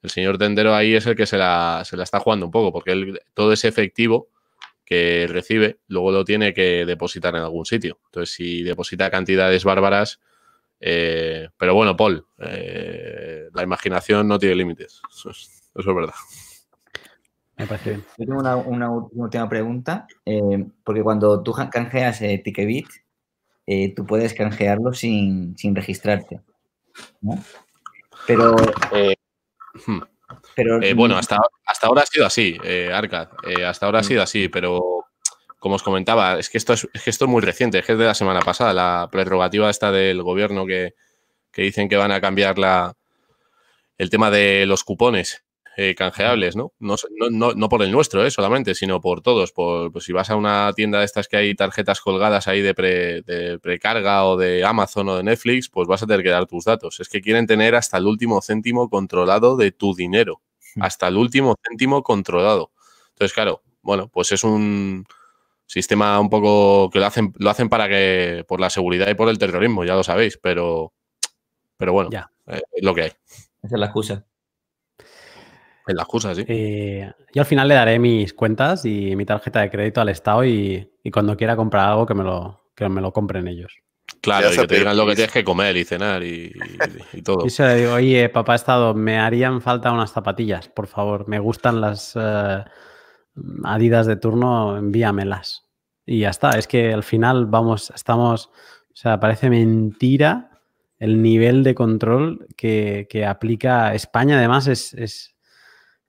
el 0.02 0.10
señor 0.10 0.38
tendero 0.38 0.74
ahí 0.74 0.94
es 0.94 1.06
el 1.06 1.16
que 1.16 1.26
se 1.26 1.36
la, 1.36 1.82
se 1.84 1.96
la 1.96 2.04
está 2.04 2.20
jugando 2.20 2.46
un 2.46 2.52
poco, 2.52 2.72
porque 2.72 2.92
él, 2.92 3.20
todo 3.34 3.52
ese 3.52 3.68
efectivo 3.68 4.28
que 4.84 5.26
recibe, 5.28 5.80
luego 5.88 6.12
lo 6.12 6.24
tiene 6.24 6.54
que 6.54 6.86
depositar 6.86 7.34
en 7.34 7.42
algún 7.42 7.66
sitio. 7.66 7.98
Entonces, 8.06 8.34
si 8.34 8.62
deposita 8.62 9.10
cantidades 9.10 9.64
bárbaras, 9.64 10.20
pero 10.80 11.74
bueno, 11.74 11.94
Paul, 11.94 12.26
la 12.38 13.62
imaginación 13.62 14.26
no 14.26 14.38
tiene 14.38 14.54
límites. 14.54 15.02
Eso 15.10 15.30
es 15.30 15.84
verdad. 15.86 16.14
Me 17.58 17.66
parece 17.66 17.90
bien. 17.90 18.04
Yo 18.16 18.24
tengo 18.24 18.62
una, 18.66 18.90
última 18.90 19.48
pregunta, 19.48 20.06
eh, 20.24 20.64
porque 20.84 21.02
cuando 21.02 21.42
tú 21.42 21.52
canjeas 21.52 22.22
eh, 22.22 22.40
Ticketbit, 22.42 22.86
eh, 23.66 23.94
tú 23.94 24.06
puedes 24.06 24.32
canjearlo 24.32 24.92
sin, 24.94 25.56
registrarte, 25.74 26.40
¿no? 27.20 27.36
Pero... 28.26 28.56
Hmm. 29.86 30.00
pero 30.54 30.80
bueno, 30.94 31.16
hasta, 31.16 31.38
hasta 31.64 31.86
ahora 31.86 32.02
ha 32.02 32.06
sido 32.06 32.26
así, 32.26 32.56
Arcad. 32.92 33.28
hasta 33.66 33.86
ahora 33.86 34.00
ha 34.00 34.04
sido 34.04 34.22
así, 34.22 34.48
pero 34.48 35.06
como 35.58 35.74
os 35.74 35.82
comentaba, 35.82 36.38
es 36.38 36.50
que 36.50 36.58
esto 36.58 36.72
es, 36.72 36.88
esto 37.06 37.24
es 37.24 37.30
muy 37.30 37.42
reciente, 37.42 37.78
es 37.78 37.86
que 37.86 37.92
es 37.92 37.98
de 37.98 38.04
la 38.04 38.14
semana 38.14 38.40
pasada, 38.40 38.72
la 38.72 39.08
prerrogativa 39.10 39.70
esta 39.70 39.90
del 39.90 40.22
gobierno 40.22 40.66
que, 40.66 40.94
que 41.50 41.62
dicen 41.62 41.88
que 41.88 41.96
van 41.96 42.12
a 42.12 42.20
cambiar 42.20 42.58
la, 42.58 42.96
el 43.98 44.10
tema 44.10 44.30
de 44.30 44.64
los 44.66 44.84
cupones 44.84 45.44
eh, 45.80 45.94
canjeables, 45.94 46.56
¿no? 46.56 46.72
No, 46.80 46.96
¿no? 47.30 47.52
no, 47.54 47.68
por 47.68 47.84
el 47.84 47.92
nuestro, 47.92 48.26
¿eh? 48.26 48.32
solamente, 48.32 48.74
sino 48.74 49.00
por 49.00 49.20
todos. 49.22 49.52
Por, 49.52 49.92
pues 49.92 50.06
si 50.06 50.12
vas 50.12 50.28
a 50.28 50.34
una 50.34 50.72
tienda 50.74 50.98
de 50.98 51.04
estas 51.04 51.28
que 51.28 51.36
hay 51.36 51.54
tarjetas 51.54 52.00
colgadas 52.00 52.48
ahí 52.48 52.62
de, 52.62 53.60
precarga 53.62 54.24
o 54.24 54.36
de 54.36 54.64
Amazon 54.64 55.08
o 55.08 55.16
de 55.18 55.22
Netflix, 55.22 55.68
pues 55.68 55.86
vas 55.86 56.02
a 56.02 56.08
tener 56.08 56.24
que 56.24 56.30
dar 56.30 56.46
tus 56.46 56.64
datos. 56.64 56.98
Es 56.98 57.08
que 57.08 57.20
quieren 57.20 57.46
tener 57.46 57.76
hasta 57.76 57.96
el 57.96 58.06
último 58.06 58.42
céntimo 58.42 58.90
controlado 58.90 59.56
de 59.56 59.70
tu 59.70 59.94
dinero. 59.94 60.40
Hasta 60.80 61.06
el 61.06 61.16
último 61.16 61.54
céntimo 61.62 62.02
controlado. 62.02 62.72
Entonces, 63.10 63.32
claro, 63.32 63.62
bueno, 63.80 64.08
pues 64.08 64.32
es 64.32 64.42
un 64.42 65.06
sistema 65.64 66.18
un 66.18 66.28
poco 66.28 66.90
que 66.90 66.98
lo 66.98 67.06
hacen, 67.06 67.32
lo 67.38 67.50
hacen 67.50 67.68
para 67.68 67.88
que, 67.88 68.44
por 68.48 68.58
la 68.58 68.70
seguridad 68.70 69.08
y 69.08 69.14
por 69.14 69.28
el 69.28 69.38
terrorismo, 69.38 69.84
ya 69.84 69.94
lo 69.94 70.02
sabéis, 70.02 70.40
pero, 70.42 70.92
pero 71.76 71.92
bueno, 71.92 72.10
ya. 72.10 72.32
Eh, 72.48 72.62
es 72.72 72.82
lo 72.82 72.96
que 72.96 73.02
hay. 73.02 73.12
Esa 73.62 73.76
es 73.76 73.78
la 73.78 73.86
excusa. 73.86 74.26
En 75.88 75.96
la 75.96 76.02
excusa, 76.02 76.34
sí. 76.34 76.44
Eh, 76.46 77.10
yo 77.32 77.42
al 77.42 77.46
final 77.46 77.66
le 77.66 77.74
daré 77.74 77.98
mis 77.98 78.34
cuentas 78.34 78.84
y 78.84 79.16
mi 79.16 79.24
tarjeta 79.24 79.60
de 79.60 79.70
crédito 79.70 80.02
al 80.02 80.10
Estado 80.10 80.44
y, 80.44 80.90
cuando 81.12 81.36
quiera 81.36 81.56
comprar 81.56 81.88
algo 81.88 82.04
que 82.04 82.12
me 82.14 82.22
lo, 82.22 82.60
que 82.76 82.88
me 82.90 83.00
lo 83.00 83.12
compren 83.12 83.48
ellos. 83.48 83.72
Claro, 84.20 84.52
y 84.52 84.56
que 84.56 84.66
te 84.66 84.78
digan 84.78 84.96
lo 84.96 85.06
que 85.06 85.14
tienes 85.14 85.32
que 85.32 85.44
comer 85.44 85.76
y 85.78 85.84
cenar 85.84 86.22
y, 86.22 86.52
todo. 87.24 87.44
Y 87.46 87.50
se 87.50 87.66
le 87.66 87.74
digo, 87.76 87.94
oye, 87.94 88.28
papá 88.28 88.54
Estado, 88.54 88.92
me 88.94 89.18
harían 89.18 89.62
falta 89.62 89.90
unas 89.90 90.12
zapatillas, 90.12 90.68
por 90.68 90.86
favor. 90.86 91.26
Me 91.26 91.38
gustan 91.38 91.80
las 91.80 92.12
eh, 92.14 92.64
Adidas 93.64 94.06
de 94.06 94.16
turno, 94.16 94.76
envíamelas. 94.76 95.64
Y 96.04 96.20
ya 96.20 96.30
está. 96.30 96.50
Es 96.50 96.66
que 96.66 96.92
al 96.92 97.02
final 97.02 97.46
vamos, 97.46 97.90
estamos, 97.94 98.46
o 98.92 98.96
sea, 98.96 99.20
parece 99.20 99.50
mentira 99.50 100.50
el 100.98 101.22
nivel 101.22 101.62
de 101.62 101.74
control 101.74 102.46
que, 102.56 103.06
que 103.08 103.24
aplica 103.24 103.94
España. 103.94 104.36
Además, 104.36 104.66
es, 104.66 104.94
es 104.94 105.36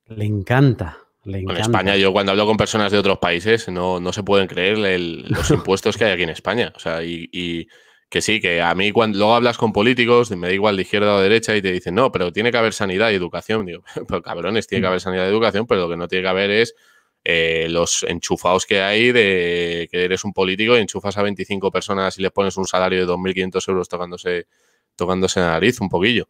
le 0.09 0.25
encanta. 0.25 0.97
Le 1.23 1.39
encanta. 1.39 1.59
En 1.59 1.61
España, 1.61 1.95
yo 1.97 2.11
cuando 2.11 2.31
hablo 2.31 2.45
con 2.45 2.57
personas 2.57 2.91
de 2.91 2.97
otros 2.97 3.19
países, 3.19 3.67
no, 3.69 3.99
no 3.99 4.13
se 4.13 4.23
pueden 4.23 4.47
creer 4.47 4.77
los 4.77 5.51
impuestos 5.51 5.97
que 5.97 6.05
hay 6.05 6.11
aquí 6.11 6.23
en 6.23 6.29
España. 6.29 6.73
O 6.75 6.79
sea, 6.79 7.03
y, 7.03 7.67
que 8.09 8.21
sí, 8.21 8.39
que 8.39 8.61
a 8.61 8.73
mí 8.73 8.91
cuando 8.91 9.19
luego 9.19 9.35
hablas 9.35 9.57
con 9.57 9.71
políticos, 9.71 10.31
me 10.31 10.47
da 10.47 10.53
igual 10.53 10.75
de 10.75 10.81
izquierda 10.81 11.13
o 11.13 11.21
derecha, 11.21 11.55
y 11.55 11.61
te 11.61 11.71
dicen, 11.71 11.93
no, 11.93 12.11
pero 12.11 12.31
tiene 12.31 12.51
que 12.51 12.57
haber 12.57 12.73
sanidad 12.73 13.11
y 13.11 13.15
educación. 13.15 13.65
Digo, 13.65 13.83
pero 14.07 14.21
cabrones, 14.21 14.67
tiene 14.67 14.81
que 14.81 14.87
haber 14.87 15.01
sanidad 15.01 15.25
y 15.25 15.29
educación, 15.29 15.67
pero 15.67 15.81
lo 15.81 15.89
que 15.89 15.97
no 15.97 16.07
tiene 16.07 16.23
que 16.23 16.29
haber 16.29 16.49
es 16.49 16.75
eh, 17.23 17.67
los 17.69 18.03
enchufados 18.03 18.65
que 18.65 18.81
hay 18.81 19.11
de 19.11 19.89
que 19.91 20.05
eres 20.05 20.23
un 20.23 20.33
político 20.33 20.77
y 20.77 20.79
enchufas 20.79 21.17
a 21.17 21.21
25 21.21 21.69
personas 21.69 22.17
y 22.17 22.21
les 22.21 22.31
pones 22.31 22.55
un 22.57 22.65
salario 22.65 23.05
de 23.05 23.13
2.500 23.13 23.69
euros 23.69 23.89
tocándose, 23.89 24.47
tocándose 24.95 25.39
la 25.41 25.49
nariz 25.49 25.79
un 25.81 25.89
poquillo. 25.89 26.27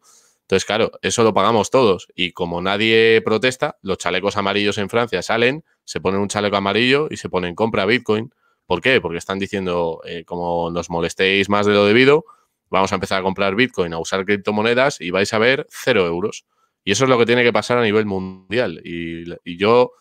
Entonces, 0.50 0.66
claro, 0.66 0.90
eso 1.00 1.22
lo 1.22 1.32
pagamos 1.32 1.70
todos. 1.70 2.08
Y 2.16 2.32
como 2.32 2.60
nadie 2.60 3.22
protesta, 3.24 3.78
los 3.82 3.98
chalecos 3.98 4.36
amarillos 4.36 4.78
en 4.78 4.88
Francia 4.88 5.22
salen, 5.22 5.62
se 5.84 6.00
ponen 6.00 6.20
un 6.20 6.26
chaleco 6.26 6.56
amarillo 6.56 7.06
y 7.08 7.18
se 7.18 7.28
ponen 7.28 7.54
compra 7.54 7.86
Bitcoin. 7.86 8.34
¿Por 8.66 8.80
qué? 8.80 9.00
Porque 9.00 9.18
están 9.18 9.38
diciendo, 9.38 10.00
eh, 10.04 10.24
como 10.24 10.72
nos 10.72 10.90
molestéis 10.90 11.48
más 11.48 11.66
de 11.66 11.74
lo 11.74 11.84
debido, 11.84 12.24
vamos 12.68 12.90
a 12.90 12.96
empezar 12.96 13.20
a 13.20 13.22
comprar 13.22 13.54
Bitcoin, 13.54 13.92
a 13.92 14.00
usar 14.00 14.24
criptomonedas 14.24 15.00
y 15.00 15.12
vais 15.12 15.32
a 15.32 15.38
ver 15.38 15.68
cero 15.70 16.04
euros. 16.04 16.46
Y 16.82 16.90
eso 16.90 17.04
es 17.04 17.10
lo 17.10 17.16
que 17.16 17.26
tiene 17.26 17.44
que 17.44 17.52
pasar 17.52 17.78
a 17.78 17.82
nivel 17.84 18.06
mundial. 18.06 18.80
Y, 18.84 19.56
yo 19.56 19.92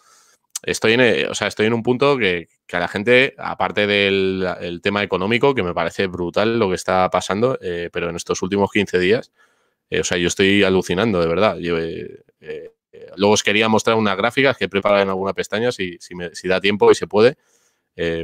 estoy 0.63 0.93
en, 0.93 1.30
o 1.30 1.35
sea, 1.35 1.47
estoy 1.47 1.67
en 1.67 1.73
un 1.73 1.84
punto 1.84 2.17
que, 2.17 2.47
a 2.73 2.80
la 2.80 2.88
gente, 2.88 3.35
aparte 3.38 3.85
del 3.85 4.80
tema 4.81 5.03
económico, 5.03 5.53
que 5.53 5.61
me 5.61 5.76
parece 5.76 6.07
brutal 6.07 6.57
lo 6.57 6.69
que 6.69 6.76
está 6.76 7.07
pasando, 7.11 7.59
eh, 7.61 7.91
pero 7.93 8.09
en 8.09 8.15
estos 8.15 8.41
últimos 8.41 8.71
15 8.71 8.97
días, 8.97 9.31
eh, 9.90 10.02
o 10.02 10.03
sea, 10.03 10.18
yo 10.18 10.28
estoy 10.28 10.64
alucinando, 10.64 11.20
de 11.22 11.28
verdad. 11.28 11.57
Eh, 11.60 12.72
luego 13.16 13.34
os 13.34 13.44
quería 13.44 13.70
mostrar 13.70 13.98
unas 13.98 14.18
gráficas 14.18 14.57
que 14.57 14.66
he 14.66 14.70
preparado 14.70 15.03
en 15.03 15.10
alguna 15.10 15.34
pestaña, 15.34 15.72
si, 15.72 15.98
si, 15.99 16.48
da 16.48 16.61
tiempo 16.61 16.91
y 16.91 16.95
se 16.95 17.07
puede, 17.07 17.38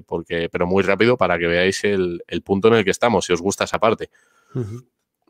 porque, 0.06 0.50
pero 0.50 0.66
muy 0.66 0.84
rápido 0.84 1.18
para 1.18 1.38
que 1.38 1.48
veáis 1.48 1.84
el, 1.84 2.22
punto 2.44 2.70
en 2.70 2.76
el 2.76 2.84
que 2.84 2.92
estamos, 2.92 3.26
si 3.26 3.34
os 3.34 3.42
gusta 3.42 3.66
esa 3.66 3.80
parte. 3.80 4.10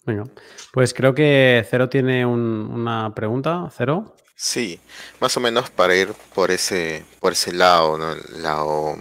Venga, 0.05 0.25
pues 0.71 0.93
creo 0.93 1.15
que 1.15 1.65
Cero 1.69 1.89
tiene 1.89 2.25
una 2.25 3.13
pregunta. 3.15 3.67
Cero. 3.75 4.15
Sí, 4.35 4.79
más 5.21 5.35
o 5.37 5.39
menos 5.39 5.69
para 5.69 5.95
ir 5.95 6.09
por 6.33 6.51
ese, 6.51 7.05
por 7.19 7.31
ese 7.31 7.53
lado, 7.53 7.97
¿no? 7.97 8.11
El 8.11 8.43
lado 8.43 8.97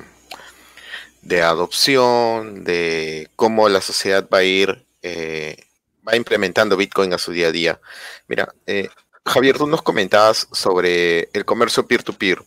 de 1.23 1.43
adopción, 1.43 2.63
de 2.65 3.29
cómo 3.35 3.69
la 3.69 3.81
sociedad 3.81 4.29
va 4.33 4.39
a 4.39 4.45
ir, 4.45 4.85
eh, 5.03 5.57
va 6.07 6.17
implementando 6.17 6.77
Bitcoin 6.77 7.13
a 7.13 7.19
su 7.19 7.33
día 7.33 7.49
a 7.49 7.53
día. 7.53 7.81
Mira, 8.29 8.55
eh, 8.67 8.89
Javier, 9.25 9.57
tú 9.57 9.67
nos 9.67 9.83
comentabas 9.83 10.49
sobre 10.53 11.29
el 11.33 11.45
comercio 11.45 11.87
peer-to-peer. 11.87 12.39
-peer. 12.39 12.47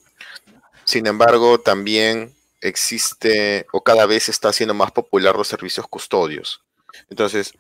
Sin 0.84 1.08
embargo, 1.08 1.60
también 1.60 2.34
existe 2.62 3.66
o 3.72 3.84
cada 3.84 4.06
vez 4.06 4.30
está 4.30 4.54
siendo 4.54 4.74
más 4.74 4.92
popular 4.92 5.36
los 5.36 5.48
servicios 5.48 5.88
custodios. 5.88 6.62
Entonces, 7.10 7.54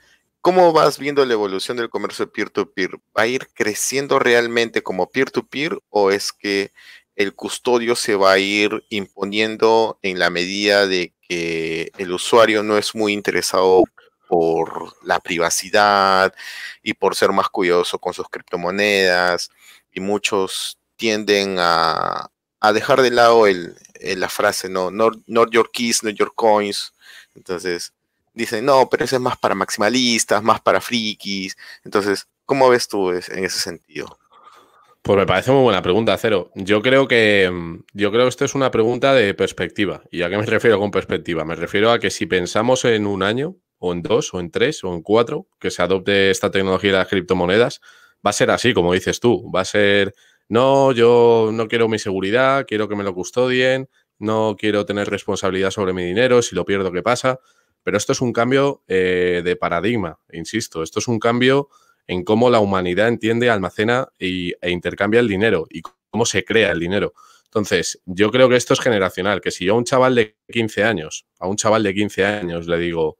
¿Cómo 0.48 0.72
vas 0.72 0.98
viendo 0.98 1.26
la 1.26 1.34
evolución 1.34 1.76
del 1.76 1.90
comercio 1.90 2.32
peer-to-peer? 2.32 2.92
¿Va 3.18 3.24
a 3.24 3.28
ir 3.28 3.50
creciendo 3.54 4.18
realmente 4.18 4.82
como 4.82 5.10
peer-to-peer 5.10 5.78
o 5.90 6.10
es 6.10 6.32
que 6.32 6.72
el 7.18 7.34
custodio 7.34 7.98
se 7.98 8.16
va 8.16 8.32
a 8.32 8.40
ir 8.40 8.86
imponiendo 8.88 10.00
en 10.04 10.20
la 10.20 10.30
medida 10.30 10.88
de 10.88 11.14
que 11.28 11.92
el 11.98 12.14
usuario 12.14 12.64
no 12.64 12.78
es 12.78 12.96
muy 12.96 13.12
interesado 13.12 13.84
por 14.28 14.94
la 15.04 15.20
privacidad 15.20 16.34
y 16.84 16.94
por 16.94 17.16
ser 17.16 17.32
más 17.32 17.50
cuidadoso 17.50 18.00
con 18.00 18.14
sus 18.14 18.28
criptomonedas 18.30 19.50
y 19.92 20.00
muchos 20.00 20.78
tienden 20.96 21.58
a, 21.60 22.30
dejar 22.74 23.02
de 23.02 23.12
lado 23.12 23.46
la 23.48 24.30
frase, 24.30 24.70
no, 24.70 24.92
not, 24.92 25.16
not 25.28 25.50
your 25.52 25.72
keys, 25.72 26.04
not 26.04 26.16
your 26.16 26.34
coins. 26.36 26.94
Entonces, 27.36 27.94
dicen, 28.34 28.66
no, 28.66 28.90
pero 28.90 29.06
ese 29.06 29.16
es 29.16 29.22
más 29.22 29.38
para 29.38 29.56
maximalistas, 29.56 30.44
más 30.44 30.60
para 30.62 30.82
frikis. 30.82 31.56
Entonces, 31.86 32.28
¿cómo 32.46 32.70
ves 32.70 32.88
tú 32.88 33.12
en 33.12 33.46
ese 33.46 33.60
sentido? 33.60 34.18
Pues 35.08 35.18
me 35.18 35.26
parece 35.26 35.52
muy 35.52 35.64
buena 35.64 35.82
pregunta, 35.82 36.18
Cero. 36.18 36.52
Yo 36.54 36.82
creo 36.82 37.08
que 37.08 37.50
yo 37.94 38.12
creo 38.12 38.24
que 38.24 38.30
esto 38.30 38.44
es 38.44 38.56
una 38.56 38.72
pregunta 38.72 39.14
de 39.14 39.34
perspectiva. 39.34 40.02
¿Y 40.12 40.22
a 40.22 40.30
qué 40.30 40.38
me 40.38 40.46
refiero 40.46 40.80
con 40.80 40.92
perspectiva? 40.92 41.46
Me 41.46 41.56
refiero 41.56 41.92
a 41.92 42.00
que 42.00 42.10
si 42.10 42.26
pensamos 42.26 42.84
en 42.84 43.08
un 43.08 43.24
año, 43.24 43.56
o 43.80 43.94
en 43.94 44.02
dos, 44.02 44.34
o 44.34 44.40
en 44.40 44.52
tres, 44.52 44.84
o 44.84 44.94
en 44.94 45.02
cuatro, 45.02 45.48
que 45.60 45.72
se 45.72 45.82
adopte 45.82 46.32
esta 46.32 46.52
tecnología 46.52 46.92
de 46.92 46.98
las 46.98 47.08
criptomonedas, 47.08 47.82
va 48.26 48.32
a 48.32 48.34
ser 48.34 48.52
así, 48.52 48.74
como 48.74 48.94
dices 48.94 49.20
tú. 49.20 49.52
Va 49.52 49.62
a 49.62 49.66
ser, 49.66 50.14
no, 50.50 50.92
yo 50.92 51.52
no 51.54 51.68
quiero 51.68 51.88
mi 51.88 52.00
seguridad, 52.00 52.66
quiero 52.68 52.88
que 52.88 52.96
me 52.96 53.04
lo 53.04 53.14
custodien, 53.14 53.90
no 54.20 54.56
quiero 54.58 54.86
tener 54.86 55.10
responsabilidad 55.10 55.72
sobre 55.72 55.94
mi 55.94 56.04
dinero, 56.04 56.42
si 56.42 56.56
lo 56.56 56.66
pierdo, 56.66 56.92
¿qué 56.92 57.04
pasa? 57.04 57.40
Pero 57.84 57.98
esto 57.98 58.12
es 58.12 58.22
un 58.22 58.34
cambio 58.34 58.84
eh, 58.88 59.42
de 59.44 59.56
paradigma, 59.56 60.20
insisto, 60.32 60.84
esto 60.84 61.00
es 61.00 61.08
un 61.08 61.20
cambio 61.20 61.70
en 62.08 62.24
cómo 62.24 62.50
la 62.50 62.60
humanidad 62.60 63.08
entiende, 63.08 63.50
almacena 63.50 64.10
y, 64.18 64.54
e 64.62 64.72
intercambia 64.72 65.20
el 65.20 65.28
dinero 65.28 65.68
y 65.70 65.82
cómo 65.82 66.26
se 66.26 66.44
crea 66.44 66.72
el 66.72 66.80
dinero. 66.80 67.14
Entonces, 67.46 68.02
yo 68.06 68.30
creo 68.30 68.50
que 68.50 68.56
esto 68.56 68.74
es 68.74 68.80
generacional, 68.80 69.42
que 69.42 69.52
si 69.52 69.66
yo 69.66 69.74
a 69.74 69.78
un 69.78 69.86
chaval 69.86 70.16
de 70.16 70.38
15 70.52 70.84
años, 70.84 71.26
a 71.40 71.48
un 71.48 71.56
chaval 71.56 71.84
de 71.84 71.94
15 71.94 72.26
años 72.26 72.68
le 72.68 72.78
digo, 72.78 73.18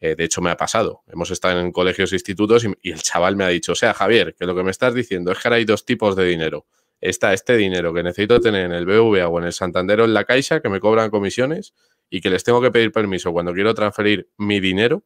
eh, 0.00 0.14
de 0.14 0.24
hecho 0.24 0.42
me 0.42 0.50
ha 0.50 0.56
pasado, 0.56 1.02
hemos 1.06 1.30
estado 1.30 1.60
en 1.60 1.72
colegios 1.72 2.12
e 2.12 2.16
institutos 2.16 2.64
y, 2.64 2.90
el 2.90 3.02
chaval 3.02 3.36
me 3.36 3.44
ha 3.44 3.48
dicho, 3.48 3.72
o 3.72 3.74
sea, 3.74 3.94
Javier, 3.94 4.34
que 4.38 4.46
lo 4.46 4.54
que 4.54 4.62
me 4.62 4.70
estás 4.70 4.94
diciendo 4.94 5.32
es 5.32 5.38
que 5.38 5.48
ahora 5.48 5.56
hay 5.56 5.64
dos 5.64 5.84
tipos 5.84 6.16
de 6.16 6.24
dinero. 6.24 6.66
Está 7.00 7.32
este 7.32 7.56
dinero 7.56 7.92
que 7.92 8.02
necesito 8.02 8.40
tener 8.40 8.66
en 8.66 8.72
el 8.72 8.86
BVA 8.86 9.28
o 9.28 9.38
en 9.38 9.46
el 9.46 9.52
Santander 9.52 10.00
o 10.00 10.04
en 10.04 10.14
la 10.14 10.24
Caixa, 10.24 10.60
que 10.60 10.68
me 10.68 10.80
cobran 10.80 11.10
comisiones, 11.10 11.74
y 12.08 12.20
que 12.20 12.30
les 12.30 12.44
tengo 12.44 12.60
que 12.60 12.70
pedir 12.70 12.92
permiso 12.92 13.32
cuando 13.32 13.52
quiero 13.52 13.74
transferir 13.74 14.28
mi 14.38 14.60
dinero, 14.60 15.04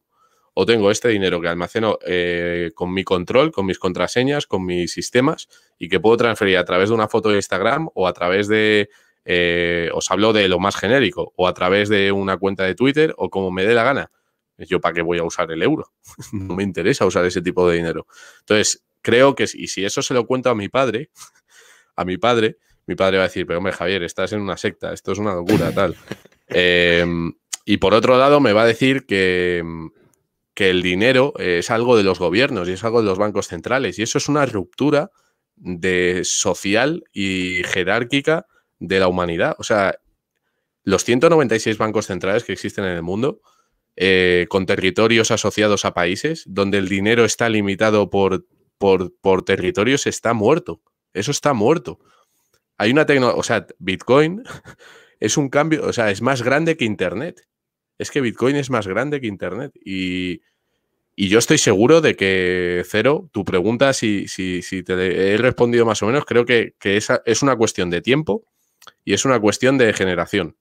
o 0.55 0.67
tengo 0.67 0.91
este 0.91 1.09
dinero 1.09 1.41
que 1.41 1.49
almaceno 1.49 1.99
eh, 2.05 2.71
con 2.75 2.93
mi 2.93 3.05
control, 3.05 3.53
con 3.53 3.67
mis 3.67 3.79
contraseñas, 3.79 4.47
con 4.47 4.65
mis 4.65 4.93
sistemas, 4.93 5.49
y 5.79 5.89
que 5.89 6.01
puedo 6.01 6.17
transferir 6.17 6.59
a 6.59 6.65
través 6.65 6.89
de 6.89 6.95
una 6.95 7.09
foto 7.09 7.31
de 7.31 7.37
Instagram 7.37 7.89
o 7.95 8.07
a 8.07 8.13
través 8.13 8.49
de, 8.49 8.91
eh, 9.25 9.91
os 9.95 10.11
hablo 10.11 10.33
de 10.33 10.49
lo 10.49 10.59
más 10.59 10.77
genérico, 10.77 11.33
o 11.37 11.47
a 11.47 11.55
través 11.55 11.89
de 11.89 12.13
una 12.13 12.37
cuenta 12.37 12.65
de 12.65 12.75
Twitter, 12.75 13.15
o 13.17 13.31
como 13.31 13.51
me 13.51 13.65
dé 13.65 13.75
la 13.75 13.85
gana. 13.85 14.11
Yo, 14.67 14.81
¿para 14.81 14.95
qué 14.95 15.03
voy 15.03 15.19
a 15.19 15.25
usar 15.25 15.51
el 15.51 15.63
euro? 15.63 15.93
no 16.33 16.55
me 16.55 16.63
interesa 16.63 17.07
usar 17.07 17.25
ese 17.25 17.43
tipo 17.43 17.69
de 17.69 17.77
dinero. 17.77 18.07
Entonces, 18.41 18.85
creo 19.03 19.35
que, 19.35 19.45
y 19.55 19.69
si 19.69 19.85
eso 19.85 20.03
se 20.03 20.15
lo 20.15 20.27
cuento 20.27 20.51
a 20.51 20.55
mi 20.55 20.69
padre, 20.69 21.11
a 21.97 22.05
mi 22.05 22.19
padre, 22.19 22.59
mi 22.87 22.95
padre 22.95 23.19
va 23.19 23.25
a 23.25 23.27
decir, 23.29 23.47
pero 23.47 23.59
hombre, 23.59 23.73
Javier, 23.73 24.03
estás 24.03 24.33
en 24.33 24.41
una 24.41 24.57
secta, 24.57 24.93
esto 24.93 25.13
es 25.13 25.19
una 25.19 25.35
locura, 25.35 25.73
tal. 25.73 25.97
Em, 26.53 27.33
y 27.65 27.77
por 27.77 27.95
otro 27.95 28.19
lado, 28.19 28.41
me 28.41 28.53
va 28.53 28.63
a 28.63 28.67
decir 28.67 29.07
que, 29.07 29.63
que 30.53 30.71
el 30.71 30.83
dinero 30.83 31.33
es 31.39 31.71
algo 31.71 31.97
de 31.97 32.03
los 32.03 32.19
gobiernos 32.19 32.69
y 32.69 32.73
es 32.73 32.83
algo 32.83 33.03
de 33.03 33.07
los 33.07 33.19
bancos 33.19 33.47
centrales. 33.47 34.01
Y 34.01 34.03
eso 34.03 34.19
es 34.19 34.29
una 34.29 34.45
ruptura 34.47 35.13
de 35.55 36.23
social 36.25 37.05
y 37.13 37.63
jerárquica 37.65 38.47
de 38.81 38.99
la 38.99 39.07
humanidad. 39.07 39.55
O 39.59 39.63
sea, 39.63 40.01
los 40.83 41.05
196 41.05 41.79
bancos 41.79 42.07
centrales 42.07 42.45
que 42.45 42.53
existen 42.53 42.85
en 42.85 42.93
el 42.93 43.03
mundo, 43.03 43.41
eh, 44.03 44.47
con 44.49 44.65
territorios 44.65 45.31
asociados 45.31 45.85
a 45.85 45.93
países, 45.93 46.45
donde 46.47 46.79
el 46.79 46.89
dinero 46.89 47.27
está 47.27 47.51
limitado 47.51 48.09
por, 48.09 48.47
por, 48.79 49.43
territorios, 49.43 50.07
está 50.07 50.33
muerto. 50.33 50.81
Eso 51.13 51.31
está 51.31 51.53
muerto. 51.53 51.99
Hay 52.79 52.93
una 52.93 53.05
tecnología, 53.05 53.39
o 53.39 53.43
sea, 53.43 53.67
Bitcoin 53.79 54.43
es 55.21 55.37
un 55.37 55.51
cambio, 55.51 55.85
o 55.85 55.93
sea, 55.93 56.11
es 56.11 56.23
más 56.23 56.41
grande 56.41 56.79
que 56.79 56.87
Internet. 56.87 57.47
Es 57.99 58.11
que 58.11 58.23
Bitcoin 58.23 58.57
es 58.57 58.71
más 58.71 58.87
grande 58.87 59.21
que 59.21 59.27
Internet. 59.27 59.73
Y, 59.85 60.41
yo 61.15 61.39
estoy 61.39 61.59
seguro 61.59 62.01
de 62.01 62.17
que, 62.17 62.83
Cero, 62.89 63.29
tu 63.33 63.45
pregunta, 63.45 63.93
si, 63.93 64.29
si, 64.29 64.63
si 64.63 64.83
te 64.83 65.35
he 65.35 65.37
respondido 65.37 65.85
más 65.85 66.03
o 66.03 66.07
menos, 66.07 66.25
creo 66.25 66.47
que, 66.47 66.73
que 66.79 66.97
esa 66.97 67.21
es 67.27 67.43
una 67.43 67.55
cuestión 67.55 67.91
de 67.91 68.01
tiempo 68.01 68.47
y 69.05 69.13
es 69.13 69.27
una 69.27 69.39
cuestión 69.39 69.77
de 69.77 69.93
generación. 69.93 70.57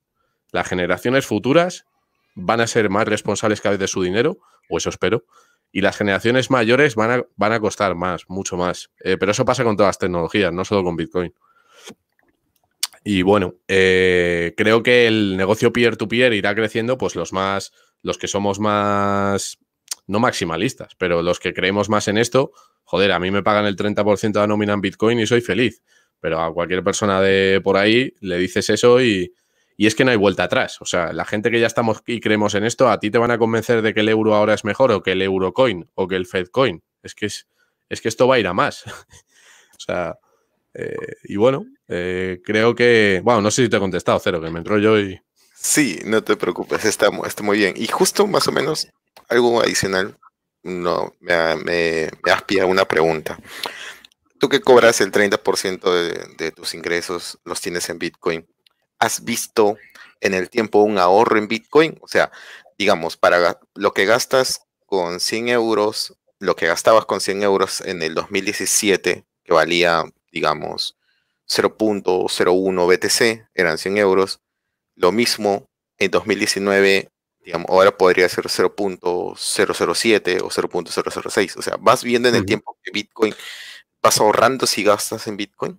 Las 0.52 0.68
generaciones 0.68 1.24
futuras 1.24 1.86
van 2.34 2.60
a 2.60 2.66
ser 2.66 2.90
más 2.90 3.06
responsables 3.06 3.60
cada 3.60 3.72
vez 3.72 3.80
de 3.80 3.88
su 3.88 4.02
dinero, 4.02 4.38
o 4.68 4.78
eso 4.78 4.90
espero, 4.90 5.24
y 5.72 5.80
las 5.80 5.96
generaciones 5.96 6.50
mayores 6.50 6.94
van 6.94 7.10
a, 7.10 7.24
van 7.36 7.52
a 7.52 7.60
costar 7.60 7.94
más, 7.94 8.24
mucho 8.28 8.56
más. 8.56 8.90
Eh, 9.04 9.16
pero 9.18 9.32
eso 9.32 9.44
pasa 9.44 9.64
con 9.64 9.76
todas 9.76 9.90
las 9.90 9.98
tecnologías, 9.98 10.52
no 10.52 10.64
solo 10.64 10.84
con 10.84 10.96
Bitcoin. 10.96 11.32
Y 13.04 13.22
bueno, 13.22 13.54
eh, 13.68 14.52
creo 14.56 14.82
que 14.82 15.06
el 15.06 15.36
negocio 15.36 15.72
peer-to-peer 15.72 16.32
irá 16.34 16.54
creciendo, 16.54 16.98
pues 16.98 17.14
los 17.14 17.32
más, 17.32 17.72
los 18.02 18.18
que 18.18 18.28
somos 18.28 18.58
más, 18.58 19.58
no 20.06 20.18
maximalistas, 20.18 20.94
pero 20.98 21.22
los 21.22 21.38
que 21.38 21.54
creemos 21.54 21.88
más 21.88 22.08
en 22.08 22.18
esto, 22.18 22.52
joder, 22.84 23.12
a 23.12 23.20
mí 23.20 23.30
me 23.30 23.42
pagan 23.42 23.64
el 23.64 23.76
30% 23.76 24.32
de 24.32 24.40
la 24.40 24.46
nómina 24.46 24.74
en 24.74 24.80
Bitcoin 24.80 25.20
y 25.20 25.26
soy 25.26 25.40
feliz. 25.40 25.82
Pero 26.20 26.40
a 26.40 26.52
cualquier 26.52 26.84
persona 26.84 27.20
de 27.22 27.62
por 27.64 27.78
ahí 27.78 28.12
le 28.20 28.36
dices 28.36 28.68
eso 28.68 29.00
y, 29.00 29.32
y 29.80 29.86
es 29.86 29.94
que 29.94 30.04
no 30.04 30.10
hay 30.10 30.18
vuelta 30.18 30.44
atrás. 30.44 30.76
O 30.82 30.84
sea, 30.84 31.14
la 31.14 31.24
gente 31.24 31.50
que 31.50 31.58
ya 31.58 31.66
estamos 31.66 32.02
y 32.06 32.20
creemos 32.20 32.54
en 32.54 32.64
esto, 32.64 32.90
a 32.90 33.00
ti 33.00 33.10
te 33.10 33.16
van 33.16 33.30
a 33.30 33.38
convencer 33.38 33.80
de 33.80 33.94
que 33.94 34.00
el 34.00 34.10
euro 34.10 34.34
ahora 34.34 34.52
es 34.52 34.62
mejor 34.62 34.92
o 34.92 35.02
que 35.02 35.12
el 35.12 35.22
Eurocoin 35.22 35.88
o 35.94 36.06
que 36.06 36.16
el 36.16 36.26
Fedcoin. 36.26 36.82
Es 37.02 37.14
que, 37.14 37.24
es, 37.24 37.46
es 37.88 38.02
que 38.02 38.08
esto 38.10 38.28
va 38.28 38.34
a 38.34 38.38
ir 38.38 38.46
a 38.46 38.52
más. 38.52 38.84
o 38.86 39.80
sea, 39.80 40.18
eh, 40.74 41.16
y 41.24 41.36
bueno, 41.36 41.64
eh, 41.88 42.42
creo 42.44 42.74
que, 42.74 43.22
bueno, 43.24 43.40
no 43.40 43.50
sé 43.50 43.62
si 43.62 43.68
te 43.70 43.78
he 43.78 43.80
contestado, 43.80 44.20
Cero, 44.22 44.38
que 44.42 44.50
me 44.50 44.58
entró 44.58 44.76
yo 44.76 45.00
y... 45.00 45.18
Sí, 45.54 45.98
no 46.04 46.22
te 46.22 46.36
preocupes, 46.36 46.84
está, 46.84 47.08
está 47.24 47.42
muy 47.42 47.56
bien. 47.56 47.72
Y 47.74 47.86
justo 47.86 48.26
más 48.26 48.48
o 48.48 48.52
menos 48.52 48.86
algo 49.30 49.62
adicional, 49.62 50.18
no, 50.62 51.14
me, 51.20 51.56
me, 51.56 52.10
me 52.22 52.64
una 52.64 52.84
pregunta. 52.84 53.38
Tú 54.38 54.50
que 54.50 54.60
cobras 54.60 55.00
el 55.00 55.10
30% 55.10 55.90
de, 55.90 56.34
de 56.36 56.52
tus 56.52 56.74
ingresos, 56.74 57.38
los 57.46 57.62
tienes 57.62 57.88
en 57.88 57.98
Bitcoin. 57.98 58.46
¿Has 59.00 59.24
visto 59.24 59.76
en 60.20 60.34
el 60.34 60.50
tiempo 60.50 60.82
un 60.82 60.98
ahorro 60.98 61.38
en 61.38 61.48
Bitcoin? 61.48 61.98
O 62.00 62.08
sea, 62.08 62.30
digamos, 62.78 63.16
para 63.16 63.58
lo 63.74 63.92
que 63.92 64.04
gastas 64.04 64.62
con 64.86 65.20
100 65.20 65.48
euros, 65.48 66.16
lo 66.38 66.54
que 66.56 66.66
gastabas 66.66 67.06
con 67.06 67.20
100 67.20 67.42
euros 67.42 67.80
en 67.80 68.02
el 68.02 68.14
2017, 68.14 69.24
que 69.44 69.52
valía 69.52 70.04
digamos, 70.32 70.96
0.01 71.48 72.86
BTC, 72.86 73.48
eran 73.54 73.78
100 73.78 73.96
euros. 73.98 74.40
Lo 74.94 75.12
mismo 75.12 75.68
en 75.98 76.10
2019, 76.10 77.10
digamos, 77.40 77.68
ahora 77.68 77.96
podría 77.96 78.28
ser 78.28 78.44
0.007 78.46 80.40
o 80.42 80.50
0.006. 80.50 81.56
O 81.56 81.62
sea, 81.62 81.76
vas 81.80 82.04
viendo 82.04 82.28
en 82.28 82.36
el 82.36 82.44
tiempo 82.46 82.78
que 82.82 82.90
Bitcoin 82.92 83.34
¿Vas 84.02 84.18
ahorrando 84.18 84.66
si 84.66 84.82
gastas 84.82 85.26
en 85.26 85.36
Bitcoin? 85.36 85.78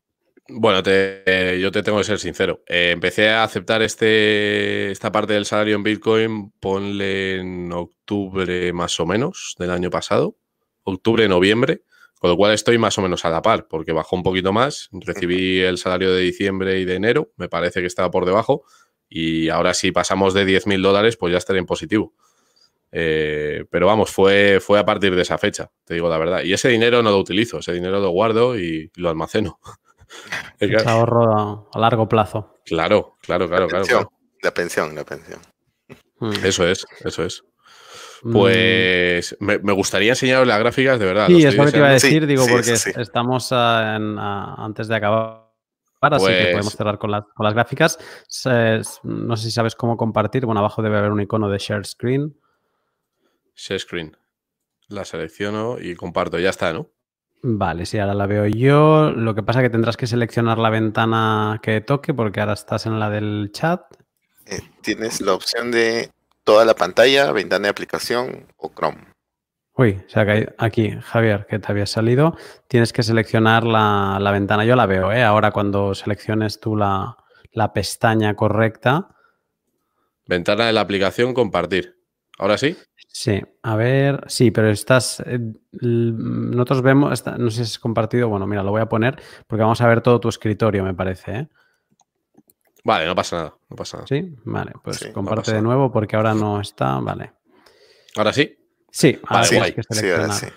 Bueno, 0.54 0.80
yo 0.80 1.72
te 1.72 1.82
tengo 1.82 2.00
que 2.00 2.04
ser 2.04 2.20
sincero. 2.20 2.62
Eh, 2.68 2.92
empecé 2.92 3.30
a 3.30 3.44
aceptar 3.44 3.82
este, 3.82 4.92
esta 4.92 5.10
parte 5.12 5.34
del 5.34 5.46
salario 5.46 5.76
en 5.76 5.84
Bitcoin, 5.84 6.52
ponle 6.60 7.38
en 7.38 7.72
octubre 7.72 8.74
más 8.74 9.00
o 9.00 9.06
menos 9.06 9.56
del 9.60 9.72
año 9.72 9.90
pasado, 9.90 10.36
octubre, 10.84 11.28
noviembre, 11.30 11.84
con 12.20 12.32
lo 12.32 12.38
cual 12.38 12.54
estoy 12.54 12.78
más 12.78 12.98
o 12.98 13.02
menos 13.02 13.24
a 13.24 13.30
la 13.30 13.42
par, 13.42 13.68
porque 13.70 13.94
bajó 13.94 14.18
un 14.18 14.24
poquito 14.24 14.52
más. 14.52 14.90
Recibí 14.92 15.62
el 15.62 15.78
salario 15.78 16.14
de 16.14 16.22
diciembre 16.22 16.80
y 16.80 16.86
de 16.86 16.96
enero, 16.96 17.32
me 17.38 17.48
parece 17.48 17.80
que 17.80 17.88
estaba 17.88 18.12
por 18.12 18.26
debajo, 18.26 18.64
y 19.08 19.48
ahora 19.48 19.74
si 19.74 19.92
pasamos 19.94 20.34
de 20.34 20.44
10 20.44 20.68
mil 20.68 20.82
dólares, 20.82 21.16
pues 21.16 21.32
ya 21.32 21.38
estaré 21.38 21.60
en 21.60 21.66
positivo. 21.66 22.14
Eh, 22.92 23.64
pero 23.72 23.88
vamos, 23.88 24.12
fue, 24.12 24.60
fue 24.60 24.78
a 24.80 24.86
partir 24.86 25.16
de 25.16 25.22
esa 25.22 25.38
fecha, 25.38 25.72
te 25.86 25.94
digo 25.94 26.10
la 26.10 26.18
verdad. 26.18 26.44
Y 26.44 26.52
ese 26.52 26.68
dinero 26.68 27.02
no 27.02 27.12
lo 27.12 27.20
utilizo, 27.20 27.60
ese 27.60 27.72
dinero 27.74 28.02
lo 28.02 28.10
guardo 28.10 28.60
y 28.60 28.92
lo 28.96 29.10
almaceno. 29.10 29.60
Es 30.60 30.86
ahorro 30.86 31.70
a 31.74 31.80
largo 31.80 32.08
plazo. 32.08 32.58
Claro, 32.66 33.18
claro, 33.22 33.48
claro, 33.48 33.68
la 33.68 33.82
claro, 33.82 34.12
La 34.42 34.54
pensión, 34.54 34.96
la 34.96 35.04
pensión. 35.04 35.40
Hmm. 36.20 36.34
Eso 36.44 36.68
es, 36.68 36.86
eso 37.04 37.24
es. 37.24 37.44
Mm. 38.24 38.34
Pues 38.34 39.36
me, 39.40 39.58
gustaría 39.74 40.12
enseñaros 40.12 40.48
las 40.48 40.60
gráficas, 40.60 41.00
de 41.00 41.06
verdad. 41.06 41.28
Sí, 41.28 41.44
es 41.44 41.56
lo 41.56 41.66
que 41.66 41.72
te 41.72 41.78
iba 41.78 41.88
a 41.88 41.94
decir, 41.94 42.28
digo, 42.28 42.46
porque 42.48 42.74
estamos 42.74 43.52
antes 43.52 44.88
de 44.88 44.96
acabar. 44.96 45.50
Así 46.02 46.26
que 46.26 46.44
podemos 46.46 46.66
pues 46.66 46.78
cerrar 46.78 46.98
con, 46.98 47.12
con 47.12 47.44
las 47.44 47.54
gráficas. 47.54 47.98
no 49.04 49.38
sé 49.38 49.44
si 49.44 49.52
sabes 49.52 49.76
cómo 49.76 49.98
compartir. 49.98 50.46
Bueno, 50.46 50.60
abajo 50.60 50.82
debe 50.82 50.98
haber 50.98 51.12
un 51.12 51.22
icono 51.22 51.50
de 51.50 51.58
share 51.58 51.86
screen. 51.86 52.36
Share 53.56 53.80
screen. 53.80 54.18
La 54.88 55.06
selecciono 55.06 55.78
y 55.80 55.96
comparto. 55.96 56.40
Ya 56.40 56.50
está, 56.50 56.74
¿no? 56.74 56.90
Vale, 57.44 57.86
sí, 57.86 57.98
ahora 57.98 58.14
la 58.14 58.28
veo 58.28 58.46
yo. 58.46 59.12
Lo 59.12 59.34
que 59.34 59.42
pasa 59.42 59.60
es 59.60 59.66
que 59.66 59.70
tendrás 59.72 59.98
que 59.98 60.08
seleccionar 60.08 60.60
la 60.60 60.70
ventana 60.70 61.60
que 61.64 61.82
toque 61.82 62.14
porque 62.14 62.40
ahora 62.40 62.54
estás 62.54 62.86
en 62.86 63.00
la 63.00 63.10
del 63.10 63.50
chat. 63.52 63.82
Eh, 64.46 64.62
tienes 64.82 65.22
la 65.22 65.34
opción 65.34 65.72
de 65.72 66.12
toda 66.44 66.66
la 66.66 66.76
pantalla, 66.76 67.32
ventana 67.32 67.64
de 67.64 67.70
aplicación 67.70 68.48
o 68.58 68.72
Chrome. 68.74 69.08
Uy, 69.74 70.02
o 70.06 70.10
sea 70.10 70.26
que 70.26 70.54
aquí, 70.58 70.92
Javier, 71.02 71.48
que 71.50 71.58
te 71.58 71.72
había 71.72 71.86
salido, 71.88 72.36
tienes 72.68 72.94
que 72.94 73.02
seleccionar 73.02 73.64
la, 73.64 74.20
ventana. 74.32 74.66
Yo 74.66 74.76
la 74.76 74.86
veo, 74.86 75.12
¿eh? 75.12 75.24
Ahora 75.24 75.52
cuando 75.52 75.96
selecciones 75.96 76.60
tú 76.60 76.76
la, 76.76 77.18
la 77.54 77.74
pestaña 77.74 78.36
correcta. 78.36 79.16
Ventana 80.28 80.68
de 80.68 80.74
la 80.74 80.82
aplicación, 80.82 81.34
compartir. 81.34 81.98
¿Ahora 82.38 82.58
sí? 82.58 82.78
Sí, 83.14 83.42
a 83.64 83.76
ver, 83.76 84.24
sí, 84.28 84.52
pero 84.52 84.70
estás, 84.70 85.22
eh, 85.26 85.40
nosotros 85.82 86.82
vemos, 86.82 87.26
no 87.38 87.50
sé 87.50 87.58
si 87.58 87.62
es 87.64 87.80
compartido, 87.80 88.30
bueno, 88.30 88.48
mira, 88.48 88.64
lo 88.64 88.72
voy 88.72 88.82
a 88.82 88.88
poner 88.88 89.22
porque 89.48 89.62
vamos 89.62 89.82
a 89.82 89.88
ver 89.88 90.02
todo 90.02 90.20
tu 90.20 90.30
escritorio, 90.30 90.84
me 90.84 90.94
parece. 90.94 91.32
¿eh? 91.32 91.48
Vale, 92.86 93.06
no 93.06 93.14
pasa 93.14 93.36
nada, 93.36 93.56
no 93.70 93.76
pasa 93.76 93.98
nada. 93.98 94.08
Sí, 94.08 94.34
vale, 94.46 94.72
pues 94.82 95.08
comparte 95.14 95.54
de 95.54 95.62
nuevo 95.62 95.92
porque 95.92 96.16
ahora 96.16 96.34
no 96.34 96.62
está, 96.62 97.00
vale. 97.00 97.34
¿Ahora 98.16 98.32
sí? 98.32 98.58
Sí, 98.90 99.20
ahora 99.28 99.44
sí, 99.46 99.60
que 99.74 99.84
sí. 100.32 100.48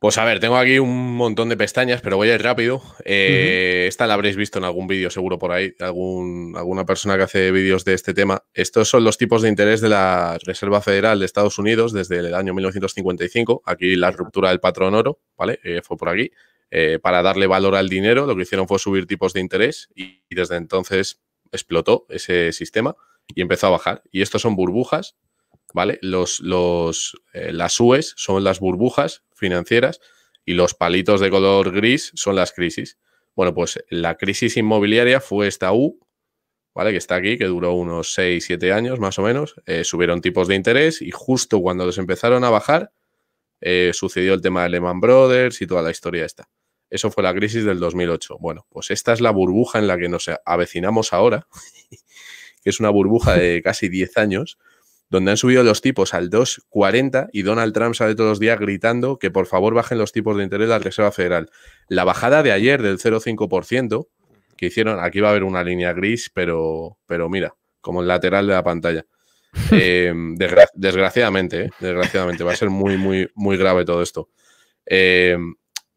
Pues 0.00 0.16
a 0.16 0.24
ver, 0.24 0.38
tengo 0.38 0.56
aquí 0.56 0.78
un 0.78 1.16
montón 1.16 1.48
de 1.48 1.56
pestañas, 1.56 2.00
pero 2.00 2.16
voy 2.16 2.30
a 2.30 2.36
ir 2.36 2.42
rápido. 2.42 2.80
Eh, 3.04 3.86
esta 3.88 4.06
la 4.06 4.14
habréis 4.14 4.36
visto 4.36 4.58
en 4.58 4.64
algún 4.64 4.86
vídeo 4.86 5.10
seguro 5.10 5.40
por 5.40 5.50
ahí, 5.50 5.74
algún, 5.80 6.54
alguna 6.56 6.86
persona 6.86 7.16
que 7.16 7.24
hace 7.24 7.50
vídeos 7.50 7.84
de 7.84 7.94
este 7.94 8.14
tema. 8.14 8.44
Estos 8.54 8.88
son 8.88 9.02
los 9.02 9.18
tipos 9.18 9.42
de 9.42 9.48
interés 9.48 9.80
de 9.80 9.88
la 9.88 10.38
Reserva 10.44 10.80
Federal 10.82 11.18
de 11.18 11.26
Estados 11.26 11.58
Unidos 11.58 11.92
desde 11.92 12.18
el 12.18 12.34
año 12.34 12.54
1955. 12.54 13.62
Aquí 13.64 13.96
la 13.96 14.12
ruptura 14.12 14.50
del 14.50 14.60
patrón 14.60 14.94
oro, 14.94 15.18
¿vale? 15.36 15.58
Eh, 15.64 15.80
fue 15.82 15.96
por 15.96 16.10
aquí. 16.10 16.30
Eh, 16.70 17.00
para 17.02 17.20
darle 17.22 17.48
valor 17.48 17.74
al 17.74 17.88
dinero, 17.88 18.24
lo 18.24 18.36
que 18.36 18.42
hicieron 18.42 18.68
fue 18.68 18.78
subir 18.78 19.06
tipos 19.06 19.32
de 19.32 19.40
interés 19.40 19.88
y, 19.96 20.22
y 20.28 20.34
desde 20.36 20.56
entonces 20.56 21.20
explotó 21.50 22.06
ese 22.08 22.52
sistema 22.52 22.94
y 23.34 23.40
empezó 23.40 23.66
a 23.66 23.70
bajar. 23.70 24.02
Y 24.12 24.22
estos 24.22 24.42
son 24.42 24.54
burbujas 24.54 25.16
los, 26.00 27.20
eh, 27.32 27.52
las 27.52 27.80
UES 27.80 28.14
son 28.16 28.44
las 28.44 28.60
burbujas 28.60 29.24
financieras 29.34 30.00
y 30.44 30.54
los 30.54 30.74
palitos 30.74 31.20
de 31.20 31.30
color 31.30 31.72
gris 31.72 32.12
son 32.14 32.36
las 32.36 32.52
crisis. 32.52 32.98
Bueno, 33.34 33.54
pues 33.54 33.84
la 33.90 34.16
crisis 34.16 34.56
inmobiliaria 34.56 35.20
fue 35.20 35.46
esta 35.46 35.72
U, 35.72 36.00
¿vale? 36.74 36.90
Que 36.90 36.96
está 36.96 37.16
aquí, 37.16 37.36
que 37.38 37.44
duró 37.44 37.74
unos 37.74 38.14
6, 38.14 38.44
7 38.44 38.72
años 38.72 38.98
más 38.98 39.18
o 39.18 39.22
menos. 39.22 39.54
Eh, 39.66 39.84
subieron 39.84 40.20
tipos 40.20 40.48
de 40.48 40.54
interés 40.54 41.02
y 41.02 41.10
justo 41.10 41.60
cuando 41.60 41.84
los 41.84 41.98
empezaron 41.98 42.44
a 42.44 42.50
bajar, 42.50 42.92
eh, 43.60 43.90
sucedió 43.92 44.34
el 44.34 44.40
tema 44.40 44.62
de 44.62 44.70
Lehman 44.70 45.00
Brothers 45.00 45.60
y 45.60 45.66
toda 45.66 45.82
la 45.82 45.90
historia 45.90 46.24
esta. 46.24 46.48
Eso 46.90 47.10
fue 47.10 47.22
la 47.22 47.34
crisis 47.34 47.64
del 47.64 47.78
2008. 47.80 48.38
Bueno, 48.40 48.66
pues 48.70 48.90
esta 48.90 49.12
es 49.12 49.20
la 49.20 49.30
burbuja 49.30 49.78
en 49.78 49.86
la 49.86 49.98
que 49.98 50.08
nos 50.08 50.30
avecinamos 50.44 51.12
ahora, 51.12 51.46
que 52.62 52.70
es 52.70 52.80
una 52.80 52.90
burbuja 52.90 53.36
de 53.36 53.60
casi 53.62 53.88
10 53.88 54.16
años, 54.16 54.58
donde 55.10 55.30
han 55.30 55.36
subido 55.36 55.62
los 55.62 55.80
tipos 55.80 56.14
al 56.14 56.30
2,40 56.30 57.28
y 57.32 57.42
Donald 57.42 57.72
Trump 57.72 57.94
sale 57.94 58.14
todos 58.14 58.30
los 58.30 58.40
días 58.40 58.58
gritando 58.58 59.18
que 59.18 59.30
por 59.30 59.46
favor 59.46 59.74
bajen 59.74 59.98
los 59.98 60.12
tipos 60.12 60.36
de 60.36 60.44
interés 60.44 60.68
de 60.68 60.74
la 60.74 60.78
Reserva 60.78 61.12
Federal. 61.12 61.50
La 61.88 62.04
bajada 62.04 62.42
de 62.42 62.52
ayer 62.52 62.82
del 62.82 62.98
0,5% 62.98 64.08
que 64.56 64.66
hicieron, 64.66 64.98
aquí 65.00 65.20
va 65.20 65.28
a 65.28 65.30
haber 65.30 65.44
una 65.44 65.62
línea 65.64 65.92
gris, 65.94 66.30
pero, 66.34 66.98
pero 67.06 67.30
mira, 67.30 67.54
como 67.80 68.02
el 68.02 68.08
lateral 68.08 68.46
de 68.46 68.52
la 68.52 68.62
pantalla. 68.62 69.06
Eh, 69.72 70.12
desgraciadamente, 70.74 71.64
eh, 71.64 71.70
desgraciadamente, 71.80 72.44
va 72.44 72.52
a 72.52 72.56
ser 72.56 72.68
muy, 72.68 72.98
muy, 72.98 73.30
muy 73.34 73.56
grave 73.56 73.86
todo 73.86 74.02
esto. 74.02 74.28
Eh, 74.84 75.38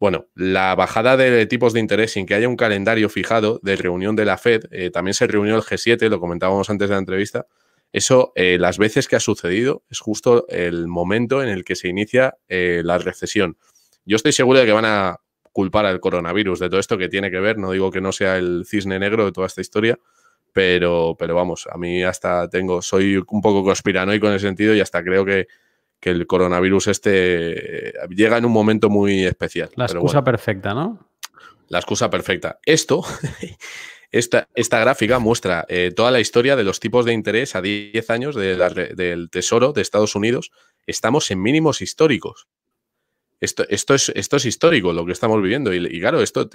bueno, 0.00 0.26
la 0.34 0.74
bajada 0.74 1.18
de 1.18 1.46
tipos 1.46 1.74
de 1.74 1.80
interés 1.80 2.12
sin 2.12 2.24
que 2.24 2.34
haya 2.34 2.48
un 2.48 2.56
calendario 2.56 3.10
fijado 3.10 3.60
de 3.62 3.76
reunión 3.76 4.16
de 4.16 4.24
la 4.24 4.38
Fed, 4.38 4.64
también 4.90 5.14
se 5.14 5.26
reunió 5.26 5.54
el 5.54 5.62
G7, 5.62 6.08
lo 6.08 6.18
comentábamos 6.18 6.70
antes 6.70 6.88
de 6.88 6.94
la 6.94 6.98
entrevista, 6.98 7.46
eso, 7.92 8.32
eh, 8.34 8.56
las 8.58 8.78
veces 8.78 9.06
que 9.06 9.16
ha 9.16 9.20
sucedido, 9.20 9.82
es 9.90 10.00
justo 10.00 10.46
el 10.48 10.88
momento 10.88 11.42
en 11.42 11.50
el 11.50 11.62
que 11.62 11.76
se 11.76 11.88
inicia 11.88 12.36
eh, 12.48 12.80
la 12.84 12.98
recesión. 12.98 13.58
Yo 14.04 14.16
estoy 14.16 14.32
seguro 14.32 14.60
de 14.60 14.66
que 14.66 14.72
van 14.72 14.86
a 14.86 15.18
culpar 15.52 15.84
al 15.84 16.00
coronavirus 16.00 16.58
de 16.58 16.70
todo 16.70 16.80
esto 16.80 16.96
que 16.96 17.10
tiene 17.10 17.30
que 17.30 17.38
ver. 17.38 17.58
No 17.58 17.70
digo 17.70 17.90
que 17.90 18.00
no 18.00 18.10
sea 18.12 18.38
el 18.38 18.64
cisne 18.66 18.98
negro 18.98 19.26
de 19.26 19.32
toda 19.32 19.46
esta 19.46 19.60
historia, 19.60 19.98
pero, 20.52 21.16
pero 21.18 21.34
vamos, 21.34 21.68
a 21.70 21.76
mí 21.76 22.02
hasta 22.02 22.48
tengo, 22.48 22.80
soy 22.80 23.16
un 23.16 23.40
poco 23.42 23.62
conspiranoico 23.62 24.26
en 24.26 24.34
ese 24.34 24.46
sentido 24.46 24.74
y 24.74 24.80
hasta 24.80 25.02
creo 25.04 25.24
que, 25.24 25.46
el 26.00 26.26
coronavirus 26.26 26.88
este 26.88 27.90
eh, 27.90 27.94
llega 28.10 28.36
en 28.36 28.44
un 28.44 28.50
momento 28.50 28.90
muy 28.90 29.24
especial. 29.24 29.70
La 29.76 29.84
excusa 29.84 30.24
perfecta, 30.24 30.74
¿no? 30.74 30.98
La 31.68 31.78
excusa 31.78 32.10
perfecta. 32.10 32.58
Esto 32.66 33.04
Esta, 34.12 34.46
gráfica 34.54 35.18
muestra 35.18 35.64
eh, 35.68 35.90
toda 35.96 36.10
la 36.10 36.20
historia 36.20 36.54
de 36.54 36.64
los 36.64 36.80
tipos 36.80 37.06
de 37.06 37.14
interés 37.14 37.56
a 37.56 37.62
10 37.62 38.10
años 38.10 38.36
del 38.36 39.30
Tesoro 39.30 39.72
de 39.72 39.80
Estados 39.80 40.14
Unidos. 40.14 40.50
Estamos 40.86 41.30
en 41.30 41.40
mínimos 41.40 41.80
históricos. 41.80 42.46
Esto, 43.40 43.64
esto, 43.70 43.94
es, 43.94 44.10
esto 44.10 44.36
es 44.36 44.44
histórico 44.44 44.92
lo 44.92 45.06
que 45.06 45.12
estamos 45.12 45.40
viviendo. 45.40 45.72
Y, 45.72 45.98
claro, 45.98 46.22
esto 46.22 46.48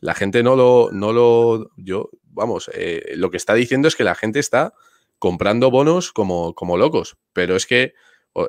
la 0.00 0.14
gente 0.14 0.42
no 0.42 0.56
lo, 0.56 0.88
no 0.90 1.12
lo. 1.12 1.70
Yo, 1.76 2.08
vamos, 2.22 2.70
eh, 2.72 3.12
lo 3.16 3.30
que 3.30 3.36
está 3.36 3.52
diciendo 3.52 3.86
es 3.86 3.94
que 3.94 4.04
la 4.04 4.14
gente 4.14 4.38
está 4.38 4.72
comprando 5.18 5.70
bonos 5.70 6.12
como, 6.12 6.54
como 6.54 6.78
locos. 6.78 7.18
Pero 7.34 7.56
es 7.56 7.66
que 7.66 7.92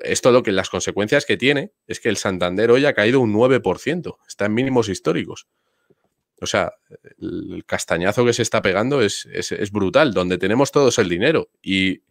esto 0.03 0.31
lo 0.31 0.41
que 0.41 0.53
las 0.53 0.69
consecuencias 0.69 1.25
que 1.25 1.35
tiene 1.35 1.73
es 1.85 1.99
que 1.99 2.07
el 2.07 2.15
Santander 2.15 2.71
hoy 2.71 2.85
ha 2.85 2.93
caído 2.93 3.19
un 3.19 3.33
9%. 3.33 4.17
Está 4.25 4.45
en 4.45 4.53
mínimos 4.53 4.87
históricos. 4.87 5.47
O 6.41 6.47
sea, 6.47 6.73
el 7.19 7.63
castañazo 7.65 8.25
que 8.25 8.33
se 8.33 8.41
está 8.41 8.61
pegando 8.61 9.01
es, 9.01 9.27
brutal, 9.71 10.13
donde 10.13 10.37
tenemos 10.37 10.71
todos 10.71 10.99
el 10.99 11.09
dinero. 11.09 11.49
Y 11.61 12.01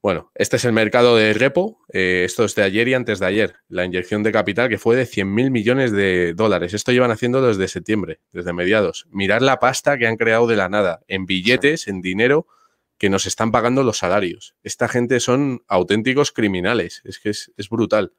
bueno, 0.00 0.30
este 0.34 0.56
es 0.56 0.64
el 0.64 0.72
mercado 0.72 1.16
de 1.16 1.32
repo. 1.32 1.80
Eh, 1.92 2.22
esto 2.24 2.44
es 2.44 2.54
de 2.54 2.62
ayer 2.62 2.86
y 2.88 2.94
antes 2.94 3.18
de 3.18 3.26
ayer. 3.26 3.56
La 3.68 3.84
inyección 3.84 4.22
de 4.22 4.30
capital 4.30 4.68
que 4.68 4.78
fue 4.78 4.94
de 4.94 5.06
100 5.06 5.34
mil 5.34 5.50
millones 5.50 5.90
de 5.90 6.34
dólares. 6.34 6.74
Esto 6.74 6.92
llevan 6.92 7.10
haciendo 7.10 7.42
desde 7.42 7.66
septiembre, 7.66 8.20
desde 8.32 8.52
mediados. 8.52 9.06
Mirar 9.10 9.42
la 9.42 9.58
pasta 9.58 9.98
que 9.98 10.06
han 10.06 10.16
creado 10.16 10.46
de 10.46 10.56
la 10.56 10.68
nada, 10.68 11.00
en 11.08 11.26
billetes, 11.26 11.88
en 11.88 12.00
dinero 12.00 12.46
que 12.98 13.10
nos 13.10 13.26
están 13.26 13.50
pagando 13.52 13.82
los 13.82 13.98
salarios. 13.98 14.54
Esta 14.62 14.88
gente 14.88 15.20
son 15.20 15.62
auténticos 15.68 16.32
criminales. 16.32 17.02
Es 17.04 17.18
que 17.18 17.30
es, 17.30 17.52
es 17.56 17.68
brutal 17.68 18.12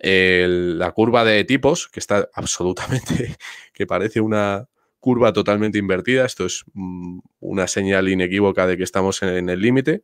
la 0.00 0.92
curva 0.92 1.24
de 1.24 1.44
tipos, 1.44 1.88
que 1.88 2.00
está 2.00 2.28
absolutamente, 2.34 3.36
que 3.72 3.86
parece 3.86 4.20
una 4.20 4.68
curva 5.00 5.32
totalmente 5.32 5.78
invertida. 5.78 6.24
Esto 6.24 6.46
es 6.46 6.64
mm, 6.74 7.20
una 7.40 7.66
señal 7.66 8.08
inequívoca 8.08 8.66
de 8.66 8.76
que 8.76 8.84
estamos 8.84 9.22
en, 9.22 9.48
el 9.48 9.60
límite. 9.60 10.02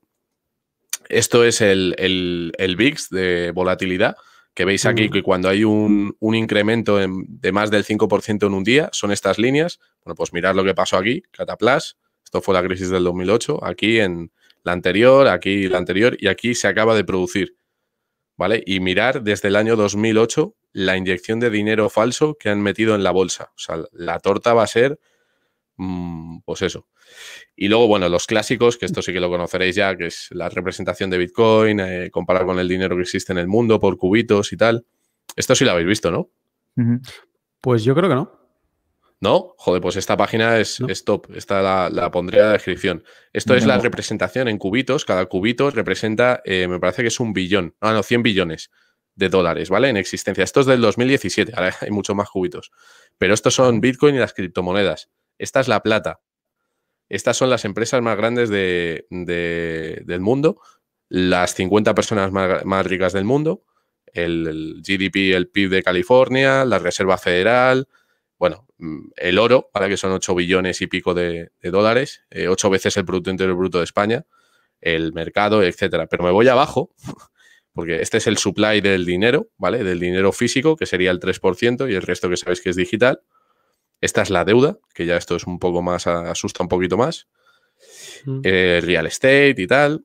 Esto 1.09 1.45
es 1.45 1.61
el, 1.61 1.95
el, 1.99 2.77
VIX 2.77 3.11
de 3.11 3.53
volatilidad, 3.55 4.16
que 4.55 4.65
veis 4.65 4.87
aquí 4.87 5.11
que 5.11 5.23
cuando 5.23 5.49
hay 5.49 5.65
un, 5.65 6.16
incremento 6.21 6.97
de 6.97 7.53
más 7.53 7.71
del 7.71 7.85
5% 7.85 8.47
en 8.47 8.55
un 8.55 8.65
día, 8.65 8.89
son 8.93 9.12
estas 9.12 9.39
líneas. 9.39 9.81
Bueno, 10.05 10.15
pues 10.15 10.33
mirad 10.33 10.55
lo 10.55 10.65
que 10.65 10.75
pasó 10.75 10.97
aquí, 10.97 11.23
Cataplas. 11.31 11.99
Esto 12.25 12.41
fue 12.41 12.55
la 12.55 12.62
crisis 12.62 12.89
del 12.89 13.05
2008. 13.05 13.62
Aquí 13.62 14.01
en 14.01 14.33
la 14.62 14.73
anterior, 14.73 15.29
aquí 15.29 15.69
la 15.69 15.79
anterior, 15.79 16.16
y 16.19 16.29
aquí 16.29 16.55
se 16.55 16.69
acaba 16.69 16.95
de 16.95 17.05
producir 17.05 17.57
¿vale? 18.36 18.62
Y 18.66 18.81
mirar 18.81 19.23
desde 19.23 19.48
el 19.48 19.56
año 19.56 19.77
2008 19.77 20.55
la 20.73 20.97
inyección 20.97 21.40
de 21.40 21.51
dinero 21.51 21.89
falso 21.89 22.36
que 22.39 22.48
han 22.48 22.61
metido 22.61 22.94
en 22.94 23.05
la 23.05 23.12
bolsa. 23.12 23.52
O 23.56 23.59
sea, 23.59 23.82
la 23.93 24.19
torta 24.19 24.55
va 24.55 24.65
a 24.65 24.66
ser, 24.66 24.98
mm, 25.77 26.40
pues 26.44 26.62
eso. 26.62 26.89
Y 27.55 27.69
luego, 27.69 27.86
bueno, 27.86 28.09
los 28.09 28.27
clásicos, 28.27 28.77
que 28.77 28.86
esto 28.86 29.02
sí 29.02 29.12
que 29.12 29.20
lo 29.20 29.28
conoceréis 29.28 29.77
ya, 29.77 29.97
que 29.97 30.06
es 30.06 30.28
la 30.32 30.48
representación 30.48 31.11
de 31.11 31.19
Bitcoin, 31.19 31.81
eh, 31.81 32.11
con 32.11 32.59
el 32.59 32.69
dinero 32.69 32.97
que 32.97 33.02
existe 33.02 33.32
en 33.32 33.39
el 33.39 33.47
mundo 33.47 33.78
por 33.78 33.97
cubitos 33.97 34.52
y 34.52 34.56
tal. 34.56 34.85
Esto 35.36 35.55
sí 35.55 35.65
lo 35.65 35.70
habéis 35.70 35.86
visto, 35.86 36.11
¿no? 36.11 36.31
Pues 37.61 37.85
yo 37.85 37.94
creo 37.94 38.09
que 38.09 38.15
no. 38.16 38.44
¿No? 39.25 39.55
Joder, 39.57 39.81
pues 39.81 39.97
esta 39.97 40.19
página 40.19 40.59
es, 40.59 40.83
top. 41.07 41.35
Esta 41.35 41.63
la, 41.63 41.89
la, 41.89 42.11
pondré 42.11 42.41
en 42.41 42.45
la 42.45 42.53
descripción. 42.53 43.05
Esto 43.33 43.55
es 43.55 43.65
la 43.65 43.79
representación 43.79 44.49
en 44.49 44.59
cubitos. 44.59 45.07
Cada 45.07 45.25
cubito 45.25 45.71
representa, 45.71 46.43
eh, 46.45 46.69
me 46.69 46.79
parece 46.79 47.01
que 47.01 47.09
es 47.09 47.19
un 47.21 47.33
billón. 47.33 47.75
Ah, 47.81 47.95
no, 47.95 48.03
100 48.03 48.23
billones 48.23 48.71
de 49.15 49.31
dólares, 49.31 49.71
¿vale? 49.71 49.89
En 49.89 49.97
existencia. 49.97 50.45
Esto 50.45 50.61
es 50.61 50.67
del 50.67 50.83
2017. 50.83 51.53
Ahora 51.57 51.75
hay 51.81 51.91
muchos 51.91 52.15
más 52.15 52.29
cubitos. 52.29 52.71
Pero 53.17 53.33
estos 53.33 53.55
son 53.55 53.81
Bitcoin 53.81 54.15
y 54.15 54.19
las 54.19 54.35
criptomonedas. 54.35 55.09
Esta 55.39 55.61
es 55.61 55.69
la 55.69 55.83
plata. 55.83 56.21
Estas 57.09 57.39
son 57.39 57.49
las 57.49 57.65
empresas 57.65 58.03
más 58.03 58.19
grandes 58.19 58.51
de, 58.51 59.07
del 59.09 60.21
mundo. 60.21 60.61
Las 61.09 61.55
50 61.55 61.95
personas 61.95 62.31
más, 62.31 62.87
ricas 62.87 63.15
del 63.15 63.25
mundo. 63.25 63.65
El, 64.05 64.47
el 64.47 64.83
GDP, 64.87 65.35
el 65.35 65.49
PIB 65.49 65.71
de 65.71 65.83
California, 65.83 66.67
la 66.67 66.79
Reserva 66.79 67.17
Federal, 67.17 67.89
bueno, 68.39 68.66
mm, 68.78 69.11
el 69.16 69.39
oro, 69.39 69.70
para 69.73 69.89
que 69.89 69.97
son 69.97 70.12
8 70.12 70.35
billones 70.35 70.81
y 70.81 70.86
pico 70.86 71.15
de, 71.15 71.51
dólares, 71.62 72.24
8 72.31 72.66
eh, 72.66 72.70
veces 72.70 72.97
el 72.97 73.05
Producto 73.05 73.31
Interior 73.31 73.56
Bruto 73.56 73.78
de 73.78 73.85
España, 73.85 74.27
el 74.81 75.12
mercado, 75.12 75.62
etcétera. 75.62 76.06
Pero 76.06 76.24
me 76.24 76.31
voy 76.31 76.48
abajo, 76.48 76.94
porque 77.73 78.01
este 78.02 78.19
es 78.19 78.27
el 78.27 78.39
supply 78.39 78.81
del 78.81 79.05
dinero, 79.05 79.48
¿vale? 79.56 79.85
Del 79.85 80.01
dinero 80.01 80.32
físico, 80.32 80.77
que 80.77 80.86
sería 80.86 81.11
el 81.11 81.20
3%, 81.20 81.90
y 81.90 81.94
el 81.94 82.02
resto 82.02 82.28
que 82.28 82.36
sabéis 82.36 82.61
que 82.61 82.70
es 82.70 82.77
digital. 82.77 83.23
Esta 84.01 84.23
es 84.23 84.31
la 84.31 84.44
deuda, 84.44 84.78
que 84.94 85.06
ya 85.06 85.16
esto 85.16 85.36
es 85.36 85.47
un 85.47 85.59
poco 85.59 85.81
más, 85.81 86.06
asusta 86.06 86.62
un 86.62 86.69
poquito 86.69 86.97
más. 86.97 87.28
Mm. 88.27 88.40
El 88.43 88.82
real 88.82 89.06
estate 89.06 89.55
y 89.56 89.66
tal. 89.66 90.05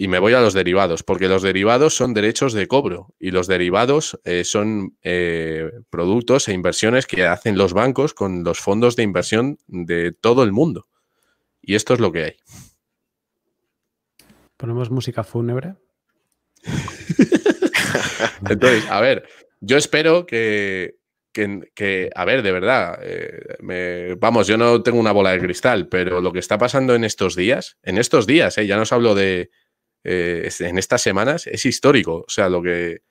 Y 0.00 0.06
me 0.06 0.20
voy 0.20 0.32
a 0.32 0.40
los 0.40 0.54
derivados, 0.54 1.02
porque 1.02 1.26
los 1.26 1.42
derivados 1.42 1.96
son 1.96 2.14
derechos 2.14 2.52
de 2.52 2.68
cobro 2.68 3.16
y 3.18 3.32
los 3.32 3.48
derivados 3.48 4.20
eh, 4.22 4.44
son 4.44 4.96
eh, 5.02 5.72
productos 5.90 6.46
e 6.46 6.52
inversiones 6.52 7.04
que 7.06 7.26
hacen 7.26 7.58
los 7.58 7.72
bancos 7.72 8.14
con 8.14 8.44
los 8.44 8.60
fondos 8.60 8.94
de 8.94 9.02
inversión 9.02 9.58
de 9.66 10.12
todo 10.12 10.44
el 10.44 10.52
mundo. 10.52 10.86
Y 11.60 11.74
esto 11.74 11.94
es 11.94 12.00
lo 12.00 12.12
que 12.12 12.22
hay. 12.22 12.36
¿Ponemos 14.56 14.88
música 14.88 15.24
fúnebre? 15.24 15.74
Entonces, 18.48 18.88
a 18.88 19.00
ver, 19.00 19.28
yo 19.60 19.76
espero 19.76 20.26
que, 20.26 20.98
que, 21.32 22.10
a 22.14 22.24
ver, 22.24 22.42
de 22.42 22.52
verdad, 22.52 23.00
eh, 23.02 24.16
vamos, 24.20 24.46
yo 24.46 24.56
no 24.56 24.80
tengo 24.82 25.00
una 25.00 25.12
bola 25.12 25.32
de 25.32 25.40
cristal, 25.40 25.88
pero 25.88 26.20
lo 26.20 26.32
que 26.32 26.38
está 26.38 26.56
pasando 26.56 26.94
en 26.94 27.02
estos 27.02 27.34
días, 27.34 27.78
en 27.82 27.98
estos 27.98 28.28
días, 28.28 28.54
ya 28.54 28.76
no 28.76 28.82
os 28.82 28.92
hablo 28.92 29.16
de, 29.16 29.50
eh, 30.04 30.48
en 30.60 30.78
estas 30.78 31.02
semanas 31.02 31.46
es 31.46 31.64
histórico. 31.66 32.24
O 32.26 32.30
sea, 32.30 32.48
lo 32.48 32.62
que 32.62 33.02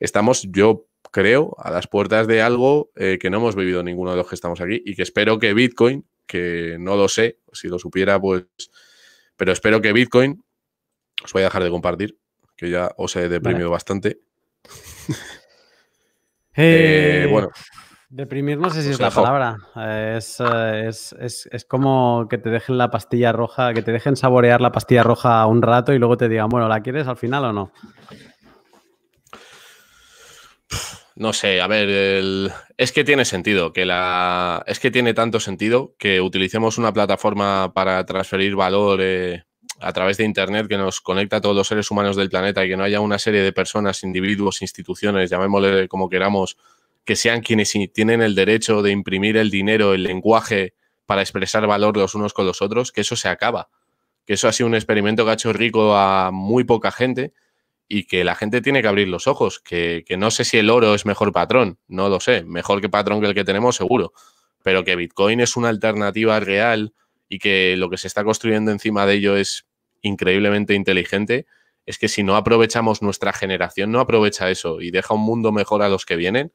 estamos, 0.00 0.42
yo 0.50 0.86
creo, 1.10 1.54
a 1.58 1.70
las 1.70 1.86
puertas 1.86 2.26
de 2.26 2.42
algo 2.42 2.90
eh, 2.96 3.18
que 3.20 3.30
no 3.30 3.38
hemos 3.38 3.56
vivido 3.56 3.82
ninguno 3.82 4.10
de 4.10 4.16
los 4.16 4.28
que 4.28 4.34
estamos 4.34 4.60
aquí 4.60 4.82
y 4.84 4.94
que 4.94 5.02
espero 5.02 5.38
que 5.38 5.54
Bitcoin, 5.54 6.06
que 6.26 6.76
no 6.78 6.96
lo 6.96 7.08
sé, 7.08 7.38
si 7.52 7.68
lo 7.68 7.78
supiera, 7.78 8.20
pues, 8.20 8.44
pero 9.36 9.52
espero 9.52 9.80
que 9.80 9.92
Bitcoin, 9.92 10.42
os 11.24 11.32
voy 11.32 11.42
a 11.42 11.46
dejar 11.46 11.64
de 11.64 11.70
compartir, 11.70 12.18
que 12.56 12.70
ya 12.70 12.90
os 12.96 13.16
he 13.16 13.28
deprimido 13.28 13.70
bastante. 13.70 14.20
Eh, 16.60 17.28
bueno, 17.30 17.50
Deprimir 18.10 18.56
no 18.58 18.70
sé 18.70 18.82
si 18.82 18.90
es 18.90 19.00
la 19.00 19.10
palabra. 19.10 19.58
Es, 20.16 20.40
es, 20.40 21.64
como 21.68 22.26
que 22.30 22.38
te 22.38 22.48
dejen 22.48 22.78
la 22.78 22.90
pastilla 22.90 23.32
roja, 23.32 23.74
que 23.74 23.82
te 23.82 23.92
dejen 23.92 24.16
saborear 24.16 24.62
la 24.62 24.72
pastilla 24.72 25.02
roja 25.02 25.44
un 25.46 25.60
rato 25.60 25.92
y 25.92 25.98
luego 25.98 26.16
te 26.16 26.28
digan, 26.28 26.48
bueno, 26.48 26.68
¿la 26.68 26.80
quieres 26.80 27.06
al 27.06 27.18
final 27.18 27.44
o 27.44 27.52
no? 27.52 27.72
No 31.16 31.32
sé, 31.32 31.60
a 31.60 31.66
ver, 31.66 32.50
es 32.76 32.92
que 32.92 33.04
tiene 33.04 33.24
sentido, 33.24 33.72
que 33.72 33.84
la... 33.84 34.62
es 34.66 34.78
que 34.78 34.92
tiene 34.92 35.14
tanto 35.14 35.40
sentido 35.40 35.94
que 35.98 36.20
utilicemos 36.20 36.78
una 36.78 36.92
plataforma 36.92 37.72
para 37.74 38.06
transferir 38.06 38.54
valor 38.54 39.00
eh, 39.02 39.42
a 39.80 39.92
través 39.92 40.16
de 40.16 40.24
Internet 40.24 40.68
que 40.68 40.78
nos 40.78 41.00
conecta 41.00 41.38
a 41.38 41.40
todos 41.40 41.56
los 41.56 41.66
seres 41.66 41.90
humanos 41.90 42.14
del 42.14 42.30
planeta 42.30 42.64
y 42.64 42.68
que 42.68 42.76
no 42.76 42.84
haya 42.84 43.00
una 43.00 43.18
serie 43.18 43.42
de 43.42 43.52
personas, 43.52 44.04
individuos, 44.04 44.62
instituciones, 44.62 45.28
llamémosle 45.28 45.88
como 45.88 46.08
queramos, 46.08 46.56
que 47.08 47.16
sean 47.16 47.40
quienes 47.40 47.72
tienen 47.94 48.20
el 48.20 48.34
derecho 48.34 48.82
de 48.82 48.90
imprimir 48.90 49.38
el 49.38 49.48
dinero, 49.48 49.94
el 49.94 50.02
lenguaje 50.02 50.74
para 51.06 51.22
expresar 51.22 51.66
valor 51.66 51.96
los 51.96 52.14
unos 52.14 52.34
con 52.34 52.44
los 52.44 52.60
otros, 52.60 52.92
que 52.92 53.00
eso 53.00 53.16
se 53.16 53.30
acaba. 53.30 53.70
Que 54.26 54.34
eso 54.34 54.46
ha 54.46 54.52
sido 54.52 54.66
un 54.66 54.74
experimento 54.74 55.24
que 55.24 55.30
ha 55.30 55.32
hecho 55.32 55.54
rico 55.54 55.96
a 55.96 56.30
muy 56.30 56.64
poca 56.64 56.92
gente 56.92 57.32
y 57.88 58.04
que 58.04 58.24
la 58.24 58.34
gente 58.34 58.60
tiene 58.60 58.82
que 58.82 58.88
abrir 58.88 59.08
los 59.08 59.26
ojos, 59.26 59.58
que, 59.58 60.04
no 60.18 60.30
sé 60.30 60.44
si 60.44 60.58
el 60.58 60.68
oro 60.68 60.94
es 60.94 61.06
mejor 61.06 61.32
patrón, 61.32 61.78
no 61.88 62.10
lo 62.10 62.20
sé, 62.20 62.44
mejor 62.44 62.82
que 62.82 62.90
patrón 62.90 63.22
que 63.22 63.28
el 63.28 63.34
que 63.34 63.44
tenemos 63.44 63.76
seguro, 63.76 64.12
pero 64.62 64.84
que 64.84 64.94
Bitcoin 64.94 65.40
es 65.40 65.56
una 65.56 65.70
alternativa 65.70 66.38
real 66.40 66.92
y 67.26 67.38
que 67.38 67.74
lo 67.78 67.88
que 67.88 67.96
se 67.96 68.06
está 68.06 68.22
construyendo 68.22 68.70
encima 68.70 69.06
de 69.06 69.14
ello 69.14 69.34
es 69.34 69.66
increíblemente 70.02 70.74
inteligente, 70.74 71.46
es 71.86 71.96
que 71.96 72.08
si 72.08 72.22
no 72.22 72.36
aprovechamos 72.36 73.00
nuestra 73.00 73.32
generación, 73.32 73.92
no 73.92 74.00
aprovecha 74.00 74.50
eso 74.50 74.82
y 74.82 74.90
deja 74.90 75.14
un 75.14 75.22
mundo 75.22 75.52
mejor 75.52 75.80
a 75.80 75.88
los 75.88 76.04
que 76.04 76.16
vienen, 76.16 76.52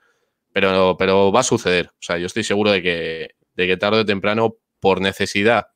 pero, 0.54 0.96
pero 0.98 1.32
va 1.32 1.42
a 1.42 1.44
suceder. 1.44 1.88
O 1.94 2.02
sea, 2.02 2.18
yo 2.18 2.28
estoy 2.28 2.44
seguro 2.44 2.72
de 2.72 2.82
que, 2.82 3.36
de 3.56 3.68
que 3.68 3.78
tarde 3.78 4.00
o 4.02 4.06
temprano, 4.06 4.58
por 4.80 5.02
necesidad, 5.02 5.68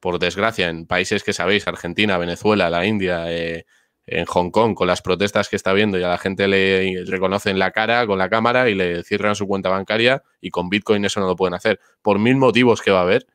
por 0.00 0.18
desgracia, 0.18 0.68
en 0.68 0.86
países 0.86 1.24
que 1.24 1.32
sabéis, 1.32 1.66
Argentina, 1.66 2.18
Venezuela, 2.18 2.70
la 2.70 2.84
India, 2.86 3.32
eh, 3.32 3.64
en 4.06 4.24
Hong 4.24 4.50
Kong, 4.50 4.74
con 4.74 4.86
las 4.86 5.02
protestas 5.02 5.48
que 5.48 5.56
está 5.56 5.72
viendo 5.72 5.98
y 5.98 6.02
a 6.02 6.08
la 6.08 6.18
gente 6.18 6.48
le 6.48 7.04
reconocen 7.06 7.58
la 7.58 7.72
cara 7.72 8.06
con 8.06 8.18
la 8.18 8.30
cámara 8.30 8.70
y 8.70 8.74
le 8.74 9.04
cierran 9.04 9.34
su 9.34 9.46
cuenta 9.46 9.68
bancaria 9.68 10.22
y 10.40 10.50
con 10.50 10.70
Bitcoin 10.70 11.04
eso 11.04 11.20
no 11.20 11.26
lo 11.26 11.36
pueden 11.36 11.54
hacer. 11.54 11.78
Por 12.00 12.18
mil 12.18 12.36
motivos 12.36 12.80
que 12.80 12.90
va 12.90 13.00
a 13.00 13.02
haber, 13.02 13.26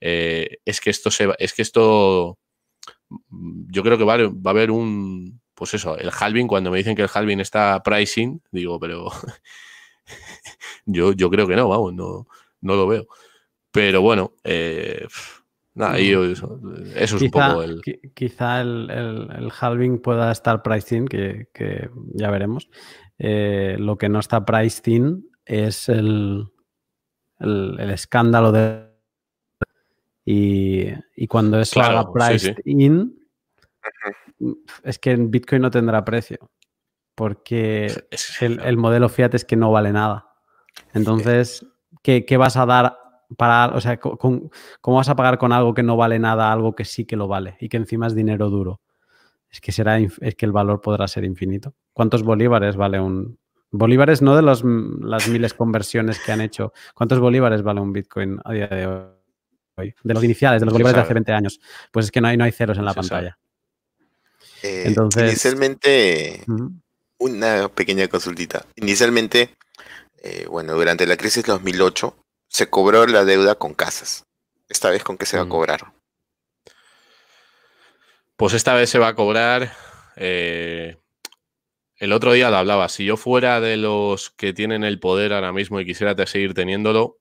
eh, 0.00 0.58
es 0.64 0.80
que 0.80 0.90
esto 0.90 1.10
se 1.10 1.28
es 1.38 1.54
que 1.54 1.62
esto 1.62 2.38
yo 3.68 3.82
creo 3.82 3.96
que 3.96 4.04
va, 4.04 4.16
va 4.16 4.30
a 4.46 4.50
haber 4.50 4.70
un 4.70 5.40
pues 5.54 5.74
eso, 5.74 5.96
el 5.98 6.10
halving, 6.16 6.46
cuando 6.46 6.70
me 6.70 6.78
dicen 6.78 6.94
que 6.94 7.02
el 7.02 7.10
halving 7.12 7.40
está 7.40 7.82
pricing, 7.82 8.40
digo, 8.52 8.78
pero 8.78 9.10
yo, 10.88 11.12
yo 11.12 11.30
creo 11.30 11.46
que 11.46 11.56
no, 11.56 11.68
vamos, 11.68 11.94
no, 11.94 12.26
no 12.60 12.76
lo 12.76 12.86
veo. 12.86 13.06
Pero 13.70 14.00
bueno, 14.00 14.32
eh, 14.42 15.06
nada, 15.74 15.98
eso, 15.98 16.60
es 16.94 17.12
un 17.12 17.30
poco 17.30 17.62
el. 17.62 17.80
Quizá 18.14 18.60
el, 18.60 18.90
el, 18.90 19.52
halving 19.60 20.00
pueda 20.00 20.32
estar 20.32 20.62
pricing, 20.62 21.06
que, 21.06 21.48
que 21.52 21.90
ya 22.14 22.30
veremos. 22.30 22.68
Eh, 23.18 23.76
lo 23.78 23.98
que 23.98 24.08
no 24.08 24.18
está 24.20 24.44
pricing 24.44 25.28
es 25.44 25.88
el, 25.88 26.46
el, 27.38 27.90
escándalo 27.90 28.52
de. 28.52 28.88
Y, 30.24 30.88
y 31.16 31.26
cuando 31.26 31.60
es 31.60 31.70
claro, 31.70 32.12
priced 32.12 32.56
in, 32.64 33.18
es 34.82 34.98
que 34.98 35.12
en 35.12 35.30
Bitcoin 35.30 35.62
no 35.62 35.70
tendrá 35.70 36.04
precio 36.04 36.50
porque 37.18 37.92
el, 38.40 38.76
modelo 38.76 39.08
Fiat 39.08 39.34
es 39.34 39.44
que 39.44 39.56
no 39.56 39.72
vale 39.72 39.92
nada. 39.92 40.27
Entonces, 40.94 41.66
¿qué, 42.02 42.36
vas 42.36 42.56
a 42.56 42.66
dar 42.66 42.98
para, 43.36 43.74
o 43.74 43.80
sea, 43.80 43.98
¿cómo 43.98 44.50
vas 44.84 45.08
a 45.08 45.16
pagar 45.16 45.38
con 45.38 45.52
algo 45.52 45.74
que 45.74 45.82
no 45.82 45.96
vale 45.96 46.18
nada, 46.18 46.52
algo 46.52 46.74
que 46.74 46.84
sí 46.84 47.04
que 47.04 47.16
lo 47.16 47.28
vale 47.28 47.56
y 47.60 47.68
que 47.68 47.76
encima 47.76 48.06
es 48.06 48.14
dinero 48.14 48.50
duro? 48.50 48.80
Es 49.50 49.60
que 49.60 49.72
será, 49.72 49.98
es 49.98 50.34
que 50.36 50.46
el 50.46 50.52
valor 50.52 50.80
podrá 50.80 51.08
ser 51.08 51.24
infinito. 51.24 51.74
¿Cuántos 51.92 52.22
bolívares 52.22 52.76
vale 52.76 53.00
un 53.00 53.38
bolívares 53.70 54.22
no 54.22 54.34
de 54.34 54.42
las 54.42 54.64
miles 55.28 55.54
conversiones 55.54 56.18
que 56.20 56.32
han 56.32 56.40
hecho? 56.40 56.72
¿Cuántos 56.94 57.18
bolívares 57.18 57.62
vale 57.62 57.80
un 57.80 57.92
Bitcoin 57.92 58.38
a 58.44 58.52
día 58.52 58.66
de 58.66 58.86
hoy? 58.86 59.94
De 60.02 60.14
los 60.14 60.24
iniciales, 60.24 60.60
de 60.60 60.66
los 60.66 60.72
bolívares 60.72 60.96
de 60.96 61.02
hace 61.02 61.14
20 61.14 61.32
años. 61.32 61.60
Pues 61.92 62.06
es 62.06 62.12
que 62.12 62.20
no 62.20 62.28
hay, 62.28 62.36
no 62.36 62.44
hay 62.44 62.52
ceros 62.52 62.78
en 62.78 62.84
la 62.84 62.94
pantalla. 62.94 63.38
Eh, 64.62 64.84
Entonces, 64.86 65.30
inicialmente, 65.30 66.44
una 67.18 67.68
pequeña 67.68 68.08
consultita. 68.08 68.66
Inicialmente, 68.76 69.56
eh, 70.22 70.46
bueno, 70.48 70.74
durante 70.74 71.06
la 71.06 71.16
crisis 71.16 71.44
de 71.44 71.52
2008 71.52 72.16
se 72.48 72.68
cobró 72.70 73.06
la 73.06 73.24
deuda 73.24 73.54
con 73.54 73.74
casas. 73.74 74.24
¿Esta 74.68 74.90
vez 74.90 75.04
con 75.04 75.16
qué 75.16 75.26
se 75.26 75.36
va 75.36 75.42
a 75.42 75.46
mm. 75.46 75.50
cobrar? 75.50 75.92
Pues 78.36 78.54
esta 78.54 78.74
vez 78.74 78.90
se 78.90 78.98
va 78.98 79.08
a 79.08 79.14
cobrar. 79.14 79.72
Eh, 80.16 80.96
el 81.96 82.12
otro 82.12 82.32
día 82.32 82.50
lo 82.50 82.56
hablaba. 82.56 82.88
Si 82.88 83.04
yo 83.04 83.16
fuera 83.16 83.60
de 83.60 83.76
los 83.76 84.30
que 84.30 84.52
tienen 84.52 84.84
el 84.84 85.00
poder 85.00 85.32
ahora 85.32 85.52
mismo 85.52 85.80
y 85.80 85.86
quisiera 85.86 86.14
seguir 86.26 86.54
teniéndolo, 86.54 87.18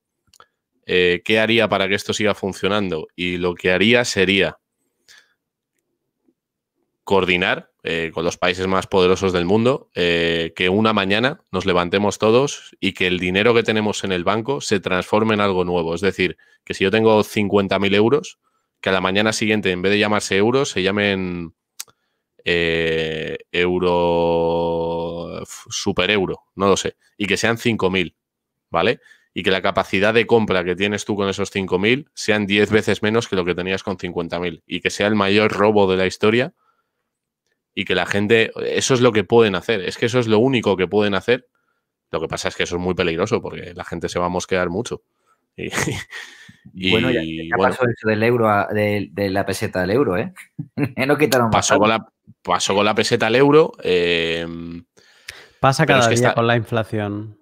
eh, 0.86 1.22
¿qué 1.26 1.40
haría 1.40 1.68
para 1.68 1.88
que 1.88 1.96
esto 1.96 2.14
siga 2.14 2.36
funcionando? 2.36 3.08
Y 3.16 3.38
lo 3.38 3.56
que 3.56 3.72
haría 3.72 4.06
sería 4.06 4.60
coordinar 7.04 7.72
eh, 7.90 8.12
con 8.14 8.26
los 8.26 8.38
países 8.38 8.68
más 8.68 8.86
poderosos 8.86 9.32
del 9.32 9.46
mundo, 9.46 9.90
eh, 9.96 10.52
que 10.58 10.68
una 10.68 10.92
mañana 10.92 11.40
nos 11.54 11.66
levantemos 11.66 12.18
todos 12.18 12.76
y 12.82 12.92
que 12.92 13.08
el 13.08 13.18
dinero 13.18 13.54
que 13.54 13.64
tenemos 13.64 14.04
en 14.04 14.12
el 14.12 14.26
banco 14.26 14.60
se 14.60 14.82
transforme 14.82 15.36
en 15.36 15.40
algo 15.40 15.64
nuevo. 15.64 15.96
Es 15.96 16.02
decir, 16.02 16.36
que 16.66 16.74
si 16.74 16.84
yo 16.84 16.92
tengo 16.92 17.24
50.000 17.24 17.96
euros, 17.96 18.40
que 18.82 18.90
a 18.90 18.92
la 18.92 19.00
mañana 19.00 19.32
siguiente, 19.32 19.72
en 19.72 19.82
vez 19.82 19.94
de 19.94 20.00
llamarse 20.00 20.36
euros, 20.36 20.70
se 20.70 20.84
llamen 20.84 21.54
eh, 22.44 23.38
euro, 23.54 25.46
super 25.46 26.12
euro, 26.12 26.42
no 26.56 26.68
lo 26.68 26.76
sé, 26.76 26.98
y 27.18 27.26
que 27.26 27.38
sean 27.38 27.56
5.000, 27.56 28.16
¿vale? 28.70 29.00
Y 29.34 29.44
que 29.44 29.52
la 29.52 29.62
capacidad 29.62 30.14
de 30.14 30.28
compra 30.28 30.66
que 30.66 30.76
tienes 30.76 31.06
tú 31.06 31.16
con 31.16 31.30
esos 31.30 31.56
5.000 31.56 32.10
sean 32.14 32.48
10 32.48 32.70
veces 32.70 33.02
menos 33.02 33.30
que 33.30 33.38
lo 33.38 33.46
que 33.46 33.56
tenías 33.56 33.82
con 33.82 33.98
50.000 33.98 34.64
y 34.68 34.82
que 34.82 34.90
sea 34.90 35.08
el 35.08 35.16
mayor 35.16 35.54
robo 35.54 35.90
de 35.90 35.96
la 35.96 36.06
historia 36.06 36.54
y 37.80 37.86
que 37.86 37.94
la 37.94 38.08
gente, 38.08 38.52
eso 38.66 38.96
es 38.96 39.02
lo 39.02 39.12
que 39.12 39.24
pueden 39.24 39.54
hacer, 39.54 39.82
es 39.82 40.00
que 40.00 40.08
eso 40.08 40.18
es 40.18 40.26
lo 40.26 40.40
único 40.40 40.76
que 40.76 40.88
pueden 40.88 41.14
hacer. 41.14 41.48
Lo 42.10 42.20
que 42.20 42.28
pasa 42.28 42.48
es 42.48 42.56
que 42.56 42.64
eso 42.64 42.78
es 42.78 42.82
muy 42.82 42.96
peligroso 42.96 43.40
porque 43.40 43.72
la 43.76 43.84
gente 43.84 44.10
se 44.10 44.18
va 44.18 44.26
a 44.26 44.30
mosquear 44.30 44.72
mucho. 44.72 45.04
Y, 45.56 45.70
bueno, 46.90 47.12
ya, 47.12 47.22
pasó 47.56 47.84
eso 47.84 48.10
del 48.10 48.24
euro, 48.24 48.50
de, 48.74 49.30
la 49.30 49.46
peseta 49.46 49.84
al 49.84 49.92
euro, 49.92 50.18
¿eh? 50.18 50.34
no 51.08 51.20
quitaron 51.20 51.52
pasó, 51.52 51.78
con 51.78 51.90
la, 51.90 52.04
pasó 52.42 52.74
con 52.74 52.84
la 52.84 52.96
peseta 52.96 53.28
al 53.28 53.36
euro. 53.36 53.74
Em, 53.84 54.84
Pasa 55.60 55.86
cada 55.86 56.10
día 56.10 56.34
con 56.34 56.48
la 56.48 56.56
inflación. 56.56 57.38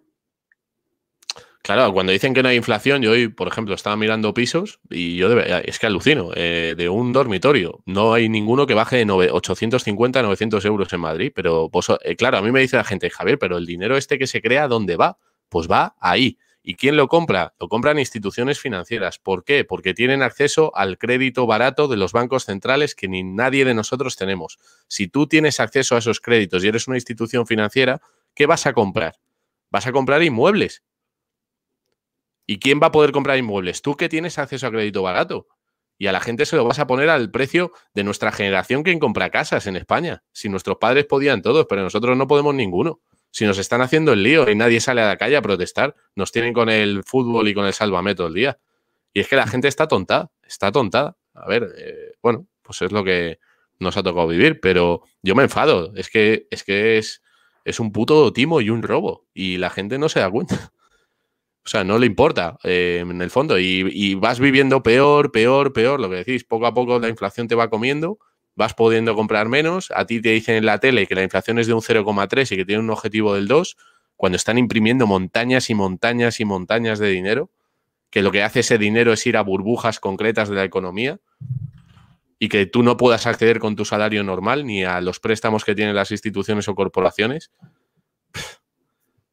Claro, 1.65 1.91
cuando 1.93 2.11
dicen 2.11 2.35
que 2.35 2.43
no 2.43 2.49
hay 2.49 2.57
inflación, 2.57 3.01
yo 3.01 3.09
hoy, 3.09 3.27
por 3.27 3.47
ejemplo, 3.47 3.73
estaba 3.73 3.95
mirando 3.95 4.35
pisos 4.35 4.79
y 4.87 5.15
yo 5.15 5.35
es 5.39 5.79
que 5.79 5.87
alucino, 5.87 6.29
eh, 6.35 6.75
de 6.77 6.89
un 6.89 7.11
dormitorio. 7.11 7.81
No 7.87 8.13
hay 8.13 8.29
ninguno 8.29 8.67
que 8.67 8.75
baje 8.75 9.03
de 9.03 9.11
850, 9.11 10.21
900 10.21 10.63
euros 10.63 10.93
en 10.93 10.99
Madrid, 10.99 11.31
pero 11.33 11.71
eh, 12.03 12.15
claro, 12.17 12.37
a 12.37 12.43
mí 12.43 12.51
me 12.51 12.59
dice 12.59 12.77
la 12.77 12.83
gente, 12.83 13.09
Javier, 13.09 13.39
pero 13.39 13.57
el 13.57 13.65
dinero 13.65 13.97
este 13.97 14.19
que 14.19 14.27
se 14.27 14.43
crea, 14.43 14.67
¿dónde 14.67 14.95
va? 14.95 15.17
Pues 15.49 15.67
va 15.67 15.95
ahí. 15.99 16.37
¿Y 16.61 16.75
quién 16.75 16.97
lo 16.97 17.07
compra? 17.07 17.55
Lo 17.59 17.67
compran 17.67 17.97
instituciones 17.97 18.59
financieras. 18.59 19.17
¿Por 19.17 19.43
qué? 19.43 19.65
Porque 19.65 19.95
tienen 19.95 20.21
acceso 20.21 20.71
al 20.75 20.99
crédito 20.99 21.47
barato 21.47 21.87
de 21.87 21.97
los 21.97 22.11
bancos 22.11 22.45
centrales 22.45 22.93
que 22.93 23.07
ni 23.07 23.23
nadie 23.23 23.65
de 23.65 23.73
nosotros 23.73 24.17
tenemos. 24.17 24.59
Si 24.87 25.07
tú 25.07 25.25
tienes 25.25 25.59
acceso 25.59 25.95
a 25.95 25.97
esos 25.97 26.19
créditos 26.19 26.63
y 26.63 26.67
eres 26.67 26.87
una 26.87 26.97
institución 26.97 27.47
financiera, 27.47 28.01
¿qué 28.35 28.45
vas 28.45 28.67
a 28.67 28.73
comprar? 28.73 29.15
Vas 29.71 29.87
a 29.87 29.91
comprar 29.91 30.21
inmuebles. 30.21 30.83
¿Y 32.45 32.59
quién 32.59 32.79
va 32.81 32.87
a 32.87 32.91
poder 32.91 33.11
comprar 33.11 33.37
inmuebles? 33.37 33.81
Tú 33.81 33.95
que 33.95 34.09
tienes 34.09 34.37
acceso 34.37 34.67
a 34.67 34.71
crédito 34.71 35.01
barato. 35.01 35.47
Y 35.97 36.07
a 36.07 36.11
la 36.11 36.19
gente 36.19 36.45
se 36.45 36.57
lo 36.57 36.65
vas 36.65 36.79
a 36.79 36.87
poner 36.87 37.09
al 37.09 37.31
precio 37.31 37.71
de 37.93 38.03
nuestra 38.03 38.31
generación 38.31 38.83
quien 38.83 38.99
compra 38.99 39.29
casas 39.29 39.65
en 39.65 39.77
España. 39.77 40.23
Si 40.33 40.49
nuestros 40.49 40.77
padres 40.77 41.05
podían 41.05 41.41
todos, 41.41 41.67
pero 41.69 41.83
nosotros 41.83 42.17
no 42.17 42.27
podemos 42.27 42.53
ninguno 42.53 43.01
si 43.35 43.43
nos 43.43 43.57
están 43.57 43.81
haciendo 43.81 44.13
el 44.13 44.23
lío 44.23 44.49
y 44.49 44.55
nadie 44.55 44.79
sale 44.79 45.01
a 45.01 45.07
la 45.07 45.17
calle 45.17 45.35
a 45.35 45.41
protestar, 45.41 45.93
nos 46.15 46.31
tienen 46.31 46.53
con 46.53 46.69
el 46.69 47.03
fútbol 47.03 47.49
y 47.49 47.53
con 47.53 47.65
el 47.65 47.73
sálvame 47.73 48.15
todo 48.15 48.27
el 48.27 48.33
día. 48.33 48.59
Y 49.13 49.19
es 49.19 49.27
que 49.27 49.35
la 49.35 49.45
gente 49.45 49.67
está 49.67 49.89
tontada, 49.89 50.31
está 50.41 50.71
tontada. 50.71 51.17
A 51.33 51.45
ver, 51.45 51.67
eh, 51.77 52.13
bueno, 52.21 52.47
pues 52.61 52.81
es 52.81 52.93
lo 52.93 53.03
que 53.03 53.39
nos 53.77 53.97
ha 53.97 54.03
tocado 54.03 54.25
vivir, 54.29 54.61
pero 54.61 55.01
yo 55.21 55.35
me 55.35 55.43
enfado. 55.43 55.91
Es 55.97 56.09
que 56.09 56.47
es, 56.49 56.63
que 56.63 56.97
es, 56.97 57.23
es 57.65 57.81
un 57.81 57.91
puto 57.91 58.31
timo 58.31 58.61
y 58.61 58.69
un 58.69 58.81
robo 58.81 59.27
y 59.33 59.57
la 59.57 59.69
gente 59.69 59.97
no 59.97 60.07
se 60.07 60.21
da 60.21 60.31
cuenta. 60.31 60.71
O 61.65 61.69
sea, 61.69 61.83
no 61.83 61.97
le 61.97 62.05
importa 62.05 62.57
eh, 62.63 62.99
en 63.01 63.21
el 63.21 63.31
fondo 63.31 63.57
y, 63.57 63.89
y, 63.91 64.13
vas 64.13 64.39
viviendo 64.39 64.83
peor, 64.83 65.31
peor, 65.31 65.73
peor. 65.73 65.99
Lo 65.99 66.09
que 66.09 66.17
decís, 66.17 66.43
poco 66.43 66.67
a 66.67 66.73
poco 66.73 66.99
la 66.99 67.09
inflación 67.09 67.47
te 67.47 67.55
va 67.55 67.69
comiendo 67.69 68.19
vas 68.55 68.73
pudiendo 68.73 69.15
comprar 69.15 69.49
menos, 69.49 69.91
a 69.93 70.05
ti 70.05 70.21
te 70.21 70.29
dicen 70.29 70.55
en 70.55 70.65
la 70.65 70.79
tele 70.79 71.07
que 71.07 71.15
la 71.15 71.23
inflación 71.23 71.59
es 71.59 71.67
de 71.67 71.73
un 71.73 71.81
0,3 71.81 72.51
y 72.51 72.55
que 72.55 72.65
tiene 72.65 72.81
un 72.81 72.89
objetivo 72.89 73.35
del 73.35 73.47
2, 73.47 73.77
cuando 74.15 74.37
están 74.37 74.57
imprimiendo 74.57 75.07
montañas 75.07 75.69
y 75.69 75.75
montañas 75.75 76.39
y 76.39 76.45
montañas 76.45 76.99
de 76.99 77.09
dinero, 77.09 77.51
que 78.09 78.21
lo 78.21 78.31
que 78.31 78.43
hace 78.43 78.61
ese 78.61 78.77
dinero 78.77 79.11
es 79.11 79.27
ir 79.27 79.35
a 79.35 79.41
burbujas 79.41 79.99
concretas 79.99 80.47
de 80.47 80.55
la 80.55 80.63
economía 80.63 81.19
y 82.39 82.47
que 82.47 82.65
tú 82.65 82.81
no 82.81 82.95
puedas 82.95 83.27
acceder 83.27 83.59
con 83.59 83.75
tu 83.75 83.83
salario 83.83 84.23
normal 84.23 84.65
ni 84.65 84.85
a 84.85 85.01
los 85.01 85.19
préstamos 85.19 85.65
que 85.65 85.75
tienen 85.75 85.95
las 85.95 86.11
instituciones 86.11 86.67
o 86.69 86.75
corporaciones, 86.75 87.51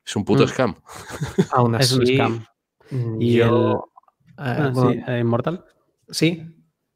es 0.04 0.16
un 0.16 0.24
puto 0.24 0.44
mm. 0.44 0.48
scam. 0.48 0.74
Aún 1.52 1.74
así, 1.74 1.84
es 1.84 1.92
un 1.92 2.06
scam. 2.06 2.46
¿Y 3.20 3.40
el 3.40 3.76
ah, 4.36 4.72
eh, 5.08 5.18
Inmortal? 5.20 5.64
Sí, 6.08 6.42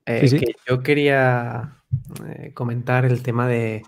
eh, 0.04 0.28
sí, 0.28 0.38
Que 0.38 0.54
yo 0.68 0.82
quería 0.82 1.76
eh, 2.26 2.52
comentar 2.54 3.04
el 3.04 3.22
tema 3.22 3.48
de 3.48 3.82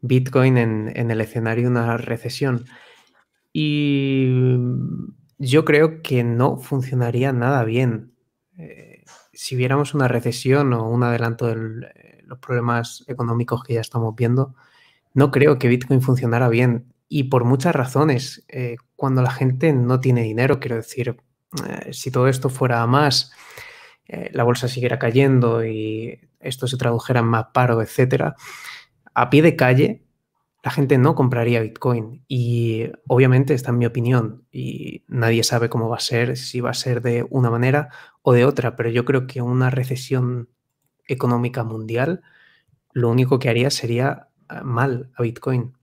Bitcoin 0.00 0.58
en, 0.58 1.10
el 1.10 1.20
escenario 1.20 1.64
de 1.64 1.70
una 1.70 1.96
recesión. 1.96 2.66
Y 3.52 4.28
yo 5.38 5.64
creo 5.64 6.02
que 6.02 6.24
no 6.24 6.58
funcionaría 6.58 7.32
nada 7.32 7.64
bien. 7.64 8.12
Eh, 8.56 9.04
si 9.32 9.56
viéramos 9.56 9.94
una 9.94 10.08
recesión 10.08 10.72
o 10.72 10.88
un 10.88 11.02
adelanto 11.02 11.46
de 11.46 11.86
eh, 11.94 12.22
los 12.24 12.38
problemas 12.38 13.04
económicos 13.06 13.62
que 13.64 13.74
ya 13.74 13.80
estamos 13.80 14.14
viendo, 14.14 14.54
no 15.14 15.30
creo 15.30 15.58
que 15.58 15.68
Bitcoin 15.68 16.02
funcionara 16.02 16.48
bien. 16.48 16.92
Y 17.08 17.24
por 17.24 17.44
muchas 17.44 17.74
razones, 17.74 18.44
cuando 18.96 19.22
la 19.22 19.30
gente 19.30 19.72
no 19.72 20.00
tiene 20.00 20.22
dinero, 20.22 20.60
quiero 20.60 20.76
decir, 20.76 21.16
si 21.90 22.10
todo 22.10 22.28
esto 22.28 22.50
fuera 22.50 22.86
más, 22.86 23.32
la 24.06 24.44
bolsa 24.44 24.68
siguiera 24.68 24.98
cayendo 24.98 25.64
y 25.64 26.20
esto 26.38 26.66
se 26.66 26.76
tradujera 26.76 27.20
en 27.20 27.26
más 27.26 27.46
paro, 27.54 27.80
etcétera, 27.80 28.36
a 29.14 29.30
pie 29.30 29.42
de 29.42 29.56
calle 29.56 30.08
la 30.62 30.70
gente 30.70 30.98
no 30.98 31.14
compraría 31.14 31.62
Bitcoin. 31.62 32.24
Y 32.28 32.90
obviamente 33.06 33.54
está 33.54 33.70
en 33.70 33.78
mi 33.78 33.86
opinión 33.86 34.44
y 34.50 35.04
nadie 35.08 35.44
sabe 35.44 35.68
cómo 35.68 35.88
va 35.88 35.96
a 35.96 36.00
ser, 36.00 36.36
si 36.36 36.60
va 36.60 36.70
a 36.70 36.74
ser 36.74 37.00
de 37.00 37.26
una 37.30 37.50
manera 37.50 37.90
o 38.22 38.32
de 38.32 38.44
otra, 38.44 38.76
pero 38.76 38.90
yo 38.90 39.04
creo 39.04 39.26
que 39.26 39.40
una 39.40 39.70
recesión 39.70 40.50
económica 41.06 41.64
mundial 41.64 42.22
lo 42.92 43.08
único 43.10 43.38
que 43.38 43.48
haría 43.48 43.70
sería 43.70 44.28
eh, 44.50 44.60
mal 44.62 45.10
a 45.16 45.22
Bitcoin. 45.22 45.77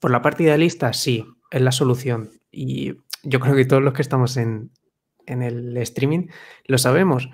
Por 0.00 0.10
la 0.10 0.22
parte 0.22 0.44
idealista, 0.44 0.92
sí, 0.92 1.26
es 1.50 1.60
la 1.60 1.72
solución. 1.72 2.30
Y 2.50 2.94
yo 3.22 3.40
creo 3.40 3.54
que 3.54 3.64
todos 3.64 3.82
los 3.82 3.92
que 3.92 4.02
estamos 4.02 4.36
en, 4.36 4.70
en 5.26 5.42
el 5.42 5.76
streaming 5.76 6.28
lo 6.66 6.78
sabemos. 6.78 7.30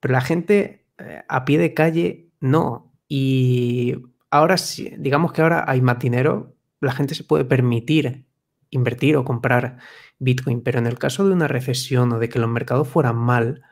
Pero 0.00 0.12
la 0.12 0.20
gente 0.20 0.86
eh, 0.98 1.22
a 1.28 1.44
pie 1.44 1.58
de 1.58 1.74
calle 1.74 2.30
no. 2.40 2.92
Y 3.08 3.96
ahora 4.30 4.56
sí, 4.56 4.92
digamos 4.98 5.32
que 5.32 5.42
ahora 5.42 5.64
hay 5.66 5.80
más 5.80 5.98
dinero, 5.98 6.56
la 6.80 6.92
gente 6.92 7.14
se 7.14 7.24
puede 7.24 7.44
permitir 7.44 8.26
invertir 8.70 9.16
o 9.16 9.24
comprar 9.24 9.78
Bitcoin, 10.18 10.60
pero 10.62 10.78
en 10.78 10.86
el 10.86 10.98
caso 10.98 11.26
de 11.26 11.32
una 11.32 11.48
recesión 11.48 12.12
o 12.12 12.18
de 12.18 12.28
que 12.28 12.38
los 12.38 12.50
mercados 12.50 12.88
fueran 12.88 13.16
mal, 13.16 13.62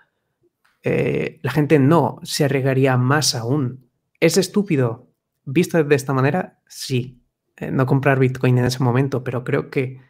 eh, 0.82 1.40
la 1.42 1.50
gente 1.50 1.78
no 1.78 2.20
se 2.22 2.44
arriesgaría 2.44 2.96
más 2.96 3.34
aún. 3.34 3.90
¿Es 4.20 4.36
estúpido? 4.36 5.10
Visto 5.44 5.82
de 5.82 5.94
esta 5.94 6.12
manera, 6.12 6.60
sí. 6.66 7.23
Eh, 7.56 7.70
no 7.70 7.86
comprar 7.86 8.18
Bitcoin 8.18 8.58
en 8.58 8.64
ese 8.64 8.82
momento, 8.82 9.22
pero 9.22 9.44
creo 9.44 9.70
que 9.70 10.00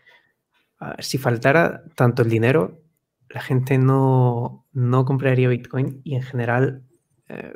ah, 0.80 0.96
si 1.00 1.18
faltara 1.18 1.84
tanto 1.94 2.22
el 2.22 2.30
dinero, 2.30 2.80
la 3.28 3.40
gente 3.40 3.78
no, 3.78 4.66
no 4.72 5.04
compraría 5.04 5.48
Bitcoin 5.48 6.00
y 6.04 6.14
en 6.14 6.22
general 6.22 6.84
eh, 7.28 7.54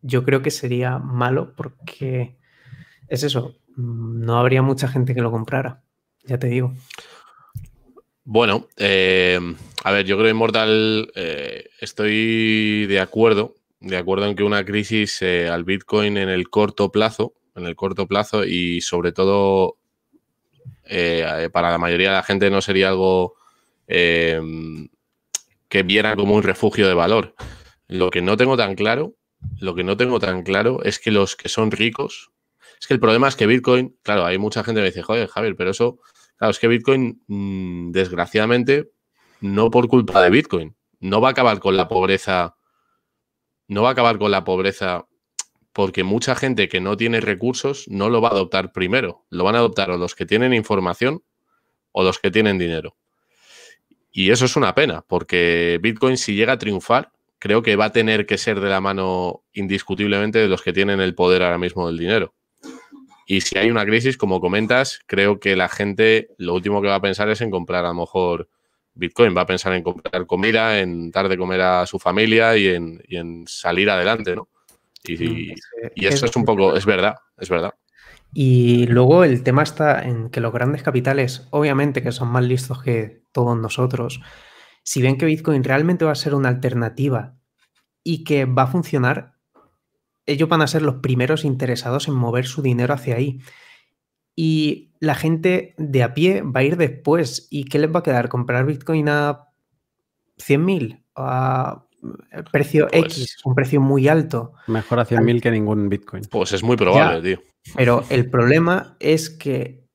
yo 0.00 0.24
creo 0.24 0.42
que 0.42 0.50
sería 0.50 0.98
malo 0.98 1.54
porque 1.54 2.36
es 3.08 3.22
eso, 3.22 3.56
no 3.76 4.38
habría 4.38 4.62
mucha 4.62 4.88
gente 4.88 5.14
que 5.14 5.20
lo 5.20 5.30
comprara, 5.30 5.82
ya 6.24 6.38
te 6.38 6.48
digo. 6.48 6.74
Bueno, 8.24 8.68
eh, 8.76 9.38
a 9.84 9.92
ver, 9.92 10.06
yo 10.06 10.16
creo 10.16 10.26
que 10.26 10.30
Immortal 10.30 11.12
eh, 11.14 11.68
estoy 11.80 12.86
de 12.86 13.00
acuerdo, 13.00 13.54
de 13.80 13.96
acuerdo 13.96 14.26
en 14.26 14.36
que 14.36 14.44
una 14.44 14.64
crisis 14.64 15.22
al 15.22 15.64
Bitcoin 15.64 16.16
en 16.16 16.28
el 16.28 16.48
corto 16.48 16.90
plazo, 16.90 17.34
en 17.54 17.66
el 17.66 17.76
corto 17.76 18.06
plazo 18.06 18.44
y 18.44 18.80
sobre 18.80 19.12
todo 19.12 19.76
para 21.52 21.70
la 21.70 21.78
mayoría 21.78 22.10
de 22.10 22.16
la 22.16 22.22
gente 22.22 22.50
no 22.50 22.60
sería 22.60 22.88
algo 22.88 23.34
que 23.86 25.82
viera 25.84 26.16
como 26.16 26.34
un 26.34 26.42
refugio 26.42 26.86
de 26.86 26.94
valor. 26.94 27.34
Lo 27.88 28.10
que 28.10 28.22
no 28.22 28.36
tengo 28.36 28.56
tan 28.56 28.74
claro, 28.74 29.14
lo 29.58 29.74
que 29.74 29.84
no 29.84 29.96
tengo 29.96 30.18
tan 30.18 30.42
claro 30.42 30.82
es 30.82 30.98
que 30.98 31.10
los 31.10 31.36
que 31.36 31.48
son 31.48 31.70
ricos, 31.70 32.30
es 32.80 32.86
que 32.86 32.94
el 32.94 33.00
problema 33.00 33.28
es 33.28 33.36
que 33.36 33.46
Bitcoin, 33.46 33.96
claro, 34.02 34.24
hay 34.24 34.38
mucha 34.38 34.64
gente 34.64 34.80
que 34.80 34.82
me 34.82 34.90
dice, 34.90 35.02
joder, 35.02 35.28
Javier, 35.28 35.56
pero 35.56 35.70
eso, 35.70 36.00
claro, 36.36 36.50
es 36.50 36.58
que 36.58 36.68
Bitcoin, 36.68 37.22
mm, 37.26 37.92
desgraciadamente, 37.92 38.90
no 39.40 39.70
por 39.70 39.88
culpa 39.88 40.22
de 40.22 40.30
Bitcoin, 40.30 40.76
no 41.00 41.20
va 41.20 41.28
a 41.28 41.30
acabar 41.32 41.58
con 41.58 41.76
la 41.76 41.88
pobreza, 41.88 42.56
no 43.68 43.82
va 43.82 43.90
a 43.90 43.92
acabar 43.92 44.18
con 44.18 44.30
la 44.30 44.44
pobreza 44.44 45.06
porque 45.72 46.04
mucha 46.04 46.34
gente 46.34 46.68
que 46.68 46.80
no 46.80 46.96
tiene 46.96 47.20
recursos 47.20 47.86
no 47.88 48.10
lo 48.10 48.20
va 48.20 48.28
a 48.28 48.32
adoptar 48.32 48.72
primero, 48.72 49.24
lo 49.30 49.44
van 49.44 49.54
a 49.54 49.58
adoptar 49.58 49.90
o 49.90 49.96
los 49.96 50.14
que 50.14 50.26
tienen 50.26 50.52
información 50.52 51.22
o 51.92 52.02
los 52.02 52.18
que 52.18 52.30
tienen 52.30 52.58
dinero. 52.58 52.96
Y 54.10 54.30
eso 54.30 54.44
es 54.44 54.56
una 54.56 54.74
pena, 54.74 55.04
porque 55.06 55.78
Bitcoin 55.80 56.18
si 56.18 56.34
llega 56.34 56.54
a 56.54 56.58
triunfar, 56.58 57.12
creo 57.38 57.62
que 57.62 57.76
va 57.76 57.86
a 57.86 57.92
tener 57.92 58.26
que 58.26 58.38
ser 58.38 58.60
de 58.60 58.68
la 58.68 58.80
mano 58.80 59.42
indiscutiblemente 59.52 60.38
de 60.38 60.48
los 60.48 60.62
que 60.62 60.72
tienen 60.72 61.00
el 61.00 61.14
poder 61.14 61.42
ahora 61.42 61.58
mismo 61.58 61.86
del 61.86 61.98
dinero. 61.98 62.34
Y 63.26 63.40
si 63.40 63.56
hay 63.56 63.70
una 63.70 63.86
crisis, 63.86 64.16
como 64.16 64.40
comentas, 64.40 65.00
creo 65.06 65.40
que 65.40 65.56
la 65.56 65.68
gente 65.68 66.28
lo 66.38 66.54
último 66.54 66.82
que 66.82 66.88
va 66.88 66.96
a 66.96 67.00
pensar 67.00 67.30
es 67.30 67.40
en 67.40 67.50
comprar 67.50 67.84
a 67.84 67.88
lo 67.88 67.94
mejor 67.94 68.48
Bitcoin, 68.94 69.34
va 69.36 69.42
a 69.42 69.46
pensar 69.46 69.72
en 69.72 69.82
comprar 69.82 70.26
comida, 70.26 70.80
en 70.80 71.10
dar 71.10 71.28
de 71.28 71.38
comer 71.38 71.62
a 71.62 71.86
su 71.86 71.98
familia 71.98 72.56
y 72.56 72.68
en, 72.68 73.44
salir 73.46 73.88
adelante, 73.88 74.36
¿no? 74.36 74.48
Y, 75.04 75.16
mm, 75.16 75.54
y 75.94 76.06
eso 76.06 76.26
es 76.26 76.36
un 76.36 76.44
poco, 76.44 76.76
es 76.76 76.86
verdad, 76.86 77.16
es 77.38 77.48
verdad. 77.48 77.74
Y 78.34 78.86
luego 78.86 79.24
el 79.24 79.42
tema 79.42 79.62
está 79.62 80.02
en 80.02 80.30
que 80.30 80.40
los 80.40 80.52
grandes 80.52 80.82
capitales, 80.82 81.48
obviamente 81.50 82.02
que 82.02 82.12
son 82.12 82.28
más 82.28 82.44
listos 82.44 82.82
que 82.82 83.24
todos 83.32 83.58
nosotros, 83.58 84.22
si 84.82 85.02
ven 85.02 85.18
que 85.18 85.26
Bitcoin 85.26 85.64
realmente 85.64 86.04
va 86.04 86.12
a 86.12 86.16
ser 86.16 86.34
una 86.34 86.48
alternativa 86.48 87.36
y 88.02 88.24
que 88.24 88.46
va 88.46 88.62
a 88.62 88.66
funcionar, 88.68 89.34
ellos 90.26 90.48
van 90.48 90.62
a 90.62 90.66
ser 90.66 90.82
los 90.82 90.96
primeros 90.96 91.44
interesados 91.44 92.08
en 92.08 92.14
mover 92.14 92.46
su 92.46 92.62
dinero 92.62 92.94
hacia 92.94 93.16
ahí. 93.16 93.40
Y 94.34 94.92
la 94.98 95.14
gente 95.14 95.74
de 95.76 96.02
a 96.02 96.14
pie 96.14 96.42
va 96.42 96.60
a 96.60 96.64
ir 96.64 96.76
después. 96.76 97.48
¿Y 97.50 97.64
qué 97.64 97.78
les 97.78 97.94
va 97.94 98.00
a 98.00 98.02
quedar? 98.02 98.28
¿Comprar 98.28 98.64
Bitcoin 98.64 99.08
a 99.08 99.48
100.000? 100.38 101.04
¿A 101.16 101.84
precio 102.50 102.88
pues 102.90 103.18
X? 103.18 103.36
Un 103.44 103.54
precio 103.54 103.80
muy 103.80 104.08
alto. 104.08 104.52
Mejor 104.66 105.00
a 105.00 105.06
100.000 105.06 105.40
que 105.40 105.50
ningún 105.50 105.88
Bitcoin. 105.88 106.24
Pues 106.30 106.52
es 106.52 106.62
muy 106.62 106.76
probable, 106.76 107.22
tío. 107.22 107.42
Pero 107.76 108.04
el 108.10 108.28
problema 108.28 108.96
es 109.00 109.30
que 109.30 109.86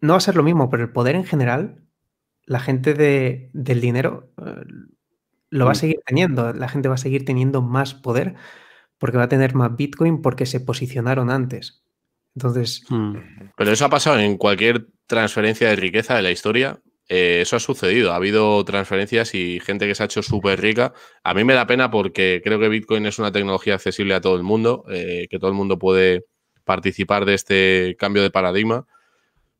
no 0.00 0.12
va 0.12 0.16
a 0.16 0.20
ser 0.20 0.36
lo 0.36 0.42
mismo, 0.42 0.68
pero 0.68 0.82
el 0.82 0.90
poder 0.90 1.16
en 1.16 1.24
general, 1.24 1.84
la 2.44 2.60
gente 2.60 2.94
del 2.94 3.80
dinero 3.80 4.32
eh, 4.44 4.64
lo 5.50 5.64
va 5.64 5.72
a 5.72 5.74
mm. 5.74 5.76
seguir 5.76 6.00
teniendo. 6.04 6.52
La 6.52 6.68
gente 6.68 6.88
va 6.88 6.94
a 6.94 6.98
seguir 6.98 7.24
teniendo 7.24 7.62
más 7.62 7.94
poder 7.94 8.34
porque 8.98 9.18
va 9.18 9.24
a 9.24 9.28
tener 9.28 9.54
más 9.54 9.76
Bitcoin 9.76 10.22
porque 10.22 10.46
se 10.46 10.60
posicionaron 10.60 11.30
antes. 11.30 11.84
Entonces. 12.34 12.84
Mm. 12.88 13.16
Pero 13.56 13.72
eso 13.72 13.84
ha 13.84 13.90
pasado 13.90 14.18
en 14.18 14.36
cualquier 14.36 14.88
transferencia 15.06 15.68
de 15.68 15.76
riqueza 15.76 16.14
de 16.14 16.22
la 16.22 16.30
historia. 16.30 16.80
Eh, 17.08 17.40
eso 17.42 17.56
ha 17.56 17.60
sucedido. 17.60 18.12
Ha 18.12 18.16
habido 18.16 18.64
transferencias 18.64 19.34
y 19.34 19.60
gente 19.60 19.86
que 19.86 19.94
se 19.94 20.02
ha 20.02 20.06
hecho 20.06 20.22
súper 20.22 20.60
rica. 20.60 20.92
A 21.24 21.34
mí 21.34 21.44
me 21.44 21.54
da 21.54 21.66
pena 21.66 21.90
porque 21.90 22.40
creo 22.42 22.58
que 22.58 22.68
Bitcoin 22.68 23.06
es 23.06 23.18
una 23.18 23.32
tecnología 23.32 23.74
accesible 23.74 24.14
a 24.14 24.20
todo 24.20 24.36
el 24.36 24.42
mundo, 24.42 24.84
eh, 24.90 25.26
que 25.30 25.38
todo 25.38 25.50
el 25.50 25.56
mundo 25.56 25.78
puede 25.78 26.24
participar 26.64 27.24
de 27.24 27.34
este 27.34 27.96
cambio 27.98 28.22
de 28.22 28.30
paradigma. 28.30 28.86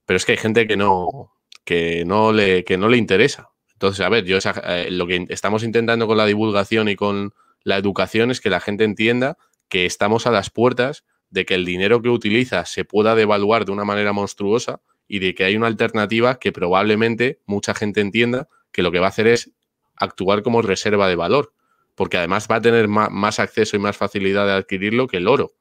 Pero 0.06 0.16
es 0.16 0.24
que 0.24 0.32
hay 0.32 0.38
gente 0.38 0.66
que 0.66 0.76
no, 0.76 1.32
que 1.64 2.04
no, 2.04 2.32
le, 2.32 2.64
que 2.64 2.78
no 2.78 2.88
le 2.88 2.96
interesa. 2.96 3.50
Entonces, 3.72 4.04
a 4.04 4.08
ver, 4.08 4.24
yo 4.24 4.38
eh, 4.64 4.88
lo 4.90 5.06
que 5.06 5.26
estamos 5.28 5.64
intentando 5.64 6.06
con 6.06 6.16
la 6.16 6.26
divulgación 6.26 6.88
y 6.88 6.96
con 6.96 7.34
la 7.64 7.76
educación 7.76 8.30
es 8.30 8.40
que 8.40 8.50
la 8.50 8.60
gente 8.60 8.84
entienda 8.84 9.36
que 9.68 9.86
estamos 9.86 10.26
a 10.26 10.30
las 10.30 10.50
puertas 10.50 11.04
de 11.30 11.44
que 11.44 11.54
el 11.54 11.64
dinero 11.64 12.02
que 12.02 12.08
utiliza 12.08 12.64
se 12.64 12.84
pueda 12.84 13.14
devaluar 13.14 13.64
de 13.64 13.72
una 13.72 13.84
manera 13.84 14.12
monstruosa 14.12 14.80
y 15.12 15.18
de 15.18 15.34
que 15.34 15.44
hay 15.44 15.56
una 15.56 15.66
alternativa 15.66 16.38
que 16.38 16.52
probablemente 16.52 17.38
mucha 17.44 17.74
gente 17.74 18.00
entienda 18.00 18.48
que 18.72 18.80
lo 18.80 18.90
que 18.90 18.98
va 18.98 19.08
a 19.08 19.08
hacer 19.10 19.26
es 19.26 19.50
actuar 19.94 20.42
como 20.42 20.62
reserva 20.62 21.06
de 21.06 21.16
valor, 21.16 21.52
porque 21.94 22.16
además 22.16 22.48
va 22.50 22.56
a 22.56 22.60
tener 22.62 22.88
más, 22.88 23.38
acceso 23.38 23.76
y 23.76 23.78
más 23.78 23.94
facilidad 23.94 24.46
de 24.46 24.52
adquirirlo 24.54 25.06
que 25.06 25.18
el 25.18 25.28
oro. 25.28 25.52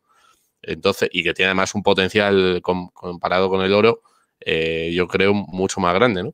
Entonces, 0.62 1.10
y 1.12 1.22
que 1.22 1.34
tiene 1.34 1.48
además 1.48 1.76
un 1.76 1.84
potencial 1.84 2.62
comparado 2.62 3.50
con 3.50 3.62
el 3.62 3.74
oro, 3.74 4.04
eh, 4.40 4.94
yo 4.94 5.10
creo, 5.10 5.34
mucho 5.34 5.82
más 5.82 5.96
grande, 5.96 6.24
¿no? 6.24 6.34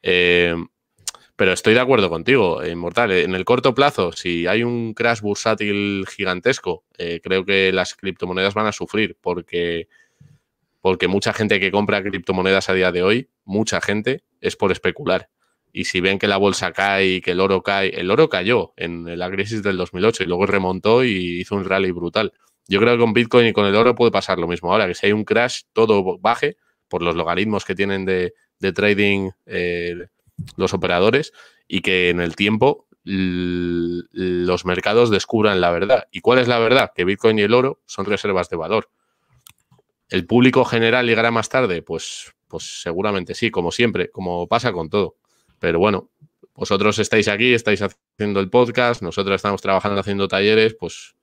Eh, 0.00 0.56
pero 1.36 1.52
estoy 1.52 1.74
de 1.74 1.80
acuerdo 1.80 2.08
contigo, 2.08 2.64
Inmortal. 2.64 3.12
En 3.12 3.34
el 3.34 3.44
corto 3.44 3.74
plazo, 3.74 4.12
si 4.12 4.46
hay 4.46 4.62
un 4.62 4.94
crash 4.94 5.20
bursátil 5.20 6.06
gigantesco, 6.08 6.84
eh, 6.96 7.20
creo 7.22 7.44
que 7.44 7.70
las 7.70 7.94
criptomonedas 7.94 8.54
van 8.54 8.66
a 8.66 8.72
sufrir 8.72 9.18
porque, 9.20 9.88
porque 10.86 11.08
mucha 11.08 11.32
gente 11.32 11.58
que 11.58 11.72
compra 11.72 12.00
criptomonedas 12.00 12.68
a 12.68 12.72
día 12.72 12.92
de 12.92 13.02
hoy, 13.02 13.28
mucha 13.44 13.80
gente, 13.80 14.22
es 14.40 14.54
por 14.54 14.70
especular. 14.70 15.30
Y 15.72 15.86
si 15.86 16.00
ven 16.00 16.20
que 16.20 16.28
la 16.28 16.36
bolsa 16.36 16.70
cae 16.70 17.06
y 17.08 17.20
que 17.20 17.32
el 17.32 17.40
oro 17.40 17.64
cae, 17.64 17.88
el 17.98 18.08
oro 18.08 18.28
cayó 18.28 18.72
en 18.76 19.18
la 19.18 19.28
crisis 19.28 19.64
del 19.64 19.78
2008 19.78 20.22
y 20.22 20.26
luego 20.26 20.46
remontó 20.46 21.02
y 21.02 21.40
hizo 21.40 21.56
un 21.56 21.64
rally 21.64 21.90
brutal. 21.90 22.34
Yo 22.68 22.78
creo 22.78 22.92
que 22.92 23.00
con 23.00 23.14
Bitcoin 23.14 23.48
y 23.48 23.52
con 23.52 23.66
el 23.66 23.74
oro 23.74 23.96
puede 23.96 24.12
pasar 24.12 24.38
lo 24.38 24.46
mismo. 24.46 24.70
Ahora 24.70 24.86
que 24.86 24.94
si 24.94 25.06
hay 25.06 25.12
un 25.12 25.24
crash, 25.24 25.62
todo 25.72 26.18
baje 26.20 26.56
por 26.86 27.02
los 27.02 27.16
logaritmos 27.16 27.64
que 27.64 27.74
tienen 27.74 28.04
de, 28.04 28.32
trading. 28.72 29.30
Eh, 29.44 30.06
los 30.56 30.72
operadores 30.72 31.32
y 31.66 31.80
que 31.80 32.10
en 32.10 32.20
el 32.20 32.36
tiempo 32.36 32.86
los 33.02 34.64
mercados 34.64 35.10
descubran 35.10 35.60
la 35.60 35.72
verdad. 35.72 36.06
¿Y 36.12 36.20
cuál 36.20 36.38
es 36.38 36.46
la 36.46 36.60
verdad? 36.60 36.92
Que 36.94 37.04
Bitcoin 37.04 37.40
y 37.40 37.42
el 37.42 37.54
oro 37.54 37.80
son 37.86 38.04
reservas 38.04 38.48
de 38.50 38.56
valor. 38.56 38.88
¿El 40.08 40.26
público 40.26 40.64
general 40.64 41.06
llegará 41.06 41.30
más 41.30 41.48
tarde? 41.48 41.82
Pues, 41.82 42.32
pues 42.48 42.82
seguramente 42.82 43.34
sí, 43.34 43.50
como 43.50 43.72
siempre, 43.72 44.10
como 44.10 44.46
pasa 44.46 44.72
con 44.72 44.88
todo. 44.88 45.16
Pero 45.58 45.78
bueno, 45.78 46.10
vosotros 46.54 46.98
estáis 46.98 47.28
aquí, 47.28 47.54
estáis 47.54 47.82
haciendo 47.82 48.40
el 48.40 48.50
podcast, 48.50 49.02
nosotros 49.02 49.36
estamos 49.36 49.60
trabajando 49.60 50.00
haciendo 50.00 50.28
talleres, 50.28 50.74
pues, 50.74 51.14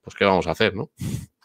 pues 0.00 0.16
¿qué 0.16 0.24
vamos 0.24 0.46
a 0.46 0.52
hacer, 0.52 0.74
no? 0.74 0.90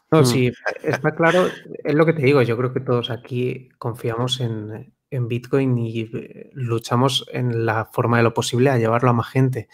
No, 0.09 0.23
sí, 0.23 0.51
está 0.83 1.13
claro, 1.15 1.47
es 1.83 1.93
lo 1.93 2.05
que 2.05 2.13
te 2.13 2.21
digo, 2.21 2.41
yo 2.41 2.55
creo 2.55 2.71
que 2.71 2.79
todos 2.79 3.09
aquí 3.09 3.67
confiamos 3.77 4.39
en, 4.39 4.93
en 5.09 5.27
Bitcoin 5.27 5.77
y 5.77 6.01
eh, 6.01 6.49
luchamos 6.53 7.25
en 7.33 7.65
la 7.65 7.85
forma 7.85 8.17
de 8.17 8.23
lo 8.23 8.33
posible 8.33 8.69
a 8.69 8.77
llevarlo 8.77 9.09
a 9.09 9.13
más 9.13 9.27
gente. 9.27 9.67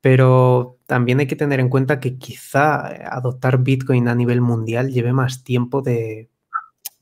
Pero 0.00 0.78
también 0.92 1.20
hay 1.20 1.26
que 1.26 1.36
tener 1.36 1.58
en 1.58 1.70
cuenta 1.70 2.00
que 2.00 2.18
quizá 2.18 2.92
eh, 2.92 3.02
adoptar 3.10 3.56
Bitcoin 3.56 4.08
a 4.08 4.14
nivel 4.14 4.42
mundial 4.42 4.92
lleve 4.92 5.14
más 5.14 5.42
tiempo 5.42 5.80
de, 5.80 6.28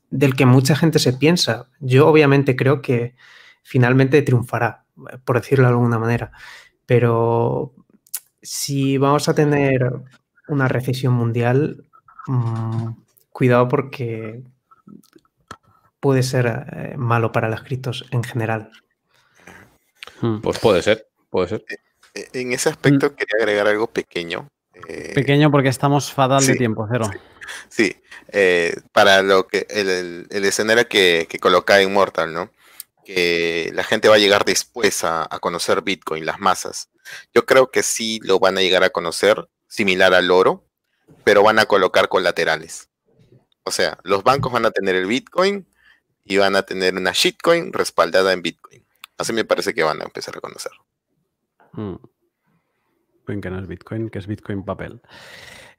del 0.09 0.33
que 0.33 0.45
mucha 0.45 0.77
gente 0.77 0.97
se 0.97 1.11
piensa. 1.11 1.67
Yo 1.81 2.07
obviamente 2.07 2.55
creo 2.55 2.81
que 2.81 3.15
finalmente 3.63 4.21
triunfará, 4.21 4.85
por 5.25 5.41
decirlo 5.41 5.65
de 5.65 5.71
alguna 5.71 5.99
manera. 5.99 6.31
Pero 6.85 7.73
si 8.41 8.97
vamos 8.97 9.27
a 9.27 9.35
tener 9.35 9.91
una 10.47 10.69
recesión 10.69 11.11
mundial, 11.11 11.83
mm, 12.27 12.91
cuidado 13.33 13.67
porque 13.67 14.41
puede 15.99 16.23
ser 16.23 16.45
eh, 16.47 16.95
malo 16.95 17.33
para 17.33 17.49
las 17.49 17.63
criptos 17.63 18.05
en 18.11 18.23
general. 18.23 18.71
Pues 20.41 20.59
puede 20.59 20.81
ser, 20.81 21.09
puede 21.29 21.49
ser. 21.49 21.65
Eh, 22.13 22.27
eh, 22.33 22.41
en 22.41 22.53
ese 22.53 22.69
aspecto 22.69 23.07
mm. 23.07 23.15
quería 23.15 23.37
agregar 23.39 23.67
algo 23.67 23.87
pequeño. 23.87 24.47
pequeño 25.13 25.51
porque 25.51 25.69
estamos 25.69 26.11
fatal 26.11 26.45
de 26.45 26.55
tiempo, 26.55 26.87
cero. 26.91 27.09
Sí, 27.67 27.95
para 28.93 29.21
lo 29.23 29.47
que 29.47 29.67
el, 29.69 30.45
escenario 30.45 30.87
que, 30.87 31.27
que 31.29 31.39
coloca 31.39 31.81
Immortal, 31.81 32.33
¿no? 32.33 32.51
Que 33.03 33.71
la 33.73 33.83
gente 33.83 34.07
va 34.07 34.15
a 34.15 34.19
llegar 34.19 34.45
después 34.45 35.03
a, 35.03 35.23
a, 35.23 35.39
conocer 35.39 35.81
Bitcoin, 35.81 36.25
las 36.25 36.39
masas. 36.39 36.89
Yo 37.33 37.45
creo 37.45 37.71
que 37.71 37.83
sí 37.83 38.19
lo 38.23 38.39
van 38.39 38.57
a 38.57 38.61
llegar 38.61 38.83
a 38.83 38.91
conocer, 38.91 39.49
similar 39.67 40.13
al 40.13 40.31
oro, 40.31 40.65
pero 41.25 41.43
van 41.43 41.59
a 41.59 41.65
colocar 41.65 42.07
colaterales. 42.07 42.89
O 43.63 43.71
sea, 43.71 43.97
los 44.03 44.23
bancos 44.23 44.51
van 44.51 44.65
a 44.65 44.71
tener 44.71 44.95
el 44.95 45.07
Bitcoin, 45.07 45.67
y 46.25 46.37
van 46.37 46.55
a 46.55 46.63
tener 46.63 46.95
una 46.95 47.11
shitcoin 47.11 47.73
respaldada 47.73 48.33
en 48.33 48.41
Bitcoin. 48.41 48.85
Así 49.17 49.33
me 49.33 49.45
parece 49.45 49.73
que 49.73 49.83
van 49.83 50.01
a 50.01 50.05
empezar 50.05 50.37
a 50.37 50.41
conocer. 50.41 50.71
Hmm. 51.73 51.95
que 53.39 53.49
no 53.49 53.59
es 53.59 53.67
Bitcoin, 53.67 54.09
que 54.09 54.19
es 54.19 54.27
Bitcoin 54.27 54.63
papel. 54.63 55.01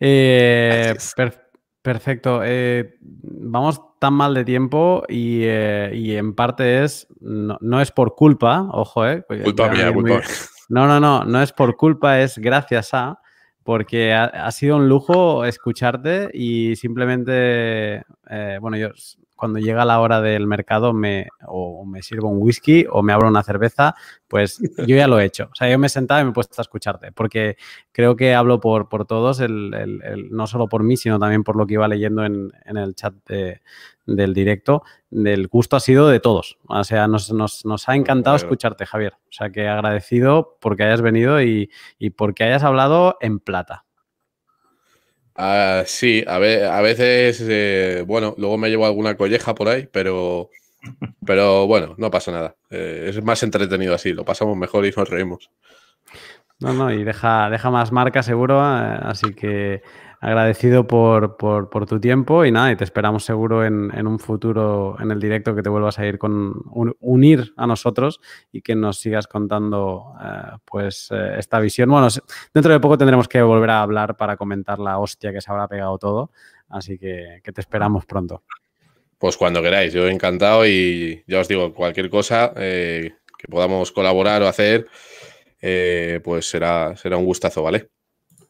Eh, 0.00 0.94
perfecto. 1.82 2.40
Eh, 2.42 2.96
vamos 3.00 3.80
tan 3.98 4.14
mal 4.14 4.34
de 4.34 4.44
tiempo 4.44 5.04
y, 5.08 5.42
eh, 5.44 6.18
en 6.18 6.34
parte 6.34 6.82
es, 6.84 7.06
no, 7.20 7.80
es 7.80 7.90
por 7.92 8.14
culpa, 8.14 8.68
ojo, 8.72 9.06
eh. 9.06 9.24
Culpa 9.44 9.68
mía, 9.68 9.92
culpa 9.92 10.20
No, 10.68 10.86
no, 10.86 10.98
no, 10.98 11.24
no 11.24 11.42
es 11.42 11.52
por 11.52 11.76
culpa, 11.76 12.20
es 12.20 12.38
gracias 12.38 12.94
a, 12.94 13.20
porque 13.62 14.14
ha, 14.14 14.50
sido 14.50 14.76
un 14.76 14.88
lujo 14.88 15.44
escucharte 15.44 16.30
y 16.32 16.74
simplemente, 16.76 18.02
bueno, 18.60 18.76
yo 18.78 18.88
cuando 19.42 19.58
llega 19.58 19.84
la 19.84 19.98
hora 19.98 20.20
del 20.20 20.46
mercado 20.46 20.92
me, 20.92 21.26
o 21.48 21.84
me 21.84 22.00
sirvo 22.00 22.28
un 22.28 22.40
whisky 22.40 22.86
o 22.88 23.02
me 23.02 23.12
abro 23.12 23.26
una 23.26 23.42
cerveza, 23.42 23.96
pues 24.28 24.60
yo 24.86 24.94
ya 24.94 25.08
lo 25.08 25.18
he 25.18 25.24
hecho. 25.24 25.48
O 25.50 25.54
sea, 25.56 25.68
yo 25.68 25.80
me 25.80 25.88
he 25.88 25.90
sentado 25.90 26.20
y 26.20 26.24
me 26.24 26.30
he 26.30 26.32
puesto 26.32 26.54
a 26.58 26.62
escucharte, 26.62 27.10
porque 27.10 27.56
creo 27.90 28.14
que 28.14 28.36
hablo 28.36 28.60
por, 28.60 28.88
por 28.88 29.04
todos, 29.04 29.42
no 29.50 30.46
solo 30.46 30.68
por 30.68 30.84
mí, 30.84 30.96
sino 30.96 31.18
también 31.18 31.42
por 31.42 31.56
lo 31.56 31.66
que 31.66 31.74
iba 31.74 31.88
leyendo 31.88 32.24
en, 32.24 32.52
el 32.66 32.94
chat 32.94 33.14
del 33.26 34.32
directo. 34.32 34.84
El 35.10 35.48
gusto 35.48 35.74
ha 35.74 35.80
sido 35.80 36.06
de 36.06 36.20
todos. 36.20 36.58
O 36.68 36.84
sea, 36.84 37.08
nos, 37.08 37.88
ha 37.88 37.96
encantado 37.96 38.36
escucharte, 38.36 38.86
Javier. 38.86 39.14
O 39.14 39.32
sea, 39.32 39.50
que 39.50 39.66
agradecido 39.66 40.56
porque 40.60 40.84
hayas 40.84 41.02
venido 41.02 41.42
y, 41.42 41.68
y 41.98 42.10
porque 42.10 42.44
hayas 42.44 42.62
hablado 42.62 43.16
en 43.20 43.40
plata. 43.40 43.86
Ah, 45.34 45.84
sí, 45.86 46.24
a, 46.26 46.38
veces, 46.38 47.42
eh, 47.48 48.04
bueno, 48.06 48.34
luego 48.36 48.58
me 48.58 48.68
llevo 48.68 48.86
alguna 48.86 49.16
colleja 49.16 49.54
por 49.54 49.68
ahí, 49.68 49.88
pero, 49.90 50.50
pero 51.24 51.66
bueno, 51.66 51.94
no 51.96 52.10
pasa 52.10 52.32
nada. 52.32 52.54
Eh, 52.70 53.06
es 53.08 53.24
más 53.24 53.42
entretenido 53.42 53.94
así, 53.94 54.12
lo 54.12 54.24
pasamos 54.24 54.56
mejor 54.56 54.84
y 54.84 54.92
nos 54.96 55.08
reímos. 55.08 55.50
No, 56.60 56.72
no, 56.74 56.92
y 56.92 57.02
deja, 57.02 57.50
deja 57.50 57.70
más 57.70 57.92
marca 57.92 58.22
seguro, 58.22 58.60
eh, 58.60 58.98
así 59.02 59.34
que 59.34 59.82
agradecido 60.22 60.86
por, 60.86 61.36
tu 61.88 62.00
tiempo 62.00 62.44
y 62.44 62.52
nada, 62.52 62.70
y 62.70 62.76
te 62.76 62.84
esperamos 62.84 63.24
seguro 63.24 63.66
en, 63.66 64.06
un 64.06 64.20
futuro 64.20 64.96
en 65.00 65.10
el 65.10 65.18
directo 65.18 65.52
que 65.52 65.62
te 65.62 65.68
vuelvas 65.68 65.98
a 65.98 66.06
ir 66.06 66.16
con 66.16 66.54
unir 67.00 67.52
a 67.56 67.66
nosotros 67.66 68.20
y 68.52 68.62
que 68.62 68.76
nos 68.76 69.00
sigas 69.00 69.26
contando 69.26 70.14
eh, 70.24 70.58
pues 70.64 71.08
eh, 71.10 71.34
esta 71.38 71.58
visión. 71.58 71.90
Bueno, 71.90 72.06
dentro 72.54 72.72
de 72.72 72.78
poco 72.78 72.96
tendremos 72.96 73.26
que 73.26 73.42
volver 73.42 73.70
a 73.70 73.82
hablar 73.82 74.16
para 74.16 74.36
comentar 74.36 74.78
la 74.78 75.00
hostia 75.00 75.32
que 75.32 75.40
se 75.40 75.50
habrá 75.50 75.66
pegado 75.66 75.98
todo, 75.98 76.30
así 76.68 76.98
que, 76.98 77.40
te 77.42 77.60
esperamos 77.60 78.06
pronto. 78.06 78.44
Pues 79.18 79.36
cuando 79.36 79.60
queráis, 79.60 79.92
yo 79.92 80.06
encantado 80.06 80.64
y 80.64 81.24
ya 81.26 81.40
os 81.40 81.48
digo, 81.48 81.74
cualquier 81.74 82.08
cosa 82.08 82.52
que 82.54 83.48
podamos 83.50 83.90
colaborar 83.90 84.40
o 84.42 84.46
hacer, 84.46 84.86
pues 86.22 86.48
será, 86.48 86.94
será 86.94 87.16
un 87.16 87.24
gustazo, 87.24 87.64
¿vale? 87.64 87.90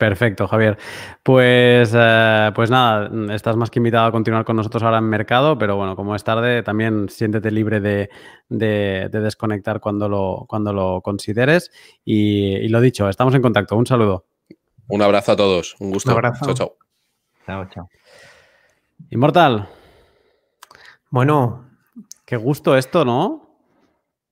Perfecto, 0.03 0.49
Javier. 0.49 0.79
Pues, 1.23 1.93
eh, 1.95 2.51
pues 2.57 2.71
nada, 2.71 3.09
estás 3.33 3.55
más 3.55 3.71
que 3.71 3.79
invitado 3.79 4.09
a 4.09 4.11
continuar 4.11 4.45
con 4.45 4.57
nosotros 4.57 4.83
ahora 4.83 4.99
en 4.99 5.05
mercado, 5.05 5.57
pero 5.57 5.77
bueno, 5.77 5.95
como 5.95 6.17
es 6.17 6.25
tarde, 6.25 6.65
también 6.65 7.09
siéntete 7.09 7.53
libre 7.53 7.81
de, 7.81 8.11
desconectar 8.49 9.79
cuando 9.79 10.09
lo, 10.09 10.45
cuando 10.49 10.73
lo 10.73 11.03
consideres. 11.03 11.71
Y, 12.05 12.67
lo 12.67 12.81
dicho, 12.81 13.09
estamos 13.09 13.33
en 13.37 13.43
contacto. 13.43 13.77
Un 13.77 13.87
saludo. 13.87 14.27
Un 14.89 15.03
abrazo 15.03 15.31
a 15.31 15.37
todos. 15.37 15.77
Un 15.79 15.93
gusto. 15.93 16.11
Un 16.11 16.17
abrazo. 16.17 16.47
Chao, 16.47 16.55
chao. 16.55 16.77
Chao, 17.47 17.69
chao. 17.73 17.89
Inmortal. 19.11 19.69
Bueno. 21.11 21.71
Qué 22.25 22.37
gusto 22.37 22.77
esto, 22.77 23.05
¿no? 23.05 23.57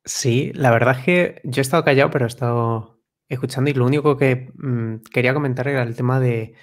Sí, 0.05 0.51
la 0.53 0.73
verdad 0.73 0.97
es 0.99 1.05
que 1.05 1.41
yo 1.45 1.61
he 1.61 1.63
estado 1.63 1.85
callado, 1.85 2.11
pero 2.11 2.25
he 2.25 2.29
estado 2.29 3.00
escuchando 3.31 3.71
y 3.71 3.75
lo 3.75 3.87
único 3.87 4.17
que 4.17 4.53
mm, 4.55 4.97
quería 5.13 5.33
comentar 5.33 5.69
era 5.69 5.83
el 5.83 5.97
tema 5.97 6.21
de 6.21 6.55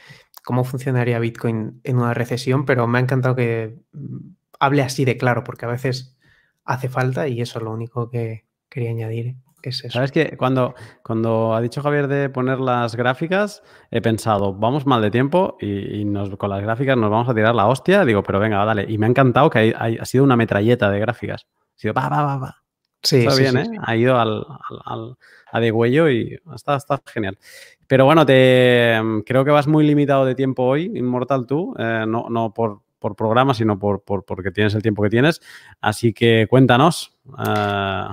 cómo 0.44 0.64
funcionaría 0.64 1.19
Bitcoin 1.19 1.81
en 1.84 1.98
una 1.98 2.14
recesión, 2.14 2.65
pero 2.65 2.88
me 2.88 2.99
ha 2.99 3.02
encantado 3.02 3.35
que 3.35 3.80
mm, 3.94 4.18
hable 4.60 4.81
así 4.84 5.06
de 5.06 5.18
claro, 5.18 5.44
porque 5.44 5.65
a 5.65 5.69
veces 5.69 6.18
hace 6.65 6.89
falta 6.89 7.27
y 7.27 7.41
eso 7.41 7.60
es 7.60 7.65
lo 7.65 7.72
único 7.72 8.10
que 8.10 8.45
quería 8.69 8.91
añadir. 8.91 9.38
Es. 9.64 9.84
Sabes 9.89 10.14
que 10.14 10.38
cuando, 10.38 10.76
cuando 11.03 11.53
ha 11.53 11.60
dicho 11.60 11.81
Javier 11.81 12.07
de 12.07 12.30
poner 12.30 12.60
las 12.60 12.95
gráficas, 12.95 13.64
he 13.91 14.02
pensado, 14.02 14.53
vamos 14.53 14.85
mal 14.85 15.02
de 15.02 15.11
tiempo 15.11 15.57
y, 15.60 16.06
con 16.38 16.49
las 16.49 16.61
gráficas 16.61 16.95
nos 16.95 17.10
vamos 17.10 17.27
a 17.27 17.34
tirar 17.34 17.53
la 17.53 17.68
hostia. 17.68 18.06
Digo, 18.06 18.23
pero 18.23 18.39
venga, 18.39 18.64
dale. 18.64 18.85
Y 18.88 18.98
me 18.98 19.07
ha 19.07 19.10
encantado 19.10 19.49
que 19.49 19.73
ha, 19.76 20.06
sido 20.06 20.23
una 20.23 20.38
metralleta 20.38 20.89
de 20.89 20.99
gráficas. 20.99 21.48
Ha 21.76 21.80
sido 21.80 21.94
va, 21.94 22.07
va, 22.07 22.23
va, 22.23 22.38
va. 22.38 22.66
Sí, 23.08 23.26
Está 23.26 23.36
bien, 23.36 23.58
¿eh? 23.58 23.80
Ha 23.82 23.96
ido 23.96 24.20
al, 24.20 24.46
a 25.50 25.60
degüello 25.62 26.10
y 26.10 26.38
está, 26.54 26.76
está 26.76 27.02
genial. 27.06 27.38
Pero 27.88 28.04
bueno, 28.04 28.26
te, 28.26 29.00
creo 29.26 29.46
que 29.46 29.52
vas 29.52 29.66
muy 29.66 29.88
limitado 29.88 30.26
de 30.26 30.36
tiempo 30.36 30.64
hoy, 30.64 30.92
Inmortal 30.94 31.48
tú, 31.48 31.74
eh, 31.80 32.04
no, 32.06 32.28
no 32.30 32.54
por, 32.54 32.82
por 33.00 33.16
programa, 33.16 33.54
sino 33.54 33.80
por, 33.80 34.02
por, 34.02 34.26
porque 34.26 34.52
tienes 34.52 34.76
el 34.76 34.82
tiempo 34.82 35.04
que 35.04 35.10
tienes. 35.10 35.40
Así 35.80 36.12
que 36.12 36.48
cuéntanos, 36.50 37.18
eh, 37.48 38.08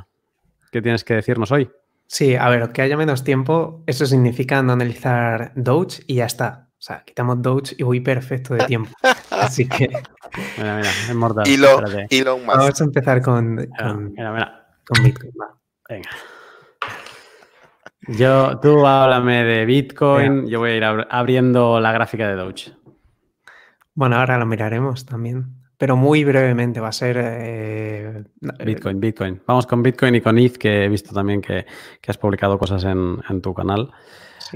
¿qué 0.71 0.81
tienes 0.81 1.03
que 1.03 1.15
decirnos 1.15 1.51
hoy? 1.51 1.69
Sí, 2.07 2.37
a 2.37 2.49
ver, 2.49 2.71
que 2.71 2.83
haya 2.83 2.97
menos 2.97 3.25
tiempo, 3.25 3.83
eso 3.89 4.07
significa 4.07 4.63
no 4.63 4.75
analizar 4.75 5.51
Doge 5.57 6.05
y 6.07 6.17
ya 6.17 6.27
está. 6.27 6.69
O 6.79 6.83
sea, 6.87 7.03
quitamos 7.05 7.43
Doge 7.43 7.75
y 7.77 7.83
voy 7.83 7.99
perfecto 7.99 8.55
de 8.55 8.65
tiempo. 8.67 8.93
Así 9.31 9.67
que. 9.67 9.89
Mira, 10.57 10.77
mira, 10.77 10.91
es 10.91 11.15
mortal. 11.17 11.49
Y 11.49 11.57
lo, 12.23 12.39
más. 12.39 12.59
Vamos 12.59 12.81
a 12.81 12.85
empezar 12.85 13.23
con, 13.23 13.55
mira, 13.57 14.33
mira. 14.33 14.64
Con 14.87 15.05
Bitcoin. 15.05 15.33
Venga. 15.89 16.11
Yo, 18.09 18.59
tú 18.61 18.87
háblame 18.87 19.45
de 19.45 19.65
Bitcoin, 19.65 20.47
yo 20.47 20.59
voy 20.59 20.73
a 20.73 20.77
ir 20.77 20.85
abriendo 20.85 21.81
la 21.81 21.93
gráfica 21.93 22.29
de 22.29 22.35
Doge. 22.35 22.73
Bueno, 23.95 24.17
ahora 24.17 24.39
lo 24.39 24.45
miraremos 24.45 25.07
también, 25.07 25.55
pero 25.79 25.97
muy 25.97 26.25
brevemente 26.25 26.81
va 26.81 26.89
a 26.89 26.93
ser... 26.93 27.17
Eh, 27.19 28.25
Bitcoin, 28.65 29.01
Bitcoin. 29.01 29.43
Vamos 29.47 29.67
con 29.67 29.83
Bitcoin 29.83 30.17
y 30.17 30.21
con 30.21 30.39
ETH, 30.39 30.59
que 30.59 30.85
he 30.85 30.89
visto 30.89 31.15
también 31.15 31.41
que, 31.41 31.65
has 32.07 32.19
publicado 32.19 32.59
cosas 32.59 32.85
en, 32.85 33.41
tu 33.41 33.55
canal. 33.55 33.91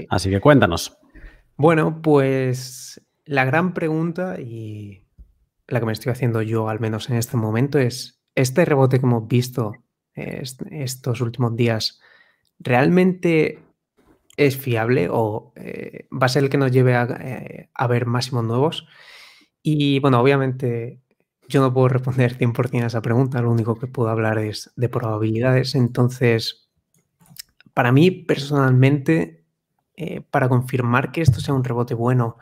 Así 0.09 0.29
que 0.29 0.39
cuéntanos. 0.39 0.97
Bueno, 1.55 2.01
pues 2.01 3.01
la 3.25 3.45
gran 3.45 3.73
pregunta 3.73 4.39
y 4.39 5.07
la 5.67 5.79
que 5.79 5.85
me 5.85 5.93
estoy 5.93 6.11
haciendo 6.11 6.41
yo 6.41 6.69
al 6.69 6.79
menos 6.79 7.09
en 7.09 7.15
este 7.15 7.37
momento 7.37 7.79
es, 7.79 8.21
¿este 8.35 8.65
rebote 8.65 8.99
que 8.99 9.05
hemos 9.05 9.27
visto 9.27 9.73
estos 10.71 11.21
últimos 11.21 11.55
días 11.55 11.99
¿realmente 12.59 13.59
es 14.37 14.57
fiable 14.57 15.07
o 15.09 15.53
eh, 15.55 16.07
va 16.11 16.27
a 16.27 16.29
ser 16.29 16.43
el 16.43 16.49
que 16.49 16.57
nos 16.57 16.71
lleve 16.71 16.93
eh, 16.93 17.69
a, 17.73 17.87
ver 17.87 18.05
máximos 18.05 18.43
nuevos? 18.43 18.87
Y 19.61 19.99
bueno, 19.99 20.19
obviamente 20.19 21.01
yo 21.47 21.61
no 21.61 21.73
puedo 21.73 21.89
responder 21.89 22.37
100% 22.37 22.83
a 22.83 22.87
esa 22.87 23.01
pregunta, 23.01 23.41
lo 23.41 23.51
único 23.51 23.77
que 23.77 23.87
puedo 23.87 24.09
hablar 24.09 24.37
es 24.37 24.71
de 24.75 24.87
probabilidades. 24.87 25.75
Entonces, 25.75 26.69
para 27.73 27.91
mí 27.91 28.11
personalmente, 28.11 29.43
eh, 29.95 30.21
para 30.21 30.47
confirmar 30.47 31.11
que 31.11 31.21
esto 31.21 31.41
sea 31.41 31.53
un 31.53 31.63
rebote 31.63 31.93
bueno 31.93 32.37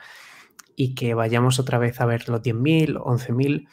y 0.75 0.93
que 0.93 1.13
vayamos 1.15 1.59
otra 1.59 1.79
vez 1.79 1.99
a 2.01 2.05
ver 2.05 2.29
los 2.29 2.41
10.000, 2.41 2.97
11.000, 2.99 3.67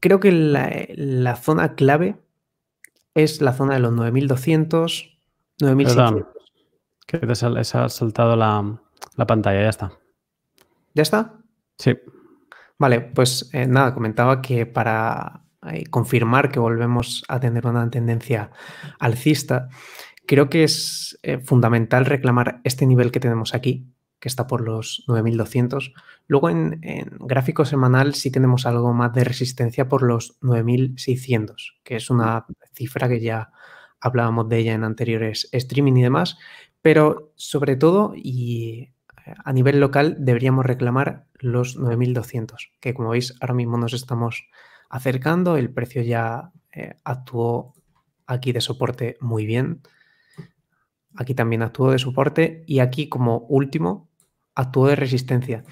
creo 0.00 0.18
que 0.18 0.32
la 0.32 1.36
zona 1.36 1.74
clave 1.76 2.23
es 3.14 3.40
la 3.40 3.52
zona 3.52 3.74
de 3.74 3.80
los 3.80 3.92
9.200, 3.92 5.18
9600. 5.60 6.26
que 7.06 7.18
te 7.18 7.32
ha 7.32 7.88
saltado 7.88 8.36
la, 8.36 9.26
pantalla, 9.26 9.62
ya 9.62 9.68
está. 9.68 9.92
¿Ya 10.94 11.02
está? 11.02 11.34
Sí. 11.78 11.96
Vale, 12.78 13.00
pues 13.00 13.50
eh, 13.52 13.66
nada, 13.66 13.94
comentaba 13.94 14.42
que 14.42 14.66
para 14.66 15.44
eh, 15.70 15.84
confirmar 15.86 16.50
que 16.50 16.58
volvemos 16.58 17.24
a 17.28 17.40
tener 17.40 17.66
una 17.66 17.88
tendencia 17.88 18.50
alcista, 18.98 19.68
creo 20.26 20.48
que 20.48 20.64
es 20.64 21.18
eh, 21.22 21.38
fundamental 21.38 22.04
reclamar 22.04 22.60
este 22.64 22.86
nivel 22.86 23.12
que 23.12 23.20
tenemos 23.20 23.54
aquí, 23.54 23.93
que 24.24 24.28
está 24.28 24.46
por 24.46 24.62
los 24.62 25.04
9200. 25.06 25.92
Luego 26.28 26.48
en, 26.48 26.80
gráfico 27.20 27.66
semanal 27.66 28.14
sí 28.14 28.30
tenemos 28.30 28.64
algo 28.64 28.94
más 28.94 29.12
de 29.12 29.22
resistencia 29.22 29.86
por 29.86 30.02
los 30.02 30.38
9600, 30.40 31.78
que 31.84 31.96
es 31.96 32.08
una 32.08 32.46
cifra 32.72 33.06
que 33.06 33.20
ya 33.20 33.50
hablábamos 34.00 34.48
de 34.48 34.60
ella 34.60 34.72
en 34.72 34.82
anteriores 34.82 35.50
streaming 35.52 35.96
y 35.96 36.02
demás, 36.04 36.38
pero 36.80 37.34
sobre 37.34 37.76
todo 37.76 38.14
y 38.16 38.94
eh, 39.26 39.34
a 39.44 39.52
nivel 39.52 39.78
local 39.78 40.16
deberíamos 40.18 40.64
reclamar 40.64 41.26
los 41.34 41.76
9200, 41.76 42.72
que 42.80 42.94
como 42.94 43.10
veis 43.10 43.34
ahora 43.42 43.52
mismo 43.52 43.76
nos 43.76 43.92
estamos 43.92 44.48
acercando, 44.88 45.58
el 45.58 45.68
precio 45.68 46.00
ya 46.00 46.50
eh, 46.72 46.94
actuó 47.04 47.74
aquí 48.26 48.52
de 48.52 48.62
soporte 48.62 49.18
muy 49.20 49.44
bien, 49.44 49.82
aquí 51.14 51.34
también 51.34 51.60
actuó 51.60 51.90
de 51.90 51.98
soporte 51.98 52.64
y 52.66 52.78
aquí 52.78 53.10
como 53.10 53.40
último 53.50 54.08
actuó 54.54 54.88
de 54.88 54.96
resistencia. 54.96 55.64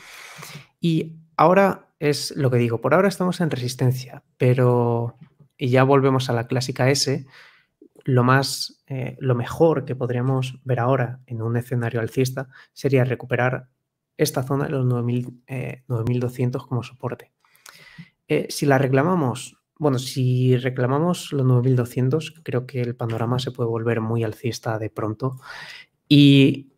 Y 0.81 1.17
ahora 1.37 1.89
es 1.99 2.35
lo 2.37 2.51
que 2.51 2.59
digo, 2.59 2.81
por 2.81 2.95
ahora 2.95 3.09
estamos 3.09 3.41
en 3.41 3.51
resistencia, 3.51 4.23
pero 4.37 5.17
y 5.63 5.69
ya 5.69 5.85
volvemos 5.85 6.29
a 6.29 6.33
la 6.33 6.49
clásica 6.49 6.91
S, 6.91 7.25
lo 8.05 8.25
más, 8.25 8.83
eh, 8.89 9.17
lo 9.21 9.37
mejor 9.37 9.85
que 9.85 9.95
podríamos 9.95 10.59
ver 10.65 10.81
ahora 10.81 11.21
en 11.27 11.41
un 11.41 11.57
escenario 11.57 12.01
alcista 12.01 12.49
sería 12.73 13.05
recuperar 13.05 13.69
esta 14.17 14.43
zona 14.43 14.65
de 14.65 14.71
los 14.71 14.85
9200 14.85 16.63
eh, 16.63 16.67
como 16.69 16.83
soporte. 16.83 17.33
Eh, 18.27 18.47
si 18.51 18.67
la 18.67 18.79
reclamamos, 18.79 19.57
bueno, 19.79 20.01
si 20.01 20.57
reclamamos 20.57 21.33
los 21.33 21.47
9200, 21.47 22.41
creo 22.43 22.67
que 22.67 22.81
el 22.81 22.97
panorama 22.97 23.39
se 23.39 23.53
puede 23.53 23.71
volver 23.71 24.01
muy 24.01 24.25
alcista 24.25 24.81
de 24.81 24.91
pronto 24.91 25.37
y 26.09 26.72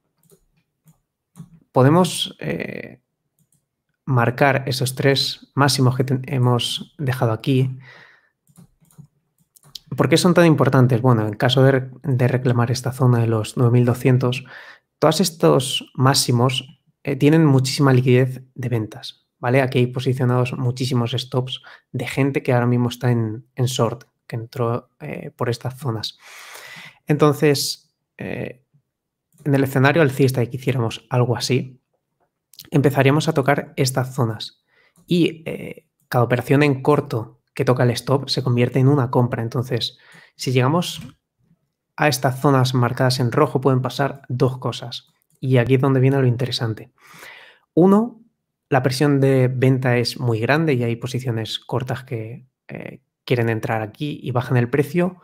podemos 1.75 2.39
marcar 4.07 4.63
esos 4.67 4.95
tres 4.95 5.51
máximos 5.55 5.97
que 5.97 6.05
hemos 6.27 6.95
dejado 6.99 7.33
aquí 7.33 7.77
¿Por 9.97 10.09
qué 10.09 10.17
son 10.17 10.35
tan 10.35 10.47
importantes? 10.47 11.01
Bueno, 11.01 11.27
en 11.27 11.35
caso 11.35 11.63
de, 11.63 12.29
reclamar 12.29 12.71
esta 12.71 12.93
zona 12.93 13.21
de 13.21 13.27
los 13.27 13.57
9200, 13.57 14.45
todos 14.99 15.21
estos 15.21 15.91
máximos 15.95 16.81
eh, 17.03 17.17
tienen 17.17 17.45
muchísima 17.45 17.93
liquidez 17.93 18.43
de 18.55 18.69
ventas, 18.69 19.27
¿vale? 19.39 19.63
Aquí 19.63 19.79
hay 19.79 19.87
posicionados 19.89 20.55
muchísimos 20.57 21.13
stops 21.13 21.63
de 21.93 22.07
gente 22.07 22.43
que 22.43 22.53
ahora 22.53 22.67
mismo 22.67 22.89
está 22.89 23.11
en, 23.11 23.45
short, 23.57 24.05
que 24.27 24.37
entró 24.37 24.91
eh, 25.01 25.31
por 25.37 25.49
estas 25.49 25.79
zonas. 25.79 26.19
Entonces, 27.07 27.95
eh, 28.17 28.64
en 29.45 29.55
el 29.55 29.65
escenario 29.65 30.03
alcista 30.03 30.43
y 30.43 30.49
que 30.49 30.57
hiciéramos 30.57 31.07
algo 31.11 31.37
así, 31.37 31.81
empezaríamos 32.71 33.29
a 33.29 33.35
tocar 33.35 33.73
estas 33.77 34.15
zonas. 34.15 34.65
Y 35.07 35.45
cada 36.09 36.25
operación 36.25 36.63
en 36.63 36.83
corto 36.83 37.43
que 37.55 37.65
toca 37.65 37.85
el 37.85 37.91
stop 37.91 38.29
se 38.29 38.43
convierte 38.43 38.79
en 38.79 38.89
una 38.89 39.11
compra. 39.11 39.43
Entonces, 39.43 39.99
si 40.37 40.53
llegamos 40.53 41.03
a 41.97 42.09
estas 42.09 42.41
zonas 42.41 42.75
marcadas 42.75 43.21
en 43.21 43.33
rojo 43.33 43.61
pueden 43.61 43.83
pasar 43.83 44.23
dos 44.29 44.59
cosas. 44.59 45.13
Y 45.41 45.59
aquí 45.59 45.75
es 45.75 45.81
donde 45.81 46.01
viene 46.01 46.19
lo 46.19 46.27
interesante. 46.27 46.93
Uno, 47.75 48.23
la 48.69 48.83
presión 48.83 49.21
de 49.21 49.49
venta 49.49 49.99
es 49.99 50.19
muy 50.19 50.41
grande 50.41 50.75
y 50.75 50.83
hay 50.83 50.97
posiciones 50.97 51.59
cortas 51.59 52.05
que 52.05 52.49
eh, 52.69 53.03
quieren 53.25 53.49
entrar 53.49 53.83
aquí 53.83 54.19
y 54.23 54.31
bajan 54.33 54.57
el 54.57 54.71
precio. 54.71 55.21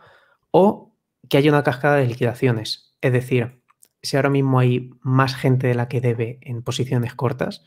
O 0.51 0.95
que 1.29 1.37
hay 1.37 1.49
una 1.49 1.63
cascada 1.63 1.97
de 1.97 2.07
liquidaciones. 2.07 2.95
Es 3.01 3.13
decir, 3.13 3.60
si 4.01 4.15
ahora 4.15 4.29
mismo 4.29 4.59
hay 4.59 4.91
más 5.01 5.35
gente 5.35 5.67
de 5.67 5.75
la 5.75 5.87
que 5.87 6.01
debe 6.01 6.39
en 6.41 6.63
posiciones 6.63 7.13
cortas 7.13 7.63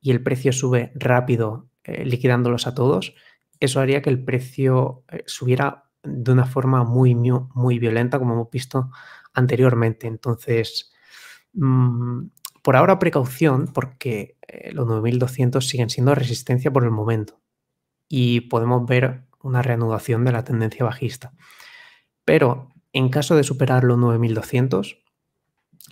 y 0.00 0.10
el 0.10 0.22
precio 0.22 0.52
sube 0.52 0.92
rápido 0.94 1.68
eh, 1.82 2.04
liquidándolos 2.04 2.66
a 2.66 2.74
todos, 2.74 3.14
eso 3.60 3.80
haría 3.80 4.02
que 4.02 4.10
el 4.10 4.24
precio 4.24 5.04
eh, 5.10 5.22
subiera 5.26 5.84
de 6.02 6.32
una 6.32 6.46
forma 6.46 6.84
muy, 6.84 7.14
muy 7.14 7.78
violenta, 7.78 8.18
como 8.18 8.34
hemos 8.34 8.50
visto 8.50 8.90
anteriormente. 9.32 10.06
Entonces, 10.06 10.92
mm, 11.54 12.26
por 12.62 12.76
ahora 12.76 12.98
precaución, 12.98 13.68
porque 13.72 14.38
eh, 14.46 14.72
los 14.72 14.86
9200 14.86 15.66
siguen 15.66 15.90
siendo 15.90 16.14
resistencia 16.14 16.72
por 16.72 16.84
el 16.84 16.90
momento 16.90 17.40
y 18.08 18.42
podemos 18.42 18.86
ver 18.86 19.24
una 19.42 19.62
reanudación 19.62 20.24
de 20.24 20.32
la 20.32 20.44
tendencia 20.44 20.84
bajista. 20.84 21.32
Pero 22.24 22.70
en 22.92 23.08
caso 23.08 23.36
de 23.36 23.44
superar 23.44 23.84
los 23.84 23.98
9200, 23.98 25.03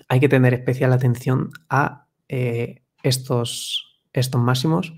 hay 0.09 0.21
que 0.21 0.29
tener 0.29 0.55
especial 0.55 0.93
atención 0.93 1.51
a 1.69 2.07
eh, 2.29 2.83
estos, 3.03 4.03
estos 4.13 4.41
máximos 4.41 4.95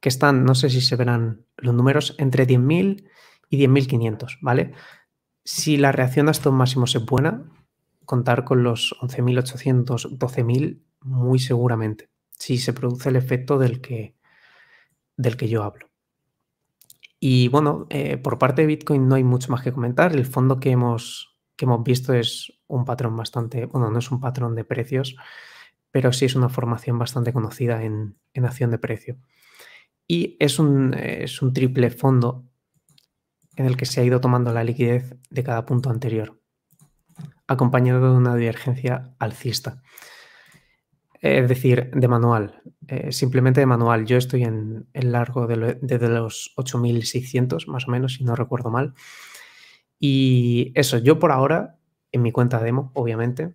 que 0.00 0.08
están, 0.08 0.44
no 0.44 0.54
sé 0.54 0.70
si 0.70 0.80
se 0.80 0.96
verán 0.96 1.44
los 1.56 1.74
números, 1.74 2.14
entre 2.18 2.46
10.000 2.46 3.08
y 3.50 3.66
10.500, 3.66 4.38
¿vale? 4.40 4.72
Si 5.44 5.76
la 5.76 5.92
reacción 5.92 6.28
a 6.28 6.32
estos 6.32 6.52
máximos 6.52 6.94
es 6.94 7.04
buena, 7.04 7.44
contar 8.04 8.44
con 8.44 8.62
los 8.62 8.94
11.800, 9.00 10.18
12.000 10.18 10.82
muy 11.00 11.38
seguramente, 11.38 12.08
si 12.38 12.58
se 12.58 12.72
produce 12.72 13.08
el 13.08 13.16
efecto 13.16 13.58
del 13.58 13.80
que, 13.80 14.14
del 15.16 15.36
que 15.36 15.48
yo 15.48 15.64
hablo. 15.64 15.88
Y 17.20 17.48
bueno, 17.48 17.86
eh, 17.90 18.16
por 18.16 18.38
parte 18.38 18.62
de 18.62 18.68
Bitcoin 18.68 19.08
no 19.08 19.16
hay 19.16 19.24
mucho 19.24 19.50
más 19.50 19.62
que 19.62 19.72
comentar. 19.72 20.14
El 20.14 20.24
fondo 20.24 20.60
que 20.60 20.70
hemos, 20.70 21.27
que 21.58 21.64
hemos 21.64 21.82
visto 21.82 22.14
es 22.14 22.52
un 22.68 22.84
patrón 22.84 23.16
bastante, 23.16 23.66
bueno, 23.66 23.90
no 23.90 23.98
es 23.98 24.10
un 24.12 24.20
patrón 24.20 24.54
de 24.54 24.64
precios, 24.64 25.16
pero 25.90 26.12
sí 26.12 26.24
es 26.24 26.36
una 26.36 26.48
formación 26.48 26.98
bastante 26.98 27.32
conocida 27.32 27.82
en, 27.82 28.16
en 28.32 28.44
acción 28.44 28.70
de 28.70 28.78
precio. 28.78 29.18
Y 30.06 30.36
es 30.38 30.60
un, 30.60 30.94
es 30.94 31.42
un 31.42 31.52
triple 31.52 31.90
fondo 31.90 32.46
en 33.56 33.66
el 33.66 33.76
que 33.76 33.86
se 33.86 34.00
ha 34.00 34.04
ido 34.04 34.20
tomando 34.20 34.52
la 34.52 34.62
liquidez 34.62 35.16
de 35.30 35.42
cada 35.42 35.66
punto 35.66 35.90
anterior, 35.90 36.40
acompañado 37.48 38.12
de 38.12 38.16
una 38.16 38.36
divergencia 38.36 39.16
alcista. 39.18 39.82
Es 41.20 41.48
decir, 41.48 41.90
de 41.92 42.06
manual, 42.06 42.62
eh, 42.86 43.10
simplemente 43.10 43.58
de 43.58 43.66
manual. 43.66 44.06
Yo 44.06 44.16
estoy 44.16 44.44
en 44.44 44.86
el 44.92 45.10
largo 45.10 45.48
de, 45.48 45.74
de, 45.82 46.08
los 46.08 46.52
8600, 46.54 47.66
más 47.66 47.88
o 47.88 47.90
menos, 47.90 48.14
si 48.14 48.24
no 48.24 48.36
recuerdo 48.36 48.70
mal. 48.70 48.94
Y 49.98 50.72
eso, 50.74 50.98
yo 50.98 51.18
por 51.18 51.32
ahora, 51.32 51.76
en 52.12 52.22
mi 52.22 52.32
cuenta 52.32 52.60
demo, 52.60 52.92
obviamente, 52.94 53.54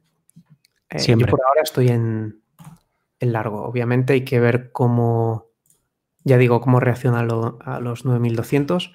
eh, 0.90 1.00
Siempre. 1.00 1.28
yo 1.28 1.32
por 1.32 1.46
ahora 1.46 1.62
estoy 1.62 1.90
en, 1.90 2.42
en, 3.20 3.34
largo. 3.34 3.64
Obviamente 3.64 4.14
hay 4.14 4.26
que 4.26 4.40
ver 4.40 4.72
cómo, 4.72 5.48
ya 6.24 6.38
digo, 6.38 6.62
cómo 6.62 6.80
reacciona 6.80 7.20
a 7.22 7.80
los 7.80 8.06
9200 8.06 8.94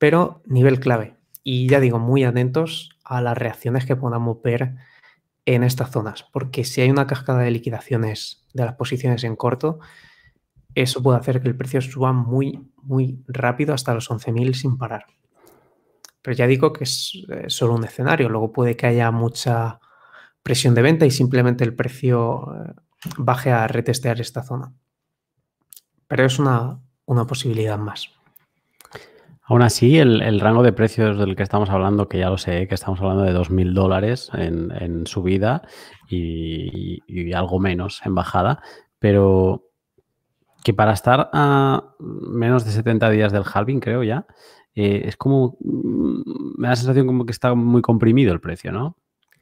pero 0.00 0.40
nivel 0.46 0.80
clave. 0.80 1.14
Y 1.44 1.68
ya 1.68 1.78
digo, 1.78 1.98
muy 1.98 2.24
atentos 2.24 2.98
a 3.04 3.20
las 3.20 3.36
reacciones 3.36 3.84
que 3.84 3.96
podamos 3.96 4.40
ver 4.42 4.76
en 5.44 5.62
estas 5.62 5.90
zonas, 5.90 6.24
porque 6.32 6.64
si 6.64 6.80
hay 6.80 6.90
una 6.90 7.06
cascada 7.06 7.40
de 7.40 7.50
liquidaciones 7.50 8.46
de 8.54 8.64
las 8.64 8.74
posiciones 8.76 9.24
en 9.24 9.36
corto, 9.36 9.78
eso 10.74 11.02
puede 11.02 11.18
hacer 11.18 11.42
que 11.42 11.48
el 11.48 11.56
precio 11.56 11.82
suba 11.82 12.12
muy, 12.12 12.70
muy 12.82 13.22
rápido 13.28 13.74
hasta 13.74 13.92
los 13.92 14.10
11.000 14.10 14.54
sin 14.54 14.78
parar. 14.78 15.04
Pero 16.22 16.36
ya 16.36 16.46
digo 16.46 16.72
que 16.72 16.84
es 16.84 17.12
eh, 17.30 17.44
solo 17.48 17.74
un 17.74 17.84
escenario, 17.84 18.28
luego 18.28 18.52
puede 18.52 18.76
que 18.76 18.86
haya 18.86 19.10
mucha 19.10 19.80
presión 20.42 20.74
de 20.74 20.82
venta 20.82 21.06
y 21.06 21.10
simplemente 21.10 21.64
el 21.64 21.74
precio 21.74 22.46
eh, 22.54 22.74
baje 23.16 23.50
a 23.50 23.66
retestear 23.66 24.20
esta 24.20 24.42
zona. 24.42 24.72
Pero 26.06 26.24
es 26.24 26.38
una, 26.38 26.80
una 27.06 27.26
posibilidad 27.26 27.78
más. 27.78 28.10
Aún 29.50 29.62
así, 29.62 29.98
el, 29.98 30.38
rango 30.38 30.62
de 30.62 30.72
precios 30.72 31.18
del 31.18 31.34
que 31.34 31.42
estamos 31.42 31.70
hablando, 31.70 32.08
que 32.08 32.20
ya 32.20 32.30
lo 32.30 32.38
sé, 32.38 32.68
que 32.68 32.76
estamos 32.76 33.00
hablando 33.00 33.24
de 33.24 33.34
2.000 33.34 33.72
dólares 33.72 34.30
en, 34.32 35.08
subida 35.08 35.62
y, 36.08 37.32
algo 37.32 37.58
menos 37.58 38.00
en 38.04 38.14
bajada, 38.14 38.62
pero 39.00 39.64
que 40.62 40.72
para 40.72 40.92
estar 40.92 41.30
a 41.32 41.82
menos 41.98 42.64
de 42.64 42.70
70 42.70 43.10
días 43.10 43.32
del 43.32 43.42
halving, 43.42 43.80
creo 43.80 44.04
ya, 44.04 44.24
eh, 44.80 45.08
es 45.08 45.16
como, 45.16 45.58
mm, 45.60 46.22
me 46.56 46.68
da 46.68 46.72
la 46.72 46.76
sensación 46.76 47.06
como 47.06 47.26
que 47.26 47.32
está 47.32 47.54
muy 47.54 47.82
comprimido 47.82 48.32
el 48.32 48.40
precio, 48.40 48.72
¿no? 48.72 48.96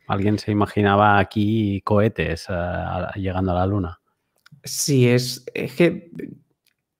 Alguien 0.09 0.39
se 0.39 0.51
imaginaba 0.51 1.19
aquí 1.19 1.81
cohetes 1.83 2.47
eh, 2.49 2.85
llegando 3.17 3.53
a 3.53 3.55
la 3.55 3.67
luna. 3.67 4.01
Sí, 4.65 5.07
es, 5.09 5.45
es 5.55 5.75
que 5.75 6.11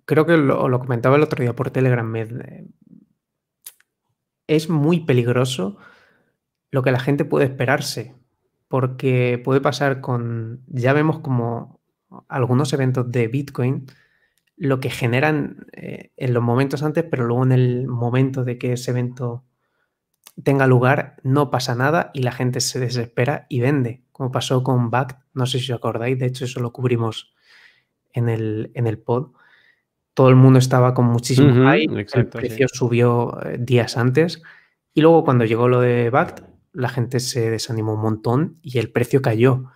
creo 0.05 0.25
que 0.25 0.37
lo, 0.37 0.79
comentaba 0.79 1.17
el 1.17 1.23
otro 1.23 1.43
día 1.43 1.57
por 1.57 1.73
Telegram, 1.73 2.07
me, 2.07 2.29
es 4.47 4.71
muy 4.71 5.01
peligroso 5.01 5.77
lo 6.71 6.83
que 6.83 6.93
la 6.93 7.01
gente 7.01 7.25
puede 7.25 7.47
esperarse, 7.47 8.15
porque 8.69 9.41
puede 9.43 9.61
pasar 9.61 10.01
con, 10.01 10.63
ya 10.69 10.93
vemos 10.93 11.19
como 11.19 11.81
algunos 12.29 12.73
eventos 12.73 13.11
de 13.11 13.27
Bitcoin, 13.27 13.87
lo 14.59 14.81
que 14.81 14.91
generan 14.91 15.67
eh, 15.73 16.11
en 16.17 16.35
los 16.35 16.43
momentos 16.43 16.83
antes, 16.83 17.05
pero 17.05 17.27
luego 17.27 17.45
en 17.45 17.53
el 17.53 17.87
momento 17.87 18.45
de 18.45 18.59
que 18.59 18.73
ese 18.73 18.91
evento 18.91 19.45
tenga 20.43 20.67
lugar, 20.67 21.17
no 21.23 21.51
pasa 21.51 21.75
nada 21.75 22.11
y 22.13 22.23
la 22.23 22.33
gente 22.33 22.61
se 22.61 22.79
desespera 22.81 23.47
y 23.49 23.61
vende, 23.61 24.03
como 24.13 24.31
pasó 24.31 24.63
con 24.63 24.91
BACT, 24.91 25.19
no 25.35 25.47
sé 25.47 25.59
si 25.59 25.73
os 25.73 25.79
acordáis, 25.79 26.19
de 26.19 26.27
hecho 26.27 26.45
eso 26.45 26.61
lo 26.61 26.73
cubrimos 26.73 27.33
en 28.13 28.29
el, 28.29 28.71
en 28.75 28.87
el 28.87 28.99
pod, 28.99 29.33
todo 30.15 30.29
el 30.29 30.37
mundo 30.37 30.59
estaba 30.59 30.95
con 30.95 31.07
muchísimo 31.07 31.71
hype, 31.73 32.07
el 32.15 32.27
precio 32.27 32.67
subió 32.69 33.41
eh, 33.45 33.59
días 33.61 33.97
antes 33.97 34.43
y 34.93 35.01
luego 35.01 35.25
cuando 35.25 35.45
llegó 35.45 35.69
lo 35.69 35.81
de 35.81 36.11
BACT, 36.11 36.41
la 36.73 36.89
gente 36.89 37.21
se 37.21 37.51
desanimó 37.51 37.95
un 37.95 38.01
montón 38.01 38.59
y 38.63 38.79
el 38.79 38.91
precio 38.91 39.23
cayó. 39.23 39.67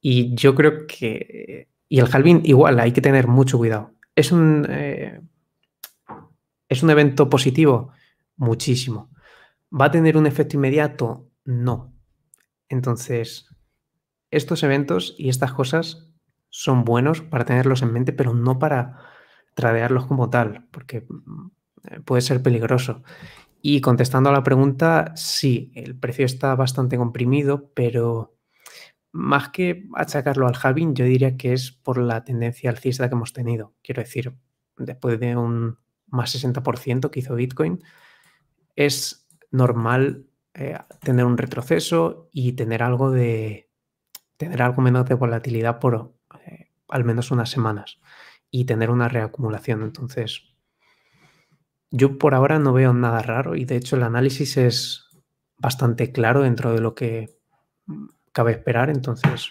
Y 0.00 0.34
yo 0.34 0.54
creo 0.54 0.86
que... 0.86 1.68
Y 1.88 2.00
el 2.00 2.08
halving 2.12 2.42
igual, 2.44 2.80
hay 2.80 2.92
que 2.92 3.00
tener 3.00 3.28
mucho 3.28 3.58
cuidado. 3.58 3.92
¿Es 4.14 4.32
un, 4.32 4.66
eh, 4.68 5.20
¿es 6.68 6.82
un 6.82 6.90
evento 6.90 7.28
positivo? 7.30 7.92
Muchísimo. 8.36 9.10
¿Va 9.70 9.86
a 9.86 9.90
tener 9.90 10.16
un 10.16 10.26
efecto 10.26 10.56
inmediato? 10.56 11.28
No. 11.44 11.92
Entonces, 12.68 13.48
estos 14.30 14.62
eventos 14.62 15.14
y 15.18 15.28
estas 15.28 15.52
cosas 15.52 16.10
son 16.48 16.84
buenos 16.84 17.20
para 17.20 17.44
tenerlos 17.44 17.82
en 17.82 17.92
mente, 17.92 18.12
pero 18.12 18.34
no 18.34 18.58
para 18.58 18.98
tradearlos 19.54 20.06
como 20.06 20.30
tal, 20.30 20.66
porque 20.70 21.06
mm, 21.08 22.00
puede 22.04 22.22
ser 22.22 22.42
peligroso. 22.42 23.02
Y 23.62 23.80
contestando 23.80 24.30
a 24.30 24.32
la 24.32 24.42
pregunta, 24.42 25.12
sí, 25.16 25.72
el 25.74 25.98
precio 25.98 26.24
está 26.24 26.54
bastante 26.54 26.96
comprimido, 26.96 27.70
pero 27.74 28.35
más 29.16 29.48
que 29.48 29.88
achacarlo 29.94 30.46
al 30.46 30.56
halving, 30.62 30.94
yo 30.94 31.04
diría 31.06 31.36
que 31.36 31.54
es 31.54 31.72
por 31.72 31.98
la 31.98 32.22
tendencia 32.22 32.68
alcista 32.68 33.08
que 33.08 33.14
hemos 33.14 33.32
tenido. 33.32 33.74
Quiero 33.82 34.02
decir, 34.02 34.36
después 34.76 35.18
de 35.18 35.36
un 35.36 35.78
más 36.06 36.34
60% 36.34 37.10
que 37.10 37.20
hizo 37.20 37.34
Bitcoin, 37.34 37.82
es 38.74 39.26
normal 39.50 40.26
eh, 40.52 40.78
tener 41.00 41.24
un 41.24 41.38
retroceso 41.38 42.28
y 42.30 42.52
tener 42.52 42.82
algo 42.82 43.10
de 43.10 43.70
tener 44.36 44.60
algo 44.60 44.82
menos 44.82 45.06
de 45.08 45.14
volatilidad 45.14 45.78
por 45.78 46.14
eh, 46.46 46.70
al 46.88 47.04
menos 47.04 47.30
unas 47.30 47.48
semanas 47.48 47.98
y 48.50 48.66
tener 48.66 48.90
una 48.90 49.08
reacumulación. 49.08 49.82
Entonces, 49.82 50.42
yo 51.90 52.18
por 52.18 52.34
ahora 52.34 52.58
no 52.58 52.74
veo 52.74 52.92
nada 52.92 53.22
raro 53.22 53.56
y 53.56 53.64
de 53.64 53.76
hecho 53.76 53.96
el 53.96 54.02
análisis 54.02 54.58
es 54.58 55.08
bastante 55.56 56.12
claro 56.12 56.42
dentro 56.42 56.74
de 56.74 56.80
lo 56.82 56.94
que 56.94 57.38
cabe 58.36 58.52
esperar. 58.52 58.90
Entonces, 58.90 59.50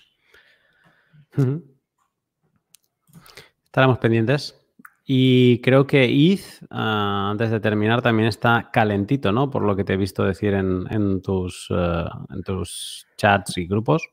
estaremos 3.66 3.98
pendientes. 3.98 4.62
Y 5.08 5.60
creo 5.62 5.86
que 5.88 6.06
ETH, 6.06 6.66
ah, 6.70 7.30
antes 7.32 7.50
de 7.50 7.60
terminar, 7.60 8.04
también 8.04 8.28
está 8.28 8.70
calentito, 8.72 9.32
¿no? 9.32 9.50
Por 9.50 9.64
lo 9.64 9.76
que 9.76 9.84
te 9.84 9.94
he 9.94 9.98
visto 9.98 10.24
decir 10.24 10.54
en, 10.54 11.22
tus, 11.22 11.68
eh, 11.72 12.06
en 12.30 12.44
tus 12.44 13.08
chats 13.18 13.58
y 13.58 13.66
grupos. 13.68 14.08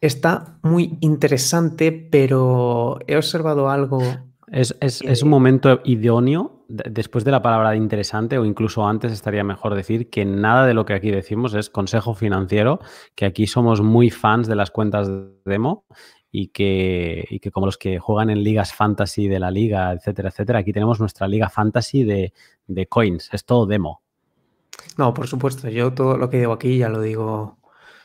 Está 0.00 0.58
muy 0.62 0.98
interesante, 1.00 1.90
pero 1.92 2.98
he 3.06 3.16
observado 3.16 3.70
algo. 3.70 4.00
Es, 4.50 5.22
un 5.22 5.28
momento 5.28 5.80
idóneo 5.84 6.59
después 6.70 7.24
de 7.24 7.32
la 7.32 7.42
palabra 7.42 7.74
interesante 7.74 8.38
o 8.38 8.44
incluso 8.44 8.86
antes 8.86 9.12
estaría 9.12 9.42
mejor 9.42 9.74
decir 9.74 10.08
que 10.08 10.24
nada 10.24 10.66
de 10.66 10.74
lo 10.74 10.84
que 10.84 10.94
aquí 10.94 11.10
decimos 11.10 11.54
es 11.54 11.68
consejo 11.68 12.14
financiero, 12.14 12.80
que 13.14 13.26
aquí 13.26 13.46
somos 13.46 13.82
muy 13.82 14.10
fans 14.10 14.46
de 14.46 14.54
las 14.54 14.70
cuentas 14.70 15.08
de 15.08 15.30
demo 15.44 15.84
y 16.30 16.48
que, 16.48 17.26
y 17.28 17.40
que 17.40 17.50
como 17.50 17.66
los 17.66 17.76
que 17.76 17.98
juegan 17.98 18.30
en 18.30 18.44
ligas 18.44 18.72
fantasy 18.72 19.26
de 19.26 19.40
la 19.40 19.50
liga, 19.50 19.92
etcétera, 19.92 20.28
etcétera, 20.28 20.60
aquí 20.60 20.72
tenemos 20.72 21.00
nuestra 21.00 21.26
liga 21.26 21.48
fantasy 21.48 22.04
de, 22.04 22.32
de 22.68 22.86
coins, 22.86 23.28
es 23.32 23.44
todo 23.44 23.66
demo. 23.66 24.02
No, 24.96 25.12
por 25.12 25.26
supuesto, 25.26 25.68
yo 25.68 25.92
todo 25.92 26.16
lo 26.16 26.30
que 26.30 26.38
digo 26.38 26.52
aquí 26.52 26.78
ya 26.78 26.88
lo 26.88 27.00
digo 27.00 27.58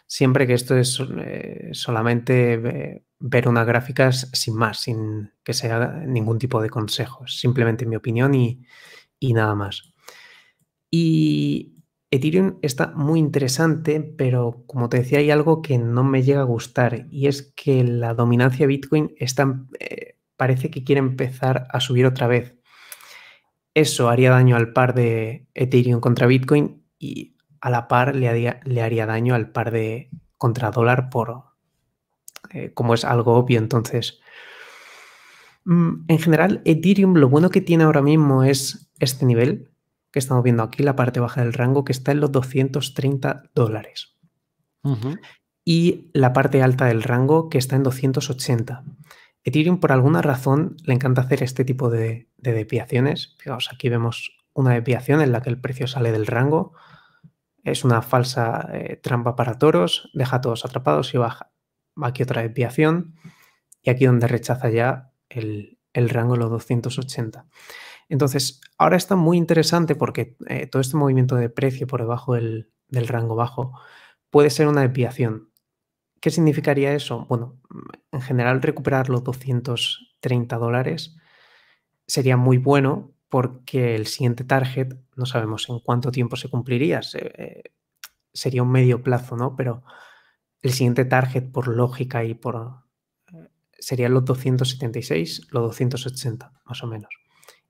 siempre 0.07 0.47
que 0.47 0.53
esto 0.53 0.77
es 0.77 1.01
eh, 1.17 1.69
solamente 1.73 3.01
ver 3.19 3.47
unas 3.47 3.65
gráficas 3.65 4.29
sin 4.33 4.55
más, 4.55 4.79
sin 4.79 5.31
que 5.43 5.53
sea 5.53 6.03
ningún 6.05 6.39
tipo 6.39 6.61
de 6.61 6.69
consejos, 6.69 7.39
simplemente 7.39 7.85
mi 7.85 7.95
opinión 7.95 8.33
y, 8.33 8.61
y 9.19 9.33
nada 9.33 9.55
más. 9.55 9.93
Y 10.91 11.75
Ethereum 12.11 12.59
está 12.61 12.93
muy 12.95 13.19
interesante, 13.19 13.99
pero 13.99 14.63
como 14.67 14.89
te 14.89 14.97
decía, 14.97 15.19
hay 15.19 15.31
algo 15.31 15.61
que 15.61 15.77
no 15.77 16.03
me 16.03 16.23
llega 16.23 16.41
a 16.41 16.45
gustar 16.45 17.07
y 17.11 17.27
es 17.27 17.53
que 17.55 17.83
la 17.83 18.13
dominancia 18.13 18.59
de 18.59 18.67
Bitcoin 18.67 19.15
está, 19.17 19.65
eh, 19.79 20.17
parece 20.37 20.69
que 20.69 20.83
quiere 20.83 20.99
empezar 20.99 21.67
a 21.71 21.79
subir 21.79 22.05
otra 22.05 22.27
vez. 22.27 22.55
Eso 23.73 24.09
haría 24.09 24.29
daño 24.29 24.55
al 24.55 24.71
par 24.71 24.93
de 24.93 25.47
Ethereum 25.53 25.99
contra 25.99 26.27
Bitcoin 26.27 26.83
y 26.97 27.34
a 27.61 27.69
la 27.69 27.87
par 27.87 28.15
le 28.15 28.29
haría, 28.29 28.59
le 28.63 28.81
haría 28.81 29.05
daño 29.05 29.35
al 29.35 29.51
par 29.51 29.71
de 29.71 30.09
contra 30.37 30.71
dólar 30.71 31.09
por 31.09 31.43
eh, 32.51 32.71
como 32.73 32.93
es 32.93 33.05
algo 33.05 33.33
obvio. 33.35 33.59
Entonces, 33.59 34.19
mm, 35.65 36.05
en 36.07 36.19
general, 36.19 36.61
Ethereum 36.65 37.15
lo 37.15 37.29
bueno 37.29 37.49
que 37.49 37.61
tiene 37.61 37.83
ahora 37.83 38.01
mismo 38.01 38.43
es 38.43 38.91
este 38.99 39.25
nivel 39.25 39.71
que 40.11 40.19
estamos 40.19 40.43
viendo 40.43 40.63
aquí, 40.63 40.83
la 40.83 40.95
parte 40.95 41.19
baja 41.19 41.41
del 41.41 41.53
rango, 41.53 41.83
que 41.83 41.91
está 41.91 42.11
en 42.11 42.21
los 42.21 42.31
230 42.31 43.43
dólares. 43.53 44.15
Y 45.65 46.11
la 46.13 46.31
parte 46.31 46.61
alta 46.61 46.85
del 46.85 47.01
rango, 47.01 47.49
que 47.49 47.57
está 47.57 47.75
en 47.75 47.81
280. 47.81 48.83
Ethereum, 49.43 49.79
por 49.79 49.91
alguna 49.91 50.21
razón, 50.21 50.77
le 50.83 50.93
encanta 50.93 51.21
hacer 51.21 51.41
este 51.41 51.65
tipo 51.65 51.89
de, 51.89 52.29
de 52.37 52.53
desviaciones. 52.53 53.35
Fijaos, 53.39 53.69
aquí 53.73 53.89
vemos 53.89 54.37
una 54.53 54.73
desviación 54.73 55.21
en 55.21 55.31
la 55.31 55.41
que 55.41 55.49
el 55.49 55.59
precio 55.59 55.87
sale 55.87 56.11
del 56.11 56.27
rango 56.27 56.73
es 57.65 57.83
una 57.83 58.01
falsa 58.03 58.69
eh, 58.71 58.97
trampa 59.01 59.35
para 59.35 59.57
toros, 59.57 60.09
deja 60.13 60.37
a 60.37 60.41
todos 60.41 60.63
atrapados 60.63 61.13
y 61.13 61.17
baja. 61.17 61.51
Aquí 62.01 62.21
otra 62.21 62.43
desviación 62.43 63.15
y 63.81 63.89
aquí 63.89 64.05
donde 64.05 64.27
rechaza 64.27 64.69
ya 64.69 65.11
el, 65.29 65.79
rango 65.93 66.33
de 66.33 66.39
los 66.39 66.51
280. 66.51 67.47
Entonces, 68.07 68.61
ahora 68.77 68.97
está 68.97 69.15
muy 69.15 69.37
interesante 69.37 69.95
porque 69.95 70.37
eh, 70.47 70.67
todo 70.67 70.79
este 70.81 70.95
movimiento 70.95 71.35
de 71.35 71.49
precio 71.49 71.87
por 71.87 72.01
debajo 72.01 72.35
del, 72.35 72.71
del 72.87 73.07
rango 73.07 73.35
bajo 73.35 73.73
puede 74.29 74.51
ser 74.51 74.67
una 74.67 74.81
desviación. 74.81 75.49
¿Qué 76.21 76.29
significaría 76.29 76.93
eso? 76.93 77.25
Bueno, 77.27 77.59
en 78.11 78.21
general 78.21 78.61
recuperar 78.61 79.09
los 79.09 79.23
230 79.23 80.55
dólares 80.57 81.17
sería 82.05 82.37
muy 82.37 82.59
bueno 82.59 83.14
porque 83.35 83.95
el 83.95 84.07
siguiente 84.07 84.45
target 84.45 84.95
no 85.17 85.25
sabemos 85.25 85.67
en 85.67 85.81
cuánto 85.81 86.09
tiempo 86.09 86.37
se 86.37 86.47
cumpliría. 86.47 87.01
Eh, 87.15 87.63
sería 88.31 88.63
un 88.63 88.71
medio 88.71 89.03
plazo, 89.03 89.35
¿no? 89.35 89.57
Pero 89.57 89.83
el 90.61 90.71
siguiente 90.71 91.03
target 91.03 91.51
por 91.51 91.67
lógica 91.67 92.23
y 92.23 92.33
por... 92.33 92.85
Eh, 93.33 93.49
serían 93.77 94.13
los 94.13 94.23
276, 94.23 95.47
los 95.51 95.63
280, 95.63 96.53
más 96.63 96.81
o 96.81 96.87
menos. 96.87 97.09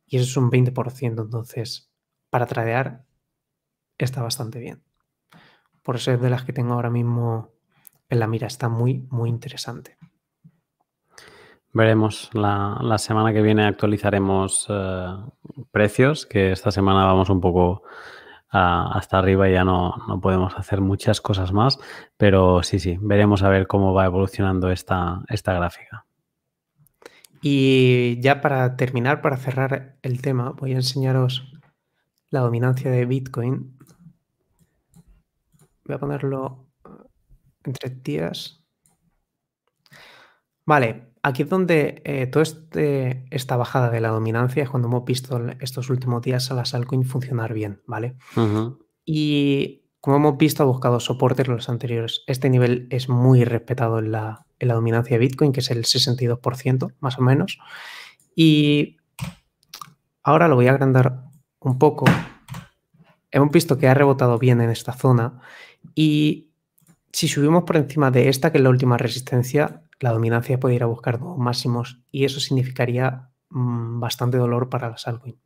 Y 0.06 0.18
eso 0.18 0.26
es 0.26 0.38
un 0.38 0.52
20%, 0.52 1.24
entonces 1.24 1.92
para 2.30 2.46
tradear 2.46 3.08
está 3.98 4.22
bastante 4.22 4.60
bien. 4.60 4.84
Por 5.82 5.96
eso 5.96 6.12
es 6.12 6.22
de 6.22 6.30
las 6.30 6.44
que 6.44 6.54
tengo 6.54 6.74
ahora 6.74 6.92
mismo 6.92 7.56
en 8.10 8.20
la 8.20 8.28
mira. 8.28 8.46
Está 8.46 8.70
muy, 8.70 9.08
muy 9.10 9.32
interesante. 9.32 9.98
Veremos. 11.76 12.30
La, 12.32 12.98
semana 12.98 13.34
que 13.34 13.42
viene 13.42 13.66
actualizaremos 13.66 14.66
eh, 14.70 15.08
precios, 15.72 16.26
que 16.26 16.54
esta 16.54 16.72
semana 16.72 17.04
vamos 17.04 17.30
un 17.30 17.42
poco 17.42 17.84
hasta 18.50 19.18
arriba 19.18 19.50
y 19.50 19.52
ya 19.52 19.66
no, 19.66 19.94
podemos 20.22 20.58
hacer 20.58 20.80
muchas 20.80 21.20
cosas 21.20 21.52
más. 21.52 21.78
Pero 22.16 22.64
sí, 22.64 22.80
sí, 22.80 22.98
veremos 23.02 23.44
a 23.44 23.50
ver 23.50 23.68
cómo 23.68 23.94
va 23.94 24.06
evolucionando 24.06 24.72
esta, 24.72 25.22
esta 25.28 25.54
gráfica. 25.54 26.06
Y 27.42 28.22
ya 28.22 28.40
para 28.40 28.78
terminar, 28.78 29.22
para 29.22 29.36
cerrar 29.36 29.98
el 30.02 30.22
tema, 30.22 30.52
voy 30.52 30.72
a 30.72 30.76
enseñaros 30.78 31.60
la 32.30 32.40
dominancia 32.40 32.90
de 32.90 33.06
Bitcoin. 33.06 33.78
Voy 35.84 35.96
a 35.98 36.00
ponerlo 36.00 36.70
entre 37.66 37.90
días. 37.90 38.64
Vale, 40.66 41.15
Aquí 41.28 41.42
es 41.42 41.50
donde 41.50 42.04
eh, 42.06 42.28
toda 42.28 42.44
este, 42.44 43.26
esta 43.32 43.58
bajada 43.58 43.90
de 43.90 44.00
la 44.00 44.10
dominancia 44.10 44.62
es 44.62 44.70
cuando 44.70 44.88
hemos 44.88 45.06
visto 45.06 45.42
estos 45.60 45.90
últimos 45.90 46.22
días 46.22 46.52
a 46.52 46.54
las 46.54 46.76
altcoin 46.76 47.04
funcionar 47.04 47.52
bien, 47.52 47.82
¿vale? 47.88 48.16
Y 49.04 49.86
como 50.00 50.18
hemos 50.18 50.38
visto, 50.38 50.62
ha 50.62 50.68
buscado 50.68 51.00
soportes 51.00 51.48
en 51.48 51.56
los 51.56 51.68
anteriores. 51.68 52.22
Este 52.28 52.48
nivel 52.48 52.88
es 52.92 53.10
muy 53.10 53.44
respetado 53.44 53.98
en 53.98 54.12
la, 54.12 54.46
en 54.60 54.68
la 54.68 54.76
dominancia 54.76 55.16
de 55.16 55.26
Bitcoin, 55.26 55.52
que 55.52 55.62
es 55.62 55.72
el 55.72 55.86
62% 55.86 56.94
más 57.00 57.18
o 57.18 57.24
menos. 57.24 57.58
Y 58.36 58.98
ahora 60.22 60.48
lo 60.48 60.54
voy 60.54 60.68
a 60.68 60.74
agrandar 60.74 61.24
un 61.60 61.80
poco. 61.80 62.06
Hemos 63.32 63.50
visto 63.50 63.80
que 63.80 63.88
ha 63.88 63.96
rebotado 63.96 64.38
bien 64.38 64.62
en 64.62 64.70
esta 64.70 64.94
zona 64.94 65.42
y 65.96 66.52
si 67.12 67.28
subimos 67.28 67.64
por 67.64 67.78
encima 67.78 68.12
de 68.12 68.30
esta, 68.30 68.52
que 68.52 68.60
es 68.60 68.64
la 68.64 68.70
última 68.70 68.98
resistencia, 69.00 69.85
la 70.00 70.12
dominancia 70.12 70.60
puede 70.60 70.76
ir 70.76 70.84
a 70.84 70.88
buscar 70.88 71.20
máximos 71.22 72.02
y 72.12 72.26
eso 72.26 72.40
significaría 72.40 73.30
mm, 73.50 74.00
bastante 74.00 74.38
dolor 74.38 74.70
para 74.70 74.90
las 74.90 75.08
altcoins. 75.08 75.40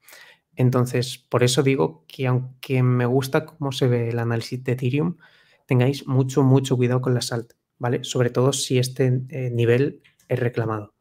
Entonces, 0.55 1.17
por 1.17 1.43
eso 1.43 1.63
digo 1.63 2.03
que 2.07 2.27
aunque 2.27 2.83
me 2.83 3.05
gusta 3.05 3.45
cómo 3.45 3.71
se 3.71 3.87
ve 3.87 4.09
el 4.09 4.19
análisis 4.19 4.61
de 4.63 4.73
Ethereum, 4.73 5.15
tengáis 5.65 6.07
mucho, 6.07 6.43
mucho 6.43 6.75
cuidado 6.75 6.99
con 6.99 7.13
la 7.13 7.21
salt, 7.21 7.53
¿vale? 7.77 8.03
Sobre 8.03 8.29
todo 8.29 8.51
si 8.51 8.77
este 8.77 9.21
eh, 9.29 9.49
nivel 9.51 10.01
es 10.27 10.39
reclamado. 10.39 10.95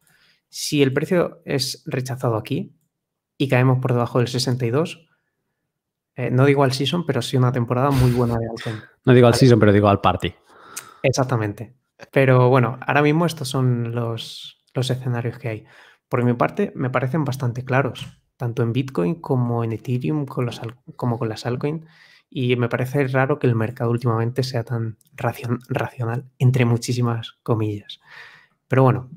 Si 0.48 0.82
el 0.82 0.92
precio 0.92 1.42
es 1.44 1.82
rechazado 1.86 2.36
aquí 2.36 2.76
y 3.36 3.48
caemos 3.48 3.80
por 3.80 3.92
debajo 3.92 4.18
del 4.18 4.28
62, 4.28 5.08
eh, 6.14 6.30
no 6.30 6.44
digo 6.44 6.64
al 6.64 6.72
season, 6.72 7.06
pero 7.06 7.22
sí 7.22 7.36
una 7.36 7.52
temporada 7.52 7.90
muy 7.90 8.10
buena 8.12 8.36
de 8.38 8.48
altcoin. 8.48 8.76
No 9.04 9.12
digo 9.12 9.26
al 9.26 9.34
season, 9.34 9.58
pero 9.58 9.72
digo 9.72 9.88
al 9.88 10.00
party. 10.00 10.34
Exactamente. 11.02 11.77
Pero 12.12 12.48
bueno, 12.48 12.78
ahora 12.86 13.02
mismo 13.02 13.26
estos 13.26 13.48
son 13.48 13.94
los, 13.94 14.64
escenarios 14.74 15.38
que 15.38 15.48
hay. 15.48 15.64
Por 16.08 16.24
mi 16.24 16.32
parte, 16.34 16.72
me 16.76 16.90
parecen 16.90 17.24
bastante 17.24 17.64
claros, 17.64 18.06
tanto 18.36 18.62
en 18.62 18.72
Bitcoin 18.72 19.16
como 19.16 19.64
en 19.64 19.72
Ethereum, 19.72 20.24
con 20.24 20.48
como 20.96 21.18
con 21.18 21.28
las 21.28 21.44
altcoins. 21.44 21.84
Y 22.30 22.56
me 22.56 22.68
parece 22.68 23.06
raro 23.08 23.38
que 23.38 23.46
el 23.46 23.54
mercado 23.54 23.90
últimamente 23.90 24.42
sea 24.42 24.62
tan 24.62 24.98
racional, 25.16 26.30
entre 26.38 26.64
muchísimas 26.64 27.38
comillas. 27.42 28.00
Pero 28.68 28.82
bueno, 28.82 29.10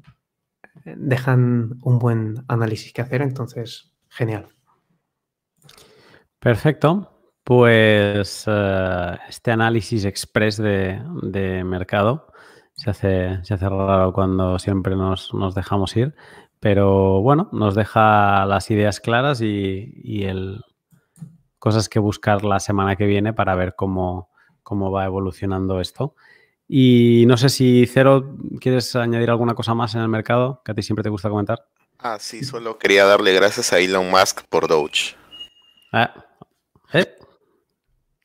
dejan 0.86 1.78
un 1.84 2.00
buen 2.00 2.44
análisis 2.48 2.94
que 2.94 3.02
hacer, 3.02 3.22
entonces, 3.22 3.92
genial. 4.10 4.48
Perfecto. 6.40 7.08
Pues 7.44 8.46
eh, 8.48 9.18
este 9.28 9.52
análisis 9.52 10.06
express 10.06 10.58
de, 10.58 11.02
de 11.24 11.64
mercado 11.64 12.31
se 12.74 12.90
hace, 12.90 13.44
se 13.44 13.54
hace 13.54 13.70
raro 13.70 14.14
cuando 14.14 14.60
siempre 14.60 14.96
nos, 14.96 15.32
dejamos 15.56 15.96
ir, 15.96 16.16
pero 16.60 17.22
bueno, 17.22 17.50
nos 17.52 17.76
deja 17.76 18.46
las 18.46 18.72
ideas 18.72 19.00
claras 19.00 19.42
y, 19.42 20.24
el, 20.24 20.64
cosas 21.60 21.90
que 21.90 22.00
buscar 22.00 22.44
la 22.44 22.60
semana 22.60 22.96
que 22.96 23.06
viene 23.06 23.34
para 23.34 23.56
ver 23.56 23.76
cómo, 23.76 24.30
cómo 24.64 24.92
va 24.92 25.06
evolucionando 25.06 25.80
esto. 25.80 26.16
Y 26.68 27.26
no 27.28 27.38
sé 27.38 27.50
si 27.50 27.86
Cero, 27.86 28.38
¿quieres 28.60 28.96
añadir 28.96 29.30
alguna 29.30 29.56
cosa 29.56 29.74
más 29.74 29.94
en 29.96 30.02
el 30.02 30.08
mercado 30.08 30.62
que 30.64 30.72
a 30.72 30.76
ti 30.76 30.82
siempre 30.82 31.04
te 31.04 31.10
gusta 31.10 31.30
comentar? 31.30 31.68
Ah, 32.00 32.18
sí, 32.20 32.44
solo 32.44 32.80
quería 32.80 33.06
darle 33.06 33.34
gracias 33.34 33.74
a 33.74 33.80
Elon 33.80 34.10
Musk 34.10 34.44
por 34.50 34.68
Doge. 34.68 35.16
Ah, 35.92 36.14
¿eh? 36.94 37.14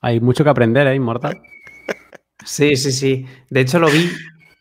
Hay 0.01 0.21
mucho 0.21 0.45
que 0.45 0.51
aprender, 0.51 0.87
¿eh, 0.87 0.95
Inmortal? 0.95 1.43
Sí, 2.45 2.77
sí, 2.77 2.93
sí. 2.93 3.27
De 3.51 3.61
hecho, 3.61 3.81
lo 3.81 3.89
vi 3.89 4.09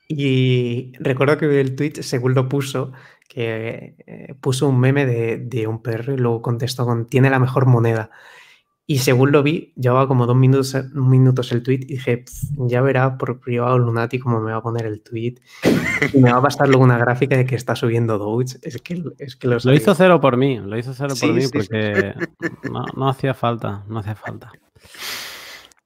y 0.07 0.93
recuerdo 0.99 1.37
que 1.37 1.59
el 1.59 1.75
tweet, 1.75 2.01
según 2.01 2.33
lo 2.35 2.47
puso, 2.47 2.91
que 3.27 3.95
eh, 4.05 4.35
puso 4.39 4.69
un 4.69 4.79
meme 4.79 5.05
de, 5.05 5.67
un 5.67 5.81
perro 5.81 6.13
y 6.13 6.17
luego 6.17 6.41
contestó 6.41 6.85
con 6.85 7.07
tiene 7.07 7.29
la 7.29 7.39
mejor 7.39 7.65
moneda. 7.65 8.11
Y 8.87 8.99
según 8.99 9.31
lo 9.31 9.41
vi, 9.41 9.73
llevaba 9.75 10.07
como 10.07 10.27
dos 10.27 10.35
minutos, 10.35 10.77
minutos 10.93 11.51
el 11.51 11.63
tweet 11.63 11.79
y 11.81 11.95
dije, 11.95 12.23
ya 12.55 12.81
verá 12.81 13.17
por 13.17 13.39
privado 13.39 13.79
Lunati 13.79 14.19
cómo 14.19 14.39
me 14.41 14.51
va 14.51 14.59
a 14.59 14.61
poner 14.61 14.85
el 14.85 15.01
tweet. 15.01 15.37
Y 16.13 16.19
me 16.19 16.31
va 16.31 16.37
a 16.37 16.41
pasar 16.43 16.67
luego 16.67 16.83
una 16.83 16.99
gráfica 16.99 17.35
de 17.35 17.47
que 17.47 17.55
está 17.55 17.75
subiendo 17.75 18.19
Doge. 18.19 18.59
Es 18.61 18.79
que, 18.83 19.03
es 19.17 19.35
que 19.35 19.47
lo, 19.47 19.57
hizo 19.73 19.95
cero 19.95 20.21
por 20.21 20.37
mí, 20.37 20.59
lo 20.59 20.77
hizo 20.77 20.93
cero 20.93 21.15
por 21.19 21.33
mí 21.33 21.47
porque 21.51 22.13
No, 22.95 23.09
hacía 23.09 23.33
falta, 23.33 23.83
no 23.87 23.99
hacía 23.99 24.13
falta. 24.13 24.51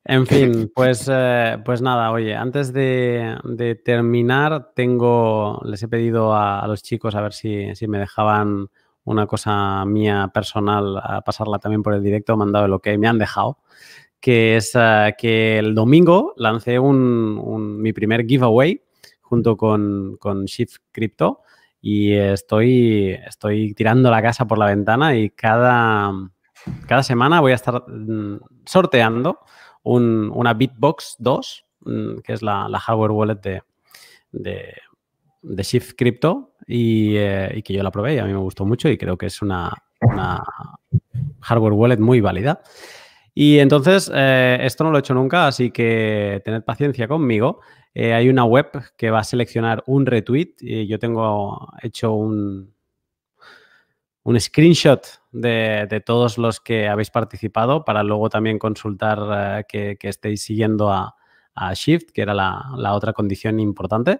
En 0.05 0.25
fin, 0.25 0.71
pues, 0.73 1.09
eh, 1.11 1.57
pues 1.63 1.81
nada, 1.81 2.11
oye, 2.11 2.35
antes 2.35 2.73
de, 2.73 3.81
terminar, 3.83 4.71
tengo, 4.73 5.61
les 5.65 5.83
he 5.83 5.87
pedido 5.87 6.33
a, 6.33 6.65
los 6.67 6.81
chicos 6.81 7.15
a 7.15 7.21
ver 7.21 7.33
si, 7.33 7.75
si 7.75 7.87
me 7.87 7.99
dejaban 7.99 8.69
una 9.03 9.27
cosa 9.27 9.83
mía 9.85 10.31
personal 10.33 10.97
a 11.03 11.21
pasarla 11.21 11.59
también 11.59 11.83
por 11.83 11.93
el 11.93 12.03
directo, 12.03 12.37
mandado 12.37 12.67
lo 12.67 12.79
que 12.79 12.97
me 12.97 13.07
han 13.07 13.17
dejado, 13.17 13.59
que 14.19 14.55
es 14.55 14.71
eh, 14.75 15.15
que 15.17 15.59
el 15.59 15.75
domingo 15.75 16.33
lancé 16.37 16.79
un, 16.79 17.81
mi 17.81 17.93
primer 17.93 18.25
giveaway 18.25 18.81
junto 19.21 19.57
con, 19.57 20.17
con 20.19 20.45
Shift 20.45 20.77
Crypto 20.91 21.41
y 21.81 22.13
estoy, 22.13 23.17
estoy 23.25 23.73
tirando 23.73 24.11
la 24.11 24.21
casa 24.21 24.45
por 24.45 24.57
la 24.57 24.65
ventana 24.65 25.15
y 25.15 25.29
cada, 25.29 26.11
cada 26.87 27.03
semana 27.03 27.39
voy 27.41 27.51
a 27.51 27.55
estar 27.55 27.83
mm, 27.87 28.39
sorteando 28.65 29.39
una 29.83 30.53
Bitbox 30.53 31.15
2, 31.19 31.65
mm, 31.81 32.17
que 32.23 32.33
es 32.33 32.41
la, 32.41 32.69
hardware 32.79 33.11
wallet 33.11 33.35
de, 33.35 33.61
de, 34.31 35.63
Shift 35.63 35.93
Crypto 35.97 36.53
eh, 36.67 37.51
y, 37.55 37.61
que 37.63 37.73
yo 37.73 37.83
la 37.83 37.91
probé 37.91 38.15
y 38.15 38.17
a 38.19 38.25
mí 38.25 38.31
me 38.31 38.39
gustó 38.39 38.65
mucho 38.65 38.89
y 38.89 38.97
creo 38.97 39.17
que 39.17 39.27
es 39.27 39.41
una, 39.41 39.71
hardware 41.41 41.73
wallet 41.73 41.99
muy 41.99 42.21
válida. 42.21 42.61
Y 43.33 43.59
entonces, 43.59 44.11
eh, 44.13 44.57
esto 44.61 44.83
no 44.83 44.91
lo 44.91 44.97
he 44.97 44.99
hecho 44.99 45.13
nunca, 45.13 45.47
así 45.47 45.71
que 45.71 46.41
tened 46.43 46.63
paciencia 46.63 47.07
conmigo. 47.07 47.61
Eh, 47.93 48.13
hay 48.13 48.29
una 48.29 48.43
web 48.43 48.69
que 48.97 49.09
va 49.09 49.19
a 49.19 49.23
seleccionar 49.23 49.83
un 49.87 50.05
retweet 50.05 50.55
y 50.59 50.87
yo 50.87 50.99
tengo 50.99 51.69
hecho 51.81 52.13
un, 52.13 52.73
un 54.23 54.39
screenshot 54.39 55.18
de, 55.31 56.03
todos 56.05 56.37
los 56.37 56.59
que 56.59 56.87
habéis 56.87 57.11
participado 57.11 57.85
para 57.85 58.03
luego 58.03 58.29
también 58.29 58.59
consultar 58.59 59.65
que, 59.67 59.97
estéis 60.01 60.43
siguiendo 60.43 60.91
a, 60.91 61.15
Shift, 61.73 62.11
que 62.11 62.21
era 62.21 62.33
la, 62.33 62.93
otra 62.93 63.13
condición 63.13 63.59
importante. 63.59 64.19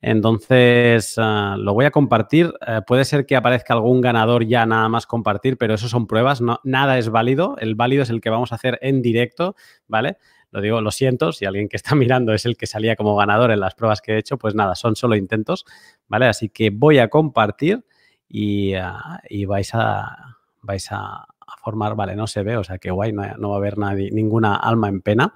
Entonces, 0.00 1.16
ah, 1.18 1.56
lo 1.58 1.74
voy 1.74 1.84
a 1.84 1.90
compartir. 1.90 2.54
Eh, 2.66 2.80
puede 2.86 3.04
ser 3.04 3.26
que 3.26 3.36
aparezca 3.36 3.74
algún 3.74 4.00
ganador 4.00 4.46
ya 4.46 4.64
nada 4.64 4.88
más 4.88 5.06
compartir, 5.06 5.58
pero 5.58 5.74
eso 5.74 5.88
son 5.88 6.06
pruebas. 6.06 6.40
No, 6.40 6.60
nada 6.62 6.98
es 6.98 7.08
válido. 7.10 7.56
El 7.58 7.74
válido 7.74 8.04
es 8.04 8.10
el 8.10 8.20
que 8.20 8.30
vamos 8.30 8.52
a 8.52 8.54
hacer 8.54 8.78
en 8.80 9.02
directo, 9.02 9.56
¿vale? 9.88 10.18
Lo 10.50 10.60
digo, 10.60 10.80
lo 10.80 10.90
siento, 10.92 11.32
si 11.32 11.44
alguien 11.44 11.68
que 11.68 11.76
está 11.76 11.94
mirando 11.96 12.32
es 12.32 12.46
el 12.46 12.56
que 12.56 12.66
salía 12.66 12.96
como 12.96 13.16
ganador 13.16 13.50
en 13.50 13.60
las 13.60 13.74
pruebas 13.74 14.00
que 14.00 14.12
he 14.14 14.18
hecho, 14.18 14.38
pues 14.38 14.54
nada, 14.54 14.74
son 14.76 14.96
solo 14.96 15.16
intentos, 15.16 15.64
¿vale? 16.06 16.26
Así 16.26 16.48
que 16.48 16.70
voy 16.70 16.98
a 17.00 17.08
compartir 17.08 17.84
y, 18.28 18.74
ah, 18.74 19.20
y 19.28 19.46
vais 19.46 19.74
a, 19.74 20.37
vais 20.68 20.86
a, 20.92 21.24
formar, 21.62 21.96
vale, 21.96 22.14
no 22.14 22.26
se 22.26 22.42
ve, 22.42 22.58
o 22.58 22.62
sea 22.62 22.78
que 22.78 22.90
guay, 22.90 23.12
no, 23.12 23.48
va 23.48 23.54
a 23.54 23.58
haber 23.58 23.78
nadie, 23.78 24.10
ninguna 24.12 24.54
alma 24.54 24.88
en 24.88 25.00
pena. 25.00 25.34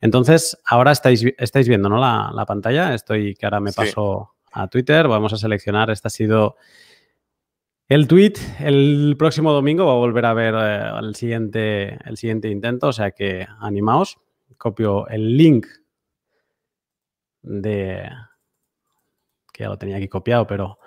Entonces, 0.00 0.58
ahora 0.64 0.92
estáis, 0.92 1.24
estáis 1.38 1.68
viendo, 1.68 1.90
¿no? 1.90 1.98
La, 1.98 2.44
pantalla, 2.46 2.94
estoy, 2.94 3.34
que 3.34 3.46
ahora 3.46 3.60
me 3.60 3.72
paso 3.72 4.32
a 4.50 4.66
Twitter, 4.68 5.06
vamos 5.08 5.32
a 5.34 5.36
seleccionar, 5.36 5.90
este 5.90 6.08
ha 6.08 6.10
sido 6.10 6.56
el 7.88 8.08
tweet. 8.08 8.32
El 8.60 9.14
próximo 9.18 9.52
domingo 9.52 9.84
va 9.86 9.92
a 9.92 9.96
volver 9.96 10.24
a 10.24 10.32
ver 10.32 10.54
eh, 10.56 10.98
el, 11.00 11.14
siguiente, 11.14 11.98
el 12.08 12.16
siguiente 12.16 12.48
intento, 12.48 12.88
o 12.88 12.92
sea 12.92 13.10
que 13.10 13.46
animaos. 13.60 14.18
Copio 14.56 15.06
el 15.08 15.36
link 15.36 15.66
de... 17.42 18.08
que 19.52 19.64
ya 19.64 19.68
lo 19.68 19.76
tenía 19.76 19.96
aquí 19.96 20.08
copiado, 20.08 20.46
pero 20.46 20.78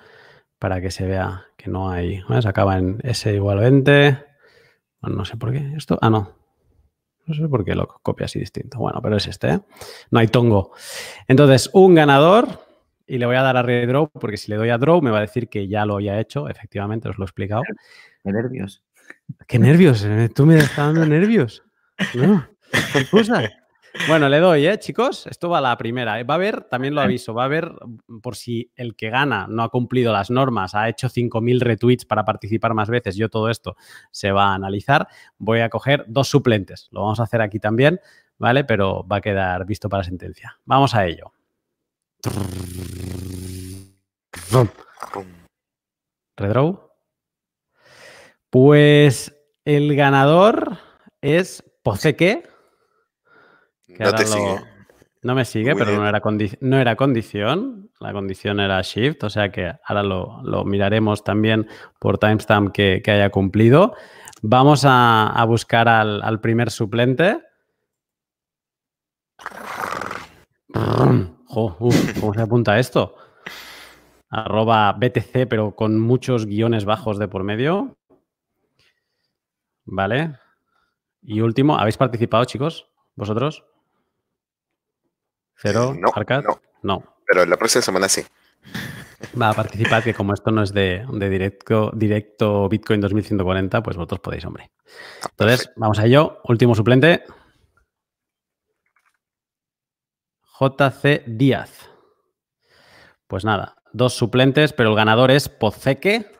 para 0.57 0.81
que 0.81 0.89
se 0.89 1.05
vea 1.05 1.45
que 1.65 1.71
no 1.71 1.89
hay... 1.89 2.21
Se 2.39 2.47
acaba 2.47 2.77
en 2.77 2.99
S 3.03 3.33
igual 3.33 3.59
20 3.59 4.35
no 5.09 5.25
sé 5.25 5.37
por 5.37 5.51
qué. 5.51 5.73
Esto, 5.75 5.97
ah, 6.01 6.09
no. 6.09 6.35
No 7.25 7.33
sé 7.33 7.47
por 7.47 7.65
qué 7.65 7.75
lo 7.75 7.87
copia 7.87 8.25
así 8.25 8.39
distinto. 8.39 8.77
Bueno, 8.79 9.01
pero 9.01 9.17
es 9.17 9.27
este, 9.27 9.49
¿eh? 9.49 9.59
No 10.11 10.19
hay 10.19 10.27
tongo. 10.27 10.73
Entonces, 11.27 11.69
un 11.73 11.95
ganador 11.95 12.47
y 13.07 13.17
le 13.17 13.25
voy 13.25 13.35
a 13.35 13.41
dar 13.41 13.57
a 13.57 13.63
redraw 13.63 14.09
porque 14.09 14.37
si 14.37 14.51
le 14.51 14.57
doy 14.57 14.69
a 14.69 14.77
draw 14.77 15.01
me 15.01 15.11
va 15.11 15.19
a 15.19 15.21
decir 15.21 15.47
que 15.49 15.67
ya 15.67 15.85
lo 15.85 15.95
había 15.95 16.19
hecho. 16.19 16.49
Efectivamente, 16.49 17.09
os 17.09 17.17
lo 17.17 17.23
he 17.23 17.27
explicado. 17.27 17.63
Qué 18.23 18.31
nervios. 18.31 18.83
Qué 19.47 19.59
nervios. 19.59 20.03
Eh, 20.05 20.29
tú 20.33 20.45
me 20.45 20.57
estás 20.57 20.77
dando 20.77 21.05
nervios. 21.05 21.63
No, 22.13 22.45
qué 22.91 23.05
cosa. 23.09 23.49
Bueno, 24.07 24.29
le 24.29 24.39
doy, 24.39 24.67
¿eh, 24.67 24.77
chicos? 24.77 25.25
Esto 25.25 25.49
va 25.49 25.57
a 25.57 25.61
la 25.61 25.77
primera. 25.77 26.19
¿eh? 26.19 26.23
Va 26.23 26.35
a 26.35 26.37
haber, 26.37 26.65
también 26.65 26.93
lo 26.93 27.01
aviso, 27.01 27.33
va 27.33 27.43
a 27.43 27.45
haber, 27.45 27.71
mm, 27.71 28.19
por 28.19 28.35
si 28.35 28.71
el 28.75 28.95
que 28.95 29.09
gana 29.09 29.47
no 29.49 29.63
ha 29.63 29.69
cumplido 29.69 30.13
las 30.13 30.29
normas, 30.29 30.75
ha 30.75 30.87
hecho 30.89 31.09
5.000 31.09 31.59
retweets 31.59 32.05
para 32.05 32.23
participar 32.23 32.73
más 32.73 32.89
veces, 32.89 33.15
yo 33.15 33.29
todo 33.29 33.49
esto 33.49 33.75
se 34.11 34.31
va 34.31 34.51
a 34.51 34.53
analizar, 34.53 35.07
voy 35.37 35.61
a 35.61 35.69
coger 35.69 36.05
dos 36.07 36.27
suplentes. 36.27 36.87
Lo 36.91 37.01
vamos 37.01 37.19
a 37.19 37.23
hacer 37.23 37.41
aquí 37.41 37.59
también, 37.59 37.99
¿vale? 38.37 38.63
Pero 38.63 39.07
va 39.07 39.17
a 39.17 39.21
quedar 39.21 39.65
visto 39.65 39.89
para 39.89 40.03
sentencia. 40.03 40.59
Vamos 40.65 40.93
a 40.93 41.07
ello. 41.07 41.31
Redraw. 46.37 46.91
Pues 48.49 49.33
el 49.63 49.95
ganador 49.95 50.77
es 51.21 51.63
No 55.25 55.33
me 55.33 55.43
sigue, 55.43 55.75
pero 55.75 55.95
no 55.95 56.07
era, 56.07 56.21
no 56.61 56.77
era, 56.77 56.95
condición. 56.95 57.89
La 57.99 58.13
condición 58.13 58.59
era 58.59 58.79
shift, 58.83 59.23
o 59.23 59.29
sea 59.31 59.51
que 59.51 59.73
ahora 59.83 60.03
lo, 60.03 60.63
miraremos 60.65 61.23
también 61.23 61.67
por 61.97 62.19
timestamp 62.19 62.71
que, 62.71 63.01
haya 63.07 63.31
cumplido. 63.31 63.95
Vamos 64.43 64.83
a, 64.85 65.43
buscar 65.47 65.89
al, 65.89 66.41
primer 66.41 66.69
suplente. 66.69 67.39
¿Cómo 71.47 72.33
se 72.35 72.41
apunta 72.41 72.77
esto? 72.77 73.15
Arroba 74.29 74.91
BTC, 74.93 75.47
pero 75.49 75.75
con 75.75 75.99
muchos 75.99 76.45
guiones 76.45 76.85
bajos 76.85 77.17
de 77.17 77.27
por 77.27 77.43
medio. 77.43 77.97
Vale. 79.85 80.35
Y 81.23 81.41
último, 81.41 81.79
¿habéis 81.79 81.97
participado, 81.97 82.45
chicos? 82.45 82.91
¿Vosotros? 83.15 83.65
¿Cero? 85.57 85.93
Eh, 85.95 85.99
no, 85.99 86.41
no, 86.41 86.59
no. 86.83 87.03
Pero 87.25 87.45
la 87.45 87.57
próxima 87.57 87.81
semana 87.81 88.09
sí. 88.09 88.23
Va 89.39 89.49
a 89.49 89.53
participar, 89.53 90.03
que 90.03 90.13
como 90.13 90.33
esto 90.33 90.51
no 90.51 90.61
es 90.63 90.73
de, 90.73 91.05
directo, 91.29 91.91
directo 91.93 92.69
Bitcoin 92.69 93.01
2140, 93.01 93.81
pues 93.83 93.97
vosotros 93.97 94.19
podéis, 94.19 94.45
hombre. 94.45 94.71
Ah, 95.23 95.27
Entonces, 95.31 95.71
vamos 95.75 95.99
a 95.99 96.05
ello. 96.05 96.39
Último 96.43 96.75
suplente. 96.75 97.23
JC 100.59 101.23
Díaz. 101.25 101.89
Pues 103.27 103.43
nada, 103.43 103.75
dos 103.91 104.13
suplentes, 104.13 104.73
pero 104.73 104.89
el 104.89 104.95
ganador 104.95 105.31
es 105.31 105.49
Poceque. 105.49 106.31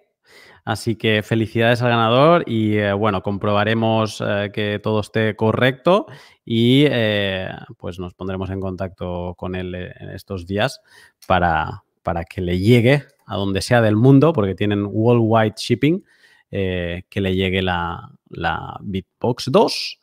Así 0.65 0.95
que 0.95 1.21
felicidades 1.21 1.83
al 1.83 1.89
ganador 1.89 2.43
y 2.47 2.77
eh, 2.77 2.93
bueno, 2.93 3.21
comprobaremos 3.21 4.21
eh, 4.25 4.49
que 4.51 4.79
todo 4.81 5.01
esté 5.01 5.35
correcto 5.35 6.07
y 6.43 6.85
eh, 6.89 7.49
pues 7.77 7.99
nos 7.99 8.15
pondremos 8.15 8.49
en 8.49 8.59
contacto 8.59 9.35
con 9.37 9.53
él 9.53 9.75
en 9.75 10.09
estos 10.09 10.47
días 10.47 10.81
para, 11.27 11.83
para, 12.01 12.25
que 12.25 12.41
le 12.41 12.57
llegue 12.57 13.03
a 13.27 13.35
donde 13.35 13.61
sea 13.61 13.81
del 13.81 13.95
mundo, 13.95 14.33
porque 14.33 14.55
tienen 14.55 14.87
worldwide 14.89 15.53
shipping, 15.55 16.03
que 16.49 17.21
le 17.21 17.35
llegue 17.35 17.61
la, 17.61 18.09
la 18.29 18.79
Bitbox 18.81 19.51
2. 19.51 19.99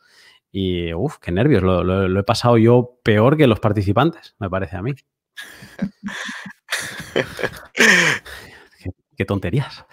Y 0.53 0.93
uff, 0.93 1.17
qué 1.19 1.33
nervios, 1.33 1.63
lo, 1.63 1.83
lo 1.83 2.21
he 2.21 2.25
pasado 2.25 2.59
yo 2.59 2.99
peor 3.03 3.39
que 3.39 3.47
los 3.47 3.59
participantes, 3.59 4.37
me 4.39 4.51
parece 4.51 4.77
a 4.77 4.83
mí. 4.83 4.93
qué, 9.17 9.25
tonterías. 9.25 9.87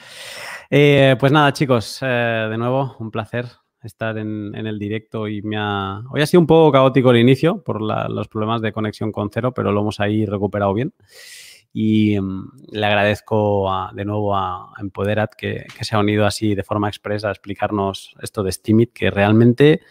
Eh, 0.72 1.16
pues 1.20 1.32
nada, 1.32 1.52
chicos, 1.52 1.98
eh, 2.02 2.48
de 2.50 2.58
nuevo, 2.58 2.96
un 3.00 3.10
placer 3.10 3.48
estar 3.82 4.18
en, 4.18 4.54
el 4.54 4.78
directo 4.78 5.28
y 5.28 5.42
me 5.42 5.58
ha... 5.58 6.04
Hoy 6.12 6.22
ha 6.22 6.28
sido 6.28 6.42
un 6.42 6.48
poco 6.48 6.72
caótico 6.72 7.12
el 7.12 7.18
inicio 7.18 7.64
por 7.64 7.82
los 7.82 8.28
problemas 8.28 8.62
de 8.62 8.72
conexión 8.72 9.12
con 9.12 9.32
cero, 9.32 9.54
pero 9.54 9.72
lo 9.72 9.82
hemos 9.82 10.00
ahí 10.00 10.26
recuperado 10.26 10.74
bien. 10.74 10.94
Y 11.74 12.20
mm, 12.20 12.52
le 12.72 12.86
agradezco 12.86 13.72
de 13.94 14.06
nuevo 14.06 14.36
a, 14.36 14.72
Empoderat 14.80 15.34
que, 15.34 15.66
se 15.82 15.96
ha 15.96 16.00
unido 16.00 16.26
así 16.26 16.54
de 16.54 16.64
forma 16.64 16.88
expresa 16.88 17.30
a 17.30 17.32
explicarnos 17.32 18.16
esto 18.22 18.44
de 18.44 18.52
Steamit, 18.52 18.94
que 18.94 19.10
realmente 19.10 19.82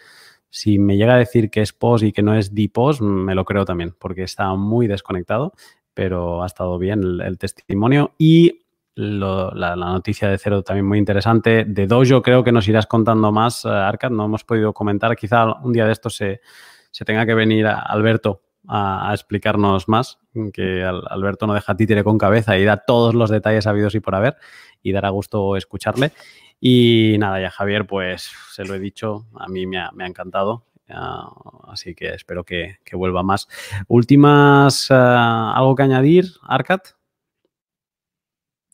si 0.49 0.79
me 0.79 0.95
llega 0.95 1.15
a 1.15 1.17
decir 1.17 1.49
que 1.49 1.61
es 1.61 1.73
POS 1.73 2.03
y 2.03 2.11
que 2.11 2.23
no 2.23 2.35
es 2.35 2.55
DPOS, 2.55 3.01
me 3.01 3.35
lo 3.35 3.45
creo 3.45 3.65
también, 3.65 3.95
porque 3.99 4.23
está 4.23 4.53
muy 4.55 4.87
desconectado, 4.87 5.53
pero 5.93 6.41
ha 6.41 6.47
estado 6.47 6.77
bien 6.79 7.03
el 7.21 7.37
testimonio. 7.37 8.13
Y 8.17 8.61
la, 8.95 9.75
noticia 9.75 10.29
de 10.29 10.37
Cero 10.37 10.61
también 10.63 10.85
muy 10.85 10.97
interesante. 10.97 11.65
De 11.65 11.87
Dojo 11.87 12.21
creo 12.21 12.43
que 12.43 12.51
nos 12.51 12.67
irás 12.67 12.87
contando 12.87 13.31
más, 13.31 13.65
uh, 13.65 13.69
Arcad, 13.69 14.11
no 14.11 14.25
hemos 14.25 14.43
podido 14.43 14.73
comentar. 14.73 15.15
Quizá 15.15 15.53
un 15.61 15.73
día 15.73 15.85
de 15.85 15.91
esto 15.91 16.09
se, 16.09 16.41
tenga 17.05 17.25
que 17.25 17.33
venir 17.33 17.67
Alberto 17.67 18.41
a, 18.67 19.11
explicarnos 19.13 19.87
más, 19.87 20.19
que 20.53 20.83
Alberto 20.83 21.47
no 21.47 21.53
deja 21.53 21.75
títere 21.75 22.03
con 22.03 22.17
cabeza 22.17 22.57
y 22.57 22.65
da 22.65 22.77
todos 22.77 23.15
los 23.15 23.29
detalles 23.29 23.67
habidos 23.67 23.95
y 23.95 23.99
por 23.99 24.15
haber 24.15 24.37
y 24.83 24.91
dará 24.91 25.09
gusto 25.09 25.55
escucharle. 25.55 26.11
Y 26.59 27.15
nada, 27.19 27.39
ya 27.39 27.49
Javier, 27.51 27.87
pues 27.87 28.31
se 28.51 28.65
lo 28.65 28.75
he 28.75 28.79
dicho, 28.79 29.27
a 29.35 29.47
mí 29.47 29.65
me 29.65 29.77
ha, 29.77 29.91
encantado. 29.99 30.65
así 31.67 31.95
que 31.95 32.09
espero 32.09 32.43
que, 32.43 32.79
vuelva 32.93 33.23
más. 33.23 33.47
Últimas, 33.87 34.89
uh, 34.91 34.93
¿algo 34.93 35.75
que 35.75 35.83
añadir, 35.83 36.25
Arcat? 36.43 36.98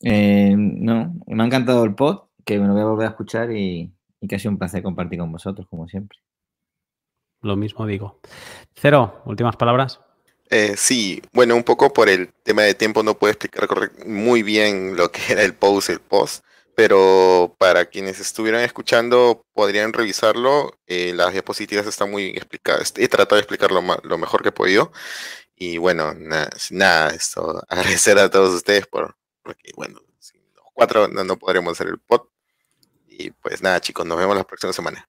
Eh, 0.02 0.54
no, 0.56 1.14
me 1.26 1.42
ha 1.42 1.46
encantado 1.46 1.84
el 1.84 1.94
pod, 1.94 2.24
que 2.44 2.58
me 2.58 2.66
lo 2.66 2.74
voy 2.74 2.82
a 2.82 2.86
volver 2.86 3.06
a 3.06 3.10
escuchar 3.10 3.52
y, 3.52 3.92
y 4.20 4.28
que 4.28 4.36
ha 4.36 4.38
sido 4.38 4.52
un 4.52 4.58
placer 4.58 4.82
compartir 4.82 5.18
con 5.18 5.32
vosotros, 5.32 5.66
como 5.68 5.88
siempre. 5.88 6.18
Lo 7.42 7.56
mismo 7.56 7.86
digo. 7.86 8.20
Cero, 8.74 9.22
últimas 9.24 9.56
palabras. 9.56 10.00
Eh, 10.50 10.74
sí, 10.76 11.22
bueno, 11.32 11.56
un 11.56 11.64
poco 11.64 11.92
por 11.92 12.08
el 12.08 12.32
tema 12.42 12.62
de 12.62 12.74
tiempo 12.74 13.02
no 13.02 13.18
puedo 13.18 13.32
explicar 13.32 13.68
muy 14.06 14.42
bien 14.42 14.96
lo 14.96 15.10
que 15.10 15.32
era 15.32 15.42
el 15.42 15.54
post, 15.54 15.90
el 15.90 16.00
post, 16.00 16.44
pero 16.76 17.56
para 17.58 17.86
quienes 17.86 18.20
estuvieran 18.20 18.62
escuchando 18.62 19.44
podrían 19.54 19.92
revisarlo. 19.92 20.78
Eh, 20.86 21.12
las 21.14 21.32
diapositivas 21.32 21.86
están 21.86 22.10
muy 22.10 22.28
explicadas. 22.28 22.94
He 22.96 23.08
tratado 23.08 23.36
de 23.36 23.40
explicarlo 23.42 23.82
lo 24.04 24.18
mejor 24.18 24.42
que 24.42 24.50
he 24.50 24.52
podido. 24.52 24.92
Y 25.56 25.78
bueno, 25.78 26.14
nada, 26.70 27.10
esto, 27.10 27.62
agradecer 27.68 28.18
a 28.18 28.30
todos 28.30 28.54
ustedes 28.54 28.86
por, 28.86 29.16
porque 29.46 29.70
bueno, 29.76 30.00
sin 30.18 30.42
los 30.54 30.66
cuatro 30.74 31.06
no, 31.08 31.22
no 31.24 31.36
podremos 31.38 31.72
hacer 31.72 31.86
el 31.86 31.98
pod. 31.98 32.22
Y 33.06 33.30
pues 33.30 33.62
nada, 33.62 33.80
chicos, 33.80 34.04
nos 34.04 34.18
vemos 34.18 34.36
la 34.36 34.44
próxima 34.44 34.72
semana. 34.72 35.08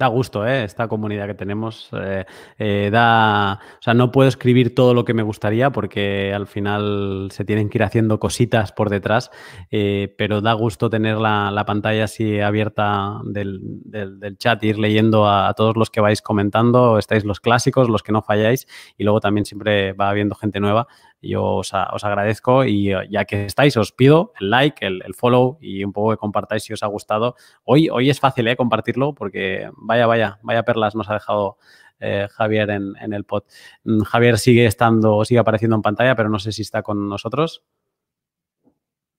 Da 0.00 0.06
gusto, 0.06 0.46
¿eh? 0.46 0.64
Esta 0.64 0.88
comunidad 0.88 1.26
que 1.26 1.34
tenemos. 1.34 1.90
Eh, 1.92 2.24
eh, 2.58 2.88
da. 2.90 3.60
O 3.80 3.82
sea, 3.82 3.92
no 3.92 4.10
puedo 4.10 4.30
escribir 4.30 4.74
todo 4.74 4.94
lo 4.94 5.04
que 5.04 5.12
me 5.12 5.22
gustaría 5.22 5.72
porque 5.72 6.32
al 6.32 6.46
final 6.46 7.28
se 7.30 7.44
tienen 7.44 7.68
que 7.68 7.76
ir 7.76 7.82
haciendo 7.82 8.18
cositas 8.18 8.72
por 8.72 8.88
detrás, 8.88 9.30
eh, 9.70 10.14
pero 10.16 10.40
da 10.40 10.54
gusto 10.54 10.88
tener 10.88 11.18
la, 11.18 11.64
pantalla 11.66 12.04
así 12.04 12.40
abierta 12.40 13.20
del, 13.24 13.60
del, 13.62 14.38
chat, 14.38 14.64
ir 14.64 14.78
leyendo 14.78 15.28
a, 15.28 15.52
todos 15.52 15.76
los 15.76 15.90
que 15.90 16.00
vais 16.00 16.22
comentando. 16.22 16.96
Estáis 16.96 17.26
los 17.26 17.38
clásicos, 17.38 17.90
los 17.90 18.02
que 18.02 18.12
no 18.12 18.22
falláis, 18.22 18.66
y 18.96 19.04
luego 19.04 19.20
también 19.20 19.44
siempre 19.44 19.92
va 19.92 20.08
habiendo 20.08 20.34
gente 20.34 20.60
nueva. 20.60 20.88
Yo 21.22 21.56
os, 21.56 21.74
agradezco 21.74 22.64
y 22.64 22.92
eh, 22.92 23.08
ya 23.10 23.24
que 23.26 23.44
estáis, 23.44 23.76
os 23.76 23.92
pido 23.92 24.32
el 24.40 24.50
like, 24.50 24.86
el, 24.86 25.14
follow 25.14 25.58
y 25.60 25.84
un 25.84 25.92
poco 25.92 26.10
que 26.10 26.16
compartáis 26.16 26.64
si 26.64 26.72
os 26.72 26.82
ha 26.82 26.86
gustado. 26.86 27.36
Hoy, 27.64 27.90
hoy 27.90 28.08
es 28.08 28.20
fácil 28.20 28.48
¿eh? 28.48 28.56
compartirlo 28.56 29.14
porque 29.14 29.70
vaya, 29.76 30.06
vaya, 30.06 30.38
vaya 30.42 30.62
perlas 30.62 30.94
nos 30.94 31.10
ha 31.10 31.14
dejado 31.14 31.58
eh, 32.00 32.26
Javier 32.30 32.70
en, 32.70 33.12
el 33.12 33.24
pod. 33.24 33.44
Mm, 33.84 34.00
Javier 34.02 34.38
sigue 34.38 34.64
estando, 34.64 35.24
sigue 35.24 35.40
apareciendo 35.40 35.76
en 35.76 35.82
pantalla, 35.82 36.16
pero 36.16 36.30
no 36.30 36.38
sé 36.38 36.52
si 36.52 36.62
está 36.62 36.82
con 36.82 37.08
nosotros. 37.08 37.62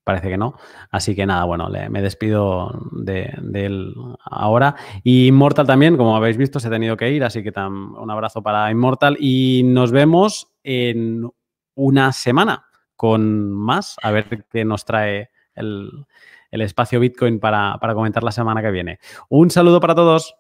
Parece 0.04 0.30
que 0.30 0.38
no. 0.38 0.56
Así 0.90 1.16
que 1.16 1.28
nada, 1.28 1.44
bueno, 1.44 1.70
me 1.70 2.02
despido 2.02 2.72
de, 2.92 3.32
él 3.54 3.94
ahora. 4.24 4.76
Y 5.04 5.28
Immortal 5.28 5.68
también, 5.68 5.96
como 5.96 6.16
habéis 6.16 6.38
visto, 6.38 6.60
se 6.60 6.70
ha 6.70 6.72
tenido 6.72 6.98
que 6.98 7.12
ir, 7.12 7.24
así 7.24 7.44
que 7.44 7.54
un 7.56 8.10
abrazo 8.10 8.42
para 8.42 8.72
Immortal 8.72 9.18
y 9.20 9.62
nos 9.64 9.92
vemos 9.92 10.52
en 10.64 11.30
una 11.76 12.14
semana 12.14 12.66
con 12.96 13.52
más, 13.52 13.96
a 14.02 14.12
ver 14.12 14.46
qué 14.52 14.66
nos 14.66 14.86
trae 14.86 15.32
el, 15.56 16.06
espacio 16.52 17.00
Bitcoin 17.00 17.40
para, 17.40 17.78
para 17.80 17.94
comentar 17.94 18.24
la 18.24 18.32
semana 18.32 18.62
que 18.62 18.72
viene. 18.72 19.00
Un 19.30 19.50
saludo 19.50 19.80
para 19.80 19.96
todos. 19.96 20.36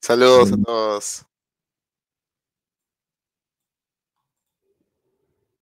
Saludos 0.00 0.52
a 0.52 0.56
todos. 0.56 1.29